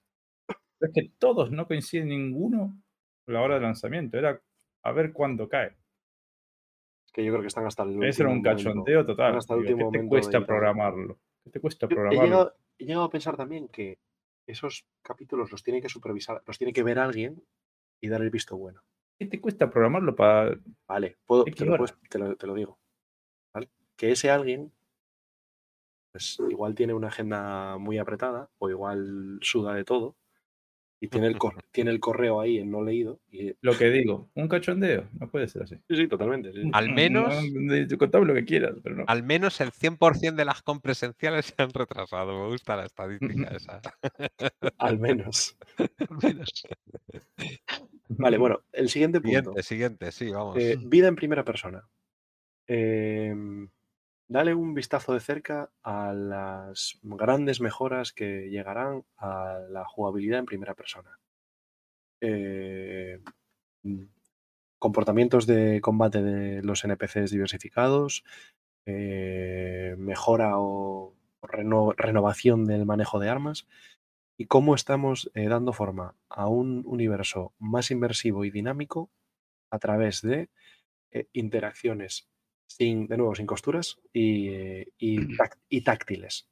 Es 0.81 0.91
que 0.93 1.11
todos 1.17 1.51
no 1.51 1.67
coinciden 1.67 2.09
ninguno 2.09 2.76
a 3.27 3.31
la 3.31 3.41
hora 3.41 3.55
de 3.55 3.61
lanzamiento. 3.61 4.17
Era 4.17 4.41
a 4.84 4.91
ver 4.91 5.13
cuándo 5.13 5.47
cae. 5.47 5.76
Es 7.05 7.11
que 7.13 7.23
yo 7.23 7.31
creo 7.31 7.41
que 7.41 7.47
están 7.47 7.65
hasta 7.65 7.84
el 7.84 8.03
Ese 8.03 8.21
era 8.23 8.30
un 8.30 8.38
último 8.38 8.51
momento. 8.53 8.69
cachondeo 8.73 9.05
total. 9.05 9.38
hasta 9.38 9.53
el 9.55 9.61
Digo, 9.63 9.71
último 9.71 9.91
¿Qué 9.91 9.99
te 9.99 10.07
cuesta 10.07 10.45
programarlo? 10.45 11.19
¿Qué 11.43 11.49
te 11.51 11.59
cuesta 11.59 11.85
he 11.85 11.89
programarlo? 11.89 12.23
llegado, 12.23 12.55
he 12.77 12.85
llegado 12.85 13.05
a 13.05 13.09
pensar 13.09 13.38
también 13.38 13.67
que 13.69 13.97
esos 14.47 14.85
capítulos 15.01 15.51
los 15.51 15.63
tiene 15.63 15.81
que 15.81 15.89
supervisar, 15.89 16.41
los 16.45 16.57
tiene 16.57 16.73
que 16.73 16.84
ver 16.84 16.99
alguien 16.99 17.41
y 18.01 18.09
dar 18.09 18.21
el 18.21 18.30
visto 18.30 18.57
bueno. 18.57 18.81
¿Qué 19.19 19.25
te 19.25 19.41
cuesta 19.41 19.69
programarlo 19.69 20.15
para 20.15 20.57
Vale, 20.87 21.17
puedo, 21.25 21.43
te, 21.43 21.65
lo, 21.65 21.73
hora. 21.73 21.77
puedes- 21.79 22.09
te 22.09 22.17
lo- 22.17 22.35
te 22.37 22.47
lo 22.47 22.53
digo. 22.55 22.79
¿vale? 23.53 23.69
Que 23.97 24.11
ese 24.13 24.29
alguien, 24.31 24.71
pues 26.13 26.37
igual 26.49 26.73
tiene 26.73 26.93
una 26.93 27.09
agenda 27.09 27.77
muy 27.77 27.97
apretada 27.97 28.49
o 28.59 28.69
igual 28.69 29.39
suda 29.41 29.73
de 29.73 29.83
todo 29.83 30.15
y 31.01 31.07
tiene 31.09 31.27
el, 31.27 31.37
cor- 31.37 31.55
tiene 31.71 31.91
el 31.91 31.99
correo 31.99 32.39
ahí 32.39 32.59
en 32.59 32.71
no 32.71 32.81
leído. 32.81 33.19
Y, 33.29 33.53
lo 33.61 33.77
que 33.77 33.89
digo? 33.89 34.29
Un 34.35 34.47
cachondeo. 34.47 35.07
No 35.19 35.29
puede 35.29 35.47
ser 35.49 35.63
así. 35.63 35.75
sí, 35.89 35.95
sí, 35.97 36.07
totalmente. 36.07 36.53
sí. 36.53 36.69
Al 36.71 36.89
menos- 36.93 37.33
No, 37.53 37.73
de- 37.73 37.97
contame 37.97 38.25
lo 38.25 38.33
que 38.33 38.45
quieras, 38.45 38.75
pero 38.81 38.95
no. 38.95 39.03
Al 39.07 39.23
menos 39.23 39.59
el 39.59 39.71
100% 39.71 40.35
de 40.35 40.45
las 40.45 40.61
compras 40.61 40.99
presenciales 40.99 41.45
se 41.47 41.61
han 41.61 41.71
retrasado. 41.73 42.41
Me 42.43 42.47
gusta 42.51 42.77
la 42.77 42.85
estadística 42.85 43.19
esa. 43.55 43.81
Al 44.77 44.97
menos. 44.97 45.57
Al 46.09 46.17
menos. 46.23 46.63
Vale, 48.10 48.38
bueno, 48.40 48.61
el 48.72 48.90
siguiente 48.90 49.22
punto. 49.22 49.38
Siguiente, 49.61 49.64
siguiente, 49.64 50.11
sí, 50.11 50.30
vamos. 50.31 50.57
Eh, 50.57 50.77
vida 50.81 51.07
en 51.07 51.15
primera 51.15 51.44
persona. 51.45 51.88
Em, 52.68 53.69
dale 54.27 54.53
un 54.53 54.73
vistazo 54.73 55.14
de 55.14 55.19
cerca 55.19 55.72
a 55.81 56.14
las 56.14 56.99
grandes 57.02 57.61
mejoras 57.61 58.14
que 58.14 58.49
llegarán 58.49 59.03
a 59.18 59.60
la 59.69 59.86
jugabilidad 59.86 60.40
en 60.40 60.45
primera 60.45 60.76
persona. 60.76 61.19
Eh, 62.22 63.19
mm, 63.84 64.03
comportamientos 64.80 65.45
de 65.48 65.81
combate 65.81 66.22
de 66.22 66.61
los 66.64 66.84
NPCs 66.84 67.31
diversificados, 67.31 68.23
eh, 68.86 69.95
mejora 69.98 70.53
o 70.57 71.14
reno- 71.41 71.94
renovación 71.98 72.65
del 72.65 72.86
manejo 72.86 73.19
de 73.19 73.30
armas 73.30 73.68
y 74.40 74.48
cómo 74.48 74.76
estamos 74.76 75.32
eh, 75.36 75.49
dando 75.49 75.74
forma 75.74 76.16
a 76.30 76.48
un 76.48 76.84
universo 76.88 77.53
más 77.60 77.91
inmersivo 77.91 78.45
y 78.45 78.52
dinámico 78.52 79.11
a 79.72 79.80
través 79.80 80.22
de 80.24 80.49
eh, 81.11 81.28
interacciones 81.34 82.30
sin, 82.68 83.07
de 83.07 83.18
nuevo, 83.18 83.36
sin 83.36 83.48
costuras 83.48 83.99
y, 84.14 84.49
eh, 84.49 84.88
y, 84.99 85.84
táctiles. 85.84 86.49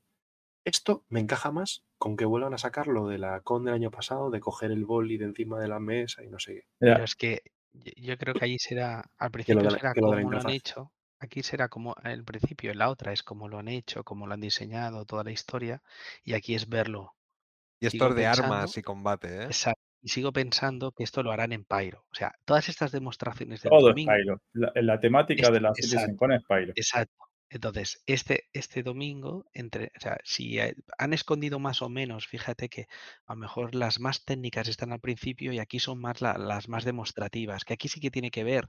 Esto 0.66 1.06
me 1.10 1.20
encaja 1.22 1.52
más 1.52 1.86
con 1.98 2.18
que 2.18 2.26
vuelvan 2.26 2.54
a 2.54 2.60
sacar 2.60 2.88
lo 2.88 3.08
de 3.08 3.18
la 3.20 3.42
con 3.42 3.66
del 3.66 3.74
año 3.76 3.92
pasado, 3.92 4.30
de 4.32 4.40
coger 4.40 4.72
el 4.72 4.86
boli 4.86 5.18
de 5.18 5.26
encima 5.26 5.60
de 5.60 5.68
la 5.70 5.80
mesa 5.80 6.24
y 6.24 6.30
no 6.30 6.40
sé 6.40 6.56
qué. 6.56 6.62
Pero 6.80 7.04
es 7.04 7.16
que 7.16 7.42
yo- 7.74 8.18
creo 8.18 8.36
que 8.36 8.46
allí 8.46 8.58
será, 8.60 9.12
al 9.18 9.32
Que 9.44 9.54
lo 9.56 9.62
principio 9.62 9.70
de 9.72 9.80
será 9.80 9.94
que 9.94 10.02
lo 10.02 10.10
como 10.10 10.30
lo 10.32 10.40
han 10.40 10.50
hecho, 10.50 10.94
aquí 11.20 11.44
será 11.44 11.70
como 11.70 11.96
el 12.04 12.24
principio, 12.26 12.72
en 12.72 12.80
la 12.80 12.90
otra 12.90 13.14
es 13.14 13.24
como 13.24 13.48
lo 13.50 13.60
han 13.60 13.68
hecho, 13.68 14.04
como 14.04 14.26
lo 14.28 14.34
han 14.34 14.42
diseñado, 14.42 15.06
toda 15.06 15.24
la 15.24 15.32
historia, 15.32 15.84
y 16.24 16.34
aquí 16.34 16.56
es 16.56 16.70
verlo. 16.70 17.17
Y 17.80 17.88
esto 17.88 18.10
es 18.10 18.16
de 18.16 18.22
pensando- 18.24 18.44
armas 18.54 18.78
y 18.78 18.82
combate, 18.82 19.28
¿eh? 19.42 19.44
Exacto. 19.46 19.82
Y 20.02 20.10
sigo 20.10 20.32
pensando 20.32 20.92
que 20.92 21.04
esto 21.04 21.24
lo 21.24 21.32
harán 21.32 21.52
en 21.54 21.66
Pyro. 21.66 22.06
O 22.12 22.16
sea, 22.16 22.32
todas 22.46 22.70
estas 22.70 22.92
demostraciones 22.92 23.62
del 23.62 23.72
todo 23.72 23.90
es. 23.90 23.96
Pyro. 23.96 24.42
La, 24.54 24.72
la 24.76 25.00
temática 25.00 25.48
Es- 25.48 25.52
de 25.52 25.60
la 25.62 25.74
Citizen. 25.74 26.16
Con 26.16 26.32
es 26.32 26.44
Pyro. 26.48 26.72
Exacto. 26.76 27.14
Entonces, 27.50 28.04
este, 28.06 28.44
este 28.52 28.84
domingo, 28.84 29.46
entre, 29.54 29.86
o 29.98 30.00
sea, 30.02 30.18
si 30.26 30.60
han 30.60 31.14
escondido 31.14 31.60
más 31.60 31.82
o 31.82 31.88
menos, 31.88 32.28
fíjate 32.28 32.68
que 32.68 32.88
a 33.26 33.34
lo 33.36 33.40
mejor 33.40 33.74
las 33.74 34.02
más 34.02 34.26
técnicas 34.26 34.68
están 34.68 34.92
al 34.92 35.00
principio 35.00 35.54
y 35.54 35.60
aquí 35.60 35.80
son 35.80 36.02
más 36.02 36.20
la- 36.22 36.38
las 36.38 36.68
más 36.68 36.84
demostrativas, 36.84 37.64
que 37.64 37.74
aquí 37.74 37.88
sí 37.88 38.02
que 38.02 38.12
tiene 38.12 38.32
que 38.32 38.44
ver 38.44 38.68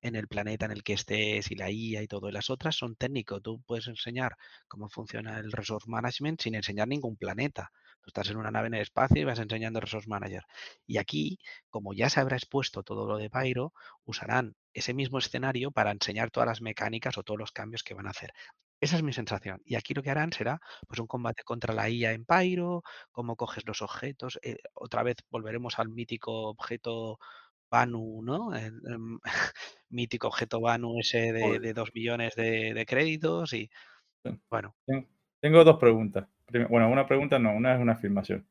en 0.00 0.14
el 0.14 0.28
planeta 0.28 0.64
en 0.66 0.70
el 0.70 0.84
que 0.84 0.92
estés 0.92 1.50
y 1.50 1.56
la 1.56 1.70
IA 1.72 2.02
y 2.02 2.06
todo. 2.06 2.28
Y 2.28 2.32
las 2.32 2.50
otras 2.50 2.76
son 2.76 2.94
técnicos. 2.94 3.42
Tú 3.42 3.60
puedes 3.66 3.88
enseñar 3.88 4.36
cómo 4.68 4.88
funciona 4.88 5.38
el 5.40 5.50
Resource 5.50 5.90
Management 5.90 6.40
sin 6.40 6.54
enseñar 6.54 6.86
ningún 6.86 7.16
planeta. 7.16 7.70
Tú 8.02 8.08
estás 8.08 8.30
en 8.30 8.36
una 8.36 8.50
nave 8.50 8.68
en 8.68 8.74
el 8.74 8.82
espacio 8.82 9.20
y 9.20 9.24
vas 9.24 9.38
enseñando 9.38 9.80
Resource 9.80 10.08
Manager. 10.08 10.44
Y 10.86 10.98
aquí, 10.98 11.38
como 11.68 11.92
ya 11.92 12.08
se 12.10 12.20
habrá 12.20 12.36
expuesto 12.36 12.82
todo 12.82 13.06
lo 13.06 13.16
de 13.18 13.30
Pyro, 13.30 13.72
usarán 14.04 14.56
ese 14.72 14.94
mismo 14.94 15.18
escenario 15.18 15.70
para 15.70 15.90
enseñar 15.90 16.30
todas 16.30 16.46
las 16.46 16.62
mecánicas 16.62 17.18
o 17.18 17.22
todos 17.22 17.38
los 17.38 17.52
cambios 17.52 17.82
que 17.82 17.94
van 17.94 18.06
a 18.06 18.10
hacer. 18.10 18.32
Esa 18.80 18.96
es 18.96 19.02
mi 19.02 19.12
sensación. 19.12 19.60
Y 19.64 19.74
aquí 19.74 19.92
lo 19.92 20.02
que 20.02 20.10
harán 20.10 20.32
será 20.32 20.60
pues 20.88 21.00
un 21.00 21.06
combate 21.06 21.42
contra 21.44 21.74
la 21.74 21.90
IA 21.90 22.12
en 22.12 22.24
Pyro, 22.24 22.82
cómo 23.10 23.36
coges 23.36 23.66
los 23.66 23.82
objetos. 23.82 24.38
eh, 24.42 24.56
otra 24.74 25.02
vez 25.02 25.16
volveremos 25.30 25.78
al 25.78 25.90
mítico 25.90 26.48
objeto 26.48 27.18
Banu, 27.70 28.22
¿no? 28.22 28.54
El, 28.54 28.80
em, 28.86 29.18
mítico 29.90 30.28
objeto 30.28 30.60
Banu 30.60 30.98
ese 31.00 31.32
de, 31.32 31.72
dos 31.74 31.90
millones 31.94 32.34
de, 32.36 32.74
de 32.74 32.86
créditos 32.86 33.52
y 33.52 33.70
bueno, 34.50 34.74
Tengo 35.40 35.64
dos 35.64 35.78
preguntas. 35.78 36.26
Bueno, 36.68 36.88
una 36.90 37.06
pregunta 37.06 37.38
no, 37.38 37.52
una 37.54 37.74
es 37.74 37.80
una 37.80 37.92
afirmación. 37.92 38.44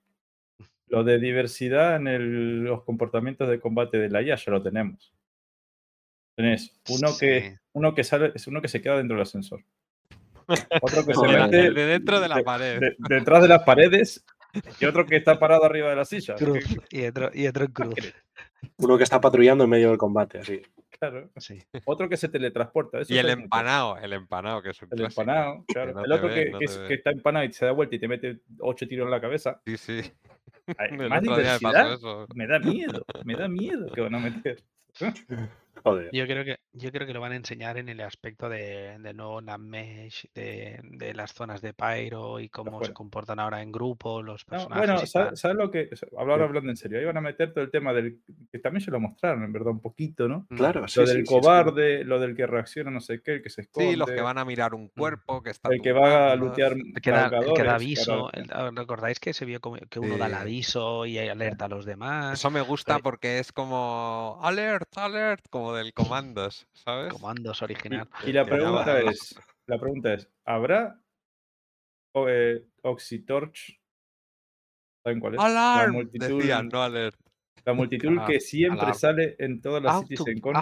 Lo 0.87 1.03
de 1.03 1.19
diversidad 1.19 1.95
en 1.97 2.07
el- 2.07 2.63
los 2.63 2.83
comportamientos 2.83 3.47
de 3.49 3.59
combate 3.59 3.97
de 3.99 4.09
la 4.09 4.21
IA 4.21 4.35
ya 4.35 4.51
lo 4.51 4.61
tenemos. 4.61 5.13
Tenés 6.35 6.79
uno 6.89 7.09
que, 7.19 7.41
Sí. 7.41 7.57
uno 7.73 7.93
que 7.93 8.03
sale, 8.03 8.31
es 8.33 8.47
uno 8.47 8.61
que 8.61 8.69
se 8.69 8.81
queda 8.81 8.97
dentro 8.97 9.15
del 9.17 9.23
ascensor. 9.23 9.61
Otro 10.81 11.05
que 11.05 11.13
se 11.13 11.27
mete 11.27 11.71
de 11.71 11.85
dentro 11.85 12.19
de 12.19 12.27
la 12.27 12.37
de- 12.37 12.43
pared. 12.43 12.79
de- 12.79 12.95
detrás 12.97 13.41
de 13.43 13.47
las 13.49 13.63
paredes 13.63 14.25
y 14.79 14.85
otro 14.85 15.05
que 15.05 15.17
está 15.17 15.37
parado 15.37 15.63
arriba 15.63 15.89
de 15.91 15.95
la 15.97 16.05
silla. 16.05 16.33
cruz 16.35 16.65
y 16.89 17.05
otro, 17.05 17.29
y 17.35 17.45
otro 17.45 17.65
en 17.65 17.71
cruz. 17.71 17.93
Uno 18.77 18.97
que 18.97 19.03
está 19.03 19.21
patrullando 19.21 19.65
en 19.65 19.69
medio 19.69 19.89
del 19.89 19.97
combate, 19.99 20.39
así. 20.39 20.59
Claro. 20.99 21.29
Sí. 21.37 21.59
Otro 21.85 22.09
que 22.09 22.17
se 22.17 22.29
teletransporta. 22.29 22.99
eso 22.99 23.13
Y 23.13 23.17
el 23.17 23.25
mucho. 23.27 23.39
empanado, 23.43 23.97
el 23.97 24.13
empanado, 24.13 24.61
que 24.61 24.69
es 24.71 24.81
un 24.81 24.89
El 24.91 24.97
clásico. 24.99 25.21
empanado, 25.21 25.63
claro. 25.67 25.93
no 25.93 26.05
el 26.05 26.11
otro 26.11 26.29
que, 26.29 26.49
no 26.51 26.59
que 26.59 26.65
te 26.65 26.71
es- 26.71 26.79
ve. 26.81 26.87
que 26.87 26.93
está 26.95 27.11
empanado 27.11 27.45
y 27.45 27.51
se 27.53 27.65
da 27.65 27.71
vuelta 27.71 27.95
y 27.95 27.99
te 27.99 28.07
mete 28.07 28.39
ocho 28.59 28.87
tiros 28.87 29.05
en 29.05 29.11
la 29.11 29.21
cabeza. 29.21 29.61
Sí, 29.65 29.77
sí. 29.77 30.01
Ay, 30.77 30.91
más 31.09 31.21
me 31.21 31.29
diversidad. 31.37 31.93
eso. 31.93 32.27
Me 32.35 32.47
da 32.47 32.59
miedo, 32.59 33.05
me 33.25 33.35
da 33.35 33.47
miedo 33.47 33.91
que 33.91 34.01
van 34.01 34.15
a 34.15 34.19
meter. 34.19 34.61
Joder. 35.83 36.09
Yo 36.11 36.25
creo 36.25 36.43
que 36.45 36.57
yo 36.73 36.91
creo 36.91 37.07
que 37.07 37.13
lo 37.13 37.21
van 37.21 37.31
a 37.31 37.35
enseñar 37.35 37.77
en 37.77 37.89
el 37.89 37.99
aspecto 38.01 38.47
de, 38.49 38.97
del 38.99 39.17
nuevo 39.17 39.41
Namesh, 39.41 40.27
de, 40.33 40.79
de 40.83 41.13
las 41.13 41.33
zonas 41.33 41.61
de 41.61 41.73
Pyro 41.73 42.39
y 42.39 42.49
cómo 42.49 42.83
se 42.83 42.93
comportan 42.93 43.39
ahora 43.39 43.61
en 43.61 43.71
grupo 43.71 44.21
los 44.21 44.45
No, 44.47 44.51
personajes. 44.51 44.87
bueno, 44.87 45.03
y 45.03 45.07
¿sabes, 45.07 45.43
lo 45.55 45.71
que? 45.71 45.89
Ahora 46.17 46.45
hablando 46.45 46.69
en 46.69 46.77
serio, 46.77 46.99
ahí 46.99 47.05
van 47.05 47.17
a 47.17 47.21
meter 47.21 47.53
todo 47.53 47.63
el 47.63 47.71
tema 47.71 47.93
del. 47.93 48.19
que 48.51 48.59
también 48.59 48.81
se 48.81 48.91
lo 48.91 48.99
mostraron, 48.99 49.43
en 49.43 49.51
verdad, 49.53 49.71
un 49.71 49.81
poquito, 49.81 50.27
¿no? 50.27 50.45
Mm. 50.49 50.55
Claro, 50.57 50.87
sí, 50.87 50.99
lo 50.99 51.07
sí, 51.07 51.13
del 51.13 51.25
sí, 51.25 51.33
cobarde, 51.33 52.03
lo 52.03 52.19
del 52.19 52.35
que 52.35 52.45
reacciona, 52.47 52.91
no 52.91 53.01
sé 53.01 53.21
qué, 53.21 53.35
el 53.35 53.41
que 53.41 53.49
se 53.49 53.61
esconde. 53.61 53.91
Sí, 53.91 53.95
los 53.95 54.09
que 54.09 54.21
van 54.21 54.37
a 54.37 54.45
mirar 54.45 54.73
un 54.73 54.89
cuerpo 54.89 55.41
que 55.41 55.51
está 55.51 55.69
El 55.71 55.81
que 55.81 55.91
va 55.91 56.31
a 56.31 56.35
lutear 56.35 56.73
El 56.73 57.01
que 57.01 57.11
da, 57.11 57.25
el 57.25 57.29
que 57.53 57.63
da 57.63 57.73
marcadores, 57.73 57.73
aviso, 57.73 58.03
claro. 58.05 58.29
el- 58.33 58.49
ah, 58.53 58.71
¿recordáis 58.75 59.19
que 59.19 59.33
se 59.33 59.45
vio 59.45 59.59
como 59.59 59.77
que 59.89 59.99
uno 59.99 60.17
da 60.17 60.27
el 60.27 60.33
aviso 60.33 61.05
y 61.05 61.17
alerta 61.17 61.65
a 61.65 61.69
los 61.69 61.85
demás? 61.85 62.39
Eso 62.39 62.51
me 62.51 62.61
gusta 62.61 62.99
porque 62.99 63.39
es 63.39 63.51
como 63.51 64.39
alert, 64.43 64.89
alert, 64.97 65.45
como 65.49 65.68
del 65.75 65.93
comandos, 65.93 66.67
¿sabes? 66.73 67.13
Comandos 67.13 67.61
original. 67.61 68.07
Y 68.25 68.31
la 68.33 68.45
pregunta 68.45 68.99
es: 69.01 69.35
la 69.67 69.79
pregunta 69.79 70.13
es, 70.13 70.29
¿habrá 70.45 70.99
o- 72.13 72.27
eh, 72.29 72.65
Oxytorch? 72.83 73.79
¿Saben 75.03 75.19
cuál 75.19 75.33
es? 75.35 75.37
La 75.39 75.45
¡Alarm! 75.45 75.93
multitud, 75.93 76.37
Decían, 76.39 76.67
no 76.69 76.83
alert. 76.83 77.15
la 77.65 77.73
multitud 77.73 78.17
Ah, 78.19 78.25
que 78.27 78.39
siempre 78.39 78.81
alarm. 78.81 78.97
sale 78.99 79.35
en 79.39 79.61
todas 79.61 79.81
las 79.83 79.93
Autumn, 79.95 80.07
Citizen 80.17 80.39
Con. 80.41 80.53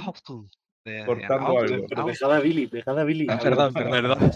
cortando 1.06 1.60
algo. 1.60 1.88
Dejad 2.08 2.34
a 2.34 2.40
Billy, 2.40 2.66
dejad 2.68 3.00
a 3.00 3.04
Billy. 3.04 3.28
Ah, 3.30 3.34
hablar. 3.34 3.74
perdón, 3.74 3.74
perdón. 3.74 4.32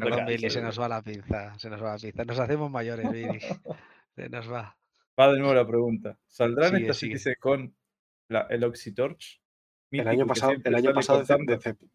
Perdón, 0.00 0.26
Billy, 0.26 0.50
se 0.50 0.62
nos 0.62 0.80
va 0.80 0.88
la 0.88 1.02
pinza. 1.02 1.58
Se 1.58 1.68
nos 1.68 1.82
va 1.82 1.92
la 1.92 1.98
pinza. 1.98 2.24
Nos 2.24 2.38
hacemos 2.38 2.70
mayores, 2.70 3.10
Billy. 3.10 3.38
Se 4.16 4.28
nos 4.28 4.50
va. 4.50 4.76
Va 5.18 5.32
de 5.32 5.38
nuevo 5.38 5.54
la 5.54 5.66
pregunta. 5.66 6.18
¿Saldrá 6.26 6.68
en 6.68 6.74
Sigue, 6.76 6.82
esta 6.84 6.94
sigue. 6.94 7.12
Citizen 7.18 7.34
Con 7.40 7.76
la- 8.28 8.46
el 8.48 8.64
Oxytorch? 8.64 9.41
El 10.00 10.08
año 10.08 10.24
que 10.24 10.28
pasado, 10.28 10.52
el 10.64 10.74
año 10.74 10.92
pasado, 10.94 11.22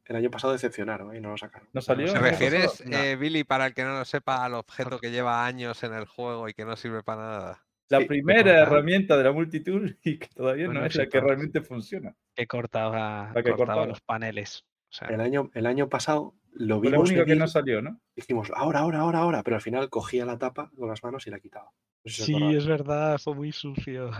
el 0.05 0.15
año 0.15 0.29
decepcionaron 0.51 1.13
¿eh? 1.13 1.17
y 1.17 1.21
no 1.21 1.31
lo 1.31 1.37
sacaron. 1.37 1.67
¿No 1.73 1.81
salió? 1.81 2.13
¿Te 2.13 2.19
refieres, 2.19 2.83
eh, 2.91 3.15
Billy, 3.15 3.43
para 3.43 3.65
el 3.67 3.73
que 3.73 3.83
no 3.83 3.97
lo 3.97 4.05
sepa, 4.05 4.45
al 4.45 4.53
objeto 4.53 4.99
que 4.99 5.11
lleva 5.11 5.45
años 5.45 5.83
en 5.83 5.93
el 5.93 6.05
juego 6.05 6.47
y 6.47 6.53
que 6.53 6.65
no 6.65 6.75
sirve 6.75 7.03
para 7.03 7.21
nada? 7.21 7.63
La 7.89 7.99
Sí, 7.99 8.05
primera 8.05 8.61
herramienta 8.61 9.17
de 9.17 9.23
la 9.23 9.31
multitud 9.31 9.89
y 10.03 10.19
que 10.19 10.27
todavía 10.27 10.67
no 10.67 10.85
es 10.85 10.95
la 10.95 11.07
que 11.07 11.19
realmente 11.21 11.61
funciona. 11.61 12.15
Que 12.35 12.45
cortaba, 12.45 13.31
La 13.33 13.41
que 13.41 13.51
cortaba 13.51 13.55
cortaba. 13.55 13.85
los 13.87 14.01
paneles. 14.01 14.65
O 14.89 14.93
sea, 14.93 15.07
El 15.07 15.21
año, 15.21 15.49
el 15.53 15.65
año 15.65 15.89
pasado 15.89 16.35
lo 16.53 16.79
vimos 16.79 16.99
única 17.09 17.23
que 17.23 17.31
venir, 17.31 17.39
no 17.39 17.47
salió, 17.47 17.81
¿no? 17.81 17.99
dijimos, 18.15 18.51
ahora, 18.55 18.79
ahora, 18.79 18.99
ahora, 18.99 19.19
ahora, 19.19 19.43
pero 19.43 19.55
al 19.57 19.61
final 19.61 19.89
cogía 19.89 20.25
la 20.25 20.37
tapa 20.37 20.71
con 20.77 20.87
las 20.89 21.03
manos 21.03 21.27
y 21.27 21.29
la 21.29 21.39
quitaba. 21.39 21.71
No 22.03 22.11
sé 22.11 22.23
si 22.23 22.33
os 22.33 22.39
sí, 22.39 22.55
es 22.55 22.65
verdad, 22.65 23.17
fue 23.19 23.35
muy 23.35 23.51
sucio. 23.51 24.11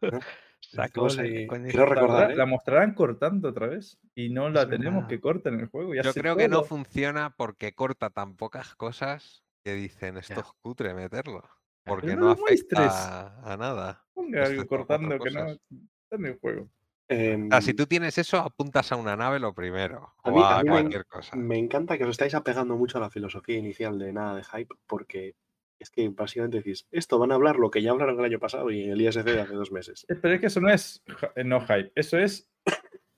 ¿no? 0.00 0.20
Sacó 0.62 1.04
Dijimos 1.08 1.18
el- 1.18 1.24
ahí- 1.36 1.46
cuando 1.46 1.68
quiero 1.68 1.84
dijo, 1.84 1.94
recordar, 1.94 2.10
¿Mostrará- 2.20 2.32
¿eh? 2.32 2.36
¿La 2.36 2.46
mostrarán 2.46 2.94
cortando 2.94 3.48
otra 3.48 3.66
vez? 3.66 3.98
Y 4.14 4.30
no 4.30 4.48
la 4.48 4.62
Es 4.62 4.68
tenemos 4.70 5.06
que 5.06 5.20
cortar 5.20 5.52
en 5.52 5.60
el 5.60 5.66
juego. 5.66 5.94
Yo 5.94 6.14
creo 6.14 6.36
que 6.36 6.48
no 6.48 6.62
funciona 6.64 7.34
porque 7.36 7.74
corta 7.74 8.10
tan 8.10 8.36
pocas 8.36 8.74
cosas 8.76 9.42
que 9.64 9.74
dicen 9.74 10.16
esto 10.16 10.40
es 10.40 10.46
cutre 10.62 10.94
meterlo. 10.94 11.42
Porque 11.84 12.14
no, 12.14 12.20
no 12.22 12.26
lo 12.28 12.36
muestres. 12.36 12.78
afecta 12.80 13.52
a 13.52 13.56
nada. 13.56 14.04
Ponga 14.14 14.38
algo 14.44 14.52
excepto 14.62 14.68
cuatro 14.68 14.86
cortando 14.86 15.24
que 15.24 15.30
no 15.32 15.40
cosas. 15.46 15.58
está 16.04 16.16
en 16.16 16.26
el 16.26 16.38
juego. 16.38 16.62
O 17.10 17.14
sea, 17.50 17.60
si 17.60 17.74
tú 17.74 17.86
tienes 17.86 18.16
eso, 18.16 18.38
apuntas 18.38 18.90
a 18.92 18.96
una 18.96 19.16
nave 19.16 19.38
lo 19.38 19.52
primero. 19.52 20.14
A 20.22 20.30
o 20.30 20.42
a, 20.44 20.60
a 20.60 20.62
mí 20.62 20.70
me- 20.70 20.76
cualquier 20.76 21.04
cosa. 21.06 21.36
Me 21.36 21.58
encanta 21.58 21.98
que 21.98 22.04
os 22.04 22.10
estáis 22.10 22.34
apegando 22.34 22.76
mucho 22.76 22.96
a 22.98 23.00
la 23.02 23.10
filosofía 23.10 23.58
inicial 23.58 23.98
de 23.98 24.12
nada 24.14 24.36
de 24.36 24.44
hype, 24.44 24.74
porque 24.86 25.34
es 25.82 25.90
que 25.90 26.08
básicamente 26.08 26.58
decís, 26.58 26.86
esto 26.90 27.18
van 27.18 27.32
a 27.32 27.34
hablar 27.34 27.56
lo 27.56 27.70
que 27.70 27.82
ya 27.82 27.90
hablaron 27.90 28.18
el 28.18 28.24
año 28.24 28.38
pasado 28.38 28.70
y 28.70 28.84
en 28.84 28.90
el 28.90 29.00
ISC 29.00 29.22
de 29.22 29.40
hace 29.40 29.54
dos 29.54 29.72
meses. 29.72 30.06
Eh, 30.08 30.14
Pero 30.14 30.34
es 30.34 30.40
que 30.40 30.46
eso 30.46 30.60
no 30.60 30.70
es 30.70 31.02
eh, 31.36 31.44
no 31.44 31.60
hype, 31.60 31.92
eso 31.94 32.18
es 32.18 32.50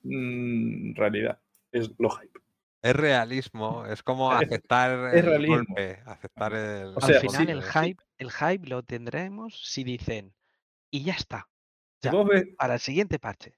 mm, 0.03 0.95
realidad. 0.95 1.41
Es 1.73 1.91
no 1.99 2.11
hype. 2.11 2.41
Es 2.83 2.95
realismo, 2.95 3.87
es 3.87 4.03
como 4.03 4.31
aceptar 4.31 5.15
es 5.15 5.25
el 5.25 5.47
golpe, 5.47 6.03
aceptar 6.05 6.53
el. 6.55 6.89
O 6.89 7.03
Al 7.03 7.15
final 7.15 7.47
sí, 7.47 7.51
el 7.51 7.63
hype, 7.63 8.05
el 8.19 8.31
hype 8.31 8.69
lo 8.69 8.83
tendremos 8.83 9.59
si 9.67 9.85
dicen 9.85 10.35
y 10.91 11.03
ya 11.05 11.15
está. 11.15 11.49
Vos 12.13 12.27
ves, 12.29 12.45
para 12.57 12.75
el 12.75 12.81
siguiente 12.81 13.19
parche. 13.19 13.55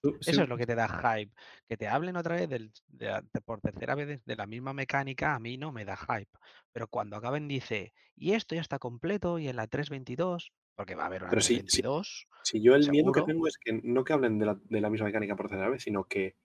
Tú- 0.00 0.16
si- 0.20 0.30
eso 0.30 0.42
es 0.42 0.48
lo 0.48 0.56
que 0.56 0.66
te 0.66 0.74
da 0.74 0.88
hype. 0.88 1.32
Que 1.68 1.76
te 1.76 1.88
hablen 1.88 2.16
otra 2.16 2.36
vez 2.36 2.48
del, 2.48 2.72
de 2.88 3.06
la- 3.06 3.22
de- 3.22 3.40
por 3.40 3.60
tercera 3.60 3.94
vez 3.94 4.08
de, 4.08 4.20
de 4.24 4.36
la 4.36 4.46
misma 4.46 4.72
mecánica, 4.72 5.34
a 5.34 5.38
mí 5.38 5.56
no 5.56 5.72
me 5.72 5.84
da 5.84 5.96
hype. 5.96 6.30
Pero 6.72 6.88
cuando 6.88 7.16
acaben 7.16 7.48
dice, 7.48 7.92
y 8.16 8.32
esto 8.32 8.54
ya 8.54 8.60
está 8.60 8.78
completo 8.78 9.38
y 9.38 9.48
en 9.48 9.56
la 9.56 9.66
322, 9.66 10.52
porque 10.74 10.94
va 10.94 11.04
a 11.04 11.06
haber 11.06 11.22
una 11.22 11.30
Pero 11.30 11.42
sí, 11.42 11.56
sí. 11.66 11.82
322, 11.82 12.26
Si 12.42 12.62
yo 12.62 12.74
el 12.74 12.90
miedo 12.90 13.12
que 13.12 13.22
tengo 13.22 13.46
es 13.46 13.58
que 13.58 13.72
no 13.82 14.04
que 14.04 14.12
hablen 14.12 14.38
de 14.38 14.46
la, 14.46 14.58
de 14.62 14.80
la 14.80 14.90
misma 14.90 15.06
mecánica 15.06 15.36
por 15.36 15.48
tercera 15.48 15.68
vez, 15.68 15.82
sino 15.82 16.04
que 16.04 16.36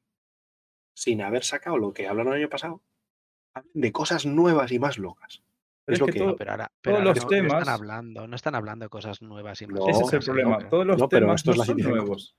sin 0.93 1.21
haber 1.21 1.43
sacado 1.43 1.77
lo 1.77 1.93
que 1.93 2.07
hablaron 2.07 2.33
el 2.33 2.39
año 2.39 2.49
pasado, 2.49 2.81
hablen 3.53 3.71
de 3.73 3.91
cosas 3.91 4.25
nuevas 4.25 4.71
y 4.71 4.79
más 4.79 4.97
locas. 4.97 5.43
Pero 5.85 5.93
es 5.95 5.99
lo 5.99 6.05
que 6.07 6.11
que- 6.13 6.19
todo- 6.19 6.35
pero 6.35 6.51
ahora, 6.51 6.71
pero 6.81 6.95
todos 6.97 7.07
ahora 7.07 7.09
los 7.09 7.17
no, 7.17 7.23
no 7.23 7.29
temas- 7.29 7.59
están 7.61 7.73
hablando, 7.73 8.27
no 8.27 8.35
están 8.35 8.55
hablando 8.55 8.85
de 8.85 8.89
cosas 8.89 9.21
nuevas 9.21 9.61
y 9.61 9.67
más 9.67 9.79
No, 9.79 9.89
ese 9.89 10.01
es 10.03 10.13
el 10.13 10.19
problema. 10.19 10.69
Todos 10.69 10.85
los 10.85 10.95
pero 10.97 11.07
temas 11.09 11.41
esto 11.41 11.55
no 11.55 11.63
son 11.63 11.77
nuevos. 11.77 12.35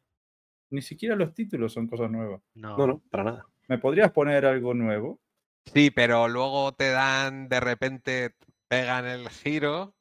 Ni 0.70 0.82
siquiera 0.82 1.14
los 1.16 1.32
títulos 1.32 1.72
son 1.72 1.86
cosas 1.86 2.10
nuevas. 2.10 2.42
No, 2.54 2.76
No, 2.76 2.86
no, 2.86 3.02
para 3.10 3.24
nada. 3.24 3.46
¿Me 3.68 3.78
podrías 3.78 4.10
poner 4.12 4.44
algo 4.46 4.74
nuevo? 4.74 5.20
Sí, 5.72 5.90
pero 5.90 6.28
luego 6.28 6.72
te 6.72 6.90
dan, 6.90 7.48
de 7.48 7.60
repente, 7.60 8.34
pegan 8.68 9.06
el 9.06 9.28
giro 9.28 9.94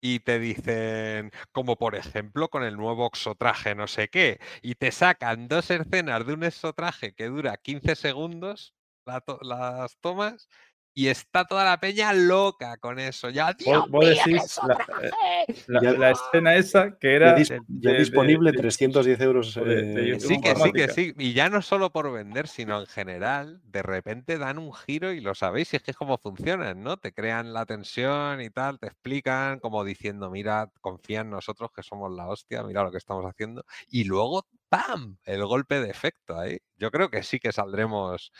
y 0.00 0.20
te 0.20 0.38
dicen, 0.38 1.30
como 1.52 1.76
por 1.76 1.94
ejemplo 1.94 2.48
con 2.48 2.62
el 2.64 2.76
nuevo 2.76 3.06
exotraje, 3.06 3.74
no 3.74 3.86
sé 3.86 4.08
qué, 4.08 4.40
y 4.62 4.74
te 4.76 4.92
sacan 4.92 5.46
dos 5.48 5.70
escenas 5.70 6.26
de 6.26 6.32
un 6.34 6.42
exotraje 6.44 7.12
que 7.12 7.26
dura 7.26 7.56
15 7.56 7.94
segundos, 7.96 8.74
la 9.04 9.20
to- 9.20 9.38
las 9.42 9.96
tomas, 9.98 10.48
y 10.92 11.06
está 11.08 11.44
toda 11.44 11.64
la 11.64 11.78
peña 11.78 12.12
loca 12.12 12.76
con 12.78 12.98
eso. 12.98 13.30
Ya, 13.30 13.52
Dios 13.52 13.88
Vos, 13.88 14.04
decís 14.06 14.22
qué 14.24 14.30
la, 14.32 14.42
exotraje". 14.42 15.06
eh, 15.08 15.54
la- 15.68 16.10
escena 16.10 16.54
esa 16.56 16.98
que 16.98 17.08
Ya, 17.08 17.14
era 17.16 17.36
dis- 17.36 17.48
de- 17.48 17.60
ya 17.68 17.90
de- 17.92 17.98
disponible 17.98 18.52
de- 18.52 18.58
310 18.58 19.20
euros. 19.20 19.54
de- 19.54 19.62
de 19.64 20.02
eh, 20.02 20.08
YouTube 20.08 20.28
Sí, 20.28 20.40
que 20.40 20.56
sí, 20.56 20.72
que 20.72 20.88
sí. 20.88 21.14
Y 21.18 21.32
ya 21.32 21.48
no 21.48 21.62
solo 21.62 21.90
por 21.90 22.10
vender, 22.12 22.48
sino 22.48 22.80
en 22.80 22.86
general, 22.86 23.60
de 23.64 23.82
repente 23.82 24.36
dan 24.38 24.58
un 24.58 24.72
giro 24.74 25.12
y 25.12 25.20
lo 25.20 25.34
sabéis, 25.34 25.72
y 25.72 25.76
es 25.76 25.82
que 25.82 25.92
es 25.92 25.96
como 25.96 26.18
funcionan, 26.18 26.82
¿no? 26.82 26.96
Te 26.96 27.12
crean 27.12 27.52
la 27.52 27.66
tensión 27.66 28.40
y 28.40 28.50
tal, 28.50 28.78
te 28.78 28.88
explican 28.88 29.60
como 29.60 29.84
diciendo, 29.84 30.28
mira, 30.30 30.70
confía 30.80 31.20
en 31.20 31.30
nosotros 31.30 31.70
que 31.74 31.82
somos 31.82 32.12
la 32.12 32.26
hostia, 32.28 32.62
mira 32.64 32.82
lo 32.82 32.90
que 32.90 32.98
estamos 32.98 33.24
haciendo. 33.24 33.64
Y 33.88 34.04
luego, 34.04 34.46
¡pam! 34.68 35.16
El 35.24 35.44
golpe 35.46 35.80
de 35.80 35.90
efecto 35.90 36.38
ahí. 36.38 36.58
Yo 36.76 36.90
creo 36.90 37.10
que 37.10 37.22
sí 37.22 37.38
que 37.38 37.52
saldremos 37.52 38.32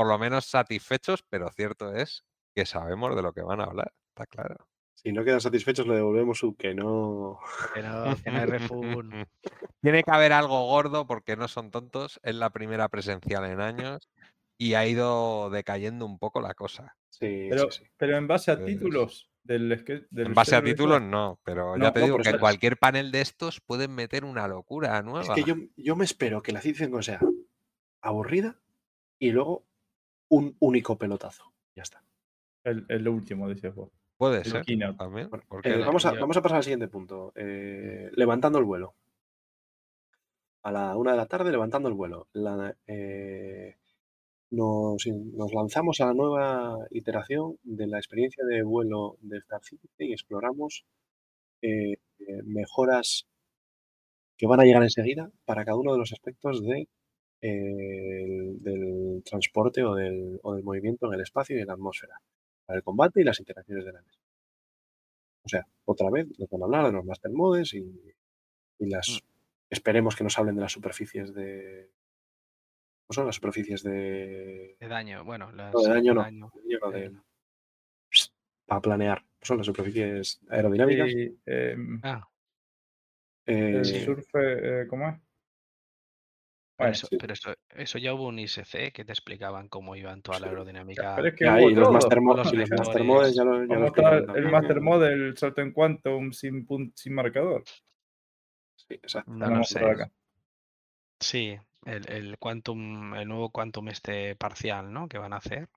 por 0.00 0.08
lo 0.08 0.18
menos 0.18 0.46
satisfechos, 0.46 1.22
pero 1.28 1.50
cierto 1.50 1.92
es 1.92 2.24
que 2.54 2.64
sabemos 2.64 3.14
de 3.14 3.20
lo 3.20 3.34
que 3.34 3.42
van 3.42 3.60
a 3.60 3.64
hablar, 3.64 3.92
está 4.08 4.24
claro. 4.24 4.66
Si 4.94 5.12
no 5.12 5.22
quedan 5.24 5.42
satisfechos, 5.42 5.86
le 5.86 5.96
devolvemos 5.96 6.38
su 6.38 6.56
que 6.56 6.74
no. 6.74 7.38
que 7.74 7.82
no, 7.82 8.16
que 8.24 8.30
no 8.30 8.38
hay 8.38 8.46
refund. 8.46 9.26
Tiene 9.82 10.02
que 10.02 10.10
haber 10.10 10.32
algo 10.32 10.68
gordo 10.68 11.06
porque 11.06 11.36
no 11.36 11.48
son 11.48 11.70
tontos. 11.70 12.18
Es 12.22 12.34
la 12.34 12.48
primera 12.48 12.88
presencial 12.88 13.44
en 13.44 13.60
años 13.60 14.08
y 14.56 14.72
ha 14.72 14.86
ido 14.86 15.50
decayendo 15.50 16.06
un 16.06 16.18
poco 16.18 16.40
la 16.40 16.54
cosa. 16.54 16.96
Sí, 17.10 17.48
Pero, 17.50 17.70
sí, 17.70 17.84
sí. 17.84 17.90
pero 17.98 18.16
en 18.16 18.26
base 18.26 18.52
a 18.52 18.64
títulos 18.64 19.30
del, 19.44 19.68
del 19.84 20.26
En 20.28 20.32
base 20.32 20.56
a 20.56 20.62
títulos 20.62 21.02
no, 21.02 21.38
pero 21.44 21.76
No, 21.76 21.84
ya 21.84 21.92
te 21.92 22.00
no, 22.00 22.06
digo 22.06 22.18
que 22.20 22.38
cualquier 22.38 22.78
panel 22.78 23.12
de 23.12 23.20
estos 23.20 23.60
pueden 23.60 23.94
meter 23.94 24.24
una 24.24 24.48
locura 24.48 25.02
nueva. 25.02 25.34
Es 25.34 25.44
que 25.44 25.44
yo, 25.44 25.56
yo 25.76 25.94
me 25.94 26.06
espero 26.06 26.40
que 26.42 26.52
la 26.52 26.62
Citizen 26.62 26.90
Con 26.90 27.02
sea 27.02 27.20
aburrida 28.00 28.58
y 29.18 29.32
luego 29.32 29.66
un 30.30 30.56
único 30.60 30.96
pelotazo. 30.96 31.52
Ya 31.76 31.82
está. 31.82 32.02
el, 32.64 32.86
el 32.88 33.08
último, 33.08 33.48
dices 33.48 33.74
vos. 33.74 33.90
Puede 34.16 34.38
el 34.38 34.44
ser 34.44 34.64
también. 34.98 35.30
Bueno, 35.30 35.44
¿por 35.48 35.62
qué 35.62 35.70
Eh, 35.70 35.78
no? 35.78 35.86
vamos, 35.86 36.04
a, 36.04 36.12
vamos 36.12 36.36
a 36.36 36.42
pasar 36.42 36.58
al 36.58 36.62
siguiente 36.64 36.88
punto. 36.88 37.32
Eh, 37.34 38.10
levantando 38.14 38.58
el 38.58 38.64
vuelo. 38.64 38.94
A 40.62 40.70
la 40.72 40.96
una 40.96 41.12
de 41.12 41.16
la 41.16 41.26
tarde, 41.26 41.50
levantando 41.50 41.88
el 41.88 41.94
vuelo. 41.94 42.28
La, 42.34 42.76
eh, 42.86 43.76
nos, 44.50 45.06
nos 45.06 45.52
lanzamos 45.54 46.00
a 46.00 46.06
la 46.06 46.14
nueva 46.14 46.76
iteración 46.90 47.56
de 47.62 47.86
la 47.86 47.98
experiencia 47.98 48.44
de 48.44 48.62
vuelo 48.62 49.16
de 49.22 49.38
Star 49.38 49.62
Citizen 49.64 50.08
y 50.08 50.12
exploramos 50.12 50.84
eh, 51.62 51.96
mejoras 52.44 53.26
que 54.36 54.46
van 54.46 54.60
a 54.60 54.64
llegar 54.64 54.82
enseguida 54.82 55.30
para 55.46 55.64
cada 55.64 55.78
uno 55.78 55.92
de 55.92 55.98
los 55.98 56.12
aspectos 56.12 56.62
de, 56.62 56.88
el- 57.40 58.62
del 58.62 59.22
transporte 59.24 59.82
o 59.84 59.94
del, 59.94 60.38
o 60.42 60.54
del 60.54 60.64
movimiento 60.64 61.06
en 61.06 61.14
el 61.14 61.20
espacio 61.22 61.56
y 61.56 61.60
en 61.60 61.66
la 61.68 61.74
atmósfera, 61.74 62.20
para 62.66 62.78
el 62.78 62.82
combate 62.84 63.20
y 63.20 63.24
las 63.24 63.40
interacciones 63.40 63.84
de 63.84 63.92
la 63.92 64.02
mesa. 64.02 64.20
O 65.42 65.48
sea, 65.48 65.66
otra 65.84 66.10
vez 66.10 66.26
nos 66.38 66.48
van 66.50 66.62
a 66.62 66.64
hablar 66.66 66.86
de 66.86 66.92
los 66.92 67.04
master 67.04 67.30
modes 67.32 67.72
y, 67.74 68.14
y 68.78 68.86
las 68.90 69.20
esperemos 69.70 70.16
que 70.16 70.24
nos 70.24 70.38
hablen 70.38 70.56
de 70.56 70.62
las 70.62 70.72
superficies 70.72 71.32
de 71.34 71.90
¿cómo 73.06 73.14
son 73.14 73.26
las 73.26 73.36
superficies 73.36 73.82
de 73.82 74.76
De 74.78 74.88
daño, 74.88 75.24
bueno, 75.24 75.50
las, 75.52 75.74
no, 75.74 75.80
de 75.82 75.88
daño 75.88 76.14
no, 76.14 76.22
daño, 76.22 76.50
de 76.54 76.60
daño 76.62 76.78
no, 76.82 76.90
de- 76.90 77.04
eh, 77.06 77.12
para 78.66 78.80
planear 78.80 79.24
son 79.42 79.58
las 79.58 79.66
superficies 79.66 80.40
aerodinámicas 80.48 81.08
Y, 81.10 81.38
em, 81.46 82.00
Ah, 82.02 82.22
eh, 83.46 83.72
el 83.78 83.84
sí. 83.84 84.04
surf, 84.04 84.26
eh, 84.34 84.86
¿cómo 84.88 85.08
es? 85.08 85.16
Pero, 86.80 86.88
Bueno, 86.88 86.92
eso, 86.92 87.06
sí. 87.08 87.16
pero 87.18 87.32
eso, 87.34 87.54
eso 87.68 87.98
ya 87.98 88.14
hubo 88.14 88.26
un 88.26 88.38
ISC 88.38 88.90
que 88.92 89.04
te 89.04 89.12
explicaban 89.12 89.68
cómo 89.68 89.96
iban 89.96 90.22
toda 90.22 90.40
la 90.40 90.46
aerodinámica. 90.46 91.14
Pero 91.16 91.28
es 91.28 91.34
que 91.34 91.44
ya, 91.44 91.60
y 91.60 91.74
los 91.74 91.92
master, 91.92 92.18
los 92.22 92.52
y 92.52 92.56
los 92.56 92.70
master 92.70 93.04
modes 93.04 93.34
ya 93.34 93.44
lo, 93.44 93.56
ya 93.58 93.62
lo 93.62 93.68
Como 93.74 93.86
está 93.86 94.16
explicaron 94.16 94.36
el. 94.36 94.50
Master 94.50 94.80
Mode, 94.80 95.12
el 95.12 95.36
salto 95.36 95.60
en 95.60 95.72
Quantum 95.72 96.32
sin, 96.32 96.66
marcador. 97.10 97.64
Sí, 98.76 98.94
exacto. 98.94 99.30
No 99.30 99.62
sé. 99.62 99.80
Sí, 101.20 101.58
el, 101.84 102.10
el 102.10 102.38
quantum, 102.38 103.14
el 103.14 103.28
nuevo 103.28 103.50
quantum 103.50 103.88
este 103.88 104.36
parcial, 104.36 104.90
¿no? 104.90 105.06
Que 105.06 105.18
van 105.18 105.34
a 105.34 105.36
hacer. 105.36 105.68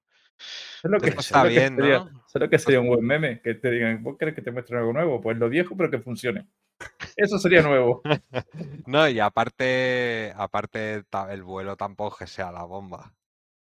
Es 0.84 0.91
lo 0.91 0.99
que, 0.99 1.10
es 1.10 1.18
está 1.18 1.44
lo 1.44 1.49
que 1.49 1.56
bien, 1.56 1.76
sería, 1.76 1.99
¿no? 1.99 2.26
es 2.26 2.41
lo 2.41 2.49
que 2.49 2.60
sería 2.60 2.80
un 2.80 2.88
buen 2.88 3.06
meme, 3.06 3.41
que 3.41 3.56
te 3.56 3.72
digan, 3.72 4.03
¿vos 4.03 4.18
querés 4.18 4.36
que 4.36 4.41
te 4.41 4.52
muestren 4.52 4.80
algo 4.80 4.94
nuevo? 4.94 5.22
Pues 5.22 5.38
lo 5.38 5.49
viejo, 5.49 5.76
pero 5.78 5.90
que 5.90 5.99
funcione. 5.99 6.48
Eso 7.15 7.38
sería 7.38 7.61
nuevo. 7.61 8.02
No, 8.88 9.07
y 9.07 9.20
aparte, 9.20 10.34
aparte 10.36 11.03
el 11.30 11.44
vuelo 11.44 11.78
tampoco 11.78 12.18
que 12.18 12.28
sea 12.28 12.52
la 12.52 12.64
bomba. 12.64 13.14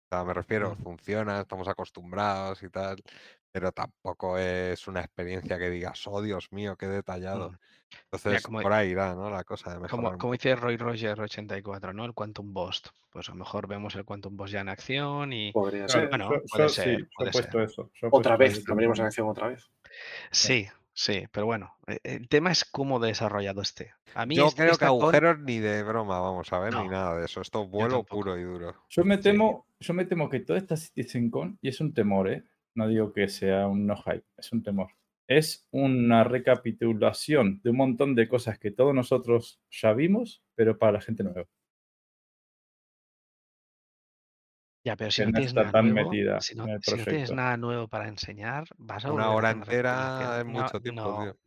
O 0.10 0.15
sea, 0.15 0.23
me 0.23 0.34
refiero, 0.34 0.76
funciona, 0.76 1.41
estamos 1.41 1.68
acostumbrados 1.68 2.61
y 2.64 2.69
tal, 2.69 3.02
pero 3.52 3.72
tampoco 3.72 4.38
es 4.38 4.88
una 4.88 5.02
experiencia 5.02 5.57
que 5.57 5.69
digas, 5.69 6.06
oh 6.07 6.22
Dios 6.22 6.52
mío, 6.52 6.76
qué 6.77 6.88
detallado. 6.88 7.57
Entonces, 8.11 8.43
como- 8.43 8.61
por 8.61 8.73
ahí 8.73 8.89
irá, 8.89 9.14
¿no? 9.15 9.30
La 9.30 9.43
cosa 9.43 9.69
de 9.72 9.76
Como, 9.76 9.84
mejorar. 9.84 10.03
como 10.03 10.18
poco. 10.19 10.31
dice 10.34 10.55
Roy 10.55 10.77
Roger 10.77 11.19
84, 11.22 11.93
¿no? 11.93 12.05
El 12.05 12.14
Quantum 12.14 12.53
Bost. 12.53 12.88
Pues 13.11 13.27
a 13.30 13.31
lo 13.31 13.39
mejor 13.39 13.68
vemos 13.68 13.95
el 13.95 14.05
Quantum 14.05 14.35
Bost 14.38 14.53
ya 14.53 14.61
en 14.61 14.69
acción 14.69 15.34
y. 15.34 15.51
Podría 15.51 15.88
ser. 15.88 16.09
Bueno, 16.09 16.26
yo- 16.31 16.41
puede 16.51 16.64
yo 16.65 16.69
ser, 16.69 16.97
sí, 16.99 17.05
puede 17.18 17.34
ser. 17.34 17.61
eso. 17.61 17.91
Otra 18.11 18.38
vez, 18.38 18.65
lo 18.68 18.73
abrimos 18.73 18.99
en 18.99 19.05
acción 19.05 19.27
otra 19.30 19.47
vez. 19.47 19.69
Sí, 20.31 20.68
sí, 20.93 21.26
pero 21.31 21.45
bueno, 21.45 21.73
e- 21.88 21.99
el 22.03 22.27
tema 22.30 22.51
es 22.51 22.65
cómo 22.65 22.99
desarrollado 22.99 23.61
esté. 23.61 23.93
A 24.15 24.26
mí 24.26 24.35
Yo 24.35 24.49
creo 24.51 24.72
que 24.73 24.85
con- 24.85 24.88
agujeros 24.88 25.39
ni 25.39 25.59
de 25.59 25.84
broma, 25.84 26.19
vamos 26.19 26.51
a 26.53 26.59
ver, 26.59 26.73
ni 26.76 26.88
nada 26.88 27.18
de 27.18 27.26
eso. 27.26 27.41
Esto 27.41 27.64
es 27.64 27.69
vuelo 27.69 28.03
puro 28.03 28.38
y 28.38 28.43
duro. 28.43 28.76
Yo 28.89 29.03
me 29.03 29.18
Sí. 29.18 29.23
temo, 29.23 29.65
yo 29.80 29.93
me 29.93 30.05
temo 30.05 30.30
que 30.30 30.39
toda 30.41 30.59
esta 30.59 30.76
CitizenCon, 30.77 31.57
y 31.61 31.69
es 31.69 31.80
un 31.81 31.93
temor, 31.93 32.30
¿eh? 32.30 32.43
no 32.76 32.88
digo 32.88 33.11
que 33.11 33.27
sea 33.27 33.65
un 33.68 33.88
no 33.88 33.95
hype, 33.97 34.23
es 34.38 34.51
un 34.51 34.61
temor. 34.61 34.89
Es 35.28 35.68
una 35.72 36.24
recapitulación 36.24 37.62
de 37.62 37.70
un 37.70 37.78
montón 37.78 38.16
de 38.16 38.28
cosas 38.28 38.58
que 38.60 38.72
todos 38.72 38.95
nosotros 38.95 39.62
ya 39.70 39.94
vimos, 39.94 40.41
pero 40.56 40.78
para 40.78 40.94
la 40.94 41.02
gente 41.02 41.24
nueva. 41.24 41.45
Ya, 44.86 44.95
pero 44.95 45.12
si 45.12 45.22
que 45.22 45.26
no 45.26 45.32
no 45.32 45.36
tienes 45.36 45.49
está 45.49 45.62
nada 45.62 45.72
tan 45.74 45.94
nuevo, 45.94 46.10
metida 46.12 46.40
si 46.40 46.56
no, 46.56 46.64
en 46.64 46.70
el 46.70 46.82
si 46.82 46.95
no 46.95 47.04
tienes 47.04 47.32
nada 47.34 47.58
nuevo 47.58 47.88
para 47.90 48.08
enseñar, 48.08 48.64
vas 48.78 49.04
a 49.04 49.12
Una 49.12 49.32
hora 49.32 49.52
entera 49.52 50.40
es 50.40 50.45
No, 50.45 50.52
mucho 50.52 50.80
tiempo, 50.80 51.02
no. 51.02 51.24
tío. 51.24 51.38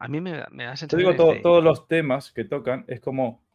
A 0.00 0.08
mí 0.08 0.20
me, 0.20 0.32
me 0.50 0.64
da 0.64 0.70
la 0.70 0.76
Yo 0.76 0.76
sensación 0.76 0.98
digo 0.98 1.34
de 1.34 1.40
todos 1.40 1.62
los 1.62 1.86
temas 1.86 2.32
que 2.32 2.44
tocan, 2.44 2.84
es 2.88 3.00
como, 3.00 3.47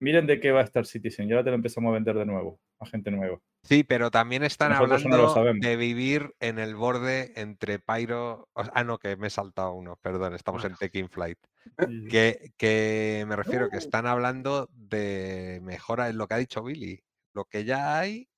miren 0.00 0.26
de 0.26 0.40
qué 0.40 0.50
va 0.50 0.60
a 0.60 0.64
estar 0.64 0.84
Citizen, 0.86 1.28
y 1.28 1.32
ahora 1.32 1.44
te 1.44 1.50
lo 1.50 1.56
empezamos 1.56 1.90
a 1.90 1.94
vender 1.94 2.16
de 2.16 2.26
nuevo, 2.26 2.58
a 2.80 2.86
gente 2.86 3.10
nueva. 3.10 3.38
Sí, 3.62 3.84
pero 3.84 4.10
también 4.10 4.42
están 4.42 4.72
Nosotros 4.72 5.04
no 5.04 5.16
lo 5.18 5.28
hablando 5.30 5.66
de 5.68 5.76
vivir 5.76 6.34
en 6.40 6.58
el 6.58 6.74
borde 6.74 7.32
entre 7.36 7.78
Pyro. 7.78 8.48
ah, 8.54 8.82
no, 8.84 8.98
que 8.98 9.16
me 9.16 9.26
he 9.26 9.30
saltado 9.30 9.72
uno, 9.74 9.96
perdón, 10.02 10.34
estamos 10.34 10.64
en 10.64 10.70
Bueno. 10.72 10.78
Taking 10.80 11.08
Flight. 11.10 11.38
Que, 12.10 12.52
que 12.56 13.24
me 13.28 13.36
refiero 13.36 13.68
que 13.68 13.76
están 13.76 14.06
hablando 14.06 14.68
de 14.72 15.60
mejora 15.62 16.08
en 16.08 16.16
lo 16.18 16.26
que 16.26 16.34
ha 16.34 16.38
dicho 16.38 16.62
Billy. 16.62 17.02
Lo 17.34 17.44
que 17.44 17.64
ya 17.64 17.98
hay, 17.98 18.28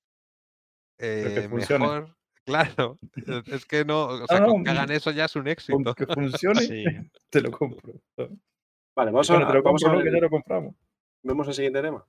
que 0.97 1.45
eh, 1.45 1.49
mejor. 1.49 2.15
Claro, 2.45 2.99
es- 3.47 3.65
que 3.65 3.85
no, 3.85 4.01
o 4.03 4.23
Ah, 4.23 4.25
sea, 4.27 4.39
no, 4.41 4.47
con 4.47 4.65
que 4.65 4.71
hagan 4.71 4.91
eso 4.91 5.11
ya 5.11 5.23
es 5.25 5.35
un 5.37 5.43
Con 5.43 5.51
éxito. 5.53 5.95
que 5.95 6.05
funcione, 6.05 6.59
Sí. 6.67 6.83
te 7.29 7.39
lo 7.39 7.51
compro. 7.51 7.93
Vale, 8.17 9.11
vamos 9.11 9.29
Bueno, 9.29 9.45
a, 9.45 9.47
te 9.47 9.53
lo 9.53 9.63
vamos 9.63 9.81
a 9.85 9.87
no, 9.87 9.95
ver 9.95 10.03
que 10.05 10.11
ya 10.11 10.19
lo 10.19 10.29
compramos. 10.29 10.75
Vemos 11.23 11.47
el 11.47 11.53
siguiente 11.53 11.81
tema. 11.81 12.05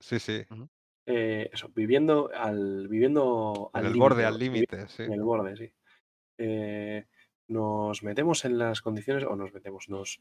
Sí, 0.00 0.18
sí. 0.18 0.44
Eh, 1.06 1.48
eso, 1.52 1.70
viviendo 1.74 2.30
al 2.34 2.86
viviendo 2.88 3.70
En 3.72 3.78
al 3.80 3.86
el 3.86 3.92
límite, 3.92 4.00
borde, 4.08 4.24
al 4.26 4.38
límite, 4.38 4.88
sí. 4.88 5.02
En 5.04 5.12
el 5.14 5.22
borde, 5.22 5.56
sí. 5.56 5.72
Eh, 6.38 7.06
nos 7.48 8.02
metemos 8.02 8.44
en 8.44 8.58
las 8.58 8.82
condiciones, 8.82 9.24
o 9.24 9.34
nos 9.34 9.52
metemos, 9.54 9.88
nos. 9.88 10.20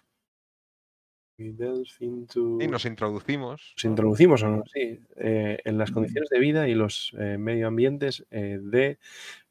into- 1.39 2.57
Y 2.61 2.67
nos 2.67 2.85
introducimos. 2.85 3.73
nos 3.75 3.83
¿no? 3.85 3.89
introducimos 3.91 4.41
o 4.43 4.47
no, 4.49 4.63
sí, 4.73 4.99
eh, 5.17 5.59
en 5.63 5.77
las 5.77 5.91
condiciones 5.91 6.29
de 6.29 6.39
vida 6.39 6.67
y 6.67 6.73
los 6.73 7.13
eh, 7.19 7.37
medioambientes 7.37 8.25
eh, 8.31 8.57
de, 8.61 8.97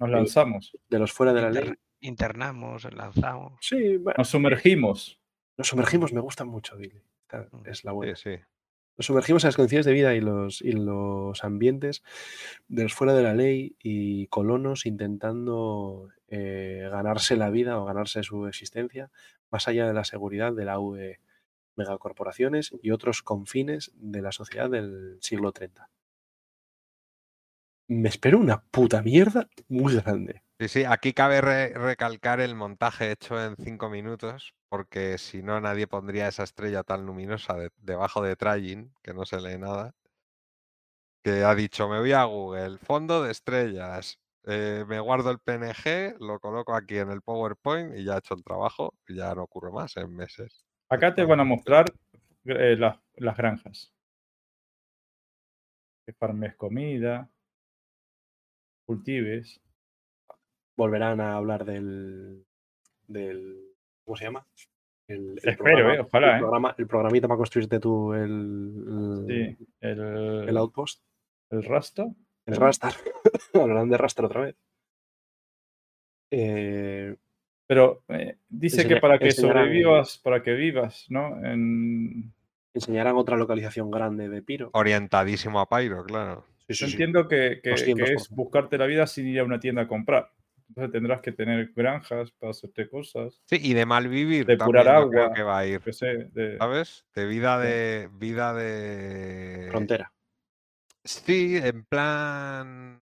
Nos 0.01 0.11
lanzamos, 0.11 0.77
de 0.89 0.99
los 0.99 1.13
fuera 1.13 1.33
de 1.33 1.43
la 1.43 1.49
inter- 1.49 1.67
ley. 1.67 1.75
internamos, 2.01 2.93
lanzamos. 2.93 3.59
Sí, 3.61 3.99
bueno, 3.99 4.17
nos 4.19 4.29
sumergimos. 4.29 5.21
nos 5.57 5.69
sumergimos, 5.69 6.13
me 6.13 6.21
gusta 6.21 6.45
mucho, 6.45 6.77
Billy. 6.77 7.01
Mm. 7.53 7.67
es 7.69 7.85
la 7.85 7.91
Sí, 7.93 7.95
buena. 7.95 8.17
sí. 8.17 8.31
Nos 8.97 9.07
sumergimos 9.07 9.45
en 9.45 9.49
las 9.49 9.57
condiciones 9.57 9.85
de 9.85 9.93
vida 9.93 10.15
y 10.15 10.21
los, 10.21 10.63
y 10.63 10.73
los 10.73 11.45
ambientes 11.45 12.03
de 12.69 12.85
los 12.85 12.95
fuera 12.95 13.15
de 13.15 13.23
la 13.23 13.35
ley 13.35 13.77
y 13.83 14.27
colonos 14.29 14.87
intentando 14.87 16.09
eh, 16.29 16.89
ganarse 16.91 17.37
la 17.37 17.51
vida 17.51 17.79
o 17.79 17.85
ganarse 17.85 18.23
su 18.23 18.47
existencia 18.47 19.11
más 19.51 19.69
allá 19.69 19.87
de 19.87 19.93
la 19.93 20.05
seguridad 20.05 20.53
de 20.53 20.65
la 20.65 20.79
UE 20.79 21.21
megacorporaciones 21.77 22.73
y 22.83 22.91
otros 22.91 23.23
confines 23.23 23.93
de 23.95 24.23
la 24.23 24.33
sociedad 24.33 24.71
del 24.71 25.19
siglo 25.21 25.53
30. 25.53 25.91
Me 27.89 28.09
espero 28.09 28.39
una 28.39 28.63
puta 28.63 29.03
mierda 29.03 29.49
muy 29.69 29.95
grande. 29.95 30.43
Sí, 30.59 30.69
sí, 30.69 30.85
aquí 30.85 31.13
cabe 31.13 31.41
re- 31.43 31.73
recalcar 31.75 32.41
el 32.41 32.55
montaje 32.55 33.11
hecho 33.13 33.43
en 33.43 33.57
cinco 33.57 33.91
minutos, 33.91 34.55
porque 34.71 35.19
si 35.19 35.43
no 35.43 35.61
nadie 35.61 35.87
pondría 35.87 36.29
esa 36.29 36.45
estrella 36.45 36.83
tan 36.83 37.05
luminosa 37.07 37.55
de- 37.55 37.71
debajo 37.77 38.23
de 38.23 38.37
Tragin, 38.37 38.95
que 39.03 39.13
no 39.13 39.25
se 39.27 39.41
lee 39.41 39.59
nada, 39.59 39.95
que 41.23 41.43
ha 41.45 41.55
dicho, 41.55 41.89
me 41.89 41.99
voy 41.99 42.13
a 42.13 42.25
Google, 42.25 42.79
fondo 42.79 43.23
de 43.23 43.33
estrellas, 43.33 44.19
eh, 44.45 44.85
me 44.87 45.01
guardo 45.01 45.31
el 45.31 45.41
PNG, 45.41 46.17
lo 46.21 46.39
coloco 46.39 46.75
aquí 46.75 46.99
en 46.99 47.11
el 47.11 47.21
PowerPoint 47.21 47.97
y 47.99 48.05
ya 48.05 48.15
he 48.15 48.19
hecho 48.19 48.35
el 48.35 48.45
trabajo 48.45 48.95
y 49.09 49.17
ya 49.17 49.35
no 49.35 49.43
ocurre 49.43 49.73
más 49.73 49.97
en 49.97 50.15
meses. 50.15 50.65
Acá 50.89 51.15
te 51.15 51.25
van 51.25 51.41
a 51.41 51.45
mostrar 51.45 51.87
eh, 52.45 52.77
las, 52.79 52.99
las 53.17 53.37
granjas. 53.37 53.93
Que 56.07 56.13
farmes 56.13 56.55
comida, 56.55 57.29
cultives. 58.87 59.61
Volverán 60.77 61.21
a 61.21 61.37
hablar 61.37 61.65
del. 61.65 62.45
del 63.07 63.63
¿Cómo 64.05 64.17
se 64.17 64.25
llama? 64.25 64.47
El, 65.09 65.39
el 65.43 65.49
Espero, 65.51 65.93
eh, 65.95 66.01
ojalá, 66.01 66.31
el, 66.33 66.37
eh. 66.37 66.41
programa, 66.41 66.75
el 66.79 66.87
programita 66.87 67.29
para 67.29 67.39
construirte 67.39 67.79
tú 67.81 68.13
el, 68.13 68.23
el, 68.29 69.27
Sí, 69.57 69.67
el, 69.81 70.49
el 70.49 70.57
outpost. 70.57 71.03
el 71.51 71.63
rasta. 71.63 72.07
El 72.45 72.57
Rastar. 72.57 72.93
Hablarán 73.55 73.89
de 73.89 73.99
Rastar 73.99 74.25
otra 74.27 74.43
vez. 74.43 74.57
Eh, 76.31 77.17
Pero 77.67 78.03
eh, 78.09 78.37
dice 78.49 78.87
que 78.87 78.97
para 78.99 79.19
que 79.19 79.33
sobrevivas, 79.33 80.19
para 80.19 80.43
que 80.43 80.53
vivas, 80.53 81.07
¿no? 81.09 81.45
En... 81.45 82.33
enseñarán 82.75 83.17
otra 83.17 83.37
localización 83.37 83.91
grande 83.91 84.29
de 84.29 84.43
Piro. 84.43 84.71
Orientadísimo 84.75 85.59
a 85.61 85.69
Pyro, 85.69 86.05
claro. 86.05 86.45
Sí, 86.69 86.75
sí, 86.75 86.81
Yo 86.81 86.87
sí. 86.87 86.93
entiendo 86.93 87.27
que, 87.29 87.61
que- 87.63 87.75
que 87.75 87.95
200%. 87.95 88.15
es 88.15 88.31
buscarte 88.31 88.79
la 88.79 88.87
vida 88.87 89.07
sin 89.09 89.27
ir 89.27 89.41
a 89.41 89.45
una 89.45 89.59
tienda 89.61 89.83
a 89.83 89.89
comprar. 89.89 90.31
Entonces 90.69 90.93
tendrás 90.93 91.21
que 91.21 91.33
tener 91.33 91.73
granjas 91.75 92.33
para 92.33 92.51
hacerte 92.51 92.89
cosas, 92.89 93.41
Sí, 93.47 93.59
y 93.63 93.75
de 93.75 93.87
mal 93.87 94.09
vivir 94.09 94.47
Depurar 94.47 94.85
también 94.85 95.05
yo 95.05 95.11
creo 95.11 95.23
agua. 95.23 95.35
que 95.35 95.43
va 95.43 95.59
a 95.59 95.67
ir, 95.67 95.81
que 95.81 95.93
sé, 95.93 96.07
de... 96.33 96.59
¿sabes? 96.59 97.07
De 97.15 97.27
vida 97.27 97.59
de 97.59 98.09
vida 98.13 98.53
de 98.53 99.69
Frontera. 99.71 100.13
Sí, 101.05 101.57
en 101.57 101.85
plan 101.85 103.01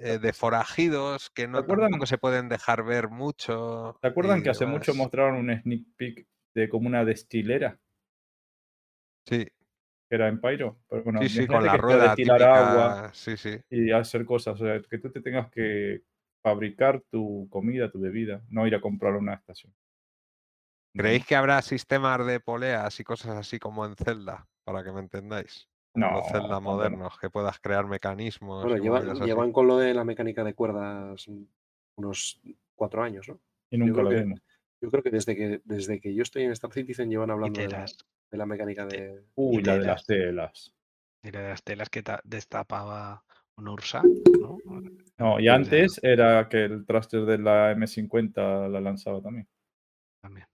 eh, 0.00 0.18
de 0.18 0.32
forajidos 0.32 1.28
que 1.30 1.46
no 1.46 1.58
acuerdan? 1.58 1.90
tampoco 1.90 2.06
se 2.06 2.16
pueden 2.18 2.48
dejar 2.48 2.84
ver 2.84 3.08
mucho. 3.10 3.98
¿Te 4.00 4.08
acuerdan 4.08 4.42
que 4.42 4.50
hace 4.50 4.64
mucho 4.64 4.94
mostraron 4.94 5.36
un 5.36 5.54
sneak 5.60 5.82
peek 5.96 6.26
de 6.54 6.68
como 6.68 6.88
una 6.88 7.04
destilera 7.04 7.78
Sí, 9.26 9.44
que 10.08 10.14
era 10.14 10.28
en 10.28 10.40
Pyro? 10.40 10.78
Pero 10.88 11.04
bueno, 11.04 11.20
sí, 11.20 11.28
sí, 11.28 11.46
con 11.46 11.66
la 11.66 11.76
rueda 11.76 12.04
destilar 12.08 12.38
típica. 12.38 12.60
agua 12.60 13.10
Sí, 13.12 13.36
sí. 13.36 13.58
y 13.70 13.90
hacer 13.90 14.24
cosas, 14.24 14.58
o 14.60 14.64
sea, 14.64 14.80
que 14.80 14.98
tú 14.98 15.10
te 15.10 15.20
tengas 15.20 15.50
que 15.50 16.02
fabricar 16.42 17.02
tu 17.10 17.48
comida, 17.50 17.90
tu 17.90 18.00
bebida, 18.00 18.42
no 18.48 18.66
ir 18.66 18.74
a 18.74 18.80
comprar 18.80 19.14
a 19.14 19.18
una 19.18 19.34
estación. 19.34 19.74
¿Creéis 20.96 21.26
que 21.26 21.36
habrá 21.36 21.60
sistemas 21.62 22.24
de 22.26 22.40
poleas 22.40 22.98
y 22.98 23.04
cosas 23.04 23.36
así 23.36 23.58
como 23.58 23.84
en 23.86 23.94
Zelda? 23.94 24.48
Para 24.64 24.82
que 24.82 24.90
me 24.92 25.00
entendáis. 25.00 25.68
No, 25.94 26.22
Zelda 26.30 26.60
modernos, 26.60 27.18
que 27.18 27.30
puedas 27.30 27.58
crear 27.60 27.86
mecanismos. 27.86 28.64
Bueno, 28.64 29.24
llevan 29.24 29.52
con 29.52 29.66
lo 29.66 29.78
de 29.78 29.94
la 29.94 30.04
mecánica 30.04 30.44
de 30.44 30.54
cuerdas 30.54 31.26
unos 31.96 32.40
cuatro 32.74 33.02
años, 33.02 33.28
¿no? 33.28 33.40
Y 33.70 33.78
nunca 33.78 33.92
creo 33.94 34.04
lo 34.04 34.10
que- 34.10 34.16
vimos. 34.22 34.42
Yo 34.80 34.90
creo 34.90 35.02
que 35.02 35.10
desde 35.10 35.34
que 35.34 35.60
desde 35.64 36.00
que 36.00 36.14
yo 36.14 36.22
estoy 36.22 36.44
en 36.44 36.52
Star 36.52 36.72
Citizen 36.72 37.10
llevan 37.10 37.30
hablando 37.32 37.60
de 37.60 37.68
la, 37.68 37.84
de 38.30 38.38
la 38.38 38.46
mecánica 38.46 38.86
de. 38.86 39.24
Uy, 39.34 39.62
la 39.62 39.76
de 39.76 39.86
las 39.86 40.06
telas. 40.06 40.72
Y 41.24 41.30
de 41.32 41.42
las 41.48 41.62
telas 41.64 41.90
que 41.90 42.02
ta- 42.04 42.20
destapaba 42.24 43.24
un 43.58 43.68
Ursa, 43.68 44.02
¿no? 44.40 44.58
No, 45.18 45.40
y 45.40 45.48
antes 45.48 45.98
era 46.02 46.48
que 46.48 46.64
el 46.64 46.86
thruster 46.86 47.24
de 47.24 47.38
la 47.38 47.72
M50 47.72 48.68
la 48.70 48.80
lanzaba 48.80 49.20
también. 49.20 49.48
También. 50.22 50.46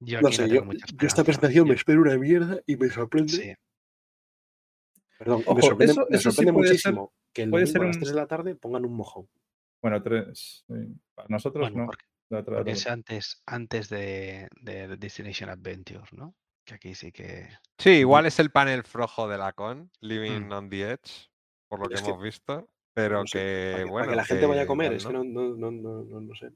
Yo 0.00 0.20
No 0.20 0.32
sé, 0.32 0.42
no 0.42 0.48
yo, 0.48 0.54
tengo 0.60 0.66
mucha 0.72 0.86
yo 0.94 1.06
esta 1.06 1.24
presentación 1.24 1.68
me 1.68 1.74
espero 1.74 2.02
una 2.02 2.16
mierda 2.18 2.60
y 2.66 2.76
me 2.76 2.88
sorprende. 2.88 3.32
Sí, 3.32 3.54
Perdón, 5.18 5.42
Ojo, 5.46 5.54
me 5.54 5.62
sorprende, 5.62 5.92
eso- 5.92 6.06
me 6.10 6.16
eso 6.16 6.30
sí 6.30 6.36
sorprende 6.36 6.52
ser- 6.66 6.70
muchísimo 6.72 7.12
que 7.32 7.42
el 7.44 7.50
puede 7.50 7.64
domingo 7.64 7.72
ser 7.72 7.82
a 7.82 7.86
las 7.86 7.96
un- 7.96 8.00
3 8.02 8.10
de 8.14 8.20
la 8.20 8.26
tarde 8.26 8.54
pongan 8.56 8.84
un 8.84 8.96
mojón. 8.96 9.28
Bueno, 9.82 10.02
tres. 10.02 10.64
Para 11.14 11.28
nosotros 11.28 11.70
bueno, 11.70 11.84
no. 11.84 11.86
porque, 11.86 12.70
es 12.70 12.86
antes, 12.86 13.42
antes 13.46 13.88
de, 13.90 14.48
de 14.62 14.96
Destination 14.96 15.50
Adventure, 15.50 16.04
¿no? 16.12 16.34
Que 16.64 16.74
aquí 16.74 16.94
sí 16.94 17.12
que. 17.12 17.48
Sí, 17.78 17.90
igual 17.90 18.26
es 18.26 18.38
el 18.38 18.50
panel 18.50 18.84
flojo 18.84 19.28
de 19.28 19.36
la 19.38 19.52
con, 19.52 19.90
Living 20.00 20.46
Mm. 20.48 20.52
on 20.52 20.70
the 20.70 20.90
Edge, 20.92 21.28
por 21.68 21.80
lo 21.80 21.88
que 21.88 21.96
hemos 21.98 22.22
visto. 22.22 22.68
Pero 22.94 23.20
No 23.20 23.26
sé, 23.26 23.38
que, 23.38 23.44
para 23.72 23.82
que, 23.84 23.90
para 23.90 23.92
bueno. 23.92 24.08
que 24.10 24.16
la 24.16 24.24
gente 24.24 24.46
vaya 24.46 24.62
a 24.62 24.66
comer, 24.66 24.92
es 24.92 25.04
que 25.04 25.12
¿no? 25.12 25.24
no, 25.24 25.44
no, 25.44 25.56
no, 25.56 25.70
no, 25.70 26.04
no- 26.04 26.20
no 26.20 26.34
sé. 26.34 26.52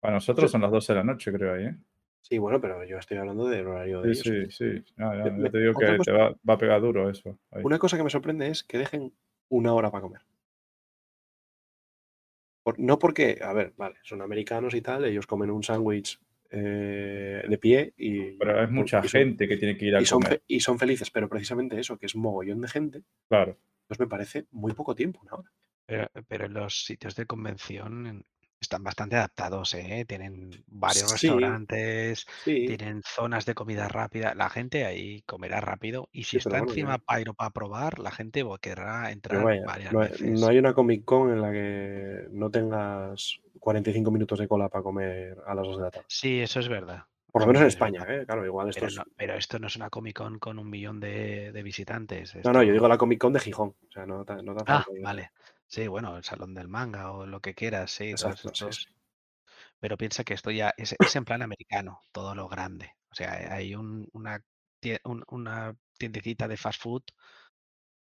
Para 0.00 0.14
nosotros 0.14 0.50
son 0.50 0.60
las 0.60 0.70
12 0.72 0.92
de 0.92 0.98
la 0.98 1.04
noche, 1.04 1.32
creo 1.32 1.54
ahí. 1.54 1.66
¿eh? 1.66 1.76
Sí, 2.20 2.36
bueno, 2.38 2.60
pero 2.60 2.84
yo 2.84 2.98
estoy 2.98 3.16
hablando 3.16 3.46
del 3.46 3.66
horario 3.66 4.02
de 4.02 4.14
Sí, 4.14 4.28
ellos. 4.28 4.54
sí, 4.56 4.82
sí. 4.84 4.92
No, 4.96 5.14
no, 5.14 5.24
Me- 5.32 5.44
yo 5.44 5.50
te 5.50 5.58
digo 5.58 5.72
que 5.78 5.86
cosa- 5.96 6.02
te 6.04 6.12
va, 6.12 6.34
va 6.48 6.54
a 6.54 6.58
pegar 6.58 6.80
duro 6.80 7.08
eso. 7.08 7.38
ahí. 7.52 7.62
Una 7.64 7.78
cosa 7.78 7.96
que 7.96 8.02
me 8.02 8.10
sorprende 8.10 8.48
es 8.48 8.64
que 8.64 8.76
dejen 8.78 9.14
una 9.48 9.72
hora 9.72 9.90
para 9.90 10.02
comer. 10.02 10.20
Por- 12.64 12.78
no 12.78 12.98
porque, 12.98 13.38
a 13.42 13.52
ver, 13.52 13.72
vale, 13.76 13.96
son 14.02 14.20
americanos 14.20 14.74
y 14.74 14.82
tal, 14.82 15.04
ellos 15.04 15.26
comen 15.26 15.50
un 15.50 15.62
sándwich 15.62 16.20
eh, 16.50 17.42
de 17.48 17.58
pie 17.58 17.92
y. 17.96 18.32
Pero 18.38 18.62
es 18.62 18.70
mucha 18.70 18.98
y 19.04 19.08
son- 19.08 19.20
gente 19.20 19.48
que 19.48 19.56
tiene 19.56 19.76
que 19.76 19.86
ir 19.86 19.96
a 19.96 20.00
y 20.00 20.06
son, 20.06 20.22
comer. 20.22 20.42
y 20.46 20.60
son 20.60 20.78
felices, 20.78 21.10
pero 21.10 21.28
precisamente 21.28 21.78
eso, 21.78 21.98
que 21.98 22.06
es 22.06 22.16
mogollón 22.16 22.60
de 22.60 22.68
gente, 22.68 23.02
Claro. 23.28 23.56
pues 23.86 24.00
me 24.00 24.06
parece 24.06 24.46
muy 24.50 24.72
poco 24.72 24.94
tiempo, 24.94 25.20
una 25.22 25.34
hora. 25.34 25.50
Pero, 25.86 26.08
pero 26.26 26.48
los 26.48 26.84
sitios 26.84 27.16
de 27.16 27.24
convención 27.26 28.24
están 28.60 28.82
bastante 28.82 29.14
adaptados, 29.16 29.72
¿eh? 29.74 30.04
Tienen 30.06 30.50
varios 30.66 31.10
Sí. 31.12 31.28
restaurantes, 31.28 32.26
Sí, 32.44 32.66
tienen 32.66 33.02
zonas 33.04 33.46
de 33.46 33.54
comida 33.54 33.86
rápida. 33.88 34.34
La 34.34 34.50
gente 34.50 34.84
ahí 34.84 35.22
comerá 35.22 35.60
rápido 35.60 36.08
y 36.12 36.24
si 36.24 36.30
Sí, 36.32 36.36
está 36.38 36.50
bueno, 36.50 36.64
encima 36.66 36.98
para 36.98 37.20
ir 37.20 37.32
para 37.34 37.50
probar, 37.50 38.00
la 38.00 38.10
gente 38.10 38.44
querrá 38.60 39.12
entrar 39.12 39.44
vaya, 39.44 39.62
varias 39.64 39.92
no 39.92 40.00
hay, 40.00 40.08
veces. 40.10 40.40
no 40.40 40.48
hay 40.48 40.58
una 40.58 40.74
Comic 40.74 41.04
Con 41.04 41.30
en 41.32 41.40
la 41.40 41.52
que 41.52 42.26
no 42.32 42.50
tengas 42.50 43.40
45 43.58 44.10
minutos 44.10 44.38
de 44.38 44.48
cola 44.48 44.68
para 44.68 44.82
comer 44.82 45.36
a 45.46 45.54
las 45.54 45.66
2 45.66 45.76
de 45.78 45.82
la 45.84 45.90
tarde. 45.90 46.06
Sí, 46.08 46.40
eso 46.40 46.60
es 46.60 46.68
verdad. 46.68 47.04
Por 47.30 47.42
lo 47.42 47.46
menos 47.46 47.62
en 47.62 47.68
es 47.68 47.74
España. 47.74 48.04
¿eh? 48.08 48.24
Claro, 48.24 48.44
igual 48.46 48.70
esto 48.70 48.80
Pero, 48.80 48.88
es... 48.88 48.96
no- 48.96 49.04
pero 49.16 49.34
esto 49.34 49.58
no 49.58 49.66
es 49.66 49.76
una 49.76 49.90
Comic 49.90 50.16
Con 50.16 50.38
con 50.38 50.58
un 50.58 50.70
millón 50.70 50.98
de, 50.98 51.52
de 51.52 51.62
visitantes. 51.62 52.34
No, 52.42 52.52
no, 52.52 52.62
yo 52.62 52.72
digo 52.72 52.88
la 52.88 52.96
Comic 52.98 53.20
Con 53.20 53.32
de 53.34 53.40
Gijón. 53.40 53.68
O 53.86 53.92
sea, 53.92 54.06
no, 54.06 54.24
no 54.24 54.52
hace 54.52 54.64
Ah, 54.66 54.84
vale. 55.02 55.30
Sí, 55.66 55.86
bueno, 55.88 56.16
el 56.16 56.24
Salón 56.24 56.54
del 56.54 56.68
Manga 56.68 57.12
o 57.12 57.26
lo 57.26 57.40
que 57.40 57.54
quieras, 57.54 57.90
sí. 57.90 58.14
todos 58.14 58.22
Exacto, 58.22 58.48
sí, 58.54 58.64
estos- 58.64 58.76
sí. 58.88 58.94
Pero 59.80 59.96
piensa 59.98 60.24
que 60.24 60.34
esto 60.34 60.50
ya 60.50 60.72
es, 60.76 60.96
es 60.98 61.16
en 61.16 61.24
plan 61.24 61.42
americano, 61.42 62.00
todo 62.12 62.34
lo 62.34 62.48
grande. 62.48 62.94
O 63.10 63.14
sea, 63.14 63.54
hay 63.54 63.74
un- 63.74 64.08
una, 64.12 64.42
un- 65.04 65.24
una 65.28 65.76
tiendecita 65.98 66.48
de 66.48 66.56
fast 66.56 66.80
food, 66.82 67.02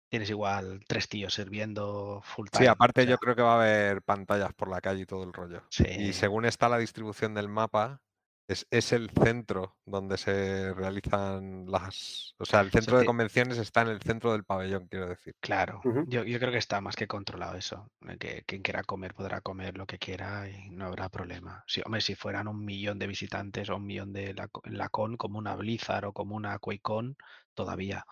tienes 0.10 0.30
igual 0.30 0.84
tres 0.88 1.08
tíos 1.08 1.34
sirviendo 1.34 2.22
full 2.24 2.48
time. 2.50 2.66
Sí, 2.66 2.68
o 2.68 2.72
aparte 2.72 3.04
sea, 3.04 3.12
yo 3.12 3.18
creo 3.18 3.36
que 3.36 3.42
va 3.42 3.54
a 3.54 3.62
haber 3.62 4.02
pantallas 4.02 4.54
por 4.54 4.70
la 4.70 4.82
calle 4.82 5.02
y 5.02 5.06
todo 5.06 5.24
el 5.24 5.34
rollo. 5.34 5.62
Sí. 5.70 5.86
Y 5.88 6.14
según 6.14 6.46
está 6.46 6.68
la 6.68 6.78
distribución 6.78 7.34
del 7.34 7.48
mapa, 7.48 8.02
es, 8.48 8.66
es 8.72 8.94
el 8.94 9.12
centro 9.12 9.78
donde 9.86 10.18
se 10.18 10.74
realizan 10.74 11.68
las... 11.68 12.34
O 12.40 12.46
sea, 12.46 12.62
el 12.62 12.72
centro 12.72 12.98
de 12.98 13.04
te- 13.04 13.06
convenciones 13.06 13.60
está 13.60 13.84
en 13.84 13.90
el 13.90 14.02
centro 14.02 14.32
del 14.32 14.44
pabellón, 14.44 14.88
quiero 14.88 15.08
decir. 15.08 15.36
Claro, 15.40 15.82
yo, 16.08 16.24
yo 16.24 16.40
creo 16.40 16.52
que 16.52 16.58
está 16.58 16.82
más 16.82 16.96
que 16.96 17.08
controlado 17.08 17.56
eso. 17.56 17.92
de 18.02 18.18
Que 18.18 18.44
quien 18.48 18.64
quiera 18.64 18.84
comer 18.84 19.14
podrá 19.14 19.42
comer 19.42 19.78
lo 19.78 19.86
que 19.86 20.00
quiera 20.00 20.50
y 20.50 20.72
no 20.72 20.86
habrá 20.88 21.10
problema. 21.10 21.64
Si, 21.68 21.82
hombre, 21.86 22.02
si 22.02 22.16
fueran 22.16 22.48
un 22.48 22.66
millón 22.66 22.98
de 22.98 23.06
visitantes 23.06 23.70
o 23.70 23.76
un 23.76 23.86
millón 23.86 24.12
de 24.12 24.34
la, 24.34 24.50
la 24.64 24.90
con, 24.90 25.16
como 25.16 25.38
una 25.38 25.56
Blizzard 25.56 26.06
o 26.06 26.14
como 26.14 26.36
una 26.36 26.58
QuakeCon, 26.58 27.18
todavía. 27.54 28.04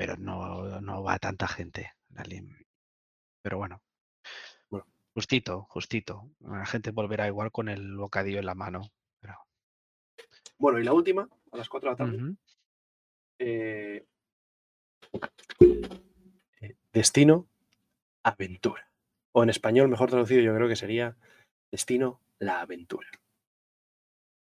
Pero 0.00 0.16
no, 0.16 0.80
no 0.80 1.02
va 1.02 1.18
tanta 1.18 1.46
gente. 1.46 1.92
Pero 3.42 3.58
bueno. 3.58 3.82
Bueno. 4.70 4.86
Justito, 5.12 5.66
justito. 5.68 6.30
La 6.40 6.64
gente 6.64 6.90
volverá 6.90 7.26
igual 7.26 7.52
con 7.52 7.68
el 7.68 7.98
bocadillo 7.98 8.38
en 8.38 8.46
la 8.46 8.54
mano. 8.54 8.80
Pero... 9.20 9.34
Bueno, 10.56 10.78
y 10.78 10.84
la 10.84 10.94
última, 10.94 11.28
a 11.52 11.56
las 11.58 11.68
4 11.68 11.86
de 11.86 11.92
la 11.92 11.96
tarde. 11.98 12.34
Eh, 13.40 14.06
eh, 16.62 16.76
Destino 16.94 17.46
Aventura. 18.22 18.90
O 19.32 19.42
en 19.42 19.50
español, 19.50 19.90
mejor 19.90 20.08
traducido, 20.08 20.40
yo 20.40 20.54
creo 20.54 20.66
que 20.66 20.76
sería 20.76 21.14
Destino 21.70 22.22
La 22.38 22.62
Aventura. 22.62 23.10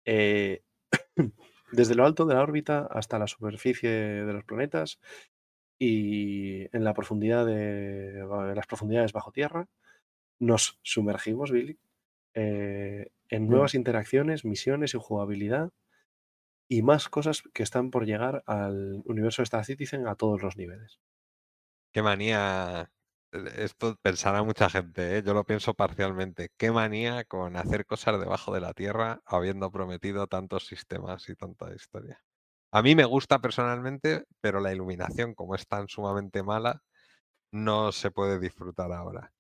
Eh, 0.06 0.62
desde 1.72 1.96
lo 1.96 2.06
alto 2.06 2.28
de 2.28 2.36
la 2.36 2.44
órbita 2.44 2.88
hasta 2.92 3.18
la 3.18 3.26
superficie 3.26 3.90
de 3.90 4.32
los 4.32 4.44
planetas 4.44 5.00
y 5.80 6.76
en 6.76 6.84
la 6.84 6.94
profundidad 6.94 7.46
de 7.46 8.20
en 8.20 8.56
las 8.56 8.68
profundidades 8.68 9.14
bajo 9.14 9.32
tierra, 9.32 9.68
nos 10.40 10.80
sumergimos, 10.84 11.52
Billy, 11.52 11.80
eh, 12.34 13.12
en 13.30 13.48
nuevas 13.48 13.76
interacciones, 13.76 14.46
misiones 14.46 14.94
y 14.94 14.98
jugabilidad 15.00 15.72
y 16.68 16.82
más 16.84 17.10
cosas 17.10 17.44
que 17.54 17.64
están 17.64 17.92
por 17.92 18.06
llegar 18.06 18.44
al 18.46 19.02
universo 19.06 19.42
de 19.42 19.46
Star 19.46 19.66
Citizen 19.66 20.08
a 20.08 20.16
todos 20.16 20.42
los 20.42 20.58
niveles. 20.58 21.00
Qué 21.92 22.02
manía... 22.02 22.92
Esto 23.58 23.96
pensará 24.02 24.42
mucha 24.42 24.70
gente, 24.72 25.18
¿eh? 25.18 25.24
yo 25.24 25.36
lo 25.36 25.44
pienso 25.44 25.76
parcialmente. 25.76 26.50
Qué 26.58 26.72
manía 26.72 27.26
con 27.26 27.56
hacer 27.58 27.86
cosas 27.86 28.20
debajo 28.20 28.54
de 28.54 28.62
la 28.62 28.74
tierra 28.74 29.22
habiendo 29.26 29.72
prometido 29.72 30.26
tantos 30.26 30.66
sistemas 30.66 31.30
y 31.30 31.36
tanta 31.36 31.72
historia. 31.74 32.24
A 32.72 32.82
mí 32.82 32.96
me 32.96 33.06
gusta 33.06 33.40
personalmente, 33.40 34.26
pero 34.42 34.60
la 34.60 34.72
iluminación, 34.72 35.34
como 35.34 35.56
es 35.56 35.68
tan 35.68 35.88
sumamente 35.88 36.44
mala, 36.44 36.82
no 37.52 37.92
se 37.92 38.12
puede 38.12 38.40
disfrutar 38.40 38.92
ahora. 38.92 39.34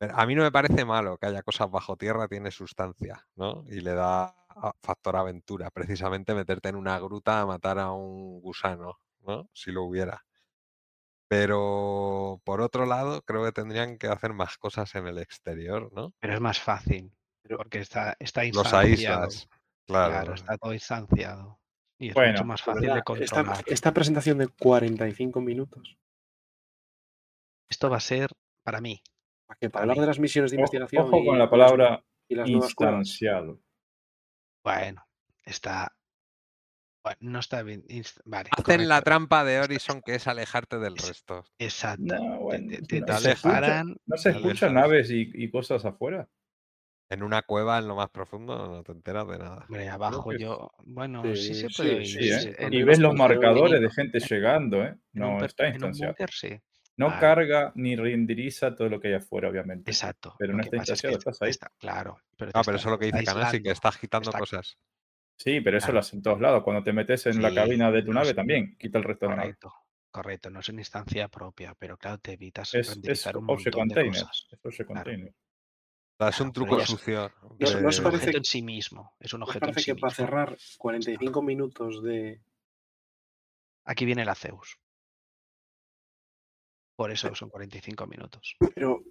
A 0.00 0.26
mí 0.26 0.34
no 0.34 0.42
me 0.42 0.52
parece 0.52 0.84
malo 0.84 1.16
que 1.16 1.26
haya 1.26 1.42
cosas 1.42 1.70
bajo 1.70 1.96
tierra, 1.96 2.28
tiene 2.28 2.50
sustancia, 2.50 3.26
¿no? 3.34 3.64
Y 3.66 3.80
le 3.80 3.94
da 3.94 4.34
factor 4.82 5.16
aventura, 5.16 5.70
precisamente 5.70 6.34
meterte 6.34 6.68
en 6.68 6.76
una 6.76 6.98
gruta 6.98 7.40
a 7.40 7.46
matar 7.46 7.78
a 7.78 7.92
un 7.92 8.40
gusano, 8.40 8.98
¿no? 9.20 9.48
Si 9.54 9.72
lo 9.72 9.84
hubiera. 9.84 10.22
Pero 11.28 12.40
por 12.44 12.60
otro 12.60 12.86
lado, 12.86 13.22
creo 13.22 13.44
que 13.44 13.52
tendrían 13.52 13.98
que 13.98 14.06
hacer 14.08 14.32
más 14.32 14.58
cosas 14.58 14.94
en 14.94 15.06
el 15.06 15.18
exterior, 15.18 15.90
¿no? 15.92 16.12
Pero 16.20 16.34
es 16.34 16.40
más 16.40 16.60
fácil. 16.60 17.10
Porque 17.48 17.80
está, 17.80 18.16
está 18.18 18.42
Los 18.44 18.56
instanciado. 18.56 19.22
aíslas, 19.22 19.48
claro. 19.86 20.12
Claro, 20.12 20.34
está 20.34 20.58
todo 20.58 20.72
instanciado. 20.74 21.58
Y 21.98 22.08
es 22.08 22.14
Bueno, 22.14 22.32
mucho 22.32 22.44
más 22.44 22.60
De 22.60 22.64
fácil 22.64 22.82
de 22.82 22.88
verdad, 22.88 23.04
esta, 23.20 23.36
controlar. 23.36 23.64
esta 23.66 23.94
presentación 23.94 24.38
de 24.38 24.48
45 24.48 25.40
minutos, 25.40 25.96
Esto 27.68 27.90
va 27.90 27.96
a 27.96 28.00
ser, 28.00 28.30
para 28.62 28.80
mí, 28.80 29.02
¿para 29.46 29.58
qué? 29.58 29.70
Para 29.70 29.70
Para 29.70 29.82
hablar 29.84 29.96
mí. 29.96 30.00
de 30.02 30.06
las 30.06 30.18
misiones 30.20 30.50
de 30.50 30.56
Ojo, 30.56 30.60
investigación 30.62 31.06
ojo 31.06 31.22
y, 31.22 31.26
con 31.26 31.36
y 31.36 31.38
la 31.38 31.50
palabra 31.50 32.04
y 32.28 32.34
las 32.34 32.48
instanciado. 32.48 33.60
bueno, 34.64 35.04
está. 35.42 35.92
Bueno, 37.02 37.18
no 37.20 37.38
está 37.38 37.62
bien. 37.62 37.82
inst- 37.88 38.20
Vale. 38.24 38.50
Hacen 38.52 38.88
la 38.88 38.96
correcto, 38.96 39.04
trampa 39.04 39.44
de 39.44 39.60
Horizon, 39.60 40.02
que 40.02 40.16
es 40.16 40.26
alejarte 40.26 40.78
del 40.78 40.94
Es- 40.96 41.08
resto. 41.08 41.44
Exacto. 41.58 42.02
No, 42.04 42.18
Te- 42.18 42.38
bueno, 42.42 42.68
te, 42.68 42.82
te- 42.82 43.00
no 43.00 43.06
te 43.06 43.12
se 43.14 43.32
escucha. 43.32 43.54
separan. 43.56 43.96
¿No 44.06 44.16
se 44.16 44.30
Te 44.32 44.36
escuchan 44.38 44.74
naves 44.74 45.10
y, 45.10 45.30
y 45.34 45.50
cosas 45.50 45.84
afuera? 45.84 46.28
En 47.08 47.22
una 47.22 47.42
cueva, 47.42 47.78
en 47.78 47.86
lo 47.86 47.94
más 47.94 48.10
profundo, 48.10 48.66
no 48.66 48.82
te 48.82 48.90
enteras 48.92 49.28
de 49.28 49.38
nada. 49.38 49.64
Hombre, 49.68 49.88
abajo 49.88 50.30
que- 50.30 50.38
yo. 50.38 50.72
Bueno, 50.84 51.22
Sí, 51.22 51.36
sí, 51.36 51.54
se 51.54 51.68
sí, 51.68 51.74
puede 51.76 52.04
sí, 52.04 52.18
¿eh? 52.20 52.68
Y 52.70 52.82
ves 52.82 52.98
los 52.98 53.14
marcadores 53.14 53.80
de 53.80 53.90
gente 53.90 54.18
llegando, 54.18 54.82
¿eh? 54.84 54.96
No 55.12 55.44
está 55.44 55.68
en 55.68 55.82
un 55.84 55.90
instanciado. 55.90 56.14
No 56.98 57.08
Vale. 57.08 57.20
carga 57.20 57.72
ni 57.74 57.94
renderiza 57.94 58.74
todo 58.74 58.88
lo 58.88 58.98
que 58.98 59.08
hay 59.08 59.14
afuera, 59.14 59.50
obviamente. 59.50 59.90
Exacto. 59.90 60.34
Pero 60.38 60.54
no 60.54 60.60
que 60.60 60.64
está 60.68 60.76
pasa 60.78 60.92
es 60.94 61.02
que 61.02 61.08
instanciado, 61.08 61.18
estás 61.32 61.42
ahí. 61.42 61.50
está- 61.50 61.70
claro. 61.78 62.18
Pero, 62.38 62.52
te 62.52 62.60
pero 62.64 62.76
eso 62.78 62.88
es 62.88 62.92
lo 62.92 62.98
que 62.98 63.06
dice 63.06 63.18
Kanasi, 63.24 63.34
que 63.34 63.38
aislando. 63.68 63.70
está 63.72 63.88
agitando 63.90 64.30
está- 64.30 64.38
cosas. 64.38 64.78
Sí, 65.38 65.60
pero 65.60 65.76
eso 65.76 65.84
Claro. 65.88 65.94
lo 65.94 66.00
hacen 66.00 66.18
en 66.18 66.22
todos 66.22 66.40
lados. 66.40 66.62
Cuando 66.64 66.82
te 66.82 66.92
metes 66.94 67.26
en 67.26 67.42
la 67.42 67.52
cabina 67.54 67.90
de 67.92 68.00
tu 68.02 68.08
no 68.08 68.14
nave 68.14 68.28
sé. 68.28 68.34
también, 68.34 68.76
quita 68.78 68.96
el 68.98 69.04
resto 69.04 69.26
de 69.26 69.30
la 69.30 69.36
nave. 69.36 69.48
Correcto. 69.60 69.74
Correcto. 70.10 70.48
No 70.50 70.60
es 70.60 70.68
una 70.70 70.80
instancia 70.80 71.28
propia, 71.28 71.74
pero 71.78 71.98
claro, 71.98 72.16
te 72.16 72.32
evitas 72.32 72.74
Es, 72.74 72.98
es 73.02 73.26
un 73.26 73.44
montón 73.44 73.88
de 73.88 74.06
cosas. 74.08 74.46
Es 74.50 74.58
Claro. 74.76 74.86
Container. 74.86 75.34
Es 76.18 76.40
un 76.40 76.52
truco 76.52 76.78
es- 76.80 76.88
sucio. 76.88 77.30
¿No 77.42 77.48
os- 77.48 77.58
no 77.60 77.66
os 77.66 77.82
de- 77.82 77.88
Es 77.88 77.98
un 77.98 78.04
parece- 78.04 78.06
objeto 78.22 78.38
en 78.38 78.44
sí 78.44 78.62
mismo. 78.62 79.14
Es 79.20 79.32
un 79.34 79.42
¿Os 79.42 79.48
objeto 79.48 79.66
en 79.66 79.70
parece 79.72 79.80
sí 79.84 79.94
que 79.94 80.00
para 80.00 80.10
mismo. 80.10 80.24
cerrar 80.26 80.56
45 80.78 81.42
minutos 81.42 82.02
de... 82.02 82.40
Aquí 83.84 84.04
viene 84.04 84.24
la 84.24 84.34
Zeus. 84.34 84.78
Por 86.96 87.10
eso 87.10 87.34
son 87.34 87.50
45 87.50 88.06
minutos. 88.06 88.56
Pero, 88.74 89.02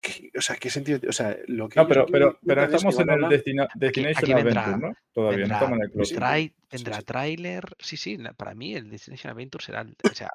¿qué- 0.00 0.30
o 0.38 0.40
sea, 0.40 0.56
¿qué 0.56 0.70
sentido? 0.70 1.00
O 1.08 1.12
sea, 1.12 1.36
lo 1.48 1.68
que 1.68 1.80
No, 1.80 1.88
pero, 1.88 2.06
pero, 2.06 2.38
pero 2.46 2.62
es 2.62 2.68
que 2.70 2.76
estamos 2.76 3.00
en 3.00 3.10
el 3.10 3.20
Destina- 3.28 3.68
Destination 3.74 4.24
aquí 4.24 4.32
vendrá- 4.44 4.62
Adventure, 4.64 4.88
¿no? 4.88 4.94
Todavía 5.12 5.38
vendrá, 5.38 5.58
no 5.58 5.64
estamos 5.64 5.78
en 5.78 5.84
el 5.84 5.90
club. 5.90 6.04
Sí, 6.06 6.14
trai- 6.14 6.48
sí, 6.54 6.54
vendrá 6.70 6.96
sí. 6.98 7.04
tráiler. 7.04 7.76
Sí, 7.80 7.96
sí, 7.96 8.18
para 8.36 8.54
mí 8.54 8.74
el 8.76 8.88
Destination 8.88 9.32
Adventure 9.32 9.64
será, 9.64 9.80
el- 9.80 9.96
o 10.08 10.14
sea, 10.14 10.30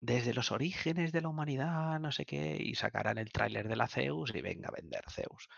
desde 0.00 0.32
los 0.34 0.50
orígenes 0.52 1.12
de 1.12 1.20
la 1.20 1.28
humanidad, 1.28 2.00
no 2.00 2.10
sé 2.12 2.24
qué, 2.24 2.56
y 2.58 2.74
sacarán 2.74 3.18
el 3.18 3.30
tráiler 3.32 3.68
de 3.68 3.76
la 3.76 3.86
Zeus 3.88 4.34
y 4.34 4.40
venga 4.40 4.68
a 4.68 4.72
vender 4.72 5.02
Zeus. 5.10 5.48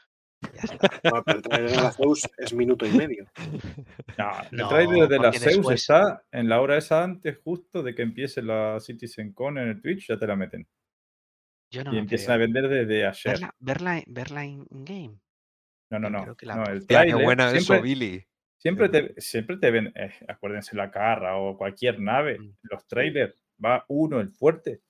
Ya 0.52 0.60
está. 0.62 0.88
Bueno, 1.04 1.22
pero 1.24 1.36
el 1.38 1.42
trailer 1.44 1.70
de 1.70 1.76
la 1.76 1.92
Zeus 1.92 2.28
es 2.38 2.52
minuto 2.52 2.84
y 2.86 2.90
medio. 2.90 3.26
No, 4.18 4.30
el 4.50 4.56
No, 4.58 4.68
trailer 4.68 5.08
de 5.08 5.18
la 5.18 5.32
Zeus 5.32 5.44
después- 5.56 5.80
está 5.80 6.24
en 6.32 6.48
la 6.48 6.60
hora 6.60 6.76
esa 6.76 7.02
antes, 7.04 7.38
justo 7.44 7.82
de 7.82 7.94
que 7.94 8.02
empiece 8.02 8.42
la 8.42 8.78
CitizenCon 8.80 9.58
en 9.58 9.68
el 9.68 9.80
Twitch, 9.80 10.08
ya 10.08 10.18
te 10.18 10.26
la 10.26 10.36
meten. 10.36 10.66
Yo 11.70 11.84
no 11.84 11.94
y 11.94 11.98
empiezan 11.98 12.34
a 12.34 12.36
vender 12.38 12.68
desde 12.68 13.06
ayer. 13.06 13.32
Verla, 13.32 13.54
verla, 13.60 14.02
verla 14.06 14.44
in 14.44 14.66
game. 14.70 15.18
No, 15.90 15.98
no, 15.98 16.08
yo 16.08 16.26
no. 16.26 16.36
la 16.42 16.56
no 16.56 16.64
el 16.66 16.78
Hostia, 16.78 17.00
qué 17.02 17.06
tráiler 17.10 17.24
bueno 17.24 17.48
eso, 17.48 17.60
siempre, 17.60 17.80
Billy. 17.82 18.24
siempre 18.58 18.88
te, 18.88 19.20
siempre 19.20 19.56
te 19.58 19.70
ven, 19.70 19.92
eh, 19.94 20.12
acuérdense 20.28 20.76
la 20.76 20.90
carra 20.90 21.36
o 21.38 21.56
cualquier 21.56 21.98
nave, 22.00 22.38
Mm. 22.38 22.52
los 22.62 22.86
trailers, 22.86 23.34
va 23.64 23.84
uno, 23.88 24.20
el 24.20 24.28
fuerte. 24.30 24.80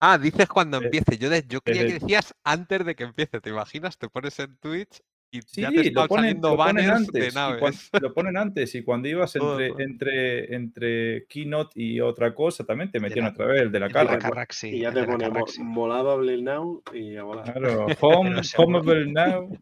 Ah, 0.00 0.18
dices 0.18 0.48
cuando 0.48 0.78
Eh, 0.78 0.84
empiece. 0.84 1.16
Yo, 1.18 1.30
de- 1.30 1.44
yo 1.48 1.60
creía 1.60 1.86
que 1.86 1.94
decías 1.94 2.34
antes 2.44 2.84
de 2.84 2.94
que 2.94 3.04
empiece. 3.04 3.40
¿Te 3.40 3.50
imaginas? 3.50 3.96
Te 3.98 4.08
pones 4.08 4.38
en 4.38 4.56
Twitch 4.58 5.00
y 5.32 5.40
Sí, 5.42 5.62
ya 5.62 5.70
te 5.70 5.90
lo 5.90 6.06
ponen, 6.06 6.24
saliendo 6.24 6.50
lo 6.50 6.56
ponen 6.56 6.76
banners 6.86 7.06
de 7.08 7.18
antes. 7.26 7.34
cuan- 7.34 7.50
naves. 7.72 7.90
lo 8.00 8.14
ponen 8.14 8.36
antes. 8.36 8.74
Y 8.74 8.82
cuando 8.84 9.08
ibas 9.08 9.34
entre, 9.36 9.68
entre, 9.82 10.54
entre 10.54 11.26
Keynote 11.28 11.72
y 11.82 12.00
otra 12.00 12.34
cosa, 12.34 12.64
también 12.64 12.90
te 12.90 13.00
metían 13.00 13.26
otra 13.26 13.46
vez 13.46 13.62
el 13.62 13.72
de 13.72 13.80
la 13.80 13.88
de 13.88 13.94
la 13.94 14.04
carga. 14.06 14.18
Carrack, 14.18 14.52
sí, 14.52 14.68
y 14.68 14.80
ya 14.80 14.92
te 14.92 15.00
de 15.00 15.06
la 15.06 15.12
pone 15.12 15.28
mo- 15.28 15.32
Carrack, 15.34 15.48
sí. 15.48 15.62
molable 15.62 16.42
now 16.42 16.82
y 16.92 17.16
a 17.16 17.22
volar. 17.22 17.44
Claro, 17.52 17.86
home, 18.00 18.40
homeable 18.56 19.06
now, 19.12 19.58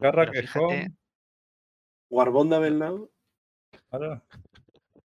fíjate, 0.00 0.48
home. 0.54 0.88
Warbondable 2.10 2.70
now. 2.70 3.10
Claro. 3.90 4.22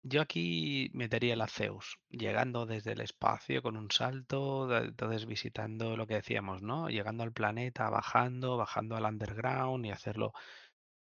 Yo 0.03 0.21
aquí 0.21 0.89
metería 0.93 1.35
la 1.35 1.47
Zeus, 1.47 1.99
llegando 2.09 2.65
desde 2.65 2.93
el 2.93 3.01
espacio 3.01 3.61
con 3.61 3.77
un 3.77 3.91
salto, 3.91 4.75
entonces 4.75 5.27
visitando 5.27 5.95
lo 5.95 6.07
que 6.07 6.15
decíamos, 6.15 6.63
¿no? 6.63 6.89
Llegando 6.89 7.23
al 7.23 7.31
planeta, 7.33 7.89
bajando, 7.89 8.57
bajando 8.57 8.95
al 8.95 9.05
underground 9.05 9.85
y 9.85 9.91
hacerlo. 9.91 10.33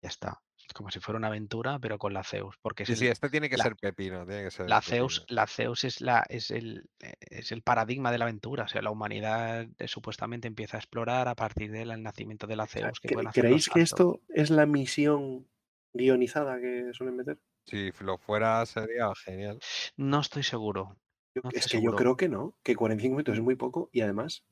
Ya 0.02 0.08
está. 0.08 0.42
Es 0.56 0.72
como 0.74 0.90
si 0.90 0.98
fuera 0.98 1.18
una 1.18 1.28
aventura, 1.28 1.78
pero 1.78 1.96
con 1.98 2.12
la 2.12 2.24
Zeus, 2.24 2.56
porque 2.60 2.82
es 2.82 2.88
Sí, 2.88 2.96
sí, 2.96 3.06
el- 3.06 3.12
este 3.12 3.30
tiene 3.30 3.48
que 3.48 3.56
la- 3.56 3.64
ser 3.64 3.76
pepino, 3.76 4.26
tiene 4.26 4.44
que 4.44 4.50
ser 4.50 4.68
la 4.68 4.80
Zeus, 4.82 5.20
pepino. 5.20 5.36
la 5.36 5.46
Zeus 5.46 5.84
es 5.84 6.00
la 6.00 6.24
es 6.28 6.50
el 6.50 6.90
eh, 7.00 7.14
es 7.20 7.52
el 7.52 7.62
paradigma 7.62 8.10
de 8.10 8.18
la 8.18 8.24
aventura. 8.24 8.64
O 8.64 8.68
sea, 8.68 8.82
la 8.82 8.90
humanidad 8.90 9.66
eh, 9.78 9.86
supuestamente 9.88 10.48
empieza 10.48 10.76
a 10.76 10.80
explorar 10.80 11.28
a 11.28 11.36
partir 11.36 11.70
del 11.70 12.02
nacimiento 12.02 12.48
de 12.48 12.56
la 12.56 12.66
Zeus, 12.66 12.98
que 13.00 13.08
¿cre- 13.08 13.12
pueden 13.14 13.28
hacer 13.28 13.44
los 13.44 13.50
¿Creéis 13.64 13.68
que 13.68 13.80
saltos. 13.80 14.18
esto 14.18 14.20
es 14.34 14.50
la 14.50 14.66
misión 14.66 15.46
guionizada 15.94 16.60
que 16.60 16.90
suelen 16.92 17.16
meter? 17.16 17.38
Si 17.68 17.90
lo 18.00 18.18
fuera 18.18 18.64
sería 18.66 19.12
genial. 19.14 19.58
No 19.96 20.20
estoy 20.20 20.42
seguro. 20.42 20.96
No 21.42 21.50
es 21.50 21.64
estoy 21.66 21.80
que 21.80 21.84
yo 21.84 21.92
creo 21.92 22.16
que 22.16 22.28
no, 22.28 22.56
que 22.62 22.74
45 22.74 23.12
minutos 23.14 23.34
es 23.36 23.42
muy 23.42 23.54
poco 23.54 23.90
y 23.92 24.00
además 24.00 24.44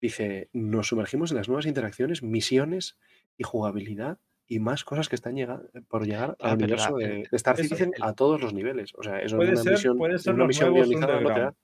dice, 0.00 0.48
nos 0.52 0.88
sumergimos 0.88 1.30
en 1.30 1.36
las 1.38 1.48
nuevas 1.48 1.66
interacciones, 1.66 2.22
misiones 2.22 2.98
y 3.36 3.42
jugabilidad 3.44 4.18
y 4.46 4.60
más 4.60 4.84
cosas 4.84 5.08
que 5.08 5.16
están 5.16 5.34
llega- 5.34 5.60
por 5.88 6.06
llegar 6.06 6.36
al 6.40 6.54
universo 6.54 6.96
de, 6.96 7.08
de 7.30 7.36
Star 7.36 7.56
Citizen 7.58 7.92
a 8.00 8.14
todos 8.14 8.40
los 8.40 8.54
niveles. 8.54 8.92
O 8.96 9.02
sea, 9.02 9.18
eso 9.20 9.36
Puede 9.36 9.50
una 9.52 9.62
ser, 9.62 9.72
misión, 9.72 9.98
puede 9.98 10.18
ser 10.18 10.34
una 10.34 10.44
los 10.44 10.48
misión 10.48 10.70
nuevos 10.72 10.88
no 10.90 11.34
te. 11.34 11.56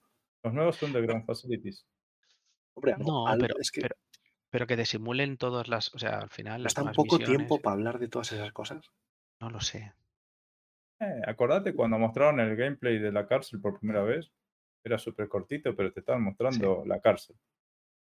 Los 0.42 0.52
nuevos 0.54 0.82
Underground 0.82 1.24
Facilities. 1.24 1.86
Hombre, 2.74 2.96
No, 2.98 3.26
al- 3.26 3.38
pero, 3.38 3.54
es 3.58 3.70
que 3.70 3.80
pero, 3.80 3.94
pero 4.50 4.66
que 4.66 4.76
disimulen 4.76 5.38
todas 5.38 5.68
las, 5.68 5.94
o 5.94 5.98
sea, 5.98 6.18
al 6.18 6.28
final 6.28 6.62
las 6.64 6.72
está 6.72 6.82
un 6.82 6.92
poco 6.92 7.16
misiones, 7.16 7.26
tiempo 7.38 7.60
para 7.62 7.74
hablar 7.74 7.98
de 7.98 8.08
todas 8.08 8.32
esas 8.32 8.52
cosas. 8.52 8.90
no 9.40 9.48
lo 9.48 9.60
sé. 9.60 9.94
Eh, 11.04 11.22
acordate 11.26 11.74
cuando 11.74 11.98
mostraron 11.98 12.40
el 12.40 12.56
gameplay 12.56 12.98
de 12.98 13.12
la 13.12 13.26
cárcel 13.26 13.60
por 13.60 13.78
primera 13.78 14.02
vez. 14.02 14.30
Era 14.82 14.98
súper 14.98 15.28
cortito, 15.28 15.74
pero 15.74 15.92
te 15.92 16.00
estaban 16.00 16.22
mostrando 16.22 16.84
la 16.86 17.00
cárcel 17.00 17.36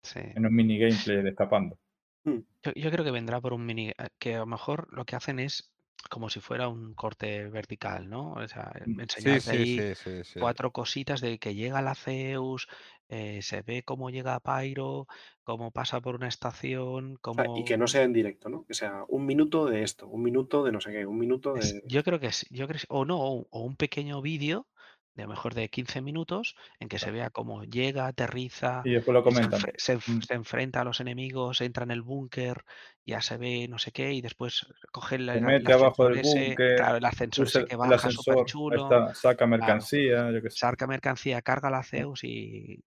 Sí. 0.04 0.20
en 0.24 0.46
un 0.46 0.54
mini 0.54 0.78
gameplay 0.80 1.22
de 1.24 1.30
escapando. 1.30 1.78
Yo, 2.26 2.72
yo 2.76 2.92
creo 2.92 3.04
que 3.04 3.12
vendrá 3.12 3.42
por 3.42 3.54
un 3.54 3.66
mini, 3.66 3.90
eh, 3.90 3.94
que 4.20 4.36
a 4.36 4.40
lo 4.40 4.46
mejor 4.46 4.88
lo 4.94 5.06
que 5.06 5.16
hacen 5.16 5.40
es 5.40 5.73
como 6.10 6.30
si 6.30 6.40
fuera 6.42 6.68
un 6.70 6.94
corte 6.96 7.50
vertical, 7.50 8.10
¿no? 8.10 8.34
O 8.34 8.48
sea, 8.48 8.72
Mm. 8.86 8.98
Enseñarte 8.98 9.52
sí, 9.52 9.66
ahí 9.66 9.66
sí, 9.66 9.96
sí, 9.96 10.24
sí. 10.24 10.40
cuatro 10.40 10.72
cositas 10.74 11.22
de 11.22 11.40
que 11.40 11.56
llega 11.56 11.82
la 11.82 11.96
Zeus, 11.96 12.68
eh, 13.10 13.42
se 13.42 13.62
ve 13.64 13.84
cómo 13.84 14.10
llega 14.10 14.40
Pyro, 14.42 15.08
cómo 15.44 15.72
pasa 15.72 16.02
por 16.02 16.16
una 16.16 16.28
estación, 16.30 17.16
O 17.32 17.36
sea, 17.36 17.50
y 17.54 17.64
cómo... 17.64 17.66
que 17.66 17.78
no 17.78 17.88
sea 17.88 18.04
en 18.04 18.14
directo, 18.14 18.50
¿no? 18.50 18.66
Que 18.66 18.74
sea 18.74 19.04
un 19.10 19.26
minuto 19.26 19.66
de 19.66 19.84
esto, 19.84 20.08
un 20.08 20.24
minuto 20.24 20.64
de 20.64 20.72
no 20.72 20.80
sé 20.82 20.92
qué, 20.92 21.06
un 21.06 21.18
minuto 21.20 21.56
Es- 21.56 21.58
de... 21.58 21.82
yo 21.84 22.04
creo 22.04 22.20
que 22.20 22.32
sí, 22.32 22.46
yo 22.50 22.68
creo 22.68 22.80
o 22.90 23.06
no, 23.06 23.20
o, 23.22 23.48
o 23.52 23.60
un 23.62 23.76
pequeño 23.76 24.22
vídeo 24.22 24.68
de 25.16 25.24
a 25.24 25.26
lo 25.28 25.32
mejor 25.32 25.54
de 25.54 25.70
15 25.70 26.02
minutos 26.02 26.56
en 26.80 26.90
que 26.90 27.00
se 27.00 27.12
vea 27.12 27.30
cómo 27.30 27.64
llega, 27.64 28.08
aterriza, 28.08 28.82
Y 28.86 28.92
después 28.94 29.14
lo 29.14 29.20
se, 29.20 29.24
comentan. 29.24 29.60
se 29.78 29.96
Mm. 29.98 30.22
se 30.22 30.34
enfrenta 30.34 30.82
a 30.82 30.84
los 30.84 31.00
enemigos, 31.00 31.62
entra 31.62 31.84
en 31.84 31.92
el 31.92 32.02
búnker, 32.02 32.64
ya 33.06 33.22
se 33.22 33.38
ve 33.38 33.68
no 33.68 33.78
sé 33.78 33.92
qué, 33.92 34.14
y 34.14 34.22
después 34.22 34.66
coge 34.92 35.16
el, 35.16 35.30
Se 35.30 35.38
el 35.38 35.42
mete 35.42 35.72
ascensor 35.72 35.86
abajo 35.86 36.10
del 36.10 36.20
ese, 36.20 36.40
búnker, 36.50 36.76
claro, 36.78 36.98
el 36.98 37.06
ascensor 37.06 37.48
ese 37.48 37.66
que 37.66 37.76
baja 37.76 38.10
súper 38.10 38.46
chulo, 38.46 38.90
saca 39.14 39.38
claro, 39.38 39.48
mercancía, 39.48 40.32
yo 40.32 40.42
qué 40.42 40.50
sé. 40.50 40.58
saca 40.58 40.88
mercancía, 40.88 41.42
carga 41.42 41.70
la 41.70 41.84
Zeus 41.84 42.24
y 42.24 42.84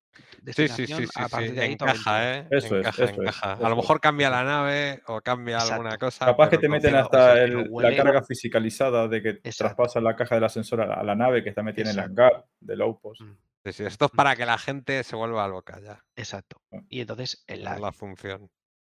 Sí, 0.54 0.68
sí, 0.68 0.86
sí, 0.86 0.86
sí, 0.86 1.02
a 1.16 1.24
sí, 1.24 1.30
partir 1.30 1.54
de 1.54 1.60
ahí 1.60 1.66
aventura. 1.66 1.92
encaja, 1.92 2.32
¿eh? 2.34 2.46
Eso 2.50 2.66
es, 2.78 2.86
encaja, 2.86 3.04
eso 3.04 3.22
es. 3.22 3.42
A 3.42 3.68
lo 3.68 3.76
mejor 3.76 4.00
cambia 4.00 4.30
la 4.30 4.44
nave 4.44 5.02
o 5.06 5.20
cambia 5.20 5.58
alguna 5.58 5.98
cosa. 5.98 6.24
Capaz 6.24 6.50
que 6.50 6.58
te 6.58 6.68
meten 6.68 6.94
hasta 6.94 7.42
el- 7.42 7.68
la 7.72 7.96
carga 7.96 8.22
fisicalizada 8.22 9.08
de 9.08 9.22
que 9.22 9.28
Exacto. 9.30 9.56
traspasa 9.58 10.00
la 10.00 10.14
caja 10.14 10.36
del 10.36 10.44
ascensor 10.44 10.82
a 10.82 10.86
la, 10.86 10.94
a 10.94 11.02
la 11.02 11.14
nave 11.16 11.42
que 11.42 11.48
está 11.48 11.62
metida 11.62 11.90
en 11.90 11.98
el 11.98 12.04
hangar 12.04 12.44
del 12.60 12.80
Outpost. 12.82 13.20
Mm, 13.22 13.36
Sí, 13.64 13.72
sí, 13.72 13.84
esto 13.84 14.04
es 14.04 14.10
para 14.12 14.36
que 14.36 14.46
la 14.46 14.58
gente 14.58 15.02
se 15.02 15.16
vuelva 15.16 15.48
loca 15.48 15.80
ya. 15.80 16.04
Exacto. 16.14 16.62
Ah. 16.72 16.78
Y 16.88 17.00
entonces, 17.00 17.42
en 17.48 17.64
la 17.64 17.90
función. 17.90 18.48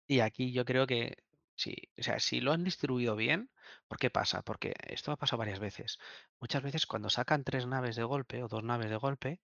Y 0.07 0.21
aquí 0.21 0.53
yo 0.53 0.65
creo 0.65 0.87
que 0.87 1.17
sí, 1.57 1.75
o 1.99 2.03
sea, 2.05 2.21
si 2.21 2.41
lo 2.41 2.53
han 2.53 2.63
distribuido 2.63 3.17
bien, 3.17 3.51
¿por 3.89 3.99
qué 3.99 4.11
pasa? 4.11 4.43
Porque 4.43 4.75
esto 4.87 5.11
ha 5.11 5.17
pasado 5.17 5.39
varias 5.39 5.59
veces. 5.59 5.99
Muchas 6.41 6.63
veces 6.63 6.87
cuando 6.87 7.11
sacan 7.11 7.43
tres 7.43 7.67
naves 7.67 7.97
de 7.97 8.05
golpe 8.05 8.45
o 8.45 8.49
dos 8.49 8.63
naves 8.63 8.91
de 8.91 8.97
golpe, 8.97 9.41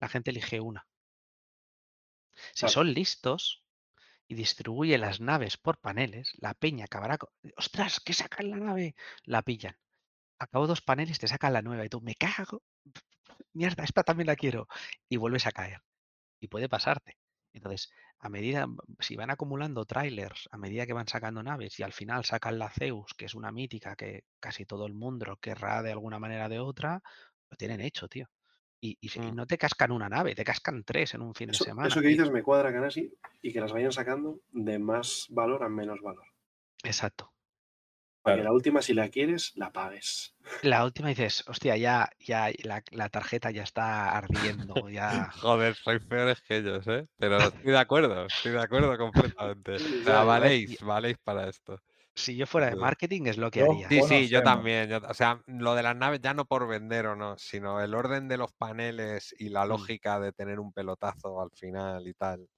la 0.00 0.08
gente 0.08 0.30
elige 0.32 0.60
una. 0.60 0.86
Si 2.54 2.60
Claro. 2.60 2.72
son 2.72 2.94
listos 2.94 3.64
y 4.28 4.34
distribuyen 4.34 5.00
las 5.02 5.20
naves 5.20 5.56
por 5.56 5.78
paneles, 5.80 6.32
la 6.38 6.54
peña 6.54 6.86
acabará 6.86 7.18
con, 7.18 7.30
¡ostras! 7.56 8.00
que 8.00 8.12
sacan 8.14 8.50
la 8.50 8.56
nave! 8.58 8.94
La 9.24 9.42
pillan. 9.42 9.76
Acabo 10.38 10.66
dos 10.66 10.82
paneles, 10.82 11.18
te 11.18 11.28
sacan 11.28 11.52
la 11.54 11.62
nueva 11.62 11.84
y 11.84 11.88
tú, 11.88 12.00
me 12.00 12.14
cago. 12.14 12.62
Mierda, 13.54 13.84
esta 13.84 14.04
también 14.04 14.26
la 14.28 14.36
quiero. 14.36 14.68
Y 15.08 15.16
vuelves 15.18 15.46
a 15.46 15.52
caer. 15.52 15.80
Y 16.40 16.48
puede 16.48 16.68
pasarte. 16.68 17.18
Entonces, 17.54 17.90
a 18.20 18.28
medida, 18.28 18.66
si 19.00 19.16
van 19.16 19.30
acumulando 19.30 19.84
trailers, 19.86 20.48
a 20.52 20.58
medida 20.58 20.86
que 20.86 20.92
van 20.92 21.08
sacando 21.08 21.42
naves 21.42 21.78
y 21.80 21.82
al 21.82 21.92
final 21.92 22.24
sacan 22.24 22.58
la 22.58 22.70
Zeus, 22.70 23.14
que 23.16 23.26
es 23.26 23.34
una 23.34 23.52
mítica 23.52 23.96
que 23.96 24.24
casi 24.40 24.64
todo 24.66 24.86
el 24.86 24.94
mundo 24.94 25.36
querrá 25.40 25.82
de 25.82 25.92
alguna 25.92 26.18
manera 26.18 26.46
o 26.46 26.48
de 26.50 26.60
otra, 26.60 27.02
lo 27.50 27.56
tienen 27.56 27.80
hecho, 27.80 28.08
tío. 28.08 28.28
Y, 28.80 28.96
y 29.00 29.08
se- 29.08 29.18
y 29.20 29.32
Mm. 29.32 29.34
no 29.34 29.46
te 29.46 29.58
cascan 29.58 29.90
una 29.90 30.08
nave, 30.08 30.34
te 30.34 30.44
cascan 30.44 30.84
tres 30.84 31.14
en 31.14 31.22
un 31.22 31.34
fin 31.34 31.48
de 31.50 31.54
semana. 31.54 31.88
eso 31.88 32.00
que 32.00 32.08
y- 32.08 32.12
dices 32.12 32.30
me 32.30 32.42
cuadra, 32.42 32.72
Canasi, 32.72 33.12
y 33.42 33.52
que 33.52 33.60
las 33.60 33.72
vayan 33.72 33.90
sacando 33.92 34.40
de 34.52 34.78
más 34.78 35.26
valor 35.30 35.64
a 35.64 35.68
menos 35.68 36.00
valor. 36.00 36.26
Exacto. 36.84 37.32
Para 38.22 38.36
que 38.36 38.40
Claro. 38.42 38.50
la 38.50 38.54
última, 38.54 38.82
si 38.82 38.94
la 38.94 39.08
quieres, 39.08 39.52
la 39.56 39.72
pagues. 39.72 40.34
La 40.62 40.84
última 40.84 41.08
dices, 41.08 41.44
hostia, 41.48 41.76
ya, 41.76 42.08
ya 42.20 42.50
la, 42.62 42.82
la 42.90 43.08
tarjeta 43.08 43.50
ya 43.50 43.62
está 43.62 44.16
ardiendo, 44.16 44.88
ya. 44.90 45.30
Joder, 45.42 45.74
sois 45.74 46.04
peores 46.04 46.40
que 46.42 46.56
ellos, 46.58 46.86
¿eh? 46.88 47.06
Pero 47.18 47.48
estoy 47.48 47.72
de 47.72 47.78
acuerdo, 47.78 48.26
estoy 48.26 48.52
de 48.52 48.60
acuerdo 48.62 48.96
completamente. 48.98 49.76
O 49.76 50.04
sea, 50.04 50.22
valéis, 50.24 50.78
valéis 50.80 51.16
para 51.24 51.48
esto. 51.48 51.80
Si 52.18 52.34
yo 52.36 52.46
fuera 52.46 52.68
de 52.68 52.74
marketing 52.76 53.26
es 53.26 53.38
lo 53.38 53.48
que 53.50 53.60
Yo- 53.60 53.70
haría. 53.70 53.88
Sí, 53.88 54.02
sí, 54.02 54.28
yo 54.28 54.42
también. 54.42 54.88
yo- 54.90 54.98
o 55.08 55.14
sea, 55.14 55.40
lo 55.46 55.74
de 55.76 55.84
las 55.84 55.94
naves 55.96 56.20
ya 56.20 56.34
no 56.34 56.46
por 56.46 56.66
vender 56.66 57.06
o 57.06 57.14
no, 57.14 57.38
sino 57.38 57.80
el 57.80 57.94
orden 57.94 58.26
de 58.26 58.36
los 58.36 58.52
paneles 58.52 59.34
y 59.38 59.50
la 59.50 59.64
Mm. 59.64 59.68
lógica 59.68 60.18
de 60.18 60.32
tener 60.32 60.58
un 60.58 60.72
pelotazo 60.72 61.40
al 61.40 61.50
final 61.52 62.08
y 62.08 62.14
tal. 62.14 62.48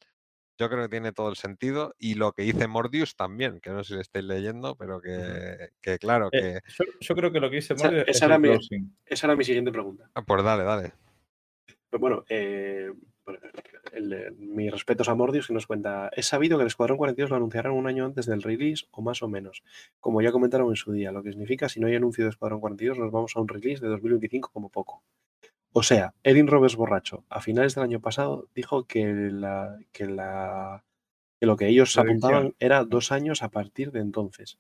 Yo 0.59 0.69
creo 0.70 0.82
que 0.85 0.89
tiene 0.89 1.12
todo 1.12 1.28
el 1.28 1.37
sentido. 1.37 1.95
Y 1.99 2.15
lo 2.15 2.32
que 2.32 2.43
dice 2.43 2.66
Mordius 2.69 3.16
también, 3.16 3.61
que 3.61 3.69
no 3.70 3.85
sé 3.85 3.95
si 3.95 4.01
estáis 4.01 4.24
leyendo, 4.24 4.77
pero 4.77 5.01
que, 5.01 5.69
que 5.82 5.99
claro, 5.99 6.28
Eh, 6.32 6.61
que. 6.65 6.73
yo, 6.78 6.85
yo 7.01 7.15
creo 7.15 7.31
que 7.31 7.41
lo 7.41 7.51
que 7.51 7.57
dice 7.57 7.74
Esa- 7.74 7.89
es 7.89 8.09
esa 8.09 8.24
el 8.27 8.31
era 8.31 8.39
mi- 8.39 8.49
closing. 8.49 8.97
Esa 9.05 9.27
era 9.27 9.37
mi 9.37 9.45
siguiente 9.45 9.70
pregunta. 9.73 10.11
Ah, 10.15 10.23
Pues 10.23 10.43
dale, 10.43 10.65
dale. 10.65 10.93
Pues 11.91 12.01
bueno, 12.01 12.24
eh, 12.28 12.91
el- 13.93 14.37
mis 14.39 14.71
respetos 14.71 15.09
a 15.09 15.15
Mordius 15.15 15.47
que 15.47 15.55
nos 15.55 15.67
cuenta, 15.67 16.11
es 16.17 16.27
sabido 16.27 16.57
que 16.59 16.62
el 16.62 16.69
Escuadrón 16.69 16.99
42 16.99 17.31
lo 17.31 17.37
anunciarán 17.37 17.73
un 17.73 17.87
año 17.87 18.05
antes 18.05 18.27
del 18.27 18.43
release 18.43 18.87
o 18.91 19.03
más 19.03 19.23
o 19.23 19.29
menos, 19.29 19.62
como 20.01 20.23
ya 20.23 20.33
comentaron 20.33 20.69
en 20.71 20.77
su 20.77 20.93
día, 20.93 21.12
lo 21.12 21.23
que 21.23 21.31
significa 21.31 21.69
si 21.69 21.81
no 21.81 21.87
hay 21.87 21.97
anuncio 21.97 22.25
de 22.25 22.31
Escuadrón 22.31 22.61
42 22.61 22.99
nos 22.99 23.11
vamos 23.12 23.37
a 23.37 23.41
un 23.41 23.49
release 23.49 23.83
de 23.83 23.89
2025 23.89 24.51
como 24.53 24.69
poco. 24.71 25.03
O 25.73 25.83
sea, 25.85 26.15
Erin 26.25 26.49
Roberts 26.49 26.75
borracho, 26.77 27.25
a 27.29 27.41
finales 27.41 27.75
del 27.77 27.85
año 27.85 28.01
pasado, 28.01 28.49
dijo 28.55 28.85
que, 28.87 29.07
la, 29.31 29.79
que, 29.93 30.07
la, 30.07 30.83
que 31.39 31.47
lo 31.47 31.57
que 31.57 31.69
ellos 31.69 31.95
Predicción. 31.95 32.09
apuntaban 32.35 32.55
era 32.59 32.85
dos 32.85 33.12
años 33.12 33.43
a 33.45 33.51
partir 33.51 33.93
de 33.93 34.01
entonces. 34.01 34.59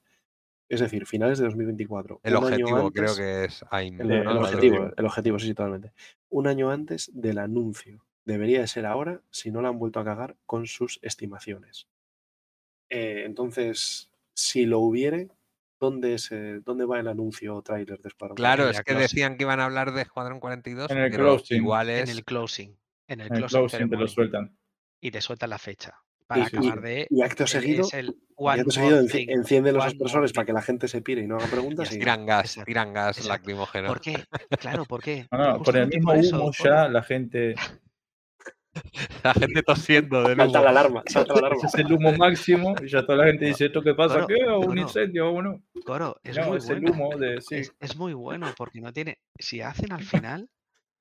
Es 0.68 0.78
decir, 0.78 1.04
finales 1.06 1.40
de 1.40 1.46
2024. 1.46 2.20
El 2.22 2.36
objetivo 2.36 2.92
creo 2.92 3.16
que 3.16 3.44
es 3.46 3.64
el, 3.72 4.28
objetivo. 4.38 4.90
el 4.96 5.04
objetivo, 5.04 5.38
sí, 5.40 5.48
sí, 5.48 5.54
totalmente. 5.54 5.90
Un 6.28 6.46
año 6.46 6.70
antes 6.70 7.10
del 7.12 7.38
anuncio. 7.38 8.04
Debería 8.24 8.60
de 8.60 8.66
ser 8.66 8.86
ahora 8.86 9.20
si 9.30 9.50
no 9.50 9.62
la 9.62 9.68
han 9.68 9.78
vuelto 9.78 10.00
a 10.00 10.04
cagar 10.04 10.36
con 10.46 10.66
sus 10.66 10.98
estimaciones. 11.02 11.88
Eh, 12.88 13.22
entonces, 13.24 14.10
si 14.34 14.66
lo 14.66 14.80
hubiere, 14.80 15.28
¿dónde, 15.78 16.18
se, 16.18 16.60
¿dónde 16.60 16.84
va 16.84 17.00
el 17.00 17.08
anuncio 17.08 17.54
o 17.56 17.62
tráiler 17.62 18.00
de 18.00 18.08
Escuadrón 18.08 18.36
Claro, 18.36 18.68
es 18.68 18.78
que 18.78 18.84
closing. 18.84 19.00
decían 19.02 19.36
que 19.36 19.44
iban 19.44 19.60
a 19.60 19.64
hablar 19.64 19.92
de 19.92 20.02
Escuadrón 20.02 20.40
42, 20.40 20.90
En 20.90 20.98
el 20.98 21.10
pero 21.10 21.24
closing. 21.36 21.56
igual 21.58 21.88
En 21.90 22.02
es. 22.04 22.10
el 22.10 22.24
closing. 22.24 22.76
En 23.08 23.20
el 23.20 23.26
En 23.28 23.32
el 23.34 23.38
closing, 23.40 23.60
closing 23.68 23.90
te 23.90 23.96
lo 23.96 24.08
sueltan. 24.08 24.56
Y 25.00 25.10
te 25.10 25.20
sueltan 25.20 25.50
la 25.50 25.58
fecha. 25.58 25.94
Para 26.26 26.46
sí, 26.46 26.56
acabar 26.58 26.80
de. 26.80 27.06
Y 27.10 27.22
acto 27.22 27.42
el- 27.44 27.48
seguido, 27.48 27.82
es 27.86 27.94
el 27.94 28.14
Y 28.38 28.48
acto 28.48 28.70
seguido 28.70 29.04
thing, 29.06 29.28
encienden 29.30 29.74
los 29.74 29.84
expresores 29.86 30.32
para 30.32 30.44
que 30.46 30.52
la 30.52 30.62
gente 30.62 30.86
se 30.86 31.00
pire 31.02 31.22
y 31.22 31.26
no 31.26 31.36
haga 31.36 31.46
preguntas. 31.46 31.90
Y-. 31.92 31.98
Tiran 31.98 32.24
gas, 32.26 32.44
Exacto, 32.50 32.66
tiran 32.66 32.92
gas 32.92 33.16
exacto. 33.18 33.28
lacrimógeno. 33.32 33.88
¿Por 33.88 34.00
qué? 34.00 34.24
Claro, 34.60 34.84
¿por 34.84 35.02
qué? 35.02 35.26
No, 35.32 35.38
no, 35.38 35.62
con 35.64 35.74
el 35.76 35.88
mismo 35.88 36.10
por 36.12 36.16
eso, 36.18 36.36
humo 36.36 36.52
por- 36.56 36.66
ya 36.68 36.88
la 36.88 37.02
gente 37.02 37.54
La 39.24 39.34
gente 39.34 39.62
tosiendo 39.62 40.20
de 40.22 40.36
Salta 40.36 40.44
nuevo. 40.44 40.64
la 40.64 40.70
alarma, 40.70 41.02
salta 41.06 41.32
la 41.34 41.38
alarma. 41.40 41.60
es 41.66 41.74
el 41.74 41.92
humo 41.92 42.12
máximo 42.12 42.74
y 42.82 42.88
ya 42.88 43.04
toda 43.04 43.18
la 43.18 43.26
gente 43.26 43.46
dice, 43.46 43.66
¿esto 43.66 43.82
qué 43.82 43.94
pasa? 43.94 44.20
Coro, 44.22 44.26
¿Qué? 44.28 44.44
¿Un 44.68 44.78
incendio? 44.78 45.24
Vámonos. 45.26 45.60
Coro, 45.84 46.20
es 46.22 46.36
No, 46.36 46.46
muy 46.46 46.58
es 46.58 46.68
el 46.68 46.80
bueno. 46.80 46.92
humo 46.92 47.16
de... 47.18 47.40
Sí. 47.40 47.56
Es, 47.56 47.74
es 47.80 47.96
muy 47.96 48.12
bueno 48.14 48.46
porque 48.56 48.80
no 48.80 48.92
tiene. 48.92 49.18
Si 49.38 49.60
hacen 49.60 49.92
al 49.92 50.04
final, 50.04 50.48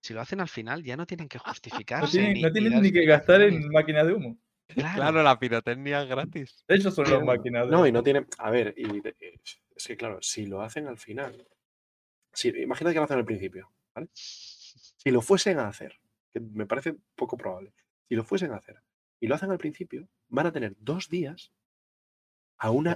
si 0.02 0.14
lo 0.14 0.22
hacen 0.22 0.40
al 0.42 0.50
final, 0.50 0.84
ya 0.84 0.98
no 0.98 1.06
tienen 1.06 1.30
que 1.30 1.38
No 1.38 1.44
justificarse. 1.46 2.18
tienen, 2.18 2.42
no 2.42 2.52
tienen 2.52 2.82
ni 2.82 2.92
que 2.92 3.06
gastar 3.06 3.42
en 3.42 3.68
máquinas 3.72 4.08
de 4.08 4.14
humo. 4.14 4.38
Claro, 4.68 4.96
Claro, 4.96 5.24
la 5.24 5.38
pirotecnia 5.40 6.02
es 6.04 6.10
gratis. 6.10 6.64
De 6.68 6.76
hecho, 6.76 6.90
son 6.92 7.04
las 7.06 7.14
Pero- 7.14 7.26
máquinas 7.26 7.66
de 7.66 7.72
No, 7.72 7.86
y 7.88 7.92
no 7.92 8.02
tiene. 8.04 8.26
A 8.40 8.50
ver, 8.52 8.74
y 8.78 9.00
de- 9.02 9.16
es 9.76 9.88
que 9.88 9.96
claro, 9.96 10.18
si 10.22 10.46
lo 10.48 10.62
hacen 10.62 10.88
al 10.88 10.98
final. 10.98 11.48
Si, 12.34 12.50
imagínate 12.50 12.94
que 12.94 13.00
lo 13.00 13.06
hacen 13.06 13.18
al 13.18 13.26
principio, 13.26 13.72
¿vale? 13.96 14.08
Si 14.14 15.10
lo 15.12 15.22
fuesen 15.22 15.58
a 15.60 15.68
hacer, 15.68 15.96
que 16.34 16.40
me 16.40 16.66
parece 16.66 16.98
poco 17.16 17.38
probable, 17.38 17.74
si 18.08 18.16
lo 18.16 18.24
fuesen 18.24 18.52
a 18.52 18.58
hacer 18.58 18.82
y 19.20 19.28
lo 19.28 19.36
hacen 19.36 19.52
al 19.52 19.58
principio, 19.58 20.08
van 20.30 20.48
a 20.48 20.52
tener 20.52 20.76
dos 20.80 21.10
días 21.10 21.52
a 22.58 22.72
una 22.72 22.96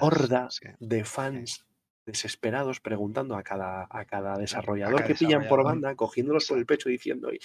horda 0.00 0.48
sí. 0.50 0.68
de 0.80 1.04
fans 1.04 1.66
desesperados 2.06 2.80
preguntando 2.80 3.36
a 3.36 3.42
cada, 3.42 3.86
a 3.90 4.04
cada 4.06 4.36
desarrollador 4.36 5.04
que 5.04 5.14
pillan 5.14 5.46
por 5.48 5.62
banda, 5.64 5.94
cogiéndolos 5.94 6.46
por 6.48 6.58
el 6.58 6.66
pecho 6.66 6.88
y 6.88 6.92
diciendo 6.92 7.28
"Oye, 7.28 7.38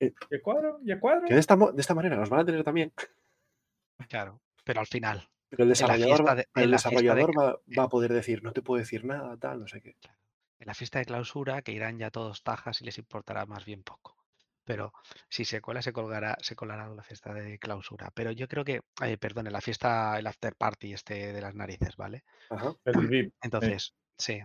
¿Y 0.00 0.06
el 0.34 0.42
cuadro? 0.42 0.80
¿Y 0.82 0.90
el 0.92 0.98
cuadro? 1.00 1.26
que 1.28 1.34
de 1.34 1.40
esta, 1.40 1.56
de 1.56 1.80
esta 1.80 1.94
manera 1.94 2.16
los 2.16 2.30
van 2.30 2.40
a 2.40 2.44
tener 2.46 2.64
también. 2.64 2.92
Claro, 4.08 4.40
pero 4.64 4.80
al 4.80 4.86
final. 4.86 5.28
Pero 5.50 5.62
el 5.64 5.68
la 5.68 5.74
desarrollador, 5.74 6.36
de- 6.36 6.48
el 6.54 6.62
de 6.70 6.72
desarrollador 6.76 7.30
va, 7.38 7.60
va 7.78 7.82
a 7.84 7.88
poder 7.88 8.12
decir, 8.12 8.42
no 8.42 8.52
te 8.52 8.62
puedo 8.62 8.78
decir 8.80 9.04
nada, 9.04 9.36
tal, 9.36 9.60
no 9.60 9.66
sé 9.68 9.80
qué. 9.82 9.96
En 10.58 10.66
la 10.66 10.74
fiesta 10.74 10.98
de 11.00 11.04
clausura, 11.06 11.62
que 11.62 11.72
irán 11.72 11.98
ya 11.98 12.10
todos 12.10 12.42
tajas 12.42 12.80
y 12.80 12.84
les 12.84 12.98
importará 12.98 13.46
más 13.46 13.64
bien 13.64 13.82
poco. 13.82 14.16
Pero 14.70 14.92
si 15.28 15.44
se 15.44 15.60
cuela, 15.60 15.82
se 15.82 15.92
colgará, 15.92 16.36
se 16.42 16.54
colará 16.54 16.88
la 16.88 17.02
fiesta 17.02 17.34
de 17.34 17.58
clausura. 17.58 18.12
Pero 18.14 18.30
yo 18.30 18.46
creo 18.46 18.64
que, 18.64 18.82
eh, 19.02 19.16
perdón, 19.18 19.48
en 19.48 19.52
la 19.52 19.60
fiesta, 19.60 20.16
el 20.16 20.28
after 20.28 20.54
party 20.54 20.92
este 20.92 21.32
de 21.32 21.40
las 21.40 21.56
narices, 21.56 21.96
¿vale? 21.96 22.22
Ajá. 22.50 22.72
El 22.84 23.08
VIP. 23.08 23.34
Entonces, 23.42 23.94
sí. 24.16 24.40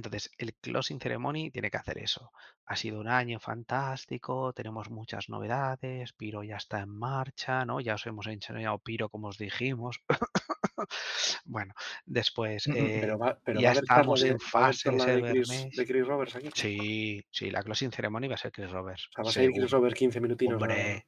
Entonces, 0.00 0.30
el 0.38 0.54
closing 0.54 0.98
ceremony 0.98 1.50
tiene 1.50 1.70
que 1.70 1.76
hacer 1.76 1.98
eso. 1.98 2.32
Ha 2.64 2.74
sido 2.76 3.00
un 3.00 3.08
año 3.08 3.38
fantástico, 3.38 4.52
tenemos 4.54 4.88
muchas 4.90 5.28
novedades, 5.28 6.12
Piro 6.14 6.42
ya 6.42 6.56
está 6.56 6.80
en 6.80 6.88
marcha, 6.88 7.64
¿no? 7.66 7.80
Ya 7.80 7.94
os 7.94 8.06
hemos 8.06 8.26
enseñado 8.26 8.78
Piro 8.78 9.10
como 9.10 9.28
os 9.28 9.36
dijimos. 9.36 10.00
bueno, 11.44 11.74
después, 12.06 12.66
eh, 12.68 12.98
Pero 13.00 13.18
va, 13.18 13.38
pero 13.44 13.60
ya 13.60 13.72
estamos 13.72 14.22
en 14.22 14.38
fase 14.40 14.90
de 14.90 15.22
Chris, 15.22 15.76
de 15.76 15.86
Chris 15.86 16.06
Roberts 16.06 16.36
aquí. 16.36 16.48
sí, 16.54 17.22
sí, 17.30 17.50
la 17.50 17.62
closing 17.62 17.92
ceremony 17.92 18.28
va 18.28 18.34
a 18.34 18.38
ser 18.38 18.52
Chris 18.52 18.70
Roberts. 18.70 19.08
O 19.08 19.12
sea, 19.12 19.24
va 19.24 19.30
a 19.30 19.32
ser 19.32 19.50
Chris. 19.52 19.70
Roberts 19.70 19.98
15 19.98 20.20
minutinos. 20.20 20.58
¿no? 20.58 20.64
Hombre, 20.64 21.06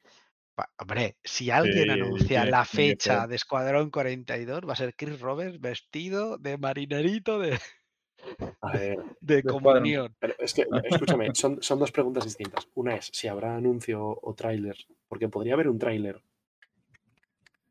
pa- 0.54 0.70
hombre, 0.78 1.16
si 1.24 1.50
alguien 1.50 1.84
Sí, 1.84 1.90
anuncia 1.90 2.44
la 2.44 2.64
fecha 2.64 3.26
de 3.26 3.36
Escuadrón 3.36 3.90
42, 3.90 4.60
va 4.68 4.74
a 4.74 4.76
ser 4.76 4.94
Chris 4.94 5.20
Roberts 5.20 5.60
vestido 5.60 6.36
de 6.38 6.58
marinerito 6.58 7.38
de, 7.38 7.58
A 8.60 8.72
ver, 8.72 8.98
de 9.20 9.42
comunión. 9.42 10.14
pero 10.18 10.34
es 10.38 10.54
que, 10.54 10.66
escúchame, 10.84 11.34
son, 11.34 11.62
son 11.62 11.78
dos 11.78 11.90
preguntas 11.92 12.24
distintas. 12.24 12.68
Una 12.74 12.94
es 12.96 13.10
si 13.12 13.28
habrá 13.28 13.56
anuncio 13.56 14.18
o 14.22 14.34
tráiler, 14.34 14.76
porque 15.08 15.28
podría 15.28 15.54
haber 15.54 15.68
un 15.68 15.78
tráiler 15.78 16.22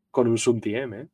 con 0.09 0.27
un 0.27 0.37
Sun 0.37 0.59
TM, 0.61 0.93
¿eh? 1.01 1.07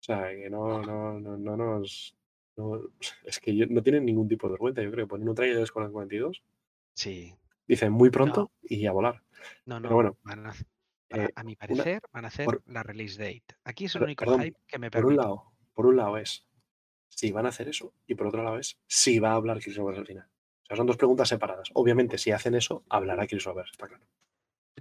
O 0.00 0.02
sea, 0.02 0.30
que 0.30 0.48
no, 0.48 0.82
no, 0.82 1.20
no, 1.20 1.36
no 1.36 1.56
nos... 1.56 2.16
no- 2.56 2.80
es 3.24 3.38
que 3.40 3.54
yo- 3.54 3.66
no 3.68 3.82
tienen 3.82 4.04
ningún 4.06 4.28
tipo 4.28 4.46
de 4.46 4.52
vergüenza, 4.52 4.82
yo 4.82 4.90
creo. 4.90 5.06
Ponen 5.08 5.28
un 5.28 5.34
tráiler 5.34 5.58
de 5.58 5.64
Escuadrón 5.64 5.92
42, 5.92 6.42
Sí, 6.94 7.34
dicen 7.66 7.92
muy 7.92 8.10
pronto 8.10 8.50
y 8.62 8.86
a 8.86 8.92
volar. 8.92 9.22
no, 9.66 9.78
no, 9.78 9.82
Pero 9.88 9.94
bueno, 9.94 10.16
van 10.24 10.46
a, 10.46 10.54
para- 11.08 11.24
eh, 11.26 11.28
a 11.36 11.44
mi 11.44 11.52
una- 11.52 11.58
parecer 11.58 12.02
van 12.12 12.24
a 12.24 12.28
hacer 12.28 12.44
por- 12.46 12.62
la 12.66 12.82
release 12.82 13.18
date. 13.22 13.44
Aquí 13.64 13.84
es 13.84 13.94
el 13.96 14.02
único 14.04 14.24
perdón, 14.24 14.42
hype 14.42 14.58
que 14.66 14.78
me 14.78 14.90
por 14.90 15.04
un 15.06 15.16
lado, 15.16 15.52
por 15.74 15.86
un 15.86 15.96
lado 15.96 16.16
es 16.16 16.44
si 17.08 17.32
van 17.32 17.46
a 17.46 17.50
hacer 17.50 17.68
eso 17.68 17.92
y 18.06 18.14
por 18.14 18.26
otro 18.26 18.42
lado 18.42 18.58
es 18.58 18.78
si 18.86 19.18
va 19.18 19.32
a 19.32 19.34
hablar 19.34 19.60
Chris 19.60 19.76
Roberts 19.76 20.00
al 20.00 20.06
final. 20.06 20.28
O 20.62 20.66
sea, 20.66 20.76
son 20.76 20.86
dos 20.86 20.96
preguntas 20.96 21.28
separadas. 21.28 21.70
Obviamente, 21.74 22.18
si 22.18 22.30
hacen 22.30 22.54
eso, 22.54 22.84
hablará 22.88 23.26
Chris 23.26 23.44
Roberts, 23.44 23.70
está 23.72 23.88
claro. 23.88 24.04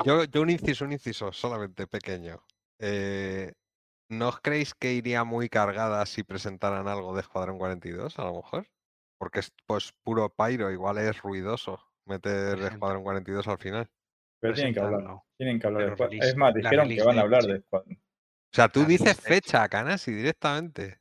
Yo, 0.04 0.26
yo 0.26 0.42
un 0.42 0.50
inciso, 0.50 0.86
un 0.86 0.92
inciso, 0.92 1.32
solamente 1.32 1.88
pequeño. 1.88 2.44
Eh, 2.80 3.54
¿No 4.10 4.30
os 4.30 4.40
creéis 4.40 4.74
que 4.74 4.94
iría 4.94 5.24
muy 5.24 5.50
cargada 5.50 6.06
si 6.06 6.24
presentaran 6.24 6.88
algo 6.88 7.14
de 7.16 7.22
Escuadrón 7.22 7.58
42, 7.58 8.20
a 8.20 8.26
lo 8.26 8.36
mejor? 8.36 8.68
Porque 9.18 9.40
es 9.40 9.52
pues 9.66 9.94
puro 10.04 10.30
pyro, 10.30 10.72
igual 10.72 10.98
es 11.00 11.22
ruidoso 11.22 11.80
meter. 12.06 12.60
Escuadrón 12.60 13.04
42 13.04 13.48
al 13.48 13.58
final. 13.58 13.90
Pero 14.40 14.54
tienen 14.54 14.74
que 14.74 14.80
hablar. 14.80 15.22
Tienen 15.38 15.60
que 15.60 15.68
hablar 15.68 15.96
de 15.96 16.18
Es 16.18 16.36
más, 16.36 16.54
dijeron 16.54 16.90
que 16.90 17.04
van 17.04 17.18
a 17.18 17.22
hablar 17.22 17.44
de 17.44 17.62
Squadron. 17.62 17.94
O 17.96 18.56
sea, 18.56 18.70
tú 18.70 18.82
La 18.82 18.88
dices 18.88 19.20
fecha, 19.20 19.68
Canasi, 19.68 20.12
directamente. 20.12 21.00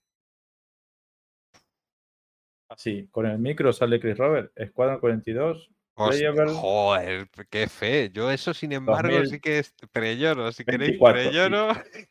Así, 2.68 3.08
con 3.10 3.26
el 3.26 3.38
micro 3.38 3.72
sale 3.72 4.00
Chris 4.00 4.18
Robert, 4.18 4.52
Escuadrón 4.56 5.00
42, 5.00 5.70
Hostia, 5.98 6.30
joder, 6.48 7.26
qué 7.48 7.68
fe. 7.68 8.10
Yo 8.12 8.30
eso, 8.30 8.52
sin 8.52 8.72
embargo, 8.72 9.08
sí 9.24 9.38
2024. 9.38 9.40
que 9.40 9.58
es 9.58 9.74
prelloro. 9.90 10.52
Si 10.52 10.62
queréis 10.62 10.98
24, 11.00 11.22
sí. 11.22 11.28
prelloro, 11.28 11.68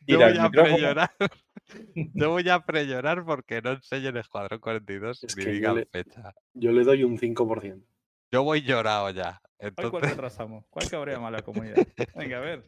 yo 0.08 0.18
voy 0.18 0.38
a 0.38 0.50
prellorar. 0.50 1.10
Yo 2.14 2.30
voy 2.30 2.48
a 2.48 2.60
prellorar 2.60 3.24
porque 3.24 3.60
no 3.62 3.72
enseñen 3.72 4.16
Escuadrón 4.16 4.60
42 4.60 5.24
Es 5.24 5.36
ni 5.36 5.44
digan 5.46 5.84
fecha. 5.90 6.32
Yo 6.54 6.72
le 6.72 6.84
doy 6.84 7.04
un 7.04 7.18
5%. 7.18 7.82
Yo 8.30 8.42
voy 8.42 8.62
llorado 8.62 9.10
ya. 9.10 9.40
Hoy 9.58 9.70
cuál 9.74 9.84
Entonces, 9.86 10.10
retrasamos. 10.10 10.64
¿Cuál 10.70 10.86
cabrea 10.90 11.18
más 11.18 11.32
la 11.32 11.42
comunidad? 11.42 11.86
Venga, 12.14 12.38
a 12.38 12.40
ver. 12.40 12.64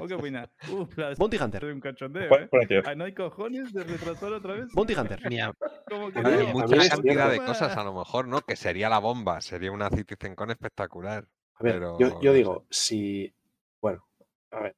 ¿O 0.00 0.06
qué 0.06 0.14
opinas? 0.14 0.50
Uh, 0.68 0.86
la 0.96 1.14
Bounty 1.14 1.36
Hunter. 1.38 1.64
de 1.64 1.72
un 1.72 1.80
cachondeo, 1.80 2.34
¿eh? 2.36 2.48
42. 2.48 2.84
Ah, 2.86 2.94
¿No 2.94 3.04
hay 3.04 3.14
cojones 3.14 3.72
de 3.72 3.84
retrasar 3.84 4.32
otra 4.32 4.54
vez? 4.54 4.72
Bounty 4.72 4.94
Hunter. 4.94 5.20
Ni 5.30 5.40
a- 5.40 5.52
¿Cómo 5.88 6.10
que 6.10 6.18
A 6.18 6.22
no? 6.22 6.30
ver, 6.30 6.40
hay 6.40 6.46
a 6.48 6.52
mucha 6.52 6.88
cantidad 6.88 7.30
de 7.30 7.38
cosas 7.38 7.76
a 7.76 7.84
lo 7.84 7.94
mejor, 7.94 8.26
¿no? 8.26 8.40
Que 8.40 8.56
sería 8.56 8.88
la 8.88 8.98
bomba. 8.98 9.40
Sería 9.40 9.70
una 9.70 9.88
CitizenCon 9.90 10.50
espectacular. 10.50 11.28
A 11.54 11.62
ver, 11.62 11.74
Pero 11.74 12.20
yo, 12.20 12.32
digo, 12.32 12.66
si. 12.70 13.32
Bueno, 13.80 14.06
a 14.50 14.60
ver, 14.60 14.76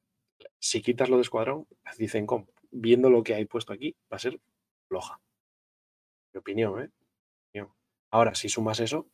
si 0.59 0.81
quitas 0.81 1.09
lo 1.09 1.15
de 1.15 1.21
escuadrón, 1.23 1.67
dicen, 1.97 2.25
com, 2.27 2.45
viendo 2.71 3.09
lo 3.09 3.23
que 3.23 3.33
hay 3.33 3.45
puesto 3.45 3.73
aquí, 3.73 3.95
va 4.11 4.17
a 4.17 4.19
ser 4.19 4.39
floja. 4.87 5.19
Mi 6.33 6.39
opinión, 6.39 6.79
¿eh? 6.83 6.89
Mi 7.53 7.61
opinión. 7.61 7.75
Ahora, 8.11 8.35
si 8.35 8.49
sumas 8.49 8.79
eso, 8.79 9.07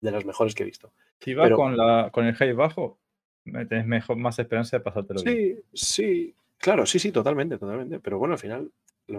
de 0.00 0.10
las 0.10 0.24
mejores 0.24 0.54
que 0.54 0.62
he 0.62 0.66
visto. 0.66 0.92
Si 1.20 1.34
va 1.34 1.44
Pero- 1.44 1.56
con, 1.56 1.76
la, 1.76 2.10
con 2.12 2.26
el 2.26 2.34
hype 2.34 2.52
bajo, 2.54 2.98
tenés 3.44 3.86
mejor, 3.86 4.16
más 4.16 4.38
esperanza 4.38 4.78
de 4.78 4.82
pasártelo 4.84 5.22
bien. 5.22 5.36
Sí, 5.36 5.62
sí, 5.72 6.34
claro, 6.58 6.86
sí, 6.86 6.98
sí, 6.98 7.12
totalmente, 7.12 7.58
totalmente. 7.58 8.00
Pero 8.00 8.18
bueno, 8.18 8.34
al 8.34 8.38
final, 8.40 8.70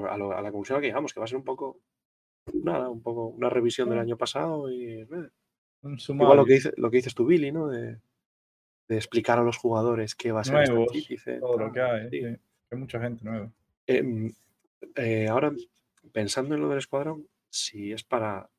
a, 0.10 0.18
lo- 0.18 0.32
a 0.36 0.42
la 0.42 0.52
conclusión 0.52 0.76
a 0.76 0.78
la 0.78 0.82
que 0.82 0.88
llegamos, 0.88 1.14
que 1.14 1.20
va 1.20 1.26
a 1.26 1.28
ser 1.28 1.38
un 1.38 1.44
poco. 1.44 1.78
Nada, 2.54 2.90
un 2.90 3.02
poco 3.02 3.28
una 3.28 3.50
revisión 3.50 3.88
del 3.90 4.00
Ah. 4.00 4.02
año 4.02 4.18
pasado 4.18 4.72
y. 4.72 4.86
eh, 5.02 5.08
Un 5.84 5.98
Igual 6.00 6.38
lo 6.38 6.46
que, 6.46 6.54
dice, 6.54 6.74
lo 6.78 6.90
que 6.90 6.98
dices 6.98 7.14
tú, 7.16 7.26
Billy, 7.26 7.52
¿no? 7.52 7.68
De, 7.68 7.98
de 8.88 8.96
explicar 8.98 9.38
a 9.40 9.44
los 9.44 9.58
jugadores 9.58 10.16
qué 10.16 10.32
va 10.32 10.42
a 10.42 10.44
ser 10.44 10.70
nuevos, 10.70 10.92
Citizen, 10.92 11.40
todo 11.40 11.58
lo 11.58 11.72
que 11.72 11.82
hay. 11.82 12.10
sí. 12.10 12.20
sí. 12.22 12.36
Hay 12.72 12.78
mucha 12.78 13.00
gente 13.00 13.24
nueva. 13.26 13.52
Em, 13.86 14.32
eh, 14.96 15.28
ahora, 15.28 15.52
pensando 16.12 16.56
en 16.56 16.62
lo 16.62 16.70
del 16.70 16.78
escuadrón, 16.80 17.28
si 17.50 17.92
es 17.92 18.04
para. 18.04 18.50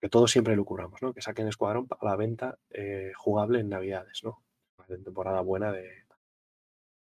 Porque 0.00 0.10
todos 0.10 0.30
siempre 0.30 0.54
lo 0.56 0.64
cubramos, 0.64 1.02
¿no? 1.02 1.12
Que 1.12 1.20
saquen 1.22 1.48
escuadrón 1.48 1.88
a 1.90 2.04
la 2.04 2.14
venta 2.16 2.58
eh, 2.70 3.12
jugable 3.16 3.60
en 3.60 3.68
Navidades, 3.68 4.22
¿no? 4.22 4.42
De 4.86 4.98
temporada 4.98 5.40
buena 5.40 5.72
de. 5.72 6.04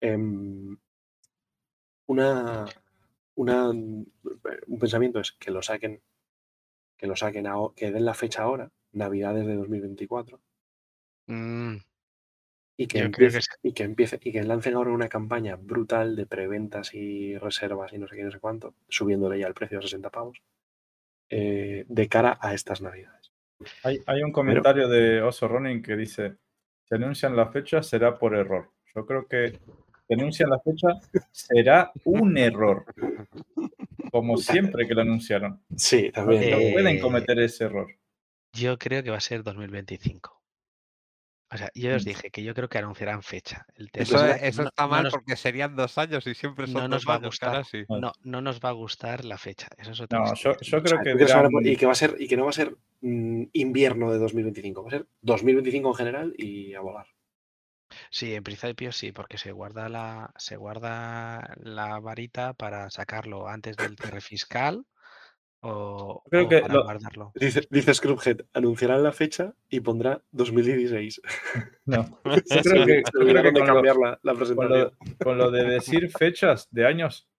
Em, 0.02 0.78
una, 2.08 2.66
una. 3.36 3.70
Un 3.70 4.80
pensamiento 4.80 5.20
es 5.20 5.34
que 5.34 5.52
lo 5.52 5.62
saquen. 5.62 6.02
Que 6.98 7.08
lo 7.08 7.16
saquen 7.16 7.46
aho- 7.46 7.74
que 7.76 7.92
den 7.92 8.06
la 8.06 8.14
fecha 8.14 8.44
ahora, 8.44 8.72
Navidades 8.92 9.46
de 9.46 9.56
2024, 9.56 10.40
Mm, 11.28 11.76
y 12.78 12.88
que, 12.88 13.00
que 13.00 13.06
empiece, 13.06 13.40
y 13.62 13.74
que 13.74 13.84
empiece 13.84 14.20
y 14.24 14.32
que 14.32 14.42
lancen 14.44 14.76
ahora 14.76 14.92
una 14.92 15.10
campaña 15.10 15.58
brutal 15.58 16.16
de 16.16 16.26
preventas 16.26 16.94
y 16.94 17.38
reservas 17.38 17.92
y 17.94 17.98
no 17.98 18.08
sé 18.08 18.16
qué, 18.16 18.24
no 18.24 18.32
sé 18.32 18.40
cuánto, 18.40 18.74
subiéndole 18.88 19.38
ya 19.40 19.48
el 19.48 19.54
precio 19.54 19.78
a 19.80 19.82
60 19.82 20.10
pavos, 20.10 20.42
eh, 21.30 21.86
de 21.88 22.08
cara 22.10 22.38
a 22.42 22.54
estas 22.54 22.82
navidades. 22.82 23.32
Hay, 23.84 24.00
hay 24.06 24.22
un 24.24 24.32
comentario 24.32 24.88
de 24.88 25.22
Oso 25.22 25.48
Ronin 25.48 25.82
que 25.82 25.96
dice: 25.96 26.36
Si 26.86 26.96
anuncian 26.96 27.36
la 27.36 27.48
fecha, 27.48 27.82
será 27.84 28.18
por 28.18 28.36
error. 28.36 28.72
Yo 28.96 29.06
creo 29.06 29.28
que 29.28 29.60
si 30.08 30.14
anuncian 30.14 30.50
la 30.50 30.60
fecha, 30.60 30.88
será 31.32 31.92
un 32.06 32.38
error. 32.38 32.86
Como 34.12 34.38
siempre 34.38 34.88
que 34.88 34.94
lo 34.94 35.02
anunciaron. 35.02 35.62
Sí, 35.76 36.08
No, 36.08 36.12
también. 36.14 36.44
Eh, 36.44 36.50
también. 36.52 36.74
pueden 36.74 37.00
cometer 37.00 37.40
ese 37.40 37.66
error. 37.66 37.88
yo 38.54 38.78
creo 38.78 39.04
que 39.04 39.10
va 39.12 39.18
a 39.18 39.22
ser 39.22 39.44
2025. 39.44 40.37
O 41.50 41.58
sea, 41.58 41.70
yo 41.74 41.96
os 41.96 42.04
Mm. 42.04 42.10
dije 42.10 42.30
que 42.30 42.44
yo 42.44 42.54
creo 42.54 42.68
que 42.68 42.78
anunciarán 42.78 43.24
fecha. 43.24 43.66
El 43.76 43.90
Eso, 43.94 44.18
eso 44.26 44.64
no- 44.64 44.68
está 44.70 44.84
no 44.84 44.90
mal 44.90 45.04
nos- 45.04 45.14
porque 45.14 45.36
serían 45.38 45.76
dos 45.78 45.98
años 45.98 46.28
y 46.28 46.36
siempre 46.36 46.66
son 46.68 46.74
no 46.84 46.88
nos 46.90 47.04
dos 47.06 47.10
va 47.10 47.14
a 47.14 47.18
años, 47.18 47.28
gustar. 47.30 47.52
Canasi. 47.52 47.86
No, 47.88 48.12
no 48.24 48.42
nos 48.42 48.60
va 48.60 48.70
a 48.70 48.74
gustar 48.74 49.24
la 49.24 49.38
fecha. 49.38 49.68
Eso 49.78 49.92
es 49.92 50.02
otra 50.02 50.20
No, 50.20 50.34
yo, 50.36 50.52
yo 50.62 50.84
creo 50.84 51.02
que 51.02 51.12
¿tú 51.12 51.16
crees 51.18 51.32
que 51.32 51.38
van 51.38 51.46
a 51.46 51.50
dirán- 51.50 51.68
y 51.74 51.76
que 51.78 51.86
va 51.86 51.92
a 51.94 51.96
ser 51.96 52.16
y 52.20 52.28
que 52.28 52.36
no 52.38 52.44
va 52.44 52.50
a 52.50 52.54
ser 52.54 52.76
mm, 53.02 53.44
invierno 53.54 54.12
de 54.12 54.18
2025, 54.18 54.82
va 54.84 54.88
a 54.90 54.92
ser 54.92 55.08
2025 55.22 55.90
en 55.90 55.96
general 55.96 56.34
y 56.38 56.74
a 56.74 56.82
volar. 56.82 57.06
Sí, 58.10 58.34
en 58.34 58.44
principio 58.44 58.92
sí, 58.92 59.14
porque 59.14 59.38
se 59.38 59.52
guarda 59.54 59.88
la, 59.88 60.32
se 60.38 60.58
guarda 60.58 61.54
la 61.62 62.00
varita 62.00 62.54
para 62.54 62.90
sacarlo 62.90 63.48
antes 63.48 63.78
del 63.78 63.96
cierre 63.96 64.20
fiscal 64.22 64.86
o, 65.62 66.24
Creo 66.30 66.46
o 66.46 66.50
que 66.50 66.60
para 66.62 66.74
lo- 66.74 66.84
guardarlo. 66.84 67.32
Dice, 67.36 67.62
dice 67.70 67.94
Scrubhead, 67.94 68.42
anunciarán 68.54 69.04
la 69.04 69.12
fecha 69.12 69.54
y 69.70 69.80
pondrá 69.82 70.22
2016. 70.32 71.22
No. 71.86 72.22
Creo 72.24 72.86
que, 72.86 73.04
creo 73.12 73.44
que 73.44 73.52
con, 73.54 73.54
lo, 73.54 73.66
cambiar 73.66 73.96
la, 73.98 74.20
la 74.22 74.34
con, 74.34 74.34
lo, 74.34 74.38
presentación. 74.38 74.92
con 75.24 75.38
lo 75.38 75.52
de 75.52 75.64
decir 75.64 76.10
fechas 76.12 76.68
de 76.72 76.86
años, 76.86 77.30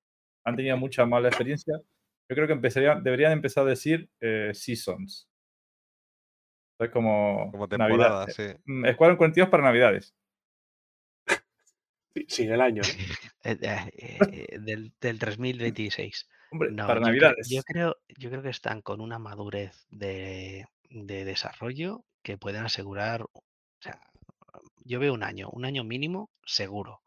han 0.45 0.57
tenido 0.57 0.77
mucha 0.79 1.05
mala 1.05 1.29
experiencia. 1.29 1.75
Yo 2.31 2.35
creo 2.35 2.47
que 2.47 2.53
empezarían, 2.55 3.03
deberían 3.03 3.33
empezar 3.33 3.65
a 3.67 3.71
decir 3.71 4.09
eh, 4.21 4.51
seasons. 4.55 5.29
Es 6.81 6.91
como, 6.91 7.51
Como 7.51 7.67
Navidad. 7.67 7.89
temporada, 7.89 8.27
sí. 8.29 8.45
Mm, 8.65 8.87
Escuadrón 8.87 9.17
42 9.19 9.51
para 9.51 9.65
Navidades. 9.65 10.15
Sí, 12.15 12.25
Sin 12.29 12.53
el 12.53 12.61
año. 12.61 12.83
Eh, 13.45 13.59
eh, 13.61 13.91
eh, 14.51 14.59
del, 14.61 14.93
del 15.01 15.19
2026. 15.19 16.29
Hombre, 16.51 16.71
No, 16.73 16.87
para 16.87 17.01
Navidades. 17.01 17.49
yo 17.51 17.63
creo, 17.63 17.97
yo 18.17 18.31
creo 18.31 18.43
que 18.43 18.49
están 18.51 18.83
con 18.83 19.01
una 19.01 19.19
madurez 19.19 19.87
de, 19.91 20.67
de 20.91 21.25
desarrollo 21.25 22.05
que 22.23 22.39
pueden 22.39 22.65
asegurar, 22.65 23.23
o 23.23 23.43
sea, 23.81 24.01
yo 24.85 24.99
veo 25.01 25.13
un 25.15 25.23
año, 25.23 25.49
un 25.53 25.65
año 25.65 25.85
mínimo 25.85 26.31
seguro. 26.45 27.03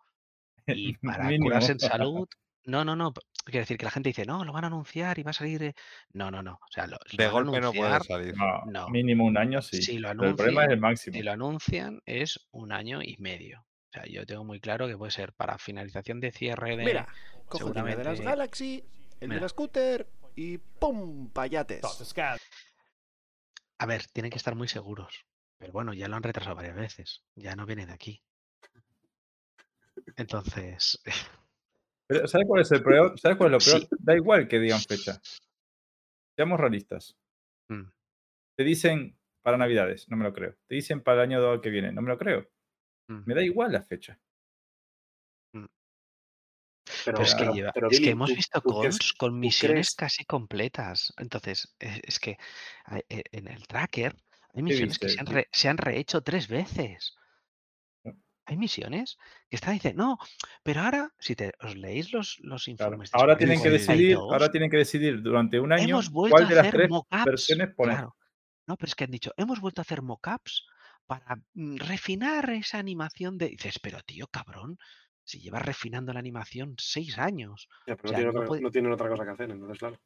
Y 0.67 0.93
para 1.01 1.25
Mínimo. 1.25 1.45
curarse 1.45 1.71
en 1.73 1.79
salud, 1.79 2.27
no, 2.65 2.85
no, 2.85 2.95
no. 2.95 3.11
Quiero 3.43 3.61
decir 3.61 3.77
que 3.77 3.85
la 3.85 3.91
gente 3.91 4.09
dice, 4.09 4.23
no, 4.23 4.45
lo 4.45 4.53
van 4.53 4.65
a 4.65 4.67
anunciar 4.67 5.17
y 5.17 5.23
va 5.23 5.31
a 5.31 5.33
salir. 5.33 5.63
eh". 5.63 5.73
No, 6.13 6.29
no, 6.29 6.43
no. 6.43 6.53
O 6.53 6.71
sea, 6.71 6.85
lo, 6.85 6.97
De 7.17 7.27
golpe 7.27 7.59
no 7.59 7.73
puede 7.73 7.99
salir. 8.01 8.35
No, 8.37 8.61
No. 8.67 8.89
Mínimo 8.89 9.25
un 9.25 9.35
año 9.35 9.63
sí. 9.63 9.81
Si 9.81 9.97
lo 9.97 10.09
pero 10.09 10.29
el 10.29 10.35
problema 10.35 10.61
es 10.65 10.67
anuncian, 10.67 10.71
el 10.73 10.79
máximo. 10.79 11.13
Si 11.17 11.23
lo 11.23 11.31
anuncian 11.31 12.01
es 12.05 12.47
un 12.51 12.71
año 12.71 13.01
y 13.01 13.17
medio. 13.17 13.61
O 13.61 13.91
sea, 13.93 14.05
yo 14.05 14.27
tengo 14.27 14.43
muy 14.45 14.59
claro 14.59 14.87
que 14.87 14.95
puede 14.95 15.11
ser 15.11 15.33
para 15.33 15.57
finalización 15.57 16.19
de 16.19 16.31
cierre 16.31 16.77
de. 16.77 16.85
Mira, 16.85 17.07
cojo 17.47 17.71
de 17.73 18.03
las 18.03 18.21
Galaxy, 18.21 18.83
el 19.21 19.29
de 19.29 19.35
Mira. 19.35 19.41
la 19.41 19.49
Scooter 19.49 20.07
y 20.35 20.57
¡pum! 20.57 21.29
Payates. 21.31 21.81
A 23.77 23.85
ver, 23.85 24.05
tienen 24.07 24.29
que 24.31 24.37
estar 24.37 24.55
muy 24.55 24.67
seguros. 24.67 25.25
Pero 25.57 25.71
bueno, 25.73 25.93
ya 25.93 26.07
lo 26.07 26.15
han 26.15 26.23
retrasado 26.23 26.55
varias 26.55 26.75
veces. 26.75 27.23
Ya 27.35 27.55
no 27.55 27.65
viene 27.65 27.85
de 27.85 27.93
aquí. 27.93 28.21
Entonces, 30.15 30.99
¿Sabes 32.25 32.45
cuál 32.47 32.61
es 32.61 32.71
el 32.71 32.83
peor? 32.83 33.17
¿Sabes 33.19 33.37
cuál 33.37 33.53
es 33.55 33.65
lo 33.65 33.71
peor? 33.71 33.81
Sí. 33.89 33.95
Da 33.99 34.15
igual 34.15 34.47
que 34.47 34.59
digan 34.59 34.81
fecha. 34.81 35.21
Seamos 36.35 36.59
realistas. 36.59 37.15
mm, 37.69 37.83
Te 38.57 38.63
dicen 38.63 39.17
para 39.41 39.57
Navidades, 39.57 40.07
no 40.09 40.17
me 40.17 40.23
lo 40.23 40.33
creo. 40.33 40.55
Te 40.67 40.75
dicen 40.75 41.01
para 41.01 41.23
el 41.23 41.31
año 41.31 41.61
que 41.61 41.69
viene, 41.69 41.91
no 41.91 42.01
me 42.01 42.09
lo 42.09 42.17
creo. 42.17 42.49
mm. 43.07 43.23
Me 43.25 43.33
da 43.35 43.41
igual 43.43 43.71
la 43.71 43.81
fecha. 43.81 44.19
Pero, 47.05 47.17
Pero 47.17 47.21
es 47.21 47.35
que, 47.35 47.45
lleva- 47.45 47.71
pero, 47.73 47.89
es 47.89 47.99
que 47.99 48.09
hemos 48.09 48.29
tú- 48.29 48.35
visto 48.35 48.61
tú 48.61 48.79
crees- 48.81 48.97
cons 48.97 49.13
con 49.13 49.39
misiones 49.39 49.93
casi 49.95 50.25
completas. 50.25 51.13
Entonces, 51.17 51.73
es, 51.79 51.99
es 52.03 52.19
que 52.19 52.37
e- 53.09 53.23
en 53.31 53.47
el 53.47 53.67
tracker 53.67 54.15
hay 54.15 54.55
¿Qué 54.55 54.61
misiones 54.63 54.99
que 54.99 55.09
se 55.09 55.19
han, 55.19 55.25
¿Qué- 55.27 55.33
re- 55.33 55.49
se 55.51 55.69
han 55.69 55.77
rehecho 55.77 56.21
tres 56.21 56.47
veces. 56.47 57.15
Ah. 58.05 58.11
Hay 58.47 58.57
misiones 58.57 59.17
que 59.49 59.55
están 59.55 59.73
diciendo, 59.75 60.03
no, 60.03 60.17
pero 60.63 60.81
ahora, 60.81 61.13
si 61.19 61.35
te, 61.35 61.53
os 61.61 61.75
leéis 61.77 62.11
los, 62.11 62.39
los 62.41 62.63
Claro. 62.65 62.71
informes 62.71 63.11
de 63.11 63.19
Ahora 63.19 63.37
tienen 63.37 63.61
que 63.61 63.69
decidir, 63.69 64.15
42, 64.17 64.33
ahora 64.33 64.51
tienen 64.51 64.69
que 64.71 64.77
decidir 64.77 65.21
durante 65.21 65.59
un 65.59 65.71
año 65.71 65.99
cuál 66.11 66.47
de 66.47 66.55
las 66.55 66.69
tres 66.71 66.89
versiones 67.25 67.75
poner. 67.75 67.95
Claro. 67.97 68.15
No, 68.67 68.75
pero 68.75 68.87
es 68.87 68.95
que 68.95 69.03
han 69.05 69.11
dicho, 69.11 69.31
hemos 69.37 69.59
vuelto 69.59 69.81
a 69.81 69.83
hacer 69.83 70.01
mockups 70.01 70.65
para 71.05 71.35
mm, 71.53 71.77
refinar 71.77 72.49
esa 72.49 72.79
animación 72.79 73.37
de. 73.37 73.49
Dices, 73.49 73.79
pero 73.79 74.01
tío, 74.03 74.27
cabrón, 74.27 74.77
si 75.31 75.39
llevas 75.41 75.63
refinando 75.65 76.13
la 76.13 76.19
animación 76.19 76.75
seis 76.79 77.17
años. 77.17 77.67
Ya, 77.87 77.95
pero 77.97 78.09
o 78.09 78.13
no, 78.13 78.29
otra, 78.31 78.43
puede- 78.45 78.63
no 78.63 78.71
tienen 78.71 78.91
otra 78.91 79.09
cosa 79.09 79.23
que 79.25 79.31
hacer, 79.31 79.49
entonces, 79.51 79.77
claro. 79.79 79.97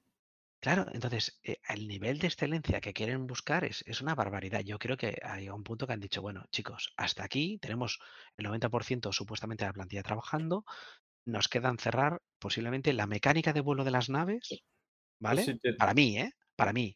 Claro, 0.61 0.85
entonces 0.93 1.39
eh, 1.43 1.57
el 1.69 1.87
nivel 1.87 2.17
de 2.19 2.27
excelencia 2.27 2.81
que 2.81 2.93
quieren 2.93 3.27
buscar 3.27 3.63
es, 3.63 3.83
es 3.85 4.01
una 4.01 4.15
barbaridad. 4.15 4.61
Yo 4.61 4.79
creo 4.79 4.97
que 4.97 5.17
hay 5.23 5.47
un 5.49 5.63
punto 5.63 5.85
que 5.85 5.93
han 5.93 5.99
dicho, 5.99 6.21
bueno, 6.21 6.45
chicos, 6.51 6.91
hasta 6.97 7.23
aquí 7.23 7.59
tenemos 7.59 7.99
el 8.37 8.45
90% 8.45 9.11
supuestamente 9.11 9.63
de 9.63 9.69
la 9.69 9.73
plantilla 9.73 10.01
trabajando. 10.03 10.65
Nos 11.25 11.49
quedan 11.49 11.79
cerrar 11.79 12.21
posiblemente 12.39 12.93
la 12.93 13.07
mecánica 13.07 13.53
de 13.53 13.61
vuelo 13.61 13.83
de 13.85 13.91
las 13.91 14.09
naves, 14.09 14.63
¿vale? 15.19 15.53
sí 15.53 15.75
Para 15.77 15.93
mí, 15.95 16.17
¿eh? 16.19 16.31
Para 16.55 16.73
mí, 16.73 16.95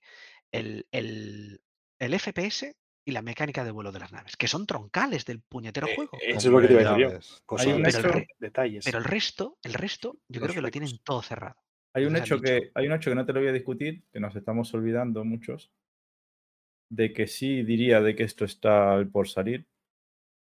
el, 0.51 0.87
el, 0.91 1.61
el 1.99 2.13
FPS 2.15 2.75
y 3.09 3.11
la 3.11 3.21
mecánica 3.21 3.63
de 3.63 3.71
vuelo 3.71 3.91
de 3.91 3.99
las 3.99 4.11
naves, 4.11 4.37
que 4.37 4.47
son 4.47 4.65
troncales 4.65 5.25
del 5.25 5.41
puñetero 5.41 5.87
Eh, 5.87 5.95
juego. 5.95 6.17
Eso 6.21 6.37
es 6.37 6.45
lo 6.45 6.61
que 6.61 6.67
te 6.67 6.73
iba 6.73 6.81
a 6.81 6.97
decir 6.97 7.19
yo. 7.19 7.55
Hay 7.57 7.67
un 7.67 7.83
Pero 7.83 8.13
el 8.19 8.27
detalles. 8.39 8.85
Pero 8.85 8.97
el 8.99 9.03
resto, 9.03 9.57
el 9.63 9.73
resto, 9.73 10.17
yo 10.27 10.39
Los 10.39 10.43
creo 10.43 10.55
que 10.55 10.61
lo 10.61 10.71
tienen 10.71 10.97
todo 11.03 11.21
cerrado. 11.21 11.55
Hay 11.93 12.05
un, 12.05 12.15
hecho 12.15 12.39
que, 12.39 12.71
hay 12.75 12.87
un 12.87 12.93
hecho 12.93 13.09
que 13.09 13.15
no 13.15 13.25
te 13.25 13.33
lo 13.33 13.39
voy 13.39 13.49
a 13.49 13.53
discutir, 13.53 14.03
que 14.13 14.19
nos 14.19 14.35
estamos 14.35 14.73
olvidando 14.73 15.25
muchos, 15.25 15.71
de 16.91 17.13
que 17.13 17.27
sí 17.27 17.63
diría 17.63 17.99
de 18.01 18.15
que 18.15 18.23
esto 18.23 18.45
está 18.45 19.03
por 19.11 19.27
salir, 19.27 19.67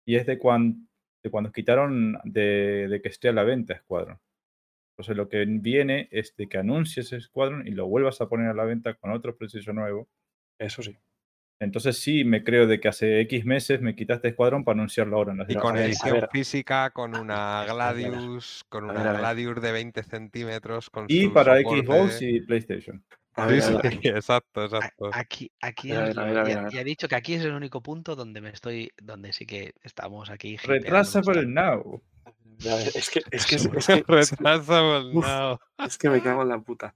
y 0.06 0.16
es 0.16 0.26
de, 0.26 0.38
cuan- 0.38 0.88
de 1.22 1.30
cuando 1.30 1.52
quitaron 1.52 2.18
de, 2.24 2.88
de 2.88 3.02
que 3.02 3.08
esté 3.08 3.28
a 3.28 3.32
la 3.32 3.44
venta 3.44 3.78
Squadron. 3.78 4.18
Entonces 4.92 5.16
lo 5.16 5.28
que 5.28 5.44
viene 5.44 6.08
es 6.10 6.34
de 6.36 6.48
que 6.48 6.56
anuncies 6.56 7.14
Squadron 7.20 7.68
y 7.68 7.72
lo 7.72 7.86
vuelvas 7.86 8.22
a 8.22 8.28
poner 8.30 8.48
a 8.48 8.54
la 8.54 8.64
venta 8.64 8.94
con 8.94 9.12
otro 9.12 9.36
preciso 9.36 9.74
nuevo. 9.74 10.08
Eso 10.58 10.82
sí. 10.82 10.96
Entonces 11.58 11.98
sí 11.98 12.24
me 12.24 12.44
creo 12.44 12.66
de 12.66 12.80
que 12.80 12.88
hace 12.88 13.20
X 13.22 13.44
meses 13.46 13.80
me 13.80 13.94
quitaste 13.94 14.30
Squadron 14.32 14.62
para 14.64 14.74
anunciarlo 14.76 15.16
ahora 15.16 15.32
en 15.32 15.38
las 15.38 15.50
Y 15.50 15.54
con 15.54 15.76
edición 15.76 16.26
física, 16.30 16.90
con 16.90 17.16
una 17.16 17.64
Gladius, 17.68 18.64
con 18.68 18.84
una. 18.84 19.14
Gladius 19.14 19.62
de 19.62 19.72
20 19.72 20.02
centímetros. 20.02 20.90
Con 20.90 21.06
Y 21.08 21.28
para 21.28 21.56
soporte. 21.56 21.86
Xbox 21.86 22.22
y 22.22 22.40
PlayStation. 22.40 23.04
A 23.34 23.46
Sí, 23.48 23.52
ver, 23.52 23.62
sí, 23.62 23.74
a 23.74 23.78
ver. 23.82 24.16
exacto, 24.16 24.64
exacto. 24.64 25.10
Aquí, 25.12 25.50
aquí 25.60 25.88
ya, 25.88 26.10
ya 26.70 26.80
he 26.80 26.84
dicho 26.84 27.06
que 27.08 27.14
aquí 27.16 27.34
es 27.34 27.44
el 27.44 27.52
único 27.52 27.82
punto 27.82 28.16
donde 28.16 28.40
me 28.40 28.50
estoy, 28.50 28.90
donde 29.02 29.32
sí 29.32 29.44
que 29.46 29.72
estamos 29.82 30.30
aquí. 30.30 30.56
Retrasable 30.56 31.44
bastante. 31.44 31.46
now. 31.46 32.02
A 32.64 32.74
ver, 32.76 32.90
es 32.94 33.10
que, 33.10 33.22
es 33.30 33.46
que, 33.46 33.56
es, 33.56 33.68
que, 33.68 34.04
es 34.20 34.30
que- 34.30 34.42
es 35.86 35.98
que 35.98 36.08
me 36.10 36.22
cago 36.22 36.42
en 36.42 36.48
la 36.48 36.58
puta. 36.60 36.94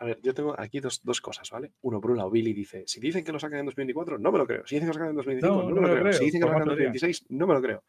A 0.00 0.04
ver, 0.04 0.20
yo 0.22 0.34
tengo 0.34 0.54
aquí 0.58 0.80
dos, 0.80 1.00
dos 1.04 1.20
cosas, 1.20 1.48
¿vale? 1.50 1.72
Uno, 1.82 2.00
por 2.00 2.10
un 2.10 2.16
lado, 2.18 2.30
Billy 2.30 2.52
dice, 2.52 2.84
si 2.86 3.00
dicen 3.00 3.24
que 3.24 3.32
lo 3.32 3.38
sacan 3.38 3.60
en 3.60 3.66
2024, 3.66 4.18
no 4.18 4.32
me 4.32 4.38
lo 4.38 4.46
creo. 4.46 4.66
Si 4.66 4.74
dicen 4.74 4.86
que 4.88 4.88
lo 4.88 4.94
sacan 4.94 5.10
en 5.10 5.16
2025, 5.16 5.62
No, 5.62 5.74
no, 5.74 5.80
me 5.82 5.88
lo 5.88 5.94
creo. 6.00 6.12
Si 6.18 6.24
dicen 6.24 6.40
que 6.40 6.46
lo 6.46 6.52
sacan 6.52 6.62
en 6.62 6.68
más 6.68 6.76
teoría. 6.76 6.88
2026, 6.90 7.26
no 7.30 7.46
me 7.46 7.54
lo 7.54 7.62
creo. 7.62 7.84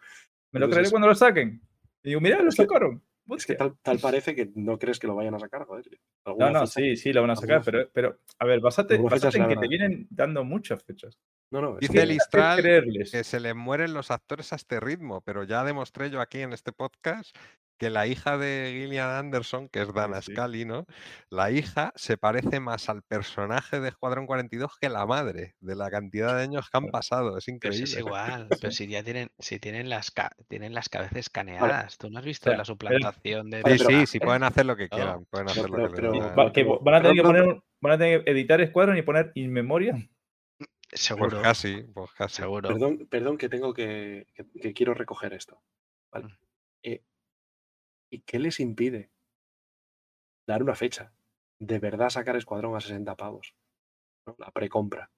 Me 0.52 0.60
lo 0.60 0.70
creeré 0.70 0.90
cuando 0.92 1.08
lo 1.08 1.16
saquen. 1.16 1.62
Y 2.04 2.10
digo, 2.10 2.22
mira, 2.22 2.42
lo 2.42 2.52
sacaron. 2.52 3.04
Es 3.36 3.46
que 3.46 3.56
tal, 3.56 3.78
tal 3.82 4.00
parece 4.00 4.34
que 4.36 4.50
no 4.56 4.80
crees 4.80 5.00
que 5.00 5.08
lo 5.08 5.16
vayan 5.16 5.36
a 5.36 5.40
sacar, 5.40 5.66
joder. 5.66 5.84
No, 6.26 6.36
no, 6.54 6.60
fecha- 6.62 6.68
sí, 6.68 6.96
sí, 6.96 7.12
lo 7.12 7.22
van 7.22 7.32
a 7.32 7.36
sacar, 7.36 7.62
pero, 7.66 7.90
pero 7.92 8.20
a 8.40 8.46
ver, 8.46 8.62
basate, 8.62 8.98
basate 9.16 9.38
en 9.38 9.44
que 9.50 9.56
te 9.62 9.68
vienen 9.68 10.08
dando 10.10 10.44
muchas 10.46 10.82
fechas. 10.84 11.18
No, 11.52 11.62
no, 11.62 11.78
Dice 11.78 12.06
Listral 12.06 12.62
que 12.62 13.24
se 13.24 13.40
le 13.40 13.54
mueren 13.54 13.94
los 13.94 14.12
actores 14.12 14.52
a 14.52 14.58
este 14.58 14.80
ritmo, 14.80 15.22
pero 15.22 15.44
ya 15.46 15.64
demostré 15.64 16.10
yo 16.10 16.20
aquí 16.20 16.40
en 16.42 16.52
este 16.52 16.74
podcast 16.74 17.36
que 17.80 17.90
la 17.92 18.08
hija 18.08 18.40
de 18.40 18.72
Gillian 18.74 19.08
Anderson, 19.08 19.70
que 19.70 19.84
es 19.84 19.94
Dana 19.94 20.20
sí. 20.22 20.34
Scully, 20.34 20.66
¿no? 20.66 20.86
La 21.30 21.52
hija 21.52 21.94
se 21.96 22.18
parece 22.18 22.60
más 22.60 22.90
al 22.90 23.04
personaje 23.04 23.80
de 23.80 23.90
Escuadrón 23.90 24.26
42 24.26 24.72
que 24.82 24.90
la 24.90 25.06
madre, 25.06 25.54
de 25.62 25.76
la 25.76 25.92
cantidad 25.92 26.36
de 26.36 26.42
años 26.42 26.70
que 26.72 26.78
han 26.80 26.88
pasado. 26.88 27.38
Es 27.38 27.46
Pero 27.46 27.56
increíble. 27.56 27.86
si 27.88 27.94
es 27.94 28.00
igual, 28.00 28.48
pero 28.60 28.72
si 28.72 28.88
ya 28.88 29.04
tienen, 29.04 29.30
si 29.38 29.60
tienen 29.60 29.90
las 29.90 30.12
tienen 30.48 30.74
las 30.74 30.90
cabezas 30.90 31.18
escaneadas. 31.18 31.98
¿Tú 32.00 32.10
no 32.10 32.18
has 32.18 32.26
visto 32.26 32.46
sea, 32.46 32.54
la 32.54 32.58
pero- 32.64 32.66
suplantación 32.66 33.50
de 33.52 33.58
Sí, 33.64 33.78
sí, 33.78 33.86
pero- 33.88 34.06
sí, 34.08 34.20
pueden 34.20 34.44
hacer 34.44 34.66
lo 34.66 34.76
que 34.76 34.90
quieran. 34.90 35.26
Pueden 35.30 35.48
hacer 35.50 35.66
pero- 35.70 35.78
lo 35.78 35.90
que 35.90 35.96
pero- 35.96 36.12
pero- 36.52 36.80
van, 36.82 36.96
a 36.96 37.02
tener 37.02 37.16
que 37.16 37.22
poner, 37.22 37.46
van 37.80 37.94
a 37.94 37.98
tener 38.00 38.24
que 38.24 38.32
editar 38.32 38.68
Squadron 38.68 38.98
y 38.98 39.04
poner 39.04 39.32
in 39.36 39.54
memoria. 39.54 39.94
Pues 40.90 41.02
seguro, 41.02 41.42
casi, 41.42 41.82
pues 41.94 42.12
casi. 42.14 42.38
seguro. 42.38 42.70
Perdón, 42.70 43.08
perdón 43.10 43.38
que 43.38 43.50
tengo 43.50 43.74
que, 43.74 44.28
que, 44.34 44.46
que 44.60 44.74
quiero 44.74 44.94
recoger 44.94 45.34
esto. 45.34 45.62
¿vale? 46.12 46.26
Mm. 46.28 46.38
Eh, 46.84 47.04
¿Y 48.10 48.22
qué 48.22 48.40
les 48.40 48.60
impide 48.60 49.12
dar 50.48 50.64
una 50.64 50.76
fecha? 50.76 51.12
De 51.60 51.80
verdad 51.80 52.10
sacar 52.10 52.36
Escuadrón 52.38 52.76
a 52.76 52.80
60 52.82 53.16
pavos. 53.16 53.54
¿no? 54.26 54.36
La 54.40 54.52
precompra. 54.52 55.12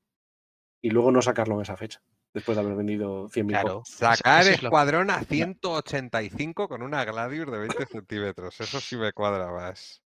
Y 0.81 0.89
luego 0.89 1.11
no 1.11 1.21
sacarlo 1.21 1.55
en 1.55 1.61
esa 1.61 1.77
fecha. 1.77 2.01
Después 2.33 2.55
de 2.57 2.63
haber 2.63 2.75
vendido 2.75 3.27
100.000 3.29 3.47
Claro. 3.49 3.83
Sacar 3.85 4.41
es 4.47 4.61
lo- 4.61 4.69
escuadrón 4.69 5.09
a 5.09 5.23
185 5.23 6.67
con 6.67 6.81
una 6.83 7.03
Gladius 7.05 7.51
de 7.51 7.59
20 7.59 7.85
centímetros. 7.87 8.59
Eso 8.61 8.79
sí 8.79 8.95
me 8.97 9.11
cuadra 9.13 9.51
más. 9.51 10.01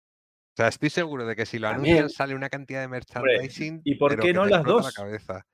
O 0.58 0.60
sea, 0.60 0.66
estoy 0.68 0.90
seguro 0.90 1.24
de 1.24 1.36
que 1.36 1.46
si 1.46 1.60
lo 1.60 1.68
También- 1.70 1.98
anuncian 1.98 2.16
sale 2.16 2.34
una 2.34 2.48
cantidad 2.48 2.80
de 2.80 2.88
merchandising. 2.88 3.80
¿y 3.84 3.94
por 3.94 4.18
qué 4.18 4.32
no 4.32 4.44
las 4.44 4.64
la 4.64 4.72
dos? 4.72 4.92
cabeza. 4.92 5.46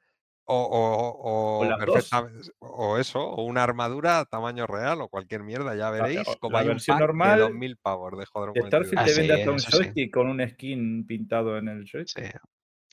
O, 0.46 0.56
o, 0.56 1.08
o, 1.10 1.58
O 1.58 1.64
las 1.66 1.78
dos. 1.84 1.94
perfectamente- 1.94 2.50
o 2.60 2.96
eso, 2.96 3.20
o 3.20 3.44
una 3.44 3.62
armadura 3.64 4.20
a 4.20 4.24
tamaño 4.24 4.66
real 4.66 5.02
o 5.02 5.08
cualquier 5.10 5.42
mierda. 5.42 5.74
Ya 5.76 5.90
veréis 5.90 6.26
o 6.26 6.38
como 6.38 6.54
la 6.54 6.60
hay 6.60 6.66
un 6.68 6.72
versión 6.72 6.94
pack 6.96 7.06
normal 7.06 7.36
de 7.36 7.42
2000 7.42 7.76
pavos 7.76 8.12
de 8.12 8.22
Y 8.22 8.26
Starfield 8.26 8.70
42. 8.70 9.04
te 9.04 9.20
vende 9.20 9.34
sí, 9.34 9.40
hasta 9.40 9.50
un 9.52 9.58
sí. 9.60 9.66
joystick 9.72 10.14
con 10.14 10.26
un 10.28 10.48
skin 10.48 11.06
pintado 11.06 11.58
en 11.58 11.68
el 11.68 11.84
joystick. 11.90 12.24
Sí. 12.24 12.30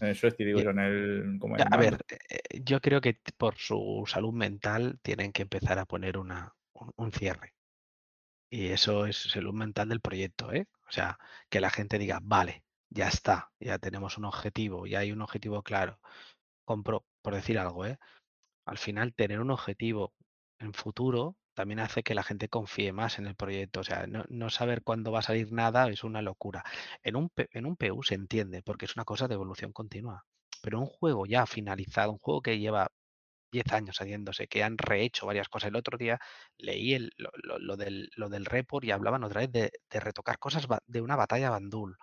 En 0.02 0.08
el 0.10 0.16
joystick, 0.20 0.46
digo 0.48 0.60
Y- 0.60 0.64
yo, 0.66 0.70
en 0.72 0.80
el. 0.80 1.38
Como 1.40 1.56
A 1.56 1.78
ver, 1.78 1.98
eh, 2.10 2.40
yo 2.62 2.82
creo 2.82 3.00
que 3.00 3.18
por 3.38 3.56
su 3.56 4.04
salud 4.06 4.34
mental 4.34 5.00
tienen 5.02 5.32
que 5.32 5.44
empezar 5.44 5.80
a 5.80 5.86
poner 5.86 6.18
una, 6.18 6.54
un, 6.74 6.92
un 6.98 7.12
cierre. 7.14 7.54
Y 8.50 8.68
eso 8.68 9.06
es 9.06 9.16
salud 9.16 9.54
mental 9.54 9.88
del 9.88 10.02
proyecto, 10.02 10.52
¿eh? 10.52 10.66
O 10.92 10.94
sea, 10.94 11.18
que 11.50 11.62
la 11.62 11.70
gente 11.70 11.98
diga, 11.98 12.20
vale, 12.22 12.66
ya 12.90 13.08
está, 13.08 13.52
ya 13.62 13.80
tenemos 13.80 14.18
un 14.18 14.26
objetivo, 14.26 14.86
ya 14.88 15.00
hay 15.00 15.14
un 15.14 15.22
objetivo 15.22 15.64
claro. 15.64 16.00
Compro, 16.66 17.06
por 17.22 17.34
decir 17.36 17.58
algo, 17.60 17.86
¿eh? 17.86 17.98
Al 18.66 18.78
final, 18.78 19.14
tener 19.14 19.40
un 19.42 19.52
objetivo 19.52 20.14
en 20.60 20.74
futuro 20.74 21.38
también 21.54 21.80
hace 21.80 22.04
que 22.04 22.16
la 22.16 22.24
gente 22.24 22.50
confíe 22.50 22.92
más 22.94 23.20
en 23.20 23.28
el 23.28 23.36
proyecto. 23.36 23.82
O 23.82 23.84
sea, 23.84 24.06
no, 24.08 24.26
no 24.30 24.50
saber 24.50 24.84
cuándo 24.84 25.12
va 25.14 25.20
a 25.20 25.24
salir 25.24 25.52
nada 25.54 25.88
es 25.90 26.04
una 26.04 26.22
locura. 26.22 26.64
En 27.04 27.16
un, 27.16 27.32
en 27.38 27.66
un 27.66 27.78
PU 27.78 28.04
se 28.04 28.16
entiende, 28.16 28.62
porque 28.62 28.86
es 28.86 28.96
una 28.96 29.06
cosa 29.06 29.28
de 29.30 29.36
evolución 29.36 29.72
continua. 29.74 30.26
Pero 30.62 30.80
un 30.80 30.88
juego 30.88 31.26
ya 31.26 31.46
finalizado, 31.46 32.12
un 32.12 32.20
juego 32.20 32.42
que 32.42 32.60
lleva 32.60 32.92
10 33.52 33.72
años 33.74 33.98
haciéndose, 34.00 34.48
que 34.48 34.64
han 34.64 34.78
rehecho 34.78 35.26
varias 35.28 35.50
cosas. 35.50 35.70
El 35.70 35.76
otro 35.76 35.98
día 35.98 36.20
leí 36.58 36.94
el- 36.94 37.12
lo, 37.18 37.78
del, 37.78 38.10
lo 38.16 38.30
del 38.30 38.46
report 38.46 38.86
y 38.86 38.92
hablaban 38.92 39.24
otra 39.24 39.42
vez 39.42 39.52
de, 39.52 39.72
de 39.90 40.00
retocar 40.00 40.40
cosas 40.40 40.68
de 40.88 41.02
una 41.02 41.16
batalla 41.16 41.50
bandul. 41.50 41.98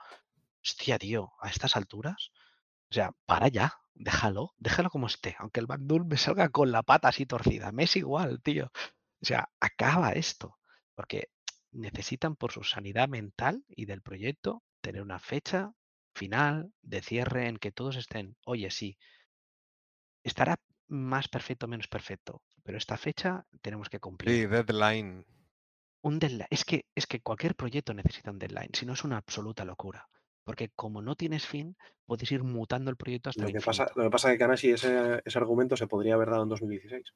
Hostia, 0.65 0.99
tío, 0.99 1.33
a 1.41 1.49
estas 1.49 1.77
alturas. 1.77 2.31
O 2.91 2.95
sea, 2.95 3.13
para 3.27 3.49
ya, 3.49 3.75
déjalo, 3.95 4.55
déjalo 4.59 4.91
como 4.91 5.07
esté. 5.09 5.37
Aunque 5.39 5.61
el 5.61 5.67
bandul 5.67 6.05
me 6.07 6.17
salga 6.19 6.49
con 6.51 6.73
la 6.73 6.83
pata 6.83 7.09
así 7.09 7.27
torcida, 7.27 7.73
me 7.73 7.85
es 7.85 7.97
igual, 7.97 8.43
tío. 8.43 8.71
O 9.23 9.27
sea, 9.27 9.51
acaba 9.61 10.13
esto. 10.13 10.59
Porque 10.95 11.31
necesitan 11.73 12.37
por 12.37 12.53
su 12.53 12.65
sanidad 12.65 13.09
mental 13.09 13.65
y 13.69 13.87
del 13.87 14.03
proyecto 14.03 14.63
tener 14.81 15.03
una 15.03 15.19
fecha 15.19 15.73
final 16.15 16.73
de 16.83 17.03
cierre 17.03 17.49
en 17.49 17.59
que 17.59 17.73
todos 17.73 17.97
estén, 17.97 18.37
oye, 18.45 18.71
sí, 18.71 18.99
estará 20.23 20.57
más 20.89 21.29
perfecto 21.29 21.67
o 21.67 21.69
menos 21.69 21.89
perfecto, 21.89 22.43
pero 22.65 22.79
esta 22.79 22.97
fecha 22.97 23.47
tenemos 23.63 23.89
que 23.89 24.01
Sí, 24.25 24.35
cumplir. 24.39 24.47
deadline. 24.47 25.25
Un 26.03 26.19
deadline, 26.19 26.49
es 26.51 26.65
que, 26.65 26.87
es 26.97 27.07
que 27.07 27.21
cualquier 27.23 27.55
proyecto 27.55 27.95
necesita 27.95 28.33
un 28.33 28.41
deadline, 28.41 28.71
si 28.75 28.85
no 28.85 28.95
es 28.95 29.05
una 29.05 29.17
absoluta 29.17 29.65
locura. 29.65 30.09
Porque 30.45 30.71
como 30.71 31.03
no 31.03 31.15
tienes 31.15 31.47
fin, 31.47 31.77
puedes 32.05 32.33
ir 32.33 32.43
mutando 32.43 32.91
el 32.91 32.97
proyecto 32.97 33.31
hasta 33.31 33.45
Lo 33.45 33.47
el 33.47 33.55
que, 33.55 33.63
pasa, 33.63 33.85
lo 33.97 34.03
que 34.05 34.11
pasa 34.11 34.29
es 34.29 34.35
que 34.35 34.39
Kanashi 34.41 34.71
ese, 34.73 35.23
ese 35.25 35.39
argumento 35.39 35.79
se 35.79 35.87
podría 35.87 36.13
haber 36.15 36.29
dado 36.29 36.43
en 36.43 36.51
2016. 36.51 37.15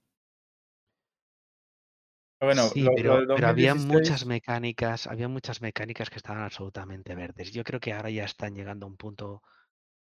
Bueno, 2.41 2.73
Sí, 2.73 2.81
lo, 2.81 2.93
lo 3.03 3.17
pero, 3.17 3.23
pero 3.33 3.49
había 3.49 3.75
muchas 3.75 4.27
2016, 4.27 4.27
mecánicas, 4.27 5.07
había 5.07 5.29
muchas 5.29 5.63
mecánicas 5.63 6.11
que 6.11 6.17
estaban 6.17 6.43
absolutamente 6.43 7.15
verdes. 7.15 7.53
Yo 7.53 7.63
creo 7.65 7.79
que 7.81 7.93
ahora 7.93 8.11
ya 8.11 8.25
están 8.25 8.55
llegando 8.55 8.85
a 8.87 8.89
un 8.91 8.97
punto 8.97 9.43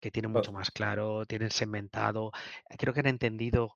que 0.05 0.11
tienen 0.11 0.31
mucho 0.31 0.51
más 0.51 0.69
claro, 0.69 1.25
tienen 1.25 1.49
segmentado. 1.49 2.31
Creo 2.77 2.93
que 2.93 2.99
han 2.99 3.07
entendido 3.07 3.73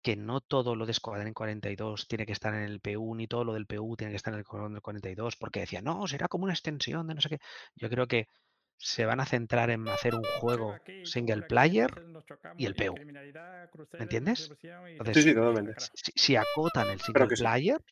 que 0.00 0.14
no 0.14 0.40
todo 0.40 0.76
lo 0.76 0.86
de 0.86 0.92
Escuadrón 0.92 1.34
42 1.34 2.06
tiene 2.06 2.24
que 2.24 2.30
estar 2.30 2.54
en 2.54 2.62
el 2.62 2.78
PU, 2.78 3.16
ni 3.16 3.26
todo 3.26 3.42
lo 3.42 3.52
del 3.52 3.66
PU 3.66 3.96
tiene 3.96 4.12
que 4.12 4.16
estar 4.16 4.32
en 4.32 4.36
el 4.38 4.42
Escuadrón 4.42 4.78
42, 4.80 5.34
porque 5.34 5.58
decían, 5.58 5.82
no, 5.82 6.06
será 6.06 6.28
como 6.28 6.44
una 6.44 6.52
extensión 6.52 7.08
de 7.08 7.16
no 7.16 7.20
sé 7.20 7.30
qué. 7.30 7.40
Yo 7.74 7.90
creo 7.90 8.06
que 8.06 8.28
se 8.76 9.06
van 9.06 9.18
a 9.18 9.26
centrar 9.26 9.70
en 9.70 9.88
hacer 9.88 10.14
un 10.14 10.22
juego 10.38 10.76
single 11.02 11.42
player 11.42 11.90
y 12.56 12.66
el 12.66 12.76
PU. 12.76 12.94
¿Me 13.94 14.02
entiendes? 14.04 14.52
Sí, 14.60 14.68
Entonces, 14.68 15.24
sí, 15.24 15.34
totalmente. 15.34 15.74
si, 15.94 16.12
si 16.14 16.36
acotan 16.36 16.90
el 16.90 17.00
single 17.00 17.26
player, 17.26 17.82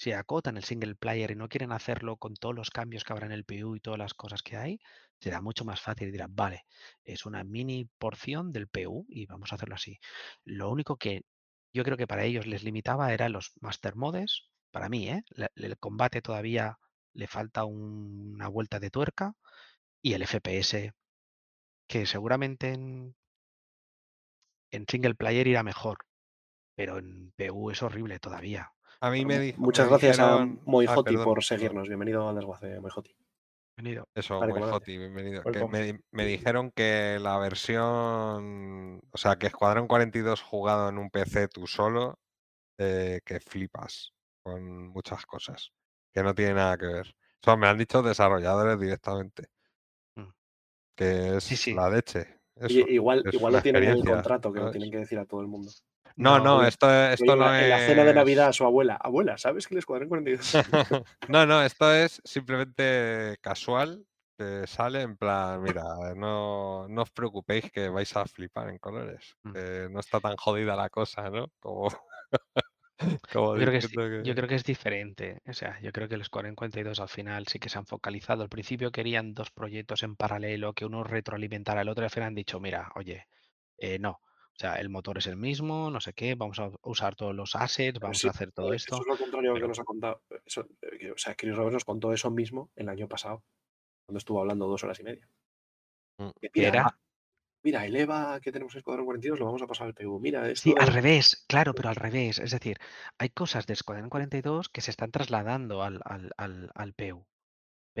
si 0.00 0.12
acotan 0.12 0.56
el 0.56 0.64
single 0.64 0.94
player 0.96 1.30
y 1.32 1.36
no 1.36 1.48
quieren 1.48 1.72
hacerlo 1.72 2.16
con 2.16 2.34
todos 2.34 2.54
los 2.54 2.70
cambios 2.70 3.04
que 3.04 3.12
habrá 3.12 3.26
en 3.26 3.32
el 3.32 3.44
PU 3.44 3.76
y 3.76 3.80
todas 3.80 3.98
las 3.98 4.14
cosas 4.14 4.42
que 4.42 4.56
hay, 4.56 4.78
será 5.20 5.40
mucho 5.42 5.64
más 5.64 5.80
fácil 5.80 6.08
y 6.08 6.12
dirán, 6.12 6.34
vale, 6.34 6.64
es 7.04 7.26
una 7.26 7.44
mini 7.44 7.88
porción 7.98 8.52
del 8.52 8.68
PU 8.68 9.06
y 9.08 9.26
vamos 9.26 9.52
a 9.52 9.56
hacerlo 9.56 9.74
así. 9.76 9.98
Lo 10.44 10.70
único 10.70 10.96
que 10.96 11.22
yo 11.74 11.84
creo 11.84 11.96
que 11.96 12.06
para 12.06 12.24
ellos 12.24 12.46
les 12.46 12.64
limitaba 12.64 13.12
eran 13.12 13.32
los 13.32 13.52
master 13.60 13.94
modes. 13.96 14.48
Para 14.70 14.88
mí, 14.88 15.08
¿eh? 15.10 15.22
El 15.54 15.78
combate 15.78 16.22
todavía 16.22 16.78
le 17.12 17.26
falta 17.26 17.64
un- 17.64 18.32
una 18.34 18.48
vuelta 18.48 18.78
de 18.80 18.90
tuerca 18.90 19.34
y 20.02 20.14
el 20.14 20.22
FPS, 20.22 20.92
que 21.88 22.06
seguramente 22.06 22.70
en, 22.74 23.16
en 24.72 24.84
single 24.88 25.14
player 25.14 25.46
irá 25.46 25.62
mejor, 25.62 25.98
pero 26.76 26.98
en 26.98 27.32
PU 27.36 27.70
es 27.70 27.82
horrible 27.82 28.18
todavía. 28.20 28.72
A 29.00 29.10
mí 29.10 29.24
me, 29.24 29.38
dijo, 29.38 29.60
Muchas 29.60 29.86
me 29.86 29.90
gracias 29.90 30.16
dijeron... 30.18 30.60
a 30.66 30.70
Moijoti 30.70 31.16
Ah, 31.16 31.24
por 31.24 31.42
seguirnos. 31.42 31.88
Bienvenido 31.88 32.28
al 32.28 32.34
desguace, 32.36 32.80
Moijoti. 32.80 33.14
Venido. 33.76 34.06
Eso, 34.14 34.38
Vale, 34.38 34.52
muy 34.52 34.60
comandante. 34.60 34.84
Joti, 34.92 34.98
bienvenido. 34.98 35.42
Que 35.44 35.66
me, 35.66 36.00
me 36.10 36.26
dijeron 36.26 36.70
que 36.70 37.18
la 37.18 37.38
versión, 37.38 39.00
o 39.10 39.16
sea, 39.16 39.36
que 39.36 39.46
Escuadrón 39.46 39.88
42 39.88 40.42
jugado 40.42 40.90
en 40.90 40.98
un 40.98 41.08
PC 41.10 41.48
tú 41.48 41.66
solo, 41.66 42.18
eh, 42.78 43.20
que 43.24 43.40
flipas 43.40 44.12
con 44.42 44.88
muchas 44.88 45.24
cosas, 45.24 45.72
que 46.12 46.22
no 46.22 46.34
tiene 46.34 46.54
nada 46.54 46.76
que 46.76 46.86
ver. 46.86 47.14
Eso 47.42 47.56
me 47.56 47.68
han 47.68 47.78
dicho 47.78 48.02
desarrolladores 48.02 48.78
directamente, 48.78 49.48
Mm. 50.16 50.28
que 50.94 51.36
es 51.38 51.44
Sí, 51.44 51.56
sí. 51.56 51.72
la 51.72 51.88
leche. 51.88 52.40
Eso, 52.56 52.80
igual, 52.80 53.22
es 53.24 53.32
igual 53.32 53.54
lo 53.54 53.62
tienen 53.62 53.84
en 53.84 53.90
el 53.92 54.04
contrato, 54.04 54.52
que 54.52 54.58
lo 54.58 54.64
¿sabes? 54.66 54.72
tienen 54.72 54.90
que 54.90 54.98
decir 54.98 55.18
a 55.18 55.24
todo 55.24 55.40
el 55.40 55.46
mundo. 55.46 55.70
No, 56.16 56.38
no, 56.38 56.64
esto, 56.64 56.90
esto 57.10 57.32
Oye, 57.32 57.36
no 57.40 57.48
en, 57.54 57.56
es... 57.56 57.62
en 57.64 57.70
la 57.70 57.78
cena 57.86 58.04
de 58.04 58.14
Navidad 58.14 58.48
a 58.48 58.52
su 58.52 58.64
abuela. 58.64 58.96
Abuela, 58.96 59.38
¿sabes 59.38 59.66
que 59.66 59.74
el 59.74 59.78
Escuadrón 59.78 60.08
42? 60.08 60.52
no, 61.28 61.46
no, 61.46 61.62
esto 61.62 61.92
es 61.94 62.20
simplemente 62.24 63.36
casual, 63.40 64.04
que 64.38 64.66
sale 64.66 65.02
en 65.02 65.16
plan, 65.16 65.62
mira, 65.62 65.82
no, 66.16 66.88
no 66.88 67.02
os 67.02 67.10
preocupéis 67.10 67.70
que 67.70 67.88
vais 67.88 68.14
a 68.16 68.24
flipar 68.26 68.68
en 68.70 68.78
colores, 68.78 69.36
Mm. 69.42 69.52
que 69.52 69.88
no 69.90 70.00
está 70.00 70.20
tan 70.20 70.36
jodida 70.36 70.76
la 70.76 70.88
cosa, 70.90 71.28
¿no? 71.30 71.48
Como, 71.60 71.88
como 73.32 73.56
Yo 73.56 73.62
creo, 73.62 73.70
que 73.70 73.76
es, 73.78 73.84
diciendo 73.88 74.16
yo 74.18 74.22
que... 74.22 74.34
creo 74.34 74.48
que 74.48 74.54
es 74.56 74.64
diferente. 74.64 75.40
O 75.46 75.52
sea, 75.52 75.78
yo 75.80 75.92
creo 75.92 76.08
que 76.08 76.14
el 76.16 76.24
Squadron 76.24 76.54
42 76.54 77.00
al 77.00 77.08
final 77.08 77.46
sí 77.46 77.58
que 77.58 77.68
se 77.68 77.78
han 77.78 77.86
focalizado. 77.86 78.42
Al 78.42 78.48
principio 78.48 78.90
querían 78.92 79.34
dos 79.34 79.50
proyectos 79.50 80.02
en 80.02 80.16
paralelo, 80.16 80.72
que 80.74 80.84
uno 80.84 81.02
retroalimentara 81.04 81.80
al 81.82 81.88
otro, 81.88 82.04
y 82.04 82.06
al 82.06 82.10
final 82.10 82.28
han 82.28 82.34
dicho, 82.34 82.60
mira, 82.60 82.90
oye, 82.96 83.26
eh, 83.78 83.98
no. 83.98 84.20
O 84.60 84.62
sea, 84.62 84.74
el 84.74 84.90
motor 84.90 85.16
es 85.16 85.26
el 85.26 85.36
mismo, 85.36 85.90
no 85.90 86.02
sé 86.02 86.12
qué, 86.12 86.34
vamos 86.34 86.58
a 86.58 86.70
usar 86.82 87.14
todos 87.14 87.34
los 87.34 87.56
assets, 87.56 87.98
vamos 87.98 88.18
sí, 88.18 88.26
a 88.26 88.30
hacer 88.30 88.52
todo 88.52 88.74
eh, 88.74 88.76
esto. 88.76 88.96
Eso 88.96 89.00
es 89.04 89.08
lo 89.08 89.16
contrario 89.16 89.54
que 89.54 89.60
pero- 89.60 89.68
nos 89.68 89.78
ha 89.80 89.84
contado. 89.84 90.20
Eso, 90.44 90.66
eh, 90.82 90.98
que- 90.98 91.12
o 91.12 91.16
sea, 91.16 91.34
Chris 91.34 91.56
Roberts 91.56 91.72
nos 91.72 91.84
contó 91.86 92.12
eso 92.12 92.30
mismo 92.30 92.70
el 92.76 92.90
año 92.90 93.08
pasado, 93.08 93.42
cuando 94.04 94.18
estuvo 94.18 94.38
hablando 94.38 94.66
dos 94.66 94.84
horas 94.84 95.00
y 95.00 95.04
media. 95.04 95.26
Mm. 96.18 96.28
Que 96.42 96.50
que 96.50 96.60
mira, 96.60 96.68
era, 96.68 96.98
mira, 97.62 97.86
el 97.86 97.96
EVA 97.96 98.38
que 98.40 98.52
tenemos 98.52 98.74
en 98.74 98.78
Escuadrón 98.80 99.06
42 99.06 99.38
lo 99.40 99.46
vamos 99.46 99.62
a 99.62 99.66
pasar 99.66 99.86
al 99.86 99.94
PU. 99.94 100.20
Mira, 100.20 100.46
esto 100.50 100.64
Sí, 100.68 100.74
al 100.78 100.88
revés, 100.88 101.42
claro, 101.48 101.74
pero 101.74 101.88
al 101.88 101.96
revés. 101.96 102.38
Es 102.38 102.50
decir, 102.50 102.76
hay 103.16 103.30
cosas 103.30 103.66
de 103.66 103.72
Escuadrón 103.72 104.10
42 104.10 104.68
que 104.68 104.82
se 104.82 104.90
están 104.90 105.10
trasladando 105.10 105.82
al, 105.82 106.02
al, 106.04 106.32
al, 106.36 106.70
al 106.74 106.92
PU, 106.92 107.24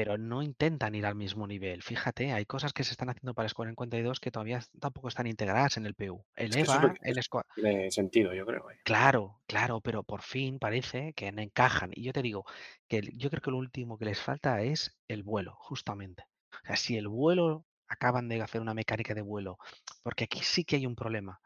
pero 0.00 0.16
no 0.16 0.42
intentan 0.42 0.94
ir 0.94 1.04
al 1.04 1.14
mismo 1.14 1.46
nivel. 1.46 1.82
Fíjate, 1.82 2.32
hay 2.32 2.46
cosas 2.46 2.72
que 2.72 2.84
se 2.84 2.92
están 2.92 3.10
haciendo 3.10 3.34
para 3.34 3.44
Escuadrón 3.44 3.74
42 3.74 4.18
que 4.18 4.30
todavía 4.30 4.58
tampoco 4.80 5.08
están 5.08 5.26
integradas 5.26 5.76
en 5.76 5.84
el 5.84 5.94
PU. 5.94 6.24
El 6.36 6.56
es 6.56 6.66
EVA, 6.66 6.94
el 7.02 7.20
tiene 7.54 7.90
sentido, 7.90 8.32
yo 8.32 8.46
creo. 8.46 8.70
eh. 8.70 8.80
Claro, 8.82 9.42
claro, 9.46 9.82
pero 9.82 10.02
por 10.02 10.22
fin 10.22 10.58
parece 10.58 11.12
que 11.12 11.28
encajan. 11.28 11.90
Y 11.92 12.04
yo 12.04 12.14
te 12.14 12.22
digo 12.22 12.46
que 12.88 13.02
yo 13.14 13.28
creo 13.28 13.42
que 13.42 13.50
lo 13.50 13.58
último 13.58 13.98
que 13.98 14.06
les 14.06 14.18
falta 14.18 14.62
es 14.62 14.98
el 15.06 15.22
vuelo, 15.22 15.54
justamente. 15.58 16.24
O 16.62 16.66
sea, 16.66 16.76
si 16.76 16.96
el 16.96 17.06
vuelo 17.06 17.66
acaban 17.86 18.26
de 18.30 18.40
hacer 18.40 18.62
una 18.62 18.72
mecánica 18.72 19.12
de 19.12 19.20
vuelo, 19.20 19.58
porque 20.02 20.24
aquí 20.24 20.40
sí 20.42 20.64
que 20.64 20.76
hay 20.76 20.86
un 20.86 20.96
problema, 20.96 21.42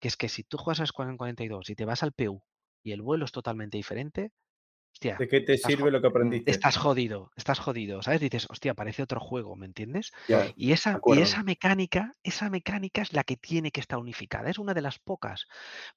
que 0.00 0.08
es 0.08 0.16
que 0.16 0.30
si 0.30 0.42
tú 0.42 0.56
juegas 0.56 0.80
a 0.80 0.86
Squadron 0.86 1.18
42 1.18 1.68
y 1.68 1.74
te 1.74 1.84
vas 1.84 2.02
al 2.02 2.12
PU 2.12 2.42
y 2.82 2.92
el 2.92 3.02
vuelo 3.02 3.26
es 3.26 3.32
totalmente 3.32 3.76
diferente, 3.76 4.32
hostia, 4.92 5.20
¿De 5.20 5.28
qué 5.28 5.40
te 5.40 5.56
sirve 5.56 5.92
lo 5.92 6.00
que 6.00 6.08
Mm, 6.22 6.34
aprendiste? 6.34 6.46
estás 6.46 6.76
jodido, 6.76 7.30
estás 7.36 7.58
jodido, 7.60 8.02
¿sabes? 8.02 8.20
Dices, 8.20 8.46
hostia, 8.50 8.74
parece 8.74 9.02
otro 9.02 9.20
juego, 9.20 9.56
¿me 9.56 9.66
entiendes? 9.66 10.12
Ya, 10.28 10.54
Y 10.54 10.72
esa, 10.72 11.00
y 11.04 11.20
esa 11.20 11.42
mecánica, 11.42 12.14
esa 12.22 12.50
mecánica 12.50 13.02
es 13.02 13.12
la 13.14 13.24
que 13.24 13.36
tiene 13.38 13.70
que 13.72 13.80
estar 13.80 13.98
unificada. 13.98 14.50
Es 14.50 14.58
una 14.58 14.74
de 14.74 14.82
las 14.82 14.98
pocas. 14.98 15.46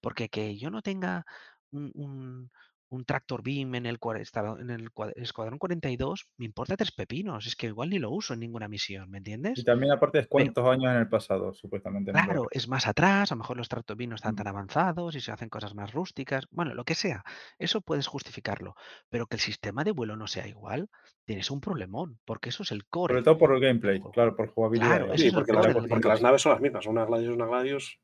Porque 0.02 0.30
que 0.30 0.58
yo 0.58 0.72
no 0.72 0.82
tenga 0.82 1.26
un, 1.72 1.92
un- 1.96 2.52
un 2.94 3.06
tractor 3.06 3.42
beam 3.44 3.74
en 3.76 3.86
el, 3.88 3.98
en 4.60 4.70
el 4.70 4.92
cua- 4.92 5.12
escuadrón 5.16 5.58
42, 5.58 6.28
me 6.38 6.46
importa 6.46 6.78
tres 6.78 6.92
pepinos. 6.92 7.48
Es 7.48 7.56
que 7.56 7.68
igual 7.68 7.90
ni 7.90 7.98
lo 8.00 8.12
uso 8.12 8.34
en 8.34 8.40
ninguna 8.40 8.68
misión, 8.68 9.10
¿me 9.10 9.18
Y 9.18 9.20
entiendes? 9.20 9.64
también 9.66 9.92
aparte 9.92 10.20
es 10.20 10.28
cuántos 10.28 10.68
años 10.68 10.92
en 10.92 10.98
el 11.00 11.10
pasado, 11.10 11.54
supuestamente. 11.54 12.12
claro, 12.12 12.48
es 12.52 12.68
más 12.68 12.88
atrás, 12.88 13.32
a 13.32 13.36
lo 13.36 13.40
mejor 13.40 13.58
los 13.58 13.68
tractor 13.68 13.98
beam 13.98 14.12
no 14.12 14.16
están 14.16 14.34
Mm. 14.34 14.38
tan 14.38 14.48
avanzados 14.48 15.16
y 15.16 15.22
se 15.22 15.32
hacen 15.32 15.50
cosas 15.50 15.74
más 15.74 15.92
rústicas. 15.92 16.46
Bueno, 16.52 16.74
lo 16.76 16.84
que 16.84 16.96
sea. 16.96 17.24
Eso 17.58 17.82
puedes 17.82 18.08
justificarlo. 18.08 18.76
Pero 19.10 19.26
que 19.28 19.38
el 19.38 19.42
sistema 19.42 19.84
de 19.84 19.92
vuelo 19.92 20.16
no 20.16 20.28
sea 20.28 20.48
igual, 20.48 20.90
tienes 21.26 21.50
un 21.52 21.62
problemón. 21.62 22.20
Porque 22.26 22.50
eso 22.50 22.64
es 22.64 22.72
el 22.72 22.86
core. 22.86 23.14
Sobre 23.14 23.24
todo 23.24 23.38
por 23.40 23.54
el 23.54 23.60
gameplay, 23.60 23.98
juego. 23.98 24.12
claro, 24.12 24.36
por 24.36 24.50
jugabilidad. 24.50 24.88
Claro, 24.90 25.14
ese 25.14 25.30
Sí, 25.30 25.32
porque 25.36 25.52
la 25.54 25.62
porque 25.90 26.08
las 26.08 26.22
naves 26.22 26.42
son 26.42 26.52
las 26.52 26.62
mismas. 26.62 26.86
Una 26.86 27.06
Gladius, 27.06 27.34
una 27.36 27.46
Gladius. 27.48 28.00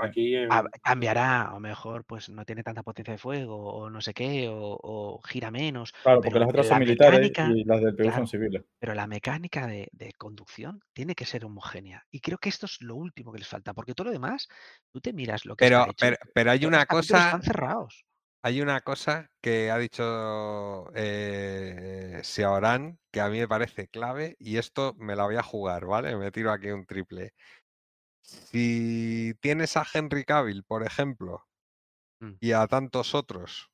Aquí 0.00 0.34
en. 0.36 0.48
Cambiará, 0.82 1.50
lo 1.52 1.60
mejor 1.60 2.04
pues 2.04 2.28
no 2.28 2.44
tiene 2.44 2.62
tanta 2.62 2.82
potencia 2.82 3.12
de 3.12 3.18
fuego 3.18 3.56
o 3.56 3.90
no 3.90 4.00
sé 4.00 4.12
qué, 4.14 4.48
o, 4.48 4.78
o 4.82 5.20
gira 5.22 5.50
menos, 5.50 5.92
Claro, 6.02 6.20
porque 6.20 6.38
las 6.38 6.48
otras 6.48 6.66
son 6.66 6.78
militares 6.80 7.20
mecánica, 7.20 7.56
y 7.56 7.64
las 7.64 7.80
del 7.82 7.96
PU 7.96 8.10
son 8.12 8.26
civiles. 8.26 8.62
pero 8.78 8.94
la 8.94 9.06
mecánica 9.06 9.66
de, 9.66 9.88
de 9.92 10.12
conducción 10.18 10.80
tiene 10.92 11.14
que 11.14 11.24
ser 11.24 11.44
homogénea. 11.44 12.04
Y 12.10 12.20
creo 12.20 12.38
que 12.38 12.48
esto 12.48 12.66
es 12.66 12.80
lo 12.80 12.96
último 12.96 13.32
que 13.32 13.38
les 13.38 13.48
falta, 13.48 13.72
porque 13.72 13.94
todo 13.94 14.06
lo 14.06 14.12
demás, 14.12 14.48
tú 14.92 15.00
te 15.00 15.12
miras 15.12 15.44
lo 15.46 15.56
que 15.56 15.64
Pero, 15.64 15.78
está 15.80 15.90
hecho, 15.90 15.96
pero, 16.00 16.16
pero 16.34 16.50
hay 16.50 16.66
una 16.66 16.86
cosa, 16.86 17.18
están 17.26 17.42
cerrados. 17.42 18.04
Hay 18.42 18.60
una 18.60 18.82
cosa 18.82 19.30
que 19.40 19.70
ha 19.70 19.78
dicho 19.78 20.90
eh, 20.94 22.20
Xiaoran 22.22 22.98
que 23.10 23.22
a 23.22 23.30
mí 23.30 23.38
me 23.38 23.48
parece 23.48 23.88
clave 23.88 24.36
y 24.38 24.58
esto 24.58 24.94
me 24.98 25.16
la 25.16 25.24
voy 25.24 25.36
a 25.36 25.42
jugar, 25.42 25.86
¿vale? 25.86 26.14
Me 26.16 26.30
tiro 26.30 26.52
aquí 26.52 26.68
un 26.70 26.84
triple. 26.84 27.32
Si 28.24 29.34
tienes 29.40 29.76
a 29.76 29.84
Henry 29.92 30.24
Cavill, 30.24 30.64
por 30.64 30.82
ejemplo, 30.82 31.44
Mm. 32.20 32.34
y 32.40 32.52
a 32.52 32.66
tantos 32.68 33.14
otros 33.14 33.70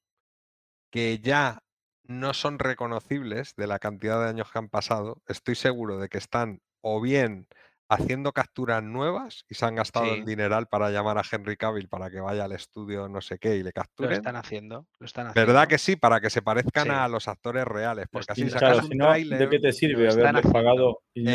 que 0.90 1.20
ya 1.20 1.62
no 2.04 2.34
son 2.34 2.58
reconocibles 2.58 3.54
de 3.56 3.66
la 3.68 3.78
cantidad 3.78 4.20
de 4.22 4.28
años 4.30 4.50
que 4.52 4.58
han 4.58 4.68
pasado, 4.68 5.22
estoy 5.28 5.54
seguro 5.54 5.98
de 5.98 6.08
que 6.08 6.18
están 6.18 6.60
o 6.82 7.00
bien 7.00 7.46
haciendo 7.88 8.32
capturas 8.32 8.82
nuevas 8.82 9.44
y 9.48 9.54
se 9.56 9.66
han 9.66 9.74
gastado 9.76 10.14
el 10.14 10.24
dineral 10.24 10.66
para 10.68 10.90
llamar 10.90 11.18
a 11.18 11.22
Henry 11.30 11.56
Cavill 11.56 11.88
para 11.88 12.10
que 12.10 12.20
vaya 12.20 12.44
al 12.44 12.52
estudio 12.52 13.08
no 13.08 13.20
sé 13.20 13.38
qué 13.38 13.56
y 13.56 13.62
le 13.62 13.70
Lo 13.70 13.72
capturen. 13.72 14.12
están 14.12 14.36
haciendo, 14.36 14.86
lo 14.98 15.06
están 15.06 15.26
haciendo. 15.26 15.52
¿Verdad 15.52 15.68
que 15.68 15.78
sí? 15.78 15.96
Para 15.96 16.20
que 16.20 16.30
se 16.30 16.40
parezcan 16.42 16.84
Sí. 16.84 16.90
a 16.90 17.08
los 17.08 17.28
actores 17.28 17.64
reales. 17.64 18.06
Lo 18.06 18.10
Porque 18.12 18.32
así 18.32 18.48
sacas 18.48 18.60
Claro, 18.60 18.82
un 18.82 18.88
si 18.90 18.96
no, 18.96 19.12
¿de 19.12 19.48
qué 19.50 19.58
te 19.58 19.72
sirve 19.72 20.02
lo 20.04 20.08
están 20.08 20.24
haberle 20.24 20.38
haciendo. 20.38 20.58
pagado 20.58 21.02
y 21.14 21.22
no, 21.24 21.30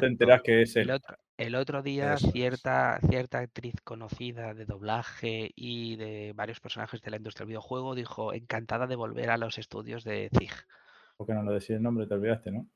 te 0.00 0.06
enteras 0.06 0.42
que 0.42 0.62
es 0.62 0.76
El 0.76 0.82
él? 0.88 0.90
otro, 0.90 1.16
el 1.36 1.54
otro 1.54 1.82
día 1.82 2.14
Eso 2.14 2.26
es. 2.28 2.32
cierta, 2.32 2.98
cierta 3.08 3.38
actriz 3.38 3.74
conocida 3.84 4.54
de 4.54 4.64
doblaje 4.64 5.50
y 5.56 5.96
de 5.96 6.32
varios 6.34 6.60
personajes 6.60 7.00
de 7.00 7.10
la 7.10 7.16
industria 7.16 7.44
del 7.44 7.48
videojuego 7.48 7.94
dijo 7.94 8.32
encantada 8.32 8.86
de 8.86 8.96
volver 8.96 9.30
a 9.30 9.38
los 9.38 9.58
estudios 9.58 10.04
de 10.04 10.30
ZIG. 10.36 10.52
¿Por 11.16 11.26
qué 11.26 11.34
no 11.34 11.42
lo 11.42 11.52
decís 11.52 11.70
el 11.70 11.82
nombre? 11.82 12.06
Te 12.06 12.14
olvidaste, 12.14 12.50
¿no? 12.50 12.66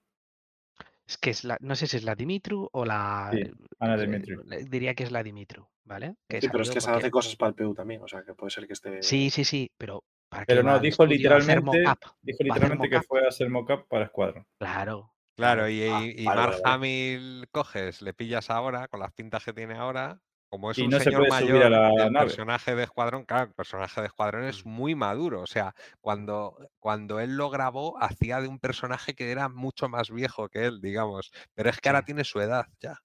Es 1.07 1.17
que 1.19 1.31
es 1.31 1.45
la, 1.45 1.57
no 1.61 1.77
sé 1.77 1.87
si 1.87 1.97
es 1.99 2.03
la 2.05 2.17
Dimitru 2.17 2.69
o 2.73 2.85
la... 2.85 3.31
Sí, 3.33 3.43
Ana 3.79 3.95
eh, 3.95 4.07
Dimitri. 4.07 4.37
le- 4.45 4.65
Diría 4.65 4.95
que 4.95 5.05
es 5.05 5.13
la 5.13 5.23
Dimitru, 5.23 5.69
¿vale? 5.85 6.17
Que 6.29 6.41
Sí, 6.41 6.49
pero 6.51 6.65
es 6.65 6.71
que 6.71 6.81
se 6.81 6.91
hace 6.91 7.11
cosas 7.11 7.37
para 7.37 7.51
el 7.51 7.55
PU 7.55 7.75
también, 7.75 8.03
o 8.03 8.09
sea 8.09 8.25
que 8.25 8.35
puede 8.35 8.51
ser 8.51 8.67
que 8.67 8.73
esté. 8.73 9.03
Sí, 9.03 9.31
sí, 9.31 9.45
sí, 9.45 9.71
pero 9.79 10.03
¿para 10.29 10.45
Pero 10.47 10.63
no, 10.65 10.79
dijo 10.81 11.07
literalmente, 11.07 11.85
dijo 12.23 12.43
literalmente 12.43 12.91
que 12.91 13.03
fue 13.03 13.25
a 13.25 13.29
hacer 13.29 13.49
mock-up 13.49 13.87
para 13.89 14.09
Squadron. 14.09 14.45
Claro. 14.59 15.13
Claro, 15.37 15.69
y, 15.69 15.83
Ah, 15.83 16.03
y 16.05 16.25
vale, 16.25 16.41
Mark 16.41 16.51
vale, 16.53 16.63
vale. 16.63 16.75
Hamill 16.75 17.49
coges, 17.51 18.03
le 18.03 18.15
pillas 18.15 18.51
ahora 18.51 18.89
con 18.89 19.01
las 19.01 19.13
pintas 19.13 19.45
que 19.45 19.53
tiene 19.53 19.75
ahora. 19.75 20.21
Como 20.49 20.71
es 20.71 20.79
Y 20.79 20.83
un 20.83 20.91
no 20.91 21.01
señor 21.01 21.27
a 21.27 21.29
mayor, 21.29 21.71
la 21.71 21.91
el 22.07 22.13
nave. 22.13 22.27
personaje 22.27 22.75
de 22.77 22.85
Escuadrón, 22.85 23.25
claro, 23.25 23.49
el 23.49 23.53
personaje 23.55 24.01
de 24.01 24.07
Escuadrón 24.07 24.45
es 24.45 24.65
muy 24.65 24.95
maduro. 24.95 25.41
O 25.43 25.47
sea, 25.47 25.75
cuando, 26.01 26.57
cuando 26.79 27.19
él 27.19 27.37
lo 27.37 27.51
grabó, 27.51 28.01
hacía 28.01 28.41
de 28.41 28.47
un 28.49 28.61
personaje 28.61 29.15
que 29.15 29.31
era 29.33 29.49
mucho 29.49 29.89
más 29.89 30.11
viejo 30.11 30.49
que 30.49 30.65
él, 30.65 30.81
digamos. 30.81 31.33
Pero 31.55 31.69
es 31.69 31.81
que 31.81 31.89
ahora 31.89 32.05
tiene 32.05 32.23
su 32.23 32.41
edad 32.41 32.67
ya. 32.81 32.97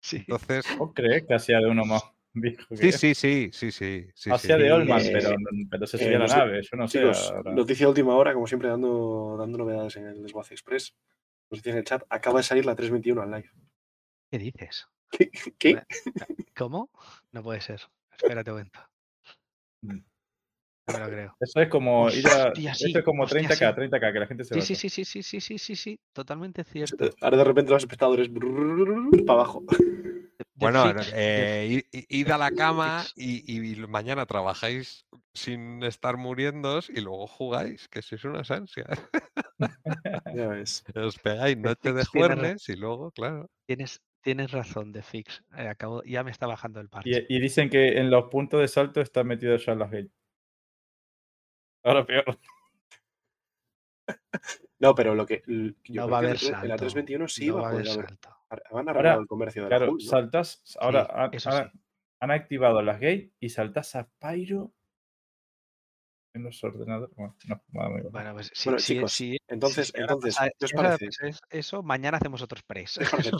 Sí. 0.00 0.18
Entonces, 0.18 0.66
¿Vos 0.78 0.92
crees 0.94 1.26
que 1.26 1.34
hacía 1.34 1.58
de 1.60 1.66
uno 1.70 1.84
más 1.86 2.02
viejo 2.34 2.62
que 2.68 2.92
sí, 2.92 3.14
sí, 3.14 3.14
sí, 3.14 3.50
sí, 3.52 3.72
sí. 3.72 4.10
sí. 4.14 4.48
de 4.48 4.72
Olman, 4.72 5.00
Eh, 5.00 5.12
pero, 5.70 5.86
se 5.86 5.96
subía 5.98 6.18
la 6.18 6.26
nave. 6.26 6.60
Yo 6.62 6.76
no 6.76 6.86
sé. 6.86 7.02
Noticia 7.46 7.88
última 7.88 8.14
hora, 8.14 8.34
como 8.34 8.46
siempre, 8.46 8.68
dando, 8.68 9.36
dando 9.38 9.58
novedades 9.58 9.96
en 9.96 10.06
el 10.08 10.22
Desguace 10.22 10.54
Express. 10.54 10.94
Nos 11.50 11.58
dicen 11.58 11.72
en 11.72 11.78
el 11.78 11.84
chat, 11.84 12.02
acaba 12.08 12.38
de 12.38 12.44
salir 12.44 12.64
la 12.64 12.74
321 12.76 13.22
al 13.22 13.30
live. 13.30 13.50
¿Qué 14.30 14.38
dices? 14.38 14.86
¿Qué? 15.10 15.30
¿Qué? 15.58 15.82
¿Cómo? 16.56 16.90
No 17.32 17.42
puede 17.42 17.60
ser. 17.60 17.80
Espérate 18.12 18.50
un 18.50 18.56
momento. 18.56 18.80
Mm. 19.82 19.98
No 20.86 20.94
me 20.94 20.98
lo 21.00 21.06
creo. 21.06 21.36
Eso 21.40 21.60
es 21.60 21.68
como 21.68 22.08
ir 22.10 22.26
a. 22.28 22.48
Hostia, 22.48 22.74
sí, 22.74 22.86
Esto 22.86 22.98
es 23.00 23.04
como 23.04 23.24
hostia, 23.24 23.40
30k, 23.42 23.54
sí. 23.56 23.64
30k, 23.64 24.12
que 24.12 24.18
la 24.20 24.26
gente 24.26 24.44
se 24.44 24.54
Sí, 24.54 24.60
va 24.60 24.66
sí, 24.66 24.74
sí, 24.76 24.88
sí, 24.88 25.04
sí, 25.04 25.22
sí, 25.22 25.40
sí, 25.40 25.58
sí, 25.58 25.76
sí, 25.76 26.00
totalmente 26.12 26.62
cierto. 26.62 27.10
Ahora 27.20 27.38
de 27.38 27.44
repente 27.44 27.72
los 27.72 27.82
espectadores 27.82 28.28
para 28.28 29.40
abajo. 29.40 29.64
Bueno, 30.60 30.84
eh, 31.14 31.82
id, 31.90 32.30
a 32.30 32.38
la 32.38 32.50
cama 32.50 33.04
y, 33.16 33.72
y 33.72 33.86
mañana 33.86 34.26
trabajáis 34.26 35.06
sin 35.32 35.82
estar 35.82 36.16
muriéndos 36.16 36.90
y 36.90 37.00
luego 37.00 37.26
jugáis, 37.26 37.88
que 37.88 38.02
sois 38.02 38.24
unas 38.24 38.50
ansias. 38.50 38.88
Ya 40.34 40.48
ves. 40.48 40.84
Os 40.94 41.18
pegáis 41.18 41.56
De 41.56 41.62
noche 41.62 41.92
de 41.92 42.04
juernes 42.04 42.68
y 42.68 42.76
luego, 42.76 43.10
claro. 43.12 43.50
Tienes, 43.66 44.02
tienes 44.22 44.50
razón, 44.52 44.92
de 44.92 45.02
Fix. 45.02 45.42
Eh, 45.56 45.68
acabo, 45.68 46.02
ya 46.04 46.22
me 46.22 46.30
está 46.30 46.46
bajando 46.46 46.80
el 46.80 46.88
parche. 46.88 47.26
Y, 47.28 47.36
y 47.36 47.40
dicen 47.40 47.70
que 47.70 47.98
en 47.98 48.10
los 48.10 48.24
puntos 48.30 48.60
de 48.60 48.68
salto 48.68 49.00
está 49.00 49.24
metido 49.24 49.56
Charles 49.58 49.90
Gate. 49.90 50.10
Ahora 51.82 52.04
peor. 52.04 52.38
No, 54.78 54.94
pero 54.94 55.14
lo 55.14 55.26
que. 55.26 55.42
Yo 55.84 56.02
No 56.06 56.08
va 56.08 56.16
a 56.16 56.20
haber 56.20 56.32
la 56.34 56.38
salto. 56.38 56.62
en 56.62 56.68
la 56.68 56.76
321 56.76 57.28
sí 57.28 57.48
no 57.48 57.56
va 57.56 57.60
a 57.60 57.64
a 57.64 57.68
haber 57.70 57.82
poder 57.84 57.98
haber. 57.98 58.08
salto. 58.08 58.36
Han 58.50 58.88
arreglado 58.88 58.96
Ahora, 59.10 59.14
el 59.20 59.26
comercio 59.26 59.62
de 59.64 59.70
la 59.70 59.76
Claro, 59.76 59.92
Hull, 59.92 59.98
¿no? 60.02 60.10
saltas. 60.10 60.62
Ahora 60.80 61.30
Sí, 61.38 61.48
han- 61.48 61.70
sí. 61.72 61.78
han 62.20 62.30
activado 62.30 62.82
las 62.82 62.96
gates 63.00 63.30
y 63.40 63.48
saltas 63.50 63.94
a 63.96 64.08
Pyro 64.18 64.72
en 66.34 66.44
los 66.44 66.62
ordenadores. 66.62 67.14
Bueno, 67.16 67.36
no, 67.46 67.60
va 67.78 67.88
muy 67.88 68.00
bien. 68.00 68.12
Bueno, 68.12 68.34
pues 68.34 68.50
sí, 68.54 68.68
Bueno, 68.68 68.78
sí, 68.78 68.94
chicos, 68.94 69.12
sí, 69.12 69.36
entonces, 69.48 69.92
entonces, 69.94 70.36
¿qué 70.58 70.64
os 70.64 70.72
parece? 70.72 71.08
eso, 71.50 71.82
mañana 71.82 72.18
hacemos 72.18 72.42
otro 72.42 72.60
press. 72.66 72.98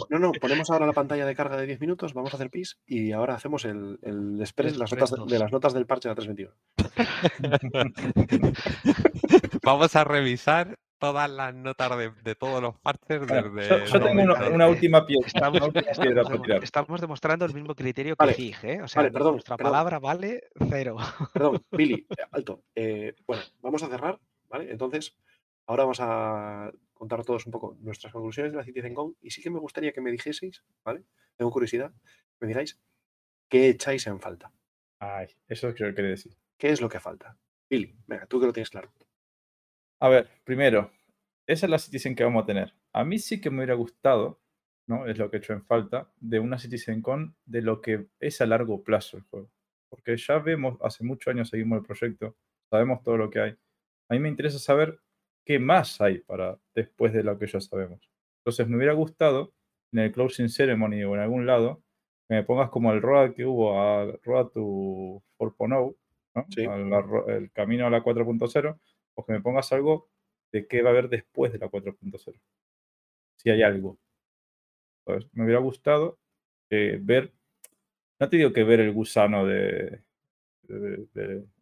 No, 0.08 0.18
no, 0.18 0.32
ponemos 0.32 0.70
ahora 0.70 0.86
la 0.86 0.92
pantalla 0.92 1.26
de 1.26 1.34
carga 1.34 1.56
de 1.56 1.66
10 1.66 1.80
minutos, 1.80 2.14
vamos 2.14 2.32
a 2.32 2.36
hacer 2.36 2.50
pis 2.50 2.78
y 2.86 3.10
ahora 3.12 3.34
hacemos 3.34 3.64
el, 3.64 3.98
el 4.02 4.40
express, 4.40 4.76
las 4.76 4.92
notas 4.92 5.12
de 5.26 5.38
las 5.38 5.52
notas 5.52 5.74
del 5.74 5.86
parche 5.86 6.08
de 6.08 6.14
la 6.14 6.16
321. 6.16 6.54
Vamos 9.62 9.96
a 9.96 10.04
revisar 10.04 10.78
todas 11.00 11.28
las 11.30 11.52
notas 11.54 11.98
de, 11.98 12.12
de 12.22 12.34
todos 12.36 12.62
los 12.62 12.78
parches 12.78 13.26
desde. 13.26 13.86
yo, 13.86 14.00
tengo 14.00 14.22
una, 14.22 14.34
90. 14.34 14.50
una 14.50 14.68
última 14.68 15.06
piedra. 15.06 15.26
Estamos, 15.26 15.58
una 15.58 15.66
última 15.66 15.92
piedra 16.44 17.00
demostrando 17.00 17.44
el 17.46 17.54
mismo 17.54 17.74
criterio 17.74 18.14
que 18.14 18.24
Vale, 18.24 18.34
FIG, 18.34 18.64
¿eh? 18.64 18.82
O 18.82 18.86
sea, 18.88 19.00
vale, 19.02 19.10
perdón, 19.10 19.32
nuestra 19.32 19.56
perdón. 19.56 19.72
palabra 19.72 19.98
vale 19.98 20.44
cero. 20.68 20.96
Perdón, 21.32 21.64
Billy, 21.72 22.06
eh, 22.10 22.22
alto. 22.30 22.62
Eh, 22.74 23.14
bueno, 23.26 23.42
vamos 23.62 23.82
a 23.82 23.88
cerrar, 23.88 24.20
¿vale? 24.48 24.70
Entonces, 24.70 25.16
ahora 25.66 25.84
vamos 25.84 25.98
a 26.00 26.70
contar 26.92 27.24
todos 27.24 27.46
un 27.46 27.52
poco 27.52 27.76
nuestras 27.80 28.12
conclusiones 28.12 28.52
de 28.52 28.58
la 28.58 28.64
CitizenCon 28.64 29.16
y 29.22 29.30
sí 29.30 29.42
que 29.42 29.50
me 29.50 29.58
gustaría 29.58 29.92
que 29.92 30.02
me 30.02 30.12
dijeseis, 30.12 30.62
¿vale? 30.84 31.04
Tengo 31.36 31.50
curiosidad, 31.50 31.92
me 32.40 32.46
digáis 32.46 32.78
qué 33.48 33.70
echáis 33.70 34.06
en 34.06 34.20
falta. 34.20 34.52
Ay, 34.98 35.28
eso 35.48 35.68
es 35.68 35.80
lo 35.80 35.94
que 35.94 36.02
decir. 36.02 36.36
¿Qué 36.58 36.68
es 36.68 36.82
lo 36.82 36.90
que 36.90 37.00
falta? 37.00 37.38
Billy, 37.70 37.96
venga, 38.06 38.26
tú 38.26 38.38
que 38.38 38.46
lo 38.46 38.52
tienes 38.52 38.68
claro. 38.68 38.92
A 40.00 40.08
ver, 40.08 40.28
primero, 40.44 40.90
esa 41.46 41.66
es 41.66 41.70
la 41.70 41.78
Citizen 41.78 42.16
que 42.16 42.24
vamos 42.24 42.44
a 42.44 42.46
tener. 42.46 42.74
A 42.92 43.04
mí 43.04 43.18
sí 43.18 43.40
que 43.40 43.50
me 43.50 43.58
hubiera 43.58 43.74
gustado, 43.74 44.40
¿no? 44.86 45.06
Es 45.06 45.18
lo 45.18 45.30
que 45.30 45.36
he 45.36 45.40
hecho 45.40 45.52
en 45.52 45.64
falta, 45.64 46.10
de 46.18 46.40
una 46.40 46.58
Citizen 46.58 47.02
Con 47.02 47.36
de 47.44 47.62
lo 47.62 47.82
que 47.82 48.06
es 48.18 48.40
a 48.40 48.46
largo 48.46 48.82
plazo 48.82 49.18
el 49.18 49.24
juego. 49.24 49.50
Porque 49.90 50.16
ya 50.16 50.38
vemos, 50.38 50.78
hace 50.82 51.04
muchos 51.04 51.32
años 51.32 51.50
seguimos 51.50 51.78
el 51.78 51.84
proyecto, 51.84 52.36
sabemos 52.70 53.02
todo 53.02 53.18
lo 53.18 53.30
que 53.30 53.40
hay. 53.40 53.56
A 54.08 54.14
mí 54.14 54.20
me 54.20 54.28
interesa 54.28 54.58
saber 54.58 55.00
qué 55.44 55.58
más 55.58 56.00
hay 56.00 56.18
para 56.20 56.58
después 56.74 57.12
de 57.12 57.22
lo 57.22 57.38
que 57.38 57.46
ya 57.46 57.60
sabemos. 57.60 58.10
Entonces 58.38 58.68
me 58.68 58.76
hubiera 58.76 58.94
gustado 58.94 59.52
en 59.92 60.00
el 60.00 60.12
closing 60.12 60.48
ceremony 60.48 61.04
o 61.04 61.14
en 61.14 61.20
algún 61.20 61.46
lado 61.46 61.82
que 62.28 62.36
me 62.36 62.44
pongas 62.44 62.70
como 62.70 62.92
el 62.92 63.02
road 63.02 63.34
que 63.34 63.44
hubo 63.44 63.80
a 63.80 64.06
Road 64.22 64.48
to 64.48 65.22
4.0, 65.38 65.96
¿no? 66.34 66.46
Sí. 66.48 66.64
El 67.26 67.50
camino 67.52 67.86
a 67.86 67.90
la 67.90 68.02
4.0, 68.02 68.78
o 69.14 69.24
que 69.24 69.32
me 69.32 69.40
pongas 69.40 69.72
algo 69.72 70.10
de 70.52 70.66
qué 70.66 70.82
va 70.82 70.90
a 70.90 70.92
haber 70.92 71.08
después 71.08 71.52
de 71.52 71.58
la 71.58 71.68
4.0. 71.68 72.40
Si 73.36 73.50
hay 73.50 73.62
algo. 73.62 73.98
Pues, 75.04 75.26
me 75.32 75.44
hubiera 75.44 75.60
gustado 75.60 76.18
eh, 76.70 76.98
ver, 77.02 77.32
no 78.20 78.28
te 78.28 78.38
digo 78.38 78.52
que 78.52 78.64
ver 78.64 78.80
el 78.80 78.92
gusano 78.92 79.46
de, 79.46 80.02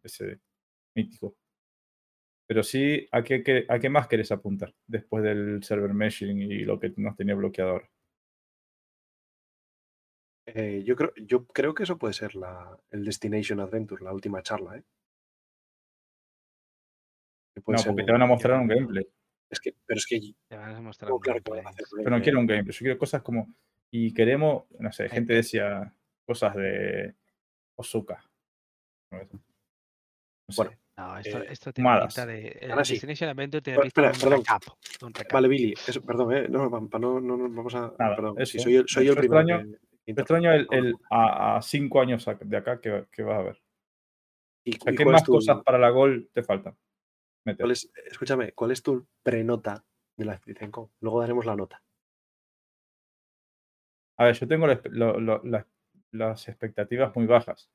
ese 0.03 0.39
mítico, 0.95 1.35
pero 2.47 2.63
sí 2.63 3.07
a 3.11 3.23
qué, 3.23 3.43
qué- 3.43 3.65
a 3.69 3.79
qué 3.79 3.89
más 3.89 4.07
querés 4.07 4.31
apuntar 4.31 4.73
después 4.87 5.23
del 5.23 5.63
server 5.63 5.93
meshing 5.93 6.41
y 6.41 6.59
lo 6.65 6.79
que 6.79 6.91
nos 6.97 7.15
tenía 7.15 7.35
bloqueado 7.35 7.71
ahora. 7.71 7.89
Eh, 10.47 10.83
yo, 10.85 10.95
creo, 10.97 11.13
yo 11.15 11.45
creo 11.47 11.73
que 11.73 11.83
eso 11.83 11.97
puede 11.97 12.13
ser 12.13 12.35
la, 12.35 12.77
el 12.91 13.05
Destination 13.05 13.59
Adventure, 13.61 14.03
la 14.03 14.11
última 14.13 14.41
charla, 14.41 14.75
¿eh? 14.77 14.83
Puede 17.61 17.77
No, 17.77 17.83
ser 17.83 17.89
porque 17.91 18.01
un- 18.01 18.05
te 18.07 18.11
van 18.11 18.21
a 18.21 18.25
mostrar 18.25 18.59
un 18.59 18.67
gameplay. 18.67 19.07
Es 19.49 19.59
que, 19.59 19.73
pero 19.85 19.97
es 19.97 20.05
que 20.05 20.19
Te 20.47 20.57
van 20.57 20.75
a 20.75 20.81
mostrar 20.81 21.11
un 21.11 21.19
claro 21.19 21.41
que 21.41 21.49
van 21.51 21.59
a 21.59 21.63
gameplay. 21.63 21.83
hacer 21.85 21.97
Pero 22.03 22.15
no 22.17 22.21
quiero 22.23 22.39
un 22.39 22.47
gameplay, 22.47 22.73
yo 22.73 22.79
quiero 22.79 22.97
cosas 22.97 23.21
como. 23.21 23.53
Y 23.91 24.13
queremos, 24.13 24.65
no 24.79 24.91
sé, 24.91 25.09
gente 25.09 25.33
decía 25.33 25.91
cosas 26.25 26.55
de 26.55 27.15
Ozuka. 27.75 28.23
No 29.11 29.19
sé. 29.19 29.27
No 29.33 30.53
sé. 30.53 30.55
Bueno, 30.63 30.71
No, 30.97 31.17
esto, 31.17 31.37
Eh, 31.41 31.47
esto 31.49 31.71
tiene 31.71 31.89
malas. 31.89 32.13
pinta 32.13 32.25
de. 32.25 32.47
El 32.61 32.71
Ahora 32.71 32.83
sí. 32.83 32.93
Destination 32.95 33.29
Adventure 33.29 33.61
tiene 33.61 33.79
Pero, 33.79 34.11
pinta 34.11 34.19
de 34.19 34.25
un 34.35 34.39
recap. 34.41 34.63
de 34.99 35.05
un 35.05 35.13
recap. 35.13 35.31
Vale, 35.31 35.47
Billy, 35.47 35.73
eso, 35.87 36.01
perdón, 36.01 36.33
¿eh? 36.35 36.47
No, 36.49 36.69
pa- 36.69 36.81
pa- 36.89 36.99
no, 36.99 37.21
no, 37.21 37.37
no, 37.37 37.49
vamos 37.49 37.73
a. 37.73 37.93
Nada, 37.97 38.15
perdón, 38.17 38.35
eso. 38.37 38.51
si 38.51 38.59
soy 38.59 38.75
el, 38.75 38.83
soy 38.85 39.07
el 39.07 39.15
primero. 39.15 39.39
extraño- 39.41 39.77
que- 40.05 40.11
extraño 40.11 40.51
el, 40.51 40.67
el 40.71 40.95
a, 41.09 41.55
a 41.55 41.61
cinco 41.61 42.01
años 42.01 42.27
de 42.43 42.57
acá 42.57 42.81
que, 42.81 43.05
que 43.11 43.23
vas 43.23 43.39
a 43.39 43.43
ver. 43.43 43.61
¿Y, 44.65 44.75
O 44.75 44.79
sea, 44.81 44.91
y 44.91 44.95
¿Qué 44.97 45.05
más 45.05 45.23
tu- 45.23 45.31
cosas 45.31 45.63
para 45.63 45.77
la 45.79 45.89
gol 45.89 46.29
te 46.33 46.43
faltan? 46.43 46.75
Meter. 47.51 47.63
cuál 47.63 47.71
es- 47.71 47.91
escúchame, 48.05 48.51
¿cuál 48.53 48.71
es 48.71 48.81
tu 48.83 49.05
prenota 49.23 49.83
de 50.17 50.25
la 50.25 50.37
CitizenCon? 50.37 50.89
Luego 51.01 51.21
daremos 51.21 51.45
la 51.45 51.55
nota. 51.55 51.81
A 54.17 54.25
ver, 54.25 54.35
yo 54.35 54.47
tengo 54.47 54.67
la 54.67 54.81
espe- 54.81 54.91
lo- 54.91 55.19
lo- 55.19 55.41
las- 55.43 55.65
las 56.11 56.47
expectativas 56.47 57.15
muy 57.15 57.25
bajas. 57.25 57.69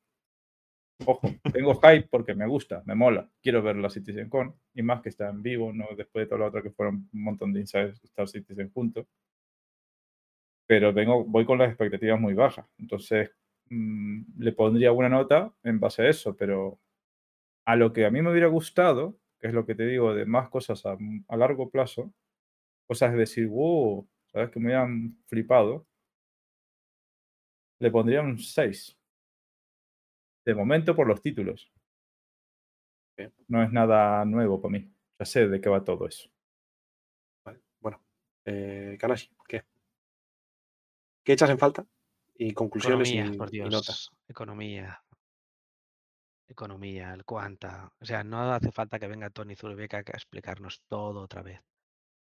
Ojo, 1.07 1.29
tengo 1.53 1.75
hype 1.81 2.09
porque 2.11 2.35
me 2.35 2.47
gusta, 2.47 2.83
me 2.87 2.95
mola. 2.95 3.29
Quiero 3.43 3.63
ver 3.63 3.77
la 3.77 3.91
CitizenCon 3.91 4.55
y 4.75 4.83
más 4.83 5.01
que 5.03 5.09
está 5.09 5.29
en 5.29 5.43
vivo, 5.43 5.73
no 5.73 5.87
después 5.97 6.25
de 6.25 6.29
todo 6.29 6.39
lo 6.39 6.47
otro 6.47 6.63
que 6.63 6.71
fueron 6.71 7.09
un 7.13 7.23
montón 7.23 7.53
de 7.53 7.61
Inside 7.61 7.95
Star 8.05 8.29
Citizen 8.29 8.71
juntos. 8.71 9.07
Pero 10.67 10.93
vengo, 10.93 11.25
voy 11.25 11.45
con 11.45 11.59
las 11.59 11.69
expectativas 11.69 12.19
muy 12.21 12.35
bajas. 12.35 12.67
Entonces, 12.79 13.31
mm, 13.71 14.23
le 14.39 14.53
pondría 14.53 14.93
una 14.93 15.09
nota 15.09 15.53
en 15.63 15.81
base 15.81 16.03
a 16.03 16.09
eso, 16.09 16.37
pero 16.37 16.79
a 17.67 17.77
lo 17.77 17.93
que 17.93 18.07
a 18.07 18.11
mí 18.11 18.23
me 18.23 18.31
hubiera 18.31 18.47
gustado, 18.47 19.19
que 19.45 19.49
es 19.49 19.55
lo 19.55 19.67
que 19.67 19.75
te 19.75 19.85
digo, 19.85 20.15
de 20.15 20.25
más 20.25 20.49
cosas 20.49 20.87
a, 20.87 20.97
a 21.29 21.37
largo 21.37 21.69
plazo, 21.69 22.15
cosas 22.87 23.13
de 23.13 23.19
decir, 23.19 23.47
wow, 23.47 24.09
¿sabes? 24.33 24.51
Que 24.51 24.59
me 24.59 24.69
hubieran 24.69 25.23
flipado, 25.27 25.87
le 27.79 27.91
pondría 27.91 28.23
un 28.23 28.39
6. 28.39 28.99
De 30.47 30.55
momento 30.55 30.97
por 30.97 31.07
los 31.07 31.21
títulos. 31.21 31.71
Bien. 33.19 33.35
No 33.47 33.63
es 33.63 33.71
nada 33.71 34.25
nuevo 34.25 34.63
para 34.63 34.73
mí. 34.73 34.91
Ya 35.19 35.27
sé 35.27 35.47
de 35.47 35.61
qué 35.61 35.69
va 35.69 35.85
todo 35.85 36.07
eso. 36.07 36.31
Vale, 37.45 37.61
bueno. 37.81 38.03
Eh, 38.47 38.97
Kanashi, 38.99 39.29
¿qué? 39.47 39.63
¿Qué 41.23 41.35
echas 41.35 41.51
en 41.51 41.59
falta? 41.59 41.87
Y 42.35 42.55
conclusiones 42.55 43.11
Economía, 43.11 43.35
y, 43.35 43.37
por 43.37 43.55
y 43.55 43.59
notas. 43.59 43.85
Dios. 43.85 44.13
Economía. 44.27 45.04
Economía, 46.55 47.13
el 47.15 47.25
cuanta. 47.25 47.93
O 48.01 48.05
sea, 48.07 48.25
no 48.25 48.53
hace 48.53 48.73
falta 48.73 48.99
que 48.99 49.09
venga 49.09 49.31
Tony 49.31 49.57
Zurbeca 49.57 49.99
a 49.99 50.01
explicarnos 50.01 50.83
todo 50.89 51.21
otra 51.23 51.43
vez. 51.43 51.61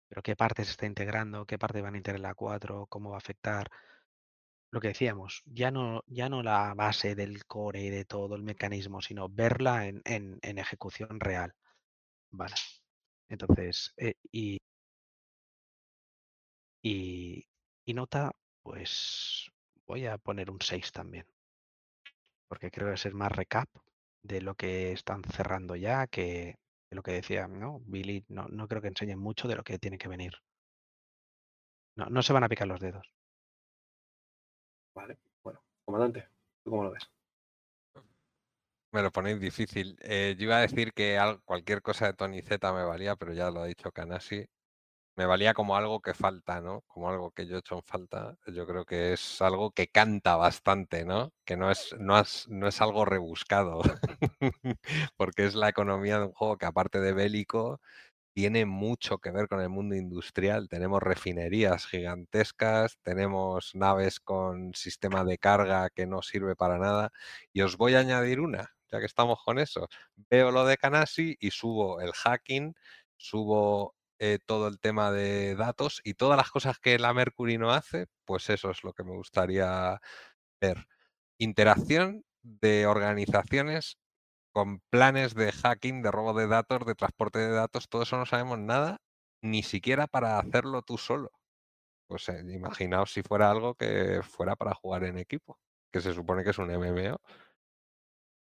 Pero 0.09 0.23
qué 0.23 0.35
parte 0.35 0.65
se 0.65 0.71
está 0.71 0.85
integrando, 0.87 1.45
qué 1.47 1.57
parte 1.59 1.81
van 1.81 1.95
a 1.95 1.97
integrar 1.97 2.21
la 2.21 2.35
4, 2.35 2.87
cómo 2.87 3.11
va 3.11 3.17
a 3.17 3.19
afectar. 3.19 3.69
Lo 4.71 4.79
que 4.81 4.89
decíamos, 4.89 5.43
ya 5.45 5.69
no, 5.71 6.03
ya 6.07 6.27
no 6.29 6.41
la 6.43 6.73
base 6.75 7.13
del 7.15 7.45
core 7.45 7.81
y 7.83 7.89
de 7.91 8.05
todo 8.05 8.35
el 8.35 8.41
mecanismo, 8.43 9.01
sino 9.01 9.29
verla 9.29 9.87
en, 9.87 10.01
en- 10.05 10.39
ejecución 10.57 11.19
real. 11.19 11.53
Vale. 12.31 12.55
Entonces, 13.29 13.93
eh, 13.97 14.15
y, 14.31 14.59
y, 16.81 17.45
y 17.85 17.93
nota, 17.93 18.31
pues 18.63 19.49
voy 19.85 20.05
a 20.07 20.17
poner 20.17 20.49
un 20.51 20.61
6 20.61 20.91
también. 20.91 21.25
Porque 22.49 22.69
creo 22.69 22.89
que 22.89 22.95
es 22.95 23.05
el 23.05 23.15
más 23.15 23.31
recap 23.31 23.69
de 24.23 24.41
lo 24.41 24.55
que 24.55 24.91
están 24.91 25.23
cerrando 25.23 25.75
ya, 25.75 26.07
que 26.07 26.57
de 26.89 26.95
lo 26.95 27.03
que 27.03 27.11
decía, 27.11 27.47
¿no? 27.47 27.79
Billy, 27.85 28.25
no, 28.29 28.47
no 28.47 28.67
creo 28.67 28.81
que 28.81 28.87
enseñen 28.89 29.19
mucho 29.19 29.47
de 29.47 29.55
lo 29.55 29.63
que 29.63 29.79
tiene 29.79 29.97
que 29.97 30.07
venir. 30.07 30.33
No, 31.95 32.05
no 32.07 32.21
se 32.23 32.33
van 32.33 32.43
a 32.43 32.49
picar 32.49 32.67
los 32.67 32.79
dedos. 32.79 33.05
Vale, 34.95 35.17
bueno. 35.43 35.61
Comandante, 35.85 36.27
¿tú 36.63 36.71
cómo 36.71 36.83
lo 36.83 36.91
ves? 36.91 37.03
Me 38.91 39.01
lo 39.03 39.11
ponéis 39.11 39.39
difícil. 39.39 39.97
Eh, 40.01 40.35
yo 40.37 40.45
iba 40.45 40.57
a 40.57 40.61
decir 40.61 40.93
que 40.93 41.17
al- 41.17 41.41
cualquier 41.43 41.81
cosa 41.81 42.07
de 42.07 42.13
Tony 42.13 42.41
Z 42.41 42.73
me 42.73 42.83
valía, 42.83 43.15
pero 43.15 43.33
ya 43.33 43.51
lo 43.51 43.61
ha 43.61 43.65
dicho 43.65 43.91
Kanasi. 43.91 44.47
Me 45.19 45.25
valía 45.25 45.53
como 45.53 45.75
algo 45.75 45.99
que 45.99 46.13
falta, 46.13 46.61
¿no? 46.61 46.85
Como 46.87 47.09
algo 47.09 47.31
que 47.31 47.45
yo 47.45 47.57
he 47.57 47.59
hecho 47.59 47.75
en 47.75 47.83
falta. 47.83 48.37
Yo 48.47 48.65
creo 48.65 48.85
que 48.85 49.11
es 49.11 49.41
algo 49.41 49.71
que 49.71 49.89
canta 49.89 50.37
bastante, 50.37 51.03
¿no? 51.03 51.33
Que 51.43 51.57
no 51.57 51.69
es, 51.69 51.93
no 51.99 52.17
es, 52.17 52.47
no 52.47 52.69
es 52.69 52.79
algo 52.79 53.03
rebuscado. 53.03 53.81
Porque 55.17 55.45
es 55.45 55.55
la 55.55 55.67
economía 55.67 56.19
de 56.19 56.27
un 56.27 56.31
juego 56.31 56.57
que 56.57 56.65
aparte 56.67 57.01
de 57.01 57.11
bélico, 57.11 57.81
tiene 58.33 58.65
mucho 58.65 59.17
que 59.17 59.31
ver 59.31 59.49
con 59.49 59.59
el 59.59 59.67
mundo 59.67 59.93
industrial. 59.95 60.69
Tenemos 60.69 61.03
refinerías 61.03 61.85
gigantescas, 61.85 62.97
tenemos 63.01 63.75
naves 63.75 64.21
con 64.21 64.73
sistema 64.73 65.25
de 65.25 65.37
carga 65.37 65.89
que 65.89 66.07
no 66.07 66.21
sirve 66.21 66.55
para 66.55 66.77
nada. 66.77 67.11
Y 67.51 67.59
os 67.59 67.75
voy 67.75 67.95
a 67.95 67.99
añadir 67.99 68.39
una, 68.39 68.73
ya 68.89 68.99
que 68.99 69.05
estamos 69.05 69.39
con 69.43 69.59
eso. 69.59 69.89
Veo 70.15 70.51
lo 70.51 70.65
de 70.65 70.77
Kanasi 70.77 71.35
y 71.41 71.51
subo 71.51 71.99
el 71.99 72.13
hacking, 72.13 72.73
subo 73.17 73.95
eh, 74.19 74.39
todo 74.45 74.67
el 74.67 74.79
tema 74.79 75.11
de 75.11 75.55
datos 75.55 76.01
y 76.03 76.13
todas 76.15 76.37
las 76.37 76.51
cosas 76.51 76.79
que 76.79 76.99
la 76.99 77.13
Mercury 77.13 77.57
no 77.57 77.71
hace, 77.71 78.07
pues 78.25 78.49
eso 78.49 78.71
es 78.71 78.83
lo 78.83 78.93
que 78.93 79.03
me 79.03 79.15
gustaría 79.15 79.99
ver. 80.61 80.87
Interacción 81.39 82.23
de 82.43 82.87
organizaciones 82.87 83.97
con 84.53 84.81
planes 84.89 85.35
de 85.35 85.51
hacking, 85.51 86.01
de 86.03 86.11
robo 86.11 86.33
de 86.33 86.47
datos, 86.47 86.85
de 86.85 86.95
transporte 86.95 87.39
de 87.39 87.51
datos, 87.51 87.89
todo 87.89 88.03
eso 88.03 88.17
no 88.17 88.25
sabemos 88.25 88.59
nada, 88.59 88.97
ni 89.41 89.63
siquiera 89.63 90.07
para 90.07 90.39
hacerlo 90.39 90.81
tú 90.83 90.97
solo. 90.97 91.31
Pues 92.07 92.29
eh, 92.29 92.43
imaginaos 92.49 93.13
si 93.13 93.23
fuera 93.23 93.51
algo 93.51 93.75
que 93.75 94.21
fuera 94.23 94.55
para 94.55 94.73
jugar 94.75 95.03
en 95.05 95.17
equipo, 95.19 95.59
que 95.93 96.01
se 96.01 96.13
supone 96.13 96.43
que 96.43 96.51
es 96.51 96.57
un 96.59 96.71
MMO. 96.71 97.19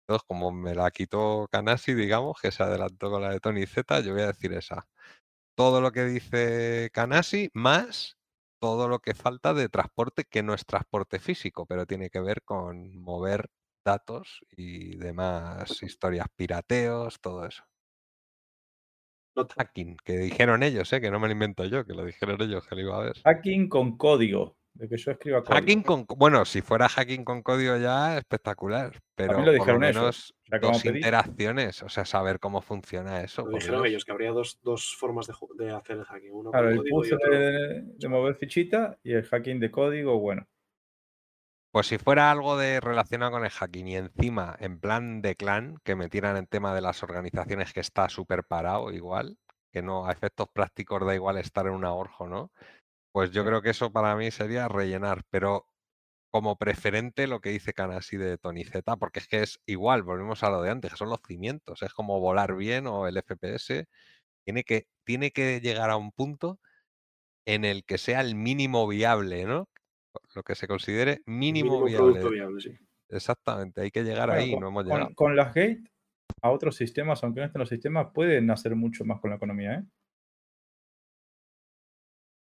Entonces, 0.06 0.26
como 0.26 0.50
me 0.52 0.74
la 0.74 0.90
quitó 0.90 1.46
Kanasi, 1.50 1.94
digamos, 1.94 2.38
que 2.40 2.50
se 2.50 2.62
adelantó 2.62 3.10
con 3.10 3.22
la 3.22 3.30
de 3.30 3.40
Tony 3.40 3.66
Z, 3.66 4.00
yo 4.00 4.12
voy 4.12 4.22
a 4.22 4.26
decir 4.28 4.52
esa. 4.52 4.86
Todo 5.54 5.80
lo 5.80 5.92
que 5.92 6.04
dice 6.04 6.90
Kanasi, 6.92 7.50
más 7.52 8.16
todo 8.60 8.88
lo 8.88 9.00
que 9.00 9.14
falta 9.14 9.54
de 9.54 9.68
transporte, 9.68 10.24
que 10.24 10.42
no 10.42 10.54
es 10.54 10.66
transporte 10.66 11.18
físico, 11.18 11.66
pero 11.66 11.86
tiene 11.86 12.10
que 12.10 12.20
ver 12.20 12.42
con 12.42 12.96
mover 12.96 13.48
datos 13.84 14.40
y 14.50 14.96
demás 14.96 15.82
historias, 15.82 16.26
pirateos, 16.36 17.20
todo 17.20 17.46
eso. 17.46 17.64
Hacking, 19.56 19.96
que 20.04 20.18
dijeron 20.18 20.62
ellos, 20.62 20.92
¿eh? 20.92 21.00
que 21.00 21.10
no 21.10 21.18
me 21.18 21.28
lo 21.28 21.32
invento 21.32 21.64
yo, 21.64 21.86
que 21.86 21.94
lo 21.94 22.04
dijeron 22.04 22.40
ellos 22.42 22.66
que 22.66 22.74
lo 22.74 22.80
iba 22.82 22.96
a 22.96 23.04
ver. 23.04 23.16
Hacking 23.24 23.68
con 23.68 23.96
código. 23.96 24.56
De 24.74 24.88
que 24.88 24.96
yo 24.96 25.10
escriba 25.10 25.42
código. 25.42 25.54
Hacking 25.60 25.82
con, 25.82 26.06
bueno, 26.16 26.44
si 26.44 26.62
fuera 26.62 26.88
hacking 26.88 27.24
con 27.24 27.42
código 27.42 27.76
ya, 27.76 28.16
espectacular, 28.16 29.00
pero 29.14 29.40
lo 29.40 29.56
por 29.56 29.66
lo 29.66 29.74
ellos, 29.74 29.78
menos 29.78 30.34
vamos 30.50 30.82
dos 30.82 30.84
interacciones, 30.84 31.82
o 31.82 31.88
sea, 31.88 32.04
saber 32.04 32.38
cómo 32.38 32.62
funciona 32.62 33.22
eso. 33.22 33.46
Lo 33.46 33.58
dijeron 33.58 33.84
ellos, 33.86 34.04
que 34.04 34.12
habría 34.12 34.30
dos, 34.30 34.60
dos 34.62 34.96
formas 34.98 35.26
de, 35.58 35.70
hacer 35.70 35.98
el 35.98 36.04
hacking. 36.04 36.32
Uno 36.32 36.50
Claro, 36.50 36.68
con 36.68 36.78
el 36.78 36.90
puzzle 36.90 37.16
otro. 37.16 37.30
de, 37.30 37.82
de 37.84 38.08
mover 38.08 38.36
fichita 38.36 38.98
y 39.02 39.12
el 39.12 39.24
hacking 39.24 39.60
de 39.60 39.70
código, 39.70 40.18
bueno. 40.18 40.46
Pues 41.72 41.86
si 41.86 41.98
fuera 41.98 42.32
algo 42.32 42.56
de 42.56 42.80
relacionado 42.80 43.30
con 43.30 43.44
el 43.44 43.50
hacking 43.50 43.86
y 43.86 43.96
encima 43.96 44.56
en 44.58 44.80
plan 44.80 45.22
de 45.22 45.36
clan, 45.36 45.78
que 45.84 45.94
metieran 45.94 46.36
el 46.36 46.48
tema 46.48 46.74
de 46.74 46.80
las 46.80 47.04
organizaciones 47.04 47.72
que 47.72 47.78
está 47.78 48.08
súper 48.08 48.42
parado 48.42 48.90
igual, 48.90 49.38
que 49.70 49.80
no 49.80 50.06
a 50.06 50.12
efectos 50.12 50.48
prácticos 50.52 51.06
da 51.06 51.14
igual 51.14 51.38
estar 51.38 51.66
en 51.66 51.74
una 51.74 51.92
orjo, 51.92 52.26
¿no? 52.26 52.50
Pues 53.12 53.30
yo 53.32 53.44
creo 53.44 53.60
que 53.62 53.70
eso 53.70 53.92
para 53.92 54.14
mí 54.16 54.30
sería 54.30 54.68
rellenar, 54.68 55.24
pero 55.30 55.66
como 56.30 56.56
preferente 56.58 57.26
lo 57.28 57.40
que 57.40 57.50
dice 57.50 57.74
Kanasi 57.74 58.16
de 58.18 58.38
Tony 58.38 58.64
Z, 58.64 58.96
porque 58.98 59.20
es 59.20 59.28
que 59.28 59.42
es 59.42 59.60
igual, 59.66 60.02
volvemos 60.04 60.44
a 60.44 60.50
lo 60.50 60.62
de 60.62 60.70
antes, 60.70 60.92
que 60.92 60.98
son 60.98 61.10
los 61.10 61.20
cimientos, 61.26 61.82
es 61.82 61.94
como 61.94 62.20
volar 62.20 62.56
bien 62.56 62.86
o 62.88 63.08
el 63.08 63.16
FPS, 63.18 63.86
tiene 64.44 64.64
que, 64.64 64.88
tiene 65.04 65.32
que 65.32 65.60
llegar 65.60 65.90
a 65.90 65.96
un 65.98 66.12
punto 66.12 66.60
en 67.46 67.64
el 67.66 67.84
que 67.84 67.98
sea 67.98 68.20
el 68.22 68.34
mínimo 68.36 68.86
viable, 68.88 69.44
¿no? 69.46 69.68
Lo 70.36 70.42
que 70.44 70.54
se 70.56 70.68
considere 70.68 71.22
mínimo, 71.26 71.82
Mínimo 71.82 71.84
viable. 71.84 72.30
viable, 72.30 72.60
sí. 72.60 72.70
Exactamente, 73.10 73.82
hay 73.82 73.90
que 73.92 74.04
llegar 74.04 74.30
Bueno, 74.30 74.32
ahí, 74.32 74.56
con, 74.56 74.58
no 74.58 74.68
hemos 74.68 74.84
con- 74.84 74.86
llegado. 74.86 75.14
con 75.14 75.36
las 75.36 75.54
gate 75.54 75.82
a 76.42 76.50
otros 76.50 76.76
sistemas, 76.76 77.22
aunque 77.24 77.40
no 77.40 77.46
estén 77.46 77.60
los 77.60 77.68
sistemas, 77.68 78.08
pueden 78.14 78.50
hacer 78.50 78.76
mucho 78.76 79.04
más 79.04 79.20
con 79.20 79.30
la 79.30 79.36
economía, 79.36 79.74
¿eh? 79.74 79.84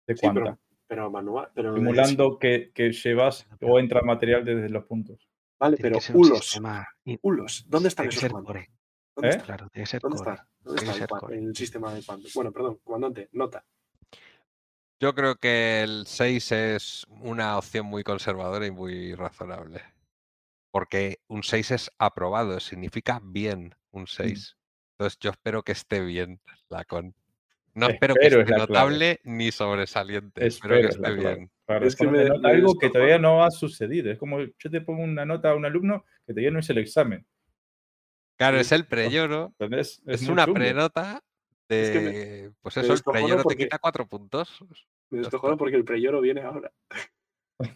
De 0.08 0.16
Sí, 0.16 0.20
cuánta. 0.22 0.40
pero, 0.42 0.58
pero 0.88 1.10
manual. 1.12 1.50
Pero 1.54 1.74
Simulando 1.74 2.38
que, 2.38 2.72
que 2.74 2.90
llevas 2.90 3.46
o 3.62 3.78
entra 3.78 4.02
material 4.02 4.44
desde 4.44 4.68
los 4.68 4.84
puntos. 4.86 5.28
Vale, 5.60 5.76
Tiene 5.76 5.98
pero 6.00 6.18
hulos. 6.18 6.58
Hulos. 7.22 7.64
¿Dónde 7.68 7.88
están 7.88 8.08
esos. 8.08 8.22
¿Dónde 8.32 8.68
¿Eh? 9.22 9.28
está? 9.30 9.44
Claro, 9.44 9.68
tiene 9.70 9.84
que 9.84 9.90
ser 9.90 10.00
¿Dónde 10.00 10.18
core. 10.18 10.30
está? 10.32 10.48
¿Dónde 10.60 10.80
Tiene 10.82 10.98
está 10.98 11.18
el, 11.30 11.38
el 11.48 11.56
sistema 11.56 11.94
de 11.94 12.02
cuando? 12.04 12.28
Bueno, 12.34 12.52
perdón, 12.52 12.80
comandante, 12.82 13.28
nota. 13.32 13.64
Yo 15.00 15.14
creo 15.14 15.36
que 15.36 15.82
el 15.82 16.06
6 16.06 16.52
es 16.52 17.06
una 17.08 17.56
opción 17.56 17.86
muy 17.86 18.02
conservadora 18.02 18.66
y 18.66 18.70
muy 18.72 19.14
razonable. 19.14 19.82
Porque 20.72 21.20
un 21.28 21.42
6 21.44 21.70
es 21.70 21.90
aprobado, 21.98 22.58
significa 22.60 23.20
bien 23.22 23.74
un 23.90 24.06
6. 24.06 24.56
Entonces 24.92 25.18
yo 25.20 25.30
espero 25.30 25.62
que 25.62 25.72
esté 25.72 26.00
bien 26.00 26.40
la 26.68 26.84
con. 26.84 27.14
No 27.74 27.86
espero 28.02 28.14
que 28.14 28.26
Espero 28.26 28.42
es 28.42 28.48
esté 28.48 28.54
clave. 28.54 28.68
notable 28.68 29.20
ni 29.24 29.50
sobresaliente. 29.52 30.46
Espero 30.46 30.74
espero 30.76 30.80
que 30.80 30.86
es 30.88 30.96
esté 31.20 31.34
bien. 31.34 31.50
Claro, 31.66 31.86
Es 31.86 31.92
es 31.94 31.98
que 32.00 32.06
me- 32.06 32.24
nota 32.24 32.48
algo 32.48 32.78
que 32.78 32.90
todavía 32.90 33.18
no 33.18 33.44
ha 33.44 33.50
sucedido. 33.50 34.10
Es 34.10 34.18
como 34.18 34.40
yo 34.40 34.70
te 34.70 34.80
pongo 34.80 35.02
una 35.02 35.24
nota 35.24 35.50
a 35.50 35.54
un 35.54 35.64
alumno 35.66 36.04
que 36.26 36.32
todavía 36.32 36.50
no 36.50 36.58
hizo 36.60 36.72
el 36.72 36.78
examen. 36.78 37.26
Claro, 38.38 38.56
Sí, 38.58 38.60
es 38.62 38.72
el 38.72 38.86
preyoro. 38.86 39.52
¿Entendés? 39.58 40.00
Es, 40.06 40.22
muy 40.22 40.32
una 40.32 40.44
chungo. 40.44 40.54
prenota 40.58 41.22
de. 41.68 41.82
Es 41.82 41.90
que 41.90 42.50
pues 42.62 42.76
eso, 42.76 42.86
el 42.86 42.92
descojono 42.92 43.20
preyoro 43.20 43.38
te 43.40 43.44
porque- 43.44 43.64
quita 43.64 43.78
cuatro 43.78 44.06
puntos. 44.08 44.58
Me 45.10 45.18
descojono 45.18 45.56
porque 45.56 45.76
el 45.76 45.84
preyoro 45.84 46.20
viene 46.20 46.40
ahora. 46.42 46.70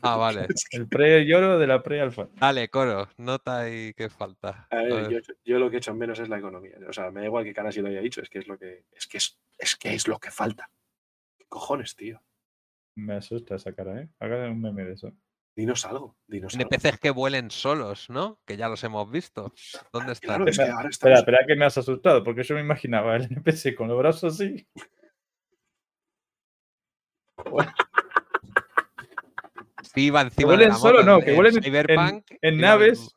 Ah, 0.03 0.17
vale. 0.17 0.47
El 0.71 0.89
pre-lloro 0.89 1.59
de 1.59 1.67
la 1.67 1.83
pre-alfa. 1.83 2.29
Dale, 2.35 2.69
coro, 2.69 3.09
nota 3.17 3.69
y 3.69 3.93
qué 3.95 4.09
falta. 4.09 4.67
A 4.71 4.77
ver, 4.77 4.93
A 4.93 4.97
ver. 4.97 5.11
Yo, 5.11 5.35
yo 5.45 5.59
lo 5.59 5.71
que 5.71 5.77
he 5.77 5.79
hecho 5.79 5.91
en 5.91 5.99
menos 5.99 6.19
es 6.19 6.29
la 6.29 6.39
economía. 6.39 6.77
O 6.89 6.93
sea, 6.93 7.11
me 7.11 7.21
da 7.21 7.27
igual 7.27 7.45
que 7.45 7.55
Kanasi 7.55 7.81
lo 7.81 7.89
haya 7.89 8.01
dicho, 8.01 8.23
es 8.23 8.29
que 8.29 8.39
es 8.39 8.47
lo 8.47 8.59
que 8.59 8.85
es 8.93 9.07
que 9.07 9.19
es, 9.19 9.39
es 9.59 9.77
que 9.77 9.95
es 9.95 10.07
lo 10.09 10.19
que 10.19 10.31
falta. 10.31 10.71
¿Qué 11.39 11.47
cojones, 11.49 11.97
tío? 11.97 12.23
Me 12.95 13.15
asusta 13.15 13.57
esa 13.57 13.73
cara, 13.73 14.01
¿eh? 14.03 14.09
Hagan 14.21 14.51
un 14.51 14.61
meme 14.61 14.85
de 14.85 14.93
eso. 14.93 15.13
Dinos 15.55 15.85
algo, 15.85 16.17
dinos 16.27 16.55
algo. 16.55 16.69
NPCs 16.71 16.99
que 16.99 17.11
vuelen 17.11 17.51
solos, 17.51 18.09
¿no? 18.09 18.41
Que 18.47 18.57
ya 18.57 18.69
los 18.69 18.83
hemos 18.85 19.11
visto. 19.11 19.53
¿Dónde 19.93 20.13
están? 20.13 20.37
Claro, 20.37 20.51
es 20.51 20.57
que 20.57 20.65
ahora 20.65 20.89
Espera, 20.89 21.19
espera 21.19 21.39
que 21.47 21.57
me 21.57 21.67
has 21.67 21.77
asustado, 21.77 22.25
porque 22.25 22.43
yo 22.43 22.55
me 22.55 22.63
imaginaba 22.63 23.17
el 23.17 23.25
NPC 23.25 23.75
con 23.75 23.89
los 23.89 23.99
brazos 23.99 24.35
así. 24.35 24.67
Sí, 29.95 30.07
iba 30.07 30.21
Que 30.21 30.27
encima 30.29 30.51
de 30.51 30.57
vuelen 30.57 30.69
la 30.71 30.75
solo, 30.77 30.99
moto 31.01 31.07
no, 31.07 31.19
en- 31.19 31.25
que 31.25 31.31
en 31.31 31.37
vuelen 31.37 31.65
en- 31.65 32.25
en 32.41 32.59
naves. 32.59 33.15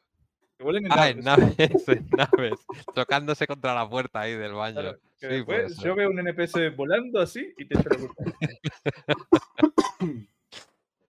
Que 0.57 0.63
vuelen 0.63 0.85
en 0.85 0.91
Ah, 0.93 1.09
en 1.09 1.19
naves. 1.21 1.57
naves, 1.57 1.57
en 1.87 2.07
naves. 2.09 2.53
Chocándose 2.95 3.47
contra 3.47 3.73
la 3.75 3.89
puerta 3.89 4.21
ahí 4.21 4.33
del 4.35 4.53
baño. 4.53 4.81
Claro, 4.81 4.99
que 5.19 5.27
Sí, 5.27 5.33
después 5.35 5.77
yo 5.77 5.95
veo 5.95 6.09
un 6.09 6.19
NPC 6.19 6.69
volando 6.75 7.19
así 7.21 7.53
y 7.57 7.65
te 7.67 7.75
la. 7.75 7.83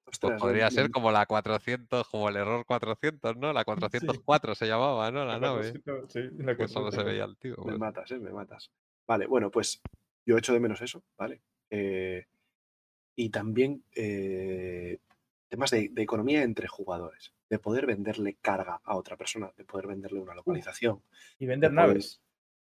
Pues 0.05 0.19
Ostras, 0.23 0.41
podría 0.41 0.67
me- 0.67 0.71
ser 0.71 0.91
como 0.91 1.11
la 1.11 1.27
400, 1.27 2.07
como 2.09 2.29
el 2.29 2.37
error 2.37 2.65
400, 2.65 3.37
¿no? 3.37 3.53
La 3.53 3.65
404 3.65 4.55
se 4.55 4.67
llamaba, 4.67 5.11
¿no? 5.11 5.25
La 5.25 5.39
nave. 5.39 5.73
Sí, 6.09 6.21
la 6.39 6.57
Que 6.57 6.69
solo 6.69 6.91
se 6.93 7.03
400. 7.03 7.05
veía 7.05 7.25
el 7.25 7.37
tío. 7.37 7.55
Me 7.59 7.65
pues. 7.65 7.79
matas, 7.79 8.11
¿eh? 8.13 8.19
Me 8.19 8.31
matas. 8.31 8.71
Vale, 9.07 9.27
bueno, 9.27 9.51
pues 9.51 9.81
yo 10.25 10.39
echo 10.39 10.53
de 10.53 10.61
menos 10.61 10.81
eso, 10.81 11.03
¿vale? 11.19 11.43
Eh, 11.71 12.25
y 13.17 13.31
también 13.31 13.83
eh, 13.95 14.99
temas 15.48 15.70
de, 15.70 15.89
de 15.90 16.02
economía 16.02 16.43
entre 16.43 16.68
jugadores, 16.68 17.32
de 17.48 17.59
poder 17.59 17.86
venderle 17.86 18.36
carga 18.40 18.81
a 18.85 18.97
otra 18.97 19.16
persona, 19.16 19.52
de 19.56 19.64
poder 19.64 19.86
venderle 19.86 20.20
una 20.20 20.35
localización, 20.35 21.02
Y 21.39 21.47
vender 21.47 21.70
de 21.70 21.77
poder- 21.77 21.89
naves. 21.89 22.20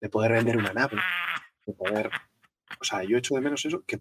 de 0.01 0.09
poder 0.09 0.31
vender 0.33 0.57
una 0.57 0.73
nave, 0.73 0.97
de 1.65 1.73
poder... 1.73 2.09
O 2.79 2.83
sea, 2.83 3.03
yo 3.03 3.17
echo 3.17 3.35
de 3.35 3.41
menos 3.41 3.63
eso, 3.65 3.83
que 3.85 3.99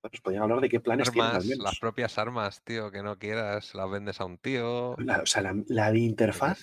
pues, 0.00 0.20
podrían 0.22 0.42
hablar 0.44 0.60
de 0.60 0.68
qué 0.68 0.80
planes 0.80 1.10
tienen 1.10 1.28
al 1.30 1.36
Armas, 1.36 1.46
menos. 1.46 1.64
las 1.64 1.78
propias 1.78 2.16
armas, 2.18 2.62
tío, 2.62 2.90
que 2.90 3.02
no 3.02 3.18
quieras, 3.18 3.74
las 3.74 3.90
vendes 3.90 4.20
a 4.20 4.24
un 4.24 4.38
tío. 4.38 4.94
La- 4.98 5.20
o 5.20 5.26
sea, 5.26 5.42
la, 5.42 5.54
la 5.68 5.92
de 5.92 5.98
interfaz 5.98 6.62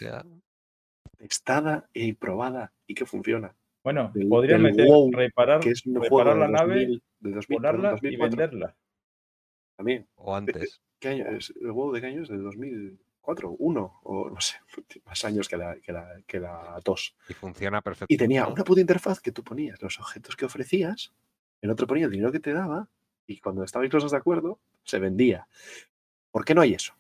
testada 1.17 1.89
y 1.93 2.13
probada 2.13 2.73
y 2.88 2.95
que 2.95 3.05
funciona. 3.05 3.55
Bueno, 3.84 4.11
podrían 4.30 4.61
meter, 4.61 4.88
WoW, 4.88 5.11
reparar, 5.11 5.59
Que 5.59 5.71
es 5.71 5.85
un 5.85 5.95
reparar 5.95 6.09
juego 6.09 6.34
de 6.34 6.39
la 6.39 6.47
nave, 6.47 6.75
2000, 6.81 7.03
de 7.19 7.31
2000, 7.31 7.61
perdón, 7.61 7.75
volarla 7.81 7.89
y 7.89 8.15
2004 8.17 8.38
venderla. 8.38 8.75
También. 9.76 10.08
O 10.16 10.36
antes. 10.36 10.82
¿Qué 11.00 11.10
año 11.10 11.28
es? 11.28 11.54
¿El 11.62 11.72
WoW 11.72 11.91
de 11.91 12.02
qué 12.02 12.08
año 12.08 12.24
es? 12.24 12.30
¿Del 12.30 12.44
2004? 12.44 13.56
¿Uno? 13.60 14.00
O 14.04 14.30
no 14.30 14.40
sé, 14.40 14.58
más 15.06 15.26
años 15.26 15.50
que 15.50 15.58
la, 15.58 15.76
que 15.80 15.91
la, 15.91 16.22
que 16.26 16.40
la 16.40 16.80
tos. 16.84 17.16
Y 17.28 17.34
funciona 17.34 17.82
perfectamente. 17.82 18.14
Y 18.14 18.18
tenía 18.18 18.48
una 18.48 18.64
puta 18.64 18.82
interfaz 18.82 19.20
que 19.20 19.32
tú 19.32 19.44
ponías 19.44 19.82
los 19.82 20.00
objetos 20.00 20.36
que 20.36 20.45
ofrecías, 20.45 21.14
el 21.62 21.72
otro 21.72 21.88
ponía 21.88 22.06
el 22.06 22.12
dinero 22.12 22.32
que 22.32 22.40
te 22.40 22.54
daba, 22.54 22.88
y 23.28 23.40
cuando 23.40 23.64
estabais 23.64 23.91
los 23.91 24.04
dos 24.04 24.12
de 24.12 24.18
acuerdo, 24.18 24.60
se 24.84 25.00
vendía. 25.00 25.48
¿Por 26.32 26.45
qué 26.45 26.56
no 26.56 26.62
hay 26.62 26.74
eso? 26.74 26.94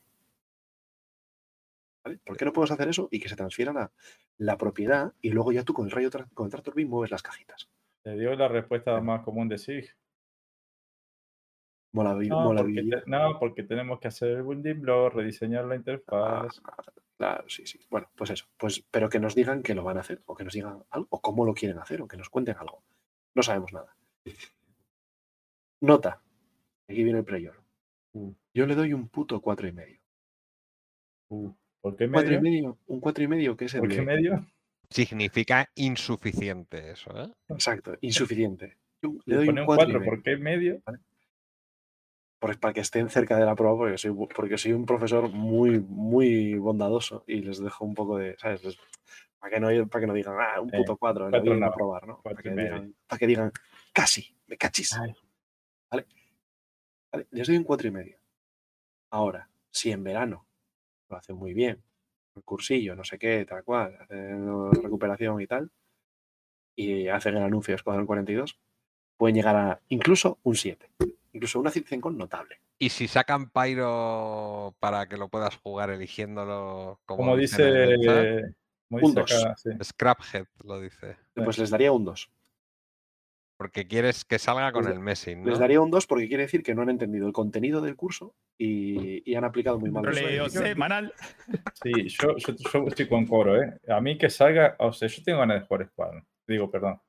¿Vale? 2.03 2.19
¿Por 2.25 2.37
qué 2.37 2.45
no 2.45 2.53
podemos 2.53 2.71
hacer 2.71 2.89
eso 2.89 3.07
y 3.11 3.19
que 3.19 3.29
se 3.29 3.35
transfiera 3.35 3.71
la, 3.71 3.91
la 4.37 4.57
propiedad 4.57 5.13
y 5.21 5.29
luego 5.29 5.51
ya 5.51 5.63
tú 5.63 5.73
con 5.73 5.85
el 5.85 5.91
rayo 5.91 6.09
con 6.33 6.45
el 6.45 6.51
tractor 6.51 6.75
beam 6.75 6.89
mueves 6.89 7.11
las 7.11 7.23
cajitas? 7.23 7.69
Te 8.03 8.17
dio 8.17 8.35
la 8.35 8.49
respuesta 8.49 8.99
más 8.99 9.23
común 9.23 9.47
de 9.47 9.57
sí. 9.57 9.81
Mola, 11.93 12.15
No, 12.15 12.41
mola 12.41 12.61
porque, 12.63 12.81
vi- 12.81 12.89
te- 12.89 13.03
no, 13.05 13.39
porque 13.39 13.63
tenemos 13.63 13.99
que 13.99 14.07
hacer 14.07 14.29
el 14.37 14.43
building 14.43 14.81
block, 14.81 15.13
rediseñar 15.13 15.65
la 15.65 15.75
interfaz. 15.75 16.59
Claro, 17.17 17.43
sí, 17.47 17.65
sí. 17.67 17.79
Bueno, 17.89 18.09
pues 18.15 18.31
eso. 18.31 18.45
Pues, 18.57 18.83
pero 18.89 19.07
que 19.09 19.19
nos 19.19 19.35
digan 19.35 19.61
que 19.61 19.75
lo 19.75 19.83
van 19.83 19.97
a 19.97 19.99
hacer, 20.01 20.21
o 20.25 20.35
que 20.35 20.43
nos 20.43 20.53
digan 20.53 20.83
algo, 20.89 21.07
o 21.11 21.21
cómo 21.21 21.45
lo 21.45 21.53
quieren 21.53 21.77
hacer, 21.77 22.01
o 22.01 22.07
que 22.07 22.17
nos 22.17 22.29
cuenten 22.29 22.57
algo. 22.57 22.83
No 23.35 23.43
sabemos 23.43 23.71
nada. 23.73 23.95
Nota. 25.81 26.21
Aquí 26.89 27.03
viene 27.03 27.19
el 27.19 27.25
player. 27.25 27.53
Uh. 28.13 28.33
Yo 28.53 28.65
le 28.65 28.75
doy 28.75 28.93
un 28.93 29.07
puto 29.09 29.39
cuatro 29.41 29.67
y 29.67 29.71
medio. 29.71 29.99
Uh, 31.29 31.51
¿Por 31.81 31.95
qué 31.95 32.09
Cuatro 32.09 32.33
y 32.33 32.41
medio? 32.41 32.41
medio, 32.41 32.77
un 32.87 32.99
cuatro 32.99 33.23
y 33.23 33.27
medio 33.27 33.57
que 33.57 33.65
es 33.65 33.73
el 33.75 33.81
¿Por 33.81 33.89
qué 33.89 33.95
de- 33.97 34.01
medio? 34.05 34.45
Significa 34.89 35.69
insuficiente 35.75 36.91
eso, 36.91 37.11
¿eh? 37.23 37.29
Exacto, 37.49 37.95
insuficiente. 38.01 38.77
Yo 39.01 39.15
le 39.25 39.35
doy 39.37 39.45
pone 39.47 39.61
un 39.61 39.69
un 39.69 39.75
4 39.75 39.83
y 39.89 39.93
4, 39.93 39.99
medio. 39.99 40.11
¿por 40.11 40.23
qué 40.23 40.37
medio? 40.37 40.81
Por- 42.43 42.59
para 42.59 42.73
que 42.73 42.81
estén 42.81 43.09
cerca 43.09 43.37
de 43.37 43.45
la 43.45 43.55
prueba, 43.55 43.77
porque 43.77 43.97
soy, 43.97 44.11
porque 44.35 44.57
soy 44.57 44.73
un 44.73 44.85
profesor 44.85 45.29
muy, 45.29 45.79
muy 45.79 46.55
bondadoso 46.55 47.23
y 47.25 47.41
les 47.41 47.59
dejo 47.59 47.85
un 47.85 47.95
poco 47.95 48.17
de, 48.17 48.37
¿sabes? 48.37 48.61
Les- 48.65 48.77
para, 49.39 49.49
que 49.53 49.59
no, 49.61 49.87
para 49.87 50.01
que 50.01 50.07
no 50.07 50.13
digan, 50.13 50.35
ah, 50.39 50.59
un 50.59 50.69
Sí, 50.69 50.75
puto 50.75 50.97
cuatro, 50.97 51.23
cuatro 51.29 51.37
no 51.37 51.41
vienen 51.43 51.63
a 51.63 51.67
no, 51.67 51.73
probar, 51.73 52.05
¿no? 52.05 52.21
Para 52.21 52.41
que, 52.41 52.51
digan, 52.51 52.93
para 53.07 53.17
que 53.19 53.27
digan, 53.27 53.51
casi, 53.93 54.35
me 54.47 54.57
cachis. 54.57 54.93
Ay. 54.97 55.13
¿Vale? 55.89 56.05
Vale, 57.13 57.27
Les 57.31 57.47
doy 57.47 57.55
un 57.57 57.63
cuatro 57.63 57.87
y 57.87 57.91
medio. 57.91 58.17
Ahora, 59.11 59.49
si 59.71 59.91
en 59.91 60.03
verano 60.03 60.45
lo 61.09 61.15
hacen 61.17 61.37
muy 61.37 61.53
bien, 61.53 61.81
el 62.35 62.43
cursillo, 62.43 62.93
no 62.95 63.05
sé 63.05 63.17
qué, 63.17 63.45
tal 63.45 63.63
cual, 63.63 63.95
hacen 64.01 64.71
recuperación 64.83 65.39
y 65.39 65.47
tal, 65.47 65.71
y 66.75 67.07
hacen 67.07 67.37
el 67.37 67.43
anuncio 67.43 67.73
Escuadrón 67.75 68.05
42, 68.05 68.59
pueden 69.15 69.35
llegar 69.35 69.55
a 69.55 69.79
incluso 69.87 70.39
un 70.43 70.55
7. 70.55 70.89
Incluso 71.33 71.59
una 71.59 71.71
con 71.99 72.17
notable. 72.17 72.59
Y 72.79 72.89
si 72.89 73.07
sacan 73.07 73.49
Pyro 73.49 74.75
para 74.79 75.07
que 75.07 75.17
lo 75.17 75.29
puedas 75.29 75.55
jugar 75.57 75.89
eligiéndolo 75.89 76.99
como, 77.05 77.33
el 77.35 77.41
dice, 77.41 78.53
como 78.89 79.05
Un 79.07 79.15
dice 79.15 79.19
dos. 79.21 79.43
acá, 79.45 79.55
sí. 79.57 79.69
Scraphead 79.83 80.45
lo 80.63 80.79
dice. 80.79 81.17
Pues 81.33 81.57
les 81.57 81.69
daría 81.69 81.91
un 81.91 82.05
2. 82.05 82.29
Porque 83.57 83.87
quieres 83.87 84.25
que 84.25 84.39
salga 84.39 84.71
con 84.71 84.83
Les- 84.85 84.93
el 84.93 84.99
Messing, 84.99 85.45
Les 85.45 85.57
daría 85.59 85.79
un 85.79 85.89
2 85.91 86.05
porque 86.07 86.27
quiere 86.27 86.43
decir 86.43 86.63
que 86.63 86.75
no 86.75 86.81
han 86.81 86.89
entendido 86.89 87.27
el 87.27 87.33
contenido 87.33 87.81
del 87.81 87.95
curso 87.95 88.35
y, 88.57 89.29
y 89.29 89.35
han 89.35 89.43
aplicado 89.45 89.79
muy 89.79 89.89
mal. 89.91 90.03
beneficios. 90.05 90.51
semanal. 90.51 91.13
Sí, 91.81 92.09
yo, 92.09 92.35
yo, 92.37 92.53
yo 92.55 92.87
estoy 92.87 93.07
con 93.07 93.25
coro, 93.25 93.61
¿eh? 93.61 93.79
A 93.87 94.01
mí 94.01 94.17
que 94.17 94.29
salga, 94.29 94.75
o 94.79 94.91
sea, 94.91 95.07
yo 95.07 95.23
tengo 95.23 95.39
ganas 95.39 95.61
de 95.61 95.67
jugar 95.67 95.87
Squadron. 95.87 96.27
Digo, 96.47 96.69
perdón. 96.69 96.99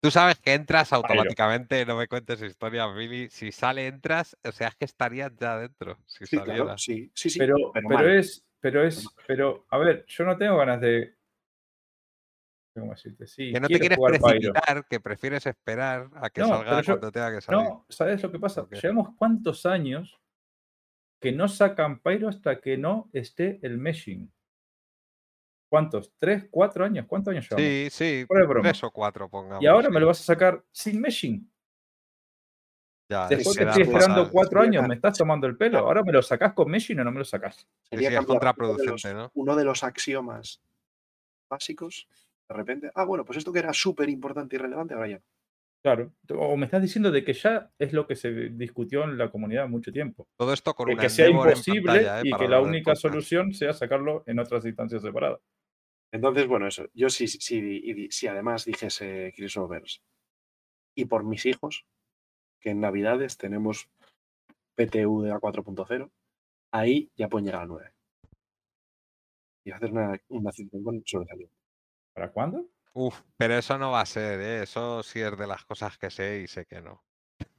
Tú 0.00 0.10
sabes 0.10 0.38
que 0.38 0.54
entras 0.54 0.92
automáticamente, 0.92 1.84
no 1.86 1.96
me 1.96 2.06
cuentes 2.06 2.40
historias, 2.42 2.94
Billy. 2.94 3.28
Si 3.30 3.50
sale, 3.50 3.86
entras, 3.86 4.36
o 4.44 4.52
sea, 4.52 4.68
es 4.68 4.76
que 4.76 4.84
estarías 4.84 5.32
ya 5.36 5.58
dentro. 5.58 5.98
Si 6.06 6.26
Sí, 6.26 6.38
claro, 6.38 6.76
sí, 6.78 7.10
sí, 7.14 7.30
sí. 7.30 7.38
pero, 7.38 7.56
pero 7.88 8.08
es, 8.10 8.44
pero 8.60 8.84
es, 8.86 9.06
pero, 9.26 9.66
a 9.70 9.78
ver, 9.78 10.04
yo 10.06 10.24
no 10.24 10.36
tengo 10.36 10.56
ganas 10.58 10.80
de. 10.80 11.16
¿Cómo 12.74 12.90
decirte? 12.92 13.26
Sí, 13.26 13.52
Que 13.52 13.58
no 13.60 13.68
te 13.68 13.80
quieres 13.80 13.96
jugar 13.96 14.12
Pyro. 14.12 14.26
precipitar, 14.28 14.86
que 14.86 15.00
prefieres 15.00 15.46
esperar 15.46 16.10
a 16.16 16.28
que 16.28 16.42
No, 16.42 16.48
salga 16.48 16.82
yo- 16.82 16.92
cuando 16.94 17.10
tenga 17.10 17.34
que 17.34 17.40
salir. 17.40 17.62
No, 17.62 17.86
¿sabes 17.88 18.22
lo 18.22 18.30
que 18.30 18.38
pasa? 18.38 18.68
Llevamos 18.70 19.08
cuántos 19.16 19.64
años 19.64 20.20
que 21.20 21.32
no 21.32 21.48
sacan 21.48 22.00
Pyro 22.00 22.28
hasta 22.28 22.60
que 22.60 22.76
no 22.76 23.08
esté 23.14 23.58
el 23.62 23.78
meshing. 23.78 24.30
¿Cuántos? 25.68 26.12
¿Tres? 26.18 26.46
¿Cuatro 26.50 26.84
años? 26.84 27.06
¿Cuántos 27.08 27.32
años 27.32 27.48
llevamos? 27.48 27.66
Sí, 27.68 27.88
sí, 27.90 28.26
tres 28.62 28.84
o 28.84 28.90
cuatro, 28.90 29.28
pongamos. 29.28 29.62
y 29.62 29.66
ahora 29.66 29.90
me 29.90 29.98
lo 30.00 30.06
vas 30.06 30.20
a 30.20 30.24
sacar 30.24 30.62
sin 30.70 31.00
meshing. 31.00 31.50
Ya, 33.08 33.28
Después 33.28 33.56
que 33.56 33.62
estoy 33.64 33.84
cosa- 33.84 33.92
esperando 33.98 34.30
cuatro 34.30 34.60
años, 34.60 34.86
me 34.88 34.94
estás 34.96 35.16
tomando 35.16 35.46
el 35.46 35.56
pelo. 35.56 35.78
Ahora 35.78 36.02
me 36.02 36.12
lo 36.12 36.22
sacás 36.22 36.54
con 36.54 36.68
meshing 36.70 36.98
o 37.00 37.04
no 37.04 37.12
me 37.12 37.18
lo 37.18 37.24
sacás. 37.24 37.68
Sería 37.88 38.08
sí, 38.08 38.14
es 38.14 38.18
uno 38.20 38.26
contraproducente, 38.28 38.90
los- 38.92 39.14
¿no? 39.14 39.30
Uno 39.34 39.54
de 39.54 39.64
los 39.64 39.84
axiomas 39.84 40.60
básicos, 41.48 42.08
de 42.48 42.54
repente, 42.56 42.90
ah, 42.94 43.04
bueno, 43.04 43.24
pues 43.24 43.38
esto 43.38 43.52
que 43.52 43.60
era 43.60 43.72
súper 43.72 44.08
importante 44.08 44.56
y 44.56 44.58
relevante, 44.58 44.94
ahora 44.94 45.08
ya. 45.08 45.20
Claro. 45.84 46.12
O 46.36 46.56
me 46.56 46.64
estás 46.64 46.82
diciendo 46.82 47.12
de 47.12 47.22
que 47.22 47.32
ya 47.32 47.70
es 47.78 47.92
lo 47.92 48.08
que 48.08 48.16
se 48.16 48.30
discutió 48.50 49.04
en 49.04 49.16
la 49.16 49.30
comunidad 49.30 49.68
mucho 49.68 49.92
tiempo. 49.92 50.26
Todo 50.36 50.52
esto 50.52 50.74
con 50.74 50.88
De 50.88 50.94
una 50.94 51.02
que 51.02 51.08
sea 51.10 51.28
imposible 51.28 51.82
pantalla, 51.92 52.18
¿eh? 52.18 52.22
y 52.24 52.36
que 52.36 52.48
la 52.48 52.60
única 52.60 52.96
solución 52.96 53.52
sea 53.52 53.72
sacarlo 53.72 54.24
en 54.26 54.40
otras 54.40 54.64
instancias 54.64 55.00
separadas. 55.02 55.38
Entonces, 56.16 56.46
bueno, 56.46 56.66
eso. 56.66 56.86
Yo 56.94 57.10
sí, 57.10 57.28
sí, 57.28 57.38
sí, 57.40 58.08
si 58.10 58.26
además 58.26 58.64
dijese 58.64 59.34
Chris 59.36 59.54
Overs, 59.58 60.02
y 60.94 61.04
por 61.04 61.24
mis 61.24 61.44
hijos, 61.44 61.86
que 62.58 62.70
en 62.70 62.80
Navidades 62.80 63.36
tenemos 63.36 63.90
PTU 64.76 65.20
de 65.20 65.28
la 65.28 65.38
4.0, 65.38 66.10
ahí 66.72 67.10
ya 67.16 67.28
pueden 67.28 67.44
llegar 67.44 67.62
al 67.62 67.68
9. 67.68 67.92
Y 69.64 69.72
hacer 69.72 69.92
una, 69.92 70.18
una 70.28 70.52
cita 70.52 70.78
con 70.82 71.02
sobresaliente. 71.04 71.54
¿Para 72.14 72.32
cuándo? 72.32 72.66
Uf, 72.94 73.20
pero 73.36 73.58
eso 73.58 73.76
no 73.76 73.90
va 73.90 74.00
a 74.00 74.06
ser, 74.06 74.40
¿eh? 74.40 74.62
Eso 74.62 75.02
sí 75.02 75.20
es 75.20 75.36
de 75.36 75.46
las 75.46 75.66
cosas 75.66 75.98
que 75.98 76.10
sé 76.10 76.40
y 76.40 76.46
sé 76.46 76.64
que 76.64 76.80
no. 76.80 77.04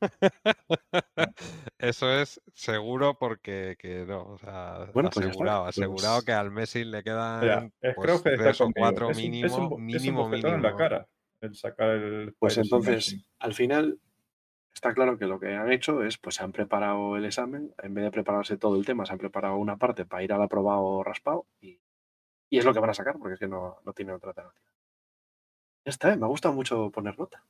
Eso 1.80 2.12
es 2.12 2.42
seguro 2.54 3.18
porque 3.18 3.76
que 3.80 4.06
no, 4.06 4.24
o 4.24 4.38
sea, 4.38 4.90
Bueno, 4.94 5.10
pues 5.14 5.26
ya 5.26 5.30
asegurado, 5.30 5.66
asegurado 5.66 6.16
pues- 6.18 6.26
que 6.26 6.32
al 6.34 6.52
Messi 6.52 6.84
le 6.84 7.04
quedan 7.04 7.74
es 7.82 7.96
pues, 7.96 8.06
creo 8.06 8.24
que 8.24 8.38
tres 8.38 8.62
o 8.62 8.72
cuatro 8.76 9.10
es 9.10 9.18
un, 9.18 9.24
es 9.24 9.28
un 9.28 9.32
mínimo, 9.32 9.58
es 9.58 9.72
un 9.72 9.86
mínimo, 9.86 10.24
bofetón 10.24 10.54
en 10.56 10.64
la 10.64 10.76
cara 10.76 11.08
el 11.42 11.56
sacar 11.56 11.90
el 11.90 12.36
Pues 12.40 12.58
entonces, 12.58 13.26
al 13.40 13.54
final, 13.54 14.00
está 14.74 14.94
claro 14.94 15.18
que 15.18 15.26
lo 15.26 15.40
que 15.40 15.56
han 15.56 15.72
hecho 15.72 16.04
es, 16.04 16.18
pues 16.18 16.36
se 16.36 16.44
han 16.44 16.52
preparado 16.52 17.16
el 17.18 17.26
examen, 17.26 17.74
en 17.82 17.94
vez 17.94 18.04
de 18.06 18.12
prepararse 18.12 18.58
todo 18.58 18.76
el 18.76 18.86
tema, 18.86 19.06
se 19.06 19.14
han 19.14 19.20
preparado 19.20 19.58
una 19.58 19.78
parte 19.78 20.06
para 20.06 20.24
ir 20.24 20.34
al 20.34 20.42
aprobado 20.42 21.04
raspado 21.04 21.46
y, 21.62 21.80
y 22.50 22.58
es 22.58 22.66
lo 22.66 22.74
que 22.74 22.80
van 22.80 22.90
a 22.90 22.96
sacar, 22.96 23.18
porque 23.18 23.36
es 23.36 23.40
que 23.40 23.48
no, 23.48 23.78
no 23.86 23.94
tiene 23.94 24.14
otra 24.14 24.30
alternativa. 24.30 24.66
Ya 25.86 25.92
está, 25.92 26.12
¿eh? 26.12 26.18
me 26.18 26.26
ha 26.26 26.30
gustado 26.30 26.54
mucho 26.54 26.90
poner 26.92 27.18
nota. 27.18 27.44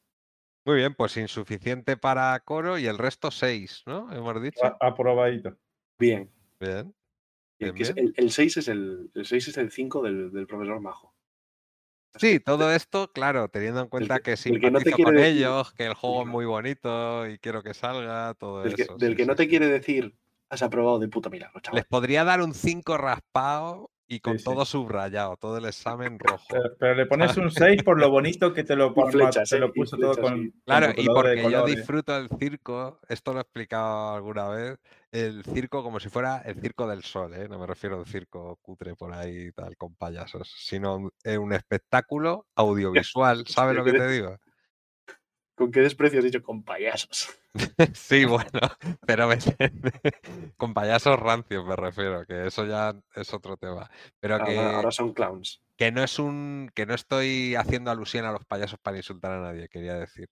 Muy 0.67 0.75
bien, 0.75 0.93
pues 0.95 1.15
insuficiente 1.15 1.95
para 1.95 2.37
coro 2.41 2.77
y 2.77 2.87
el 2.87 2.97
resto 2.97 3.31
seis, 3.31 3.83
¿no? 3.85 4.11
Hemos 4.11 4.41
dicho. 4.43 4.59
Aprobadito. 4.81 5.57
Bien, 5.97 6.29
Bien. 6.59 6.93
El, 7.57 7.71
Bien, 7.71 7.75
bien. 7.75 7.93
el, 7.95 8.13
el 8.17 8.31
6 8.31 8.57
es 8.57 8.67
el, 8.67 9.09
el 9.15 9.25
6 9.25 9.47
es 9.47 9.57
el 9.57 9.71
5 9.71 10.01
del, 10.01 10.29
del 10.29 10.45
profesor 10.45 10.81
Majo. 10.81 11.15
Sí, 12.17 12.41
todo 12.41 12.69
esto, 12.73 13.13
claro, 13.13 13.47
teniendo 13.47 13.79
en 13.79 13.87
cuenta 13.87 14.19
que- 14.19 14.35
que 14.35 14.59
que 14.59 14.69
no 14.69 14.79
con 14.79 15.15
decir- 15.15 15.25
ellos, 15.25 15.71
que 15.71 15.85
el 15.85 15.93
juego 15.93 16.23
es 16.23 16.27
muy 16.27 16.45
bonito 16.45 17.25
y 17.29 17.39
quiero 17.39 17.63
que 17.63 17.73
salga, 17.73 18.33
todo 18.33 18.63
Del 18.63 18.75
que, 18.75 18.81
eso. 18.81 18.97
del 18.97 19.11
sí, 19.11 19.15
que 19.15 19.23
sí, 19.23 19.27
no 19.29 19.35
te 19.37 19.47
quiere 19.47 19.67
decir, 19.67 20.17
has 20.49 20.61
aprobado 20.63 20.99
de 20.99 21.07
puta 21.07 21.29
milagro, 21.29 21.61
chaval. 21.61 21.77
Les 21.77 21.85
podría 21.85 22.25
dar 22.25 22.41
un 22.41 22.53
5 22.53 22.97
raspado 22.97 23.89
y 24.07 24.19
con 24.19 24.37
sí. 24.37 24.43
todo 24.43 24.65
subrayado, 24.65 25.37
todo 25.37 25.57
el 25.57 25.65
examen 25.65 26.19
rojo. 26.19 26.53
Pero, 26.53 26.75
pero 26.79 26.95
le 26.95 27.05
pones 27.05 27.37
un 27.37 27.49
6 27.51 27.83
por 27.83 27.99
lo 27.99 28.09
bonito 28.09 28.53
que 28.53 28.63
te 28.63 28.75
lo, 28.75 28.93
Y 28.95 29.07
flechas, 29.11 29.49
te 29.49 29.59
lo 29.59 29.73
y 29.73 29.81
puso 29.81 29.97
todo 29.97 30.19
con. 30.19 30.33
sí. 30.33 30.51
con 30.51 30.53
Claro, 30.65 30.87
y 30.97 31.09
porque 31.09 31.49
yo 31.49 31.63
disfruto 31.63 32.13
del 32.13 32.29
circo, 32.39 32.99
esto 33.07 33.31
lo 33.33 33.39
he 33.39 33.41
explicado 33.41 34.15
alguna 34.15 34.47
vez, 34.49 34.77
el 35.11 35.43
circo 35.45 35.83
como 35.83 35.99
si 35.99 36.09
fuera 36.09 36.39
el 36.45 36.59
circo 36.59 36.87
del 36.87 37.03
sol, 37.03 37.33
¿eh? 37.33 37.47
no 37.47 37.57
me 37.59 37.67
refiero 37.67 37.95
a 37.95 37.99
un 37.99 38.05
circo 38.05 38.57
cutre 38.61 38.95
por 38.95 39.13
ahí 39.13 39.47
y 39.47 39.51
tal 39.53 39.75
con 39.77 39.95
payasos, 39.95 40.53
sino 40.57 40.95
un- 40.97 41.11
eh, 41.23 41.37
un 41.37 41.53
espectáculo 41.53 42.47
audiovisual, 42.55 43.45
¿sabes 43.47 43.75
lo 43.75 43.85
que 43.85 43.93
te 43.93 44.07
digo? 44.07 44.37
¿Con 45.57 45.71
qué 45.71 45.81
desprecio 45.81 46.19
has 46.19 46.25
dicho? 46.25 46.41
Con 46.41 46.63
payasos. 46.63 47.19
Sí, 47.95 48.25
bueno, 48.25 48.49
pero 49.05 49.27
me 49.27 49.37
con 50.57 50.73
payasos 50.73 51.19
rancios 51.19 51.65
me 51.65 51.75
refiero, 51.75 52.25
que 52.25 52.47
eso 52.47 52.65
ya 52.65 52.93
es 53.15 53.33
otro 53.33 53.57
tema. 53.57 53.89
Pero 54.19 54.41
que, 54.41 54.51
Ahora, 54.59 54.75
ahora 54.77 54.91
son 54.91 55.13
clowns. 55.13 55.61
que 55.77 55.91
no 55.91 56.03
es 56.03 56.19
un 56.19 56.71
que 56.75 56.85
no 56.85 56.93
estoy 56.93 57.55
haciendo 57.55 57.91
alusión 57.91 58.25
a 58.25 58.31
los 58.31 58.45
payasos 58.45 58.79
para 58.81 58.97
insultar 58.97 59.31
a 59.33 59.41
nadie, 59.41 59.69
quería 59.69 59.95
decir. 59.95 60.29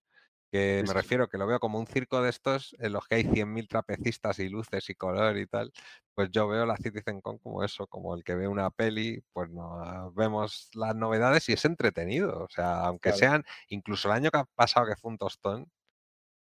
Que 0.56 0.84
me 0.88 0.94
refiero 0.94 1.28
que 1.28 1.38
lo 1.38 1.48
veo 1.48 1.60
como 1.60 1.80
un 1.80 1.86
circo 1.86 2.22
de 2.22 2.30
estos 2.30 2.76
en 2.80 2.94
los 2.94 3.06
que 3.08 3.16
hay 3.16 3.24
100.000 3.26 3.68
trapecistas 3.68 4.40
y 4.40 4.48
luces 4.48 4.90
y 4.90 4.96
color 4.96 5.38
y 5.38 5.48
tal. 5.48 5.74
Pues 6.14 6.32
yo 6.32 6.48
veo 6.48 6.66
la 6.66 6.78
CitizenCon 6.78 7.40
como 7.40 7.62
eso, 7.62 7.88
como 7.88 8.16
el 8.16 8.24
que 8.24 8.36
ve 8.36 8.48
una 8.48 8.70
peli, 8.72 9.22
pues 9.34 9.50
no 9.50 10.12
vemos 10.14 10.70
las 10.74 10.96
novedades 10.96 11.50
y 11.50 11.54
es 11.54 11.66
entretenido. 11.66 12.44
O 12.44 12.48
sea, 12.50 12.86
aunque 12.86 13.10
Claro. 13.10 13.18
sean, 13.18 13.44
incluso 13.68 14.08
el 14.08 14.14
año 14.14 14.32
que 14.32 14.38
ha 14.38 14.46
pasado 14.56 14.86
que 14.88 14.96
fue 14.96 15.12
un 15.12 15.18
tostón, 15.18 15.70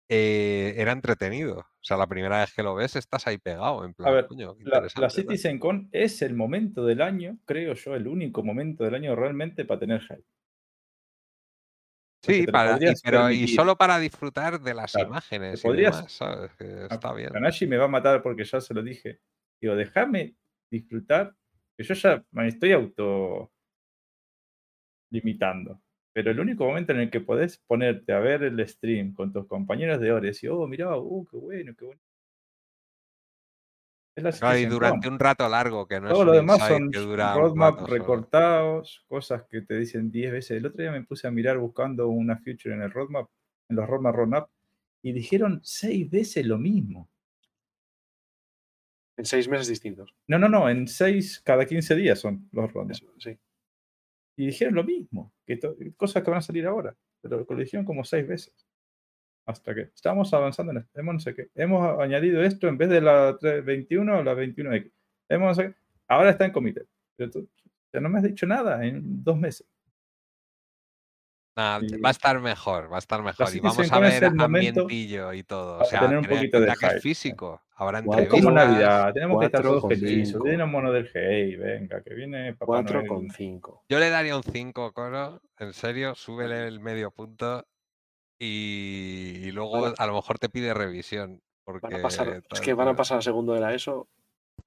eh, 0.09 0.73
era 0.77 0.93
entretenido. 0.93 1.59
O 1.59 1.65
sea, 1.81 1.97
la 1.97 2.07
primera 2.07 2.39
vez 2.39 2.53
que 2.53 2.63
lo 2.63 2.75
ves 2.75 2.95
estás 2.95 3.27
ahí 3.27 3.37
pegado, 3.37 3.83
en 3.83 3.93
plan, 3.93 4.13
ver, 4.13 4.27
coño, 4.27 4.55
La, 4.61 4.87
la. 4.95 5.09
CitizenCon 5.09 5.89
es 5.91 6.21
el 6.21 6.33
momento 6.33 6.85
del 6.85 7.01
año, 7.01 7.39
creo 7.45 7.73
yo, 7.73 7.95
el 7.95 8.07
único 8.07 8.41
momento 8.43 8.85
del 8.85 8.95
año 8.95 9.15
realmente 9.17 9.65
para 9.65 9.81
tener 9.81 10.01
hype. 10.01 10.23
Sí, 12.27 12.45
para, 12.47 12.77
y, 12.77 12.93
pero 13.03 13.31
y 13.31 13.47
solo 13.47 13.75
para 13.77 13.97
disfrutar 13.99 14.59
de 14.61 14.73
las 14.73 14.91
Claro, 14.91 15.09
imágenes 15.09 15.59
y 15.59 15.63
podrías- 15.63 15.95
demás, 15.97 16.11
¿sabes? 16.11 16.51
Que 16.55 16.85
está 16.89 17.13
bien. 17.13 17.29
Kanashi 17.31 17.65
me 17.67 17.77
va 17.77 17.85
a 17.85 17.89
matar 17.89 18.21
porque 18.21 18.43
ya 18.43 18.59
se 18.61 18.73
lo 18.73 18.83
dije. 18.83 19.19
Digo, 19.61 19.75
déjame 19.75 20.35
disfrutar, 20.69 21.33
que 21.77 21.83
yo 21.83 21.93
ya 21.93 22.23
me 22.31 22.47
estoy 22.47 22.73
auto 22.73 23.51
limitando. 25.11 25.81
Pero 26.13 26.31
el 26.31 26.39
único 26.39 26.65
momento 26.65 26.93
en 26.93 26.99
el 27.01 27.09
que 27.11 27.21
podés 27.21 27.57
ponerte 27.59 28.11
a 28.11 28.19
ver 28.19 28.43
el 28.43 28.67
stream 28.67 29.13
con 29.13 29.31
tus 29.31 29.45
compañeros 29.47 29.99
de 29.99 30.11
Ores 30.11 30.43
y, 30.43 30.47
oh, 30.47 30.65
mirá, 30.67 30.97
uh, 30.97 31.25
qué 31.29 31.37
bueno, 31.37 31.73
qué 31.77 31.85
bueno. 31.85 32.01
Es 34.17 34.41
la 34.41 34.59
y 34.59 34.65
durante 34.65 35.07
un 35.07 35.19
rato 35.19 35.47
largo, 35.47 35.87
que 35.87 35.99
no 35.99 36.09
Todo 36.09 36.21
es 36.21 36.25
lo 36.25 36.31
demás 36.31 36.67
son 36.67 36.91
roadmap 36.91 37.87
recortados, 37.87 39.05
cosas 39.07 39.43
que 39.43 39.61
te 39.61 39.77
dicen 39.77 40.09
10 40.09 40.31
veces. 40.31 40.57
El 40.57 40.65
otro 40.65 40.81
día 40.81 40.91
me 40.91 41.03
puse 41.03 41.27
a 41.27 41.31
mirar 41.31 41.59
buscando 41.59 42.07
una 42.07 42.35
feature 42.39 42.73
en 42.73 42.81
el 42.81 42.91
roadmap, 42.91 43.29
en 43.69 43.75
los 43.75 43.87
roadmap 43.87 44.15
roadmap, 44.15 44.49
y 45.03 45.11
dijeron 45.11 45.59
6 45.63 46.09
veces 46.09 46.47
lo 46.47 46.57
mismo. 46.57 47.07
En 49.17 49.25
seis 49.25 49.47
meses 49.47 49.67
distintos. 49.67 50.15
No, 50.27 50.39
no, 50.39 50.49
no, 50.49 50.67
en 50.67 50.87
6 50.87 51.41
cada 51.45 51.67
15 51.67 51.95
días 51.95 52.17
son 52.17 52.49
los 52.51 52.73
roadmap. 52.73 52.97
Sí. 53.19 53.37
Y 54.35 54.47
dijeron 54.47 54.73
lo 54.73 54.83
mismo, 54.83 55.31
que 55.45 55.59
cosas 55.95 56.23
que 56.23 56.31
van 56.31 56.39
a 56.39 56.41
salir 56.41 56.65
ahora, 56.65 56.95
pero 57.21 57.45
lo 57.47 57.55
dijeron 57.55 57.85
como 57.85 58.03
6 58.03 58.27
veces. 58.27 58.66
Hasta 59.47 59.73
que 59.73 59.81
estamos 59.95 60.33
avanzando 60.33 60.73
en 60.73 60.79
esto. 60.79 60.99
Hemos, 60.99 61.13
no 61.15 61.19
sé 61.21 61.33
qué. 61.33 61.49
Hemos 61.55 61.99
añadido 61.99 62.43
esto 62.43 62.67
en 62.67 62.77
vez 62.77 62.89
de 62.89 62.99
la 63.01 63.37
321 63.39 64.21
la 64.21 64.33
21X. 64.35 64.91
Hemos, 65.29 65.47
no 65.47 65.55
sé 65.55 65.69
qué. 65.69 65.75
Ahora 66.09 66.31
está 66.31 66.45
en 66.45 66.51
comité. 66.51 66.85
Tú- 67.31 67.47
ya 67.93 68.01
no 68.01 68.09
me 68.09 68.17
has 68.19 68.23
dicho 68.25 68.45
nada 68.45 68.85
en 68.85 69.23
dos 69.23 69.37
meses. 69.37 69.65
Y- 71.81 71.97
va 72.01 72.09
a 72.09 72.11
estar 72.11 72.39
mejor, 72.39 72.91
va 72.91 72.97
a 72.97 72.99
estar 72.99 73.23
mejor. 73.23 73.47
Y 73.55 73.59
vamos 73.61 73.91
a 73.91 73.99
ver 73.99 74.25
ambientillo 74.25 75.33
y 75.33 75.43
todo. 75.43 75.79
O 75.79 75.85
sea, 75.85 76.01
tener 76.01 76.17
un 76.17 76.25
poquito 76.25 76.59
de 76.59 76.75
hype. 76.75 76.99
físico. 76.99 77.61
Entrevistas. 78.15 78.43
como 78.43 78.51
Navidad, 78.55 79.13
tenemos 79.13 79.39
que 79.39 79.45
estar 79.47 79.61
todos 79.61 79.87
felices. 79.87 80.37
Viene 80.43 80.63
un 80.63 80.71
mono 80.71 80.91
del 80.91 81.09
Hey, 81.13 81.55
venga, 81.55 82.01
que 82.03 82.13
viene 82.13 82.53
Papá 82.53 82.65
4 82.65 82.95
Noel. 82.97 83.07
con 83.07 83.29
5. 83.31 83.85
Yo 83.89 83.97
le 83.99 84.09
daría 84.09 84.35
un 84.35 84.43
5, 84.43 84.91
Coro. 84.93 85.41
En 85.57 85.73
serio, 85.73 86.13
súbele 86.15 86.67
el 86.67 86.79
medio 86.79 87.11
punto. 87.11 87.65
Y, 88.39 89.39
y 89.43 89.51
luego 89.51 89.93
a 89.97 90.05
lo 90.05 90.13
mejor 90.13 90.39
te 90.39 90.49
pide 90.49 90.73
revisión. 90.73 91.41
Porque 91.63 91.87
Van 91.87 91.95
a 91.95 92.01
pasar, 92.01 92.43
es 92.49 92.61
que 92.61 92.73
van 92.73 92.87
a 92.87 92.95
pasar 92.95 93.17
a 93.17 93.21
segundo 93.21 93.53
de 93.53 93.59
la 93.59 93.73
ESO 93.73 94.07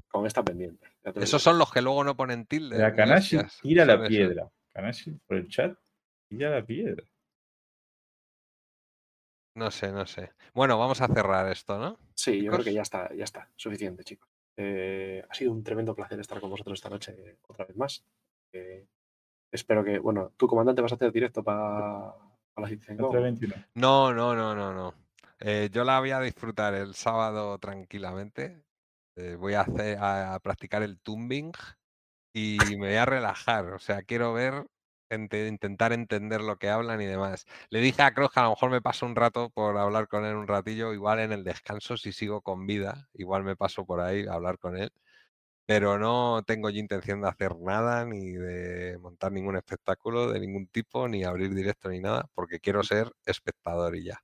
con 0.08 0.26
esta 0.26 0.44
pendiente. 0.44 0.86
Esos 1.02 1.14
digo. 1.14 1.38
son 1.38 1.58
los 1.58 1.72
que 1.72 1.80
luego 1.80 2.04
no 2.04 2.14
ponen 2.14 2.44
tilde. 2.44 2.76
La 2.76 2.94
Kanashi 2.94 3.38
tira 3.62 3.86
la 3.86 4.06
piedra. 4.06 4.50
Kanashi 4.74 5.12
por 5.26 5.38
el 5.38 5.48
chat 5.48 5.78
tira 6.28 6.50
la 6.50 6.64
piedra. 6.64 7.02
No 9.54 9.70
sé, 9.70 9.92
no 9.92 10.06
sé. 10.06 10.30
Bueno, 10.52 10.78
vamos 10.78 11.00
a 11.00 11.08
cerrar 11.08 11.50
esto, 11.50 11.78
¿no? 11.78 11.98
Sí, 12.14 12.42
yo 12.42 12.52
creo 12.52 12.64
que 12.64 12.72
ya 12.72 12.82
está, 12.82 13.12
ya 13.14 13.24
está. 13.24 13.48
Suficiente, 13.56 14.04
chicos. 14.04 14.28
Eh, 14.56 15.24
ha 15.28 15.34
sido 15.34 15.52
un 15.52 15.64
tremendo 15.64 15.94
placer 15.94 16.20
estar 16.20 16.40
con 16.40 16.50
vosotros 16.50 16.78
esta 16.78 16.90
noche 16.90 17.14
eh, 17.16 17.38
otra 17.46 17.64
vez 17.64 17.76
más. 17.76 18.04
Eh, 18.52 18.86
espero 19.50 19.82
que, 19.82 19.98
bueno, 19.98 20.32
tu 20.36 20.46
comandante 20.46 20.82
vas 20.82 20.92
a 20.92 20.96
hacer 20.96 21.12
directo 21.12 21.42
para 21.42 22.14
la 22.56 22.68
CitizenCon. 22.68 23.06
Entre 23.06 23.20
21. 23.20 23.54
No, 23.74 24.12
no, 24.12 24.34
no, 24.34 24.54
no, 24.54 24.72
no. 24.72 24.94
Eh, 25.38 25.70
yo 25.72 25.84
la 25.84 26.00
voy 26.00 26.10
a 26.10 26.20
disfrutar 26.20 26.74
el 26.74 26.94
sábado 26.94 27.58
tranquilamente. 27.58 28.62
Eh, 29.16 29.36
voy 29.36 29.54
a 29.54 29.62
hacer 29.62 29.98
a, 29.98 30.34
a 30.34 30.40
practicar 30.40 30.82
el 30.82 30.98
tumbing 31.00 31.52
y 32.34 32.58
me 32.78 32.88
voy 32.88 32.96
a 32.96 33.06
relajar. 33.06 33.72
O 33.72 33.78
sea, 33.78 34.02
quiero 34.02 34.32
ver, 34.32 34.64
intentar 35.10 35.92
entender 35.92 36.40
lo 36.40 36.56
que 36.58 36.68
hablan 36.68 37.00
y 37.00 37.06
demás. 37.06 37.46
Le 37.70 37.80
dije 37.80 38.02
a 38.02 38.12
Cross 38.12 38.32
que 38.32 38.40
a 38.40 38.44
lo 38.44 38.50
mejor 38.50 38.70
me 38.70 38.80
paso 38.82 39.06
un 39.06 39.16
rato 39.16 39.50
por 39.50 39.76
hablar 39.76 40.08
con 40.08 40.24
él 40.24 40.36
un 40.36 40.46
ratillo, 40.46 40.92
igual 40.92 41.20
en 41.20 41.32
el 41.32 41.44
descanso, 41.44 41.96
si 41.96 42.12
sigo 42.12 42.42
con 42.42 42.66
vida, 42.66 43.08
igual 43.14 43.44
me 43.44 43.56
paso 43.56 43.84
por 43.84 44.00
ahí 44.00 44.26
a 44.26 44.34
hablar 44.34 44.58
con 44.58 44.76
él. 44.76 44.92
Pero 45.70 46.00
no 46.00 46.42
tengo 46.44 46.68
yo 46.68 46.80
intención 46.80 47.20
de 47.22 47.28
hacer 47.28 47.54
nada, 47.60 48.04
ni 48.04 48.32
de 48.32 48.98
montar 48.98 49.30
ningún 49.30 49.54
espectáculo 49.54 50.32
de 50.32 50.40
ningún 50.40 50.66
tipo, 50.66 51.06
ni 51.06 51.22
abrir 51.22 51.54
directo 51.54 51.88
ni 51.88 52.00
nada, 52.00 52.28
porque 52.34 52.58
quiero 52.58 52.82
ser 52.82 53.12
espectador 53.24 53.94
y 53.94 54.06
ya. 54.06 54.18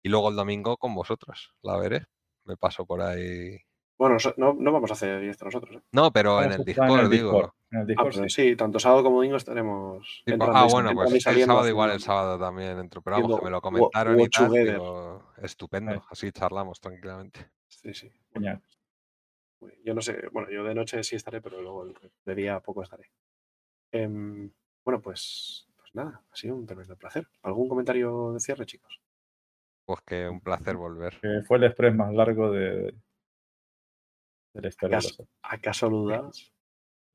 Y 0.00 0.10
luego 0.10 0.28
el 0.28 0.36
domingo 0.36 0.76
con 0.76 0.94
vosotros, 0.94 1.56
la 1.60 1.76
veré. 1.76 2.04
Me 2.44 2.56
paso 2.56 2.86
por 2.86 3.02
ahí. 3.02 3.58
Bueno, 3.98 4.16
no, 4.36 4.54
no 4.54 4.70
vamos 4.70 4.90
a 4.90 4.94
hacer 4.94 5.18
directo 5.20 5.44
nosotros. 5.44 5.74
¿eh? 5.74 5.82
No, 5.90 6.12
pero 6.12 6.40
en 6.40 6.52
el 6.52 6.64
Discord, 6.64 7.10
digo. 7.10 7.52
En 7.72 7.78
el 7.80 7.82
Ah, 7.82 7.84
Discord, 7.84 8.12
pero 8.14 8.28
sí. 8.28 8.50
sí, 8.50 8.54
tanto 8.54 8.78
sábado 8.78 9.02
como 9.02 9.16
domingo 9.16 9.38
estaremos. 9.38 10.22
Ah, 10.40 10.68
bueno, 10.70 10.92
pues 10.94 11.26
el 11.26 11.44
sábado 11.44 11.68
igual, 11.68 11.90
el 11.90 12.00
sábado 12.00 12.38
también 12.38 12.78
entro. 12.78 13.02
Pero 13.02 13.16
vamos, 13.20 13.40
que 13.40 13.44
me 13.46 13.50
lo 13.50 13.60
comentaron 13.60 14.20
y 14.20 14.28
tal. 14.28 14.52
digo, 14.52 15.32
estupendo, 15.38 16.00
así 16.08 16.30
charlamos 16.30 16.80
tranquilamente. 16.80 17.50
Sí, 17.66 17.92
sí. 17.92 18.08
Genial. 18.32 18.62
Bien. 19.66 19.80
Yo 19.84 19.94
no 19.94 20.00
sé, 20.00 20.28
bueno, 20.32 20.50
yo 20.50 20.64
de 20.64 20.74
noche 20.74 21.02
sí 21.02 21.16
estaré, 21.16 21.40
pero 21.40 21.60
luego 21.60 21.92
de 22.24 22.34
día 22.34 22.60
poco 22.60 22.82
estaré. 22.82 23.10
Em, 23.92 24.50
bueno, 24.84 25.00
pues, 25.00 25.68
pues 25.76 25.94
nada, 25.94 26.22
ha 26.30 26.36
sido 26.36 26.56
un 26.56 26.66
tremendo 26.66 26.96
placer. 26.96 27.26
¿Algún 27.42 27.68
comentario 27.68 28.32
de 28.32 28.40
cierre, 28.40 28.66
chicos? 28.66 29.00
Pues 29.84 30.00
que 30.02 30.28
un 30.28 30.40
placer 30.40 30.76
volver. 30.76 31.18
Fue 31.46 31.58
el 31.58 31.64
express 31.64 31.94
más 31.94 32.12
largo 32.12 32.50
de, 32.50 32.94
de 34.54 34.60
la 34.60 34.68
historia. 34.68 34.98
¿Acaso, 34.98 35.28
acaso 35.42 35.88
dudas? 35.88 36.52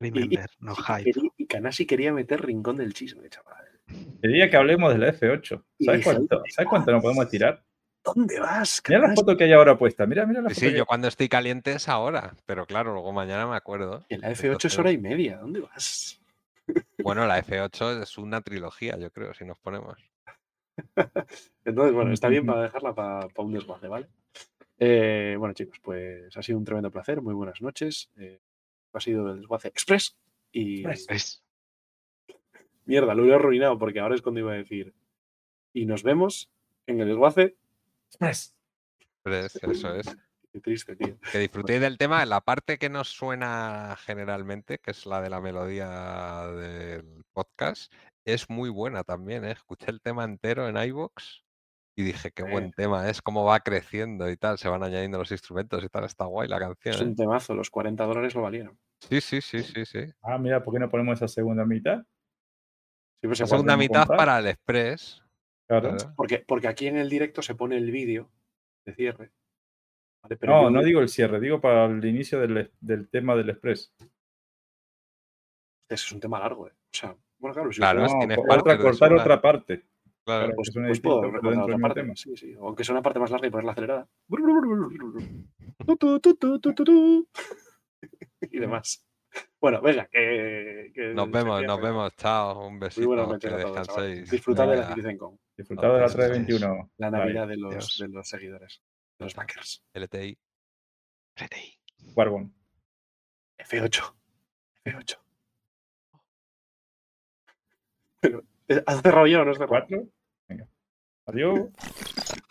Remember, 0.00 0.48
no 0.60 0.74
hype. 0.76 1.10
y 1.36 1.46
Kanashi 1.46 1.86
quería 1.86 2.12
meter 2.12 2.44
rincón 2.44 2.76
del 2.76 2.94
chisme, 2.94 3.28
chaval. 3.28 3.66
Quería 4.22 4.48
que 4.48 4.56
hablemos 4.56 4.92
de 4.92 4.98
la 4.98 5.12
F8. 5.12 5.64
Y 5.78 5.84
¿Sabes 5.86 6.04
cuánto, 6.04 6.36
¿dónde 6.36 6.50
¿sabes 6.50 6.68
cuánto 6.68 6.92
nos 6.92 7.02
podemos 7.02 7.28
tirar? 7.28 7.64
¿Dónde 8.14 8.40
vas? 8.40 8.82
Mira 8.88 9.08
la 9.08 9.14
foto 9.14 9.36
que 9.36 9.44
hay 9.44 9.52
ahora 9.52 9.76
puesta. 9.78 10.06
Mira, 10.06 10.24
mira 10.26 10.40
la 10.42 10.48
Sí, 10.50 10.54
foto. 10.54 10.60
sí, 10.66 10.66
que 10.72 10.76
yo 10.78 10.82
hay. 10.82 10.86
cuando 10.86 11.08
estoy 11.08 11.28
caliente 11.28 11.72
es 11.72 11.88
ahora, 11.88 12.34
pero 12.46 12.66
claro, 12.66 12.92
luego 12.92 13.12
mañana 13.12 13.46
me 13.46 13.56
acuerdo. 13.56 14.04
Que 14.08 14.18
la 14.18 14.30
F8 14.30 14.64
es 14.66 14.78
hora 14.78 14.90
y 14.92 14.98
media. 14.98 15.38
¿Dónde 15.38 15.60
vas? 15.60 16.20
Bueno, 17.02 17.26
la 17.26 17.38
F8 17.42 18.02
es 18.02 18.18
una 18.18 18.40
trilogía, 18.42 18.96
yo 18.98 19.10
creo, 19.10 19.32
si 19.34 19.44
nos 19.44 19.58
ponemos. 19.58 19.98
Entonces, 21.64 21.94
bueno, 21.94 22.12
está 22.12 22.28
bien 22.28 22.46
para 22.46 22.62
dejarla 22.62 22.94
para 22.94 23.28
un 23.38 23.52
desguace, 23.52 23.88
¿vale? 23.88 24.06
Eh, 24.78 25.34
bueno, 25.38 25.54
chicos, 25.54 25.78
pues 25.82 26.36
ha 26.36 26.42
sido 26.42 26.58
un 26.58 26.64
tremendo 26.64 26.90
placer. 26.90 27.20
Muy 27.20 27.34
buenas 27.34 27.60
noches. 27.60 28.10
Eh, 28.16 28.40
ha 28.92 29.00
sido 29.00 29.30
el 29.32 29.38
desguace 29.40 29.68
express. 29.68 30.16
Y 30.52 30.80
Express. 30.86 31.06
Es- 31.10 31.44
mierda, 32.84 33.14
lo 33.14 33.26
he 33.26 33.34
arruinado 33.34 33.78
porque 33.78 34.00
ahora 34.00 34.14
es 34.14 34.22
cuando 34.22 34.40
iba 34.40 34.52
a 34.52 34.56
decir. 34.56 34.94
Y 35.74 35.84
nos 35.86 36.02
vemos 36.02 36.50
en 36.86 37.00
el 37.00 37.08
desguace. 37.08 37.56
Express. 38.08 38.54
Es- 39.24 39.56
eso 39.62 39.94
es. 39.94 40.06
Qué 40.52 40.60
triste, 40.60 40.96
tío. 40.96 41.18
Que 41.30 41.38
disfrutéis 41.38 41.80
del 41.80 41.98
tema. 41.98 42.24
La 42.24 42.40
parte 42.40 42.78
que 42.78 42.88
nos 42.88 43.08
suena 43.10 43.96
generalmente, 44.00 44.78
que 44.78 44.92
es 44.92 45.04
la 45.04 45.20
de 45.20 45.28
la 45.28 45.40
melodía 45.42 46.46
del 46.56 47.22
podcast, 47.34 47.92
es 48.24 48.48
muy 48.48 48.70
buena 48.70 49.04
también. 49.04 49.44
¿eh? 49.44 49.52
Escuché 49.52 49.90
el 49.90 50.00
tema 50.00 50.24
entero 50.24 50.66
en 50.66 50.78
iVoox 50.78 51.42
y 51.96 52.02
dije, 52.02 52.30
qué 52.30 52.44
buen 52.44 52.66
Eh. 52.66 52.72
tema 52.74 53.10
es, 53.10 53.20
cómo 53.20 53.44
va 53.44 53.60
creciendo 53.60 54.30
y 54.30 54.38
tal. 54.38 54.56
Se 54.56 54.68
van 54.70 54.82
añadiendo 54.82 55.18
los 55.18 55.30
instrumentos 55.30 55.84
y 55.84 55.88
tal. 55.90 56.04
Está 56.04 56.24
guay 56.24 56.48
la 56.48 56.58
canción. 56.58 56.94
Es 56.94 57.00
¿eh? 57.02 57.04
un 57.04 57.14
temazo, 57.16 57.54
los 57.54 57.68
40 57.68 58.04
dólares 58.06 58.34
lo 58.34 58.40
valieron. 58.42 58.78
Sí, 59.06 59.20
sí, 59.20 59.42
sí, 59.42 59.62
sí, 59.62 59.84
sí. 59.84 60.00
Ah, 60.22 60.38
mira, 60.38 60.64
¿por 60.64 60.72
qué 60.72 60.80
no 60.80 60.88
ponemos 60.88 61.18
esa 61.18 61.28
segunda 61.28 61.66
mitad? 61.66 61.98
Sí, 63.20 63.26
pues 63.28 63.38
La 63.40 63.46
se 63.46 63.50
segunda 63.50 63.76
mitad 63.76 64.00
comprar. 64.06 64.16
para 64.18 64.38
el 64.38 64.46
Express. 64.46 65.22
Claro. 65.68 65.96
porque, 66.16 66.42
porque 66.46 66.66
aquí 66.68 66.86
en 66.86 66.96
el 66.96 67.08
directo 67.10 67.42
se 67.42 67.54
pone 67.54 67.76
el 67.76 67.90
vídeo 67.90 68.30
de 68.86 68.94
cierre. 68.94 69.30
¿vale? 70.22 70.36
Pero 70.36 70.52
No, 70.54 70.62
yo- 70.62 70.70
no 70.70 70.82
digo 70.82 71.00
el 71.00 71.08
cierre, 71.08 71.40
digo 71.40 71.60
para 71.60 71.84
el 71.86 72.04
inicio 72.04 72.40
del, 72.40 72.72
del 72.80 73.08
tema 73.08 73.36
del 73.36 73.50
Express. 73.50 73.92
Ese 75.90 76.04
es 76.06 76.12
un 76.12 76.20
tema 76.20 76.38
largo, 76.38 76.68
¿eh? 76.68 76.72
O 76.72 76.94
sea, 76.96 77.16
bueno, 77.38 77.54
claro, 77.54 77.72
si 77.72 77.78
Claro, 77.80 78.06
tienes 78.18 78.38
otra, 78.38 78.76
de 78.76 78.82
cortar 78.82 79.12
otra 79.12 79.40
parte. 79.40 79.84
Claro. 80.24 80.46
Claro, 80.46 80.52
pues, 80.56 80.70
pues 80.74 81.00
puedo 81.00 81.22
recortar 81.22 81.62
otra 81.62 81.78
parte. 81.78 82.00
tema. 82.02 82.14
Sí, 82.16 82.36
sí. 82.36 82.54
Aunque 82.60 82.84
sea 82.84 82.94
una 82.94 83.02
parte 83.02 83.18
más 83.18 83.30
larga 83.30 83.48
y 83.48 83.68
acelerada. 83.68 84.08
Tu, 85.98 86.20
tu, 86.20 86.34
tu. 86.74 87.28
Y 88.42 88.58
demás. 88.58 89.07
Bueno, 89.60 89.80
venga, 89.82 90.06
que. 90.06 90.92
que 90.94 91.14
Nos 91.14 91.30
vemos, 91.30 91.62
nos 91.64 91.80
vemos. 91.82 92.14
Chao. 92.16 92.66
Un 92.68 92.74
Muy 92.74 92.80
besito. 92.80 93.06
buenas 93.08 93.26
Que 93.26 93.32
noches 93.32 93.52
a 93.52 93.58
todos, 93.62 93.76
descanséis. 93.76 94.30
Disfrutad 94.30 94.68
de 94.68 94.76
la 94.76 94.88
CitizenCon, 94.88 95.40
Disfrutad 95.56 95.92
de 95.94 95.98
la 95.98 96.06
Eso 96.06 96.18
es. 96.22 96.26
321. 96.28 96.90
la. 96.98 97.10
Navidad 97.10 97.48
de 97.48 97.56
los, 97.56 97.98
de 97.98 98.08
los 98.08 98.28
seguidores, 98.28 98.80
de 99.18 99.24
los 99.24 99.34
backers. 99.34 99.84
LTI. 99.94 100.38
RTI. 101.36 101.78
Warbon. 102.14 102.54
F8. 103.58 104.14
F8. 104.84 105.18
Pero, 108.20 108.42
¿has 108.86 109.02
cerrado 109.02 109.26
ya 109.26 109.40
o 109.42 109.44
no 109.44 109.50
has 109.50 109.58
cerrado? 109.58 109.68
¿Cuatro? 109.86 110.08
Venga. 110.48 110.68
Adiós. 111.26 111.60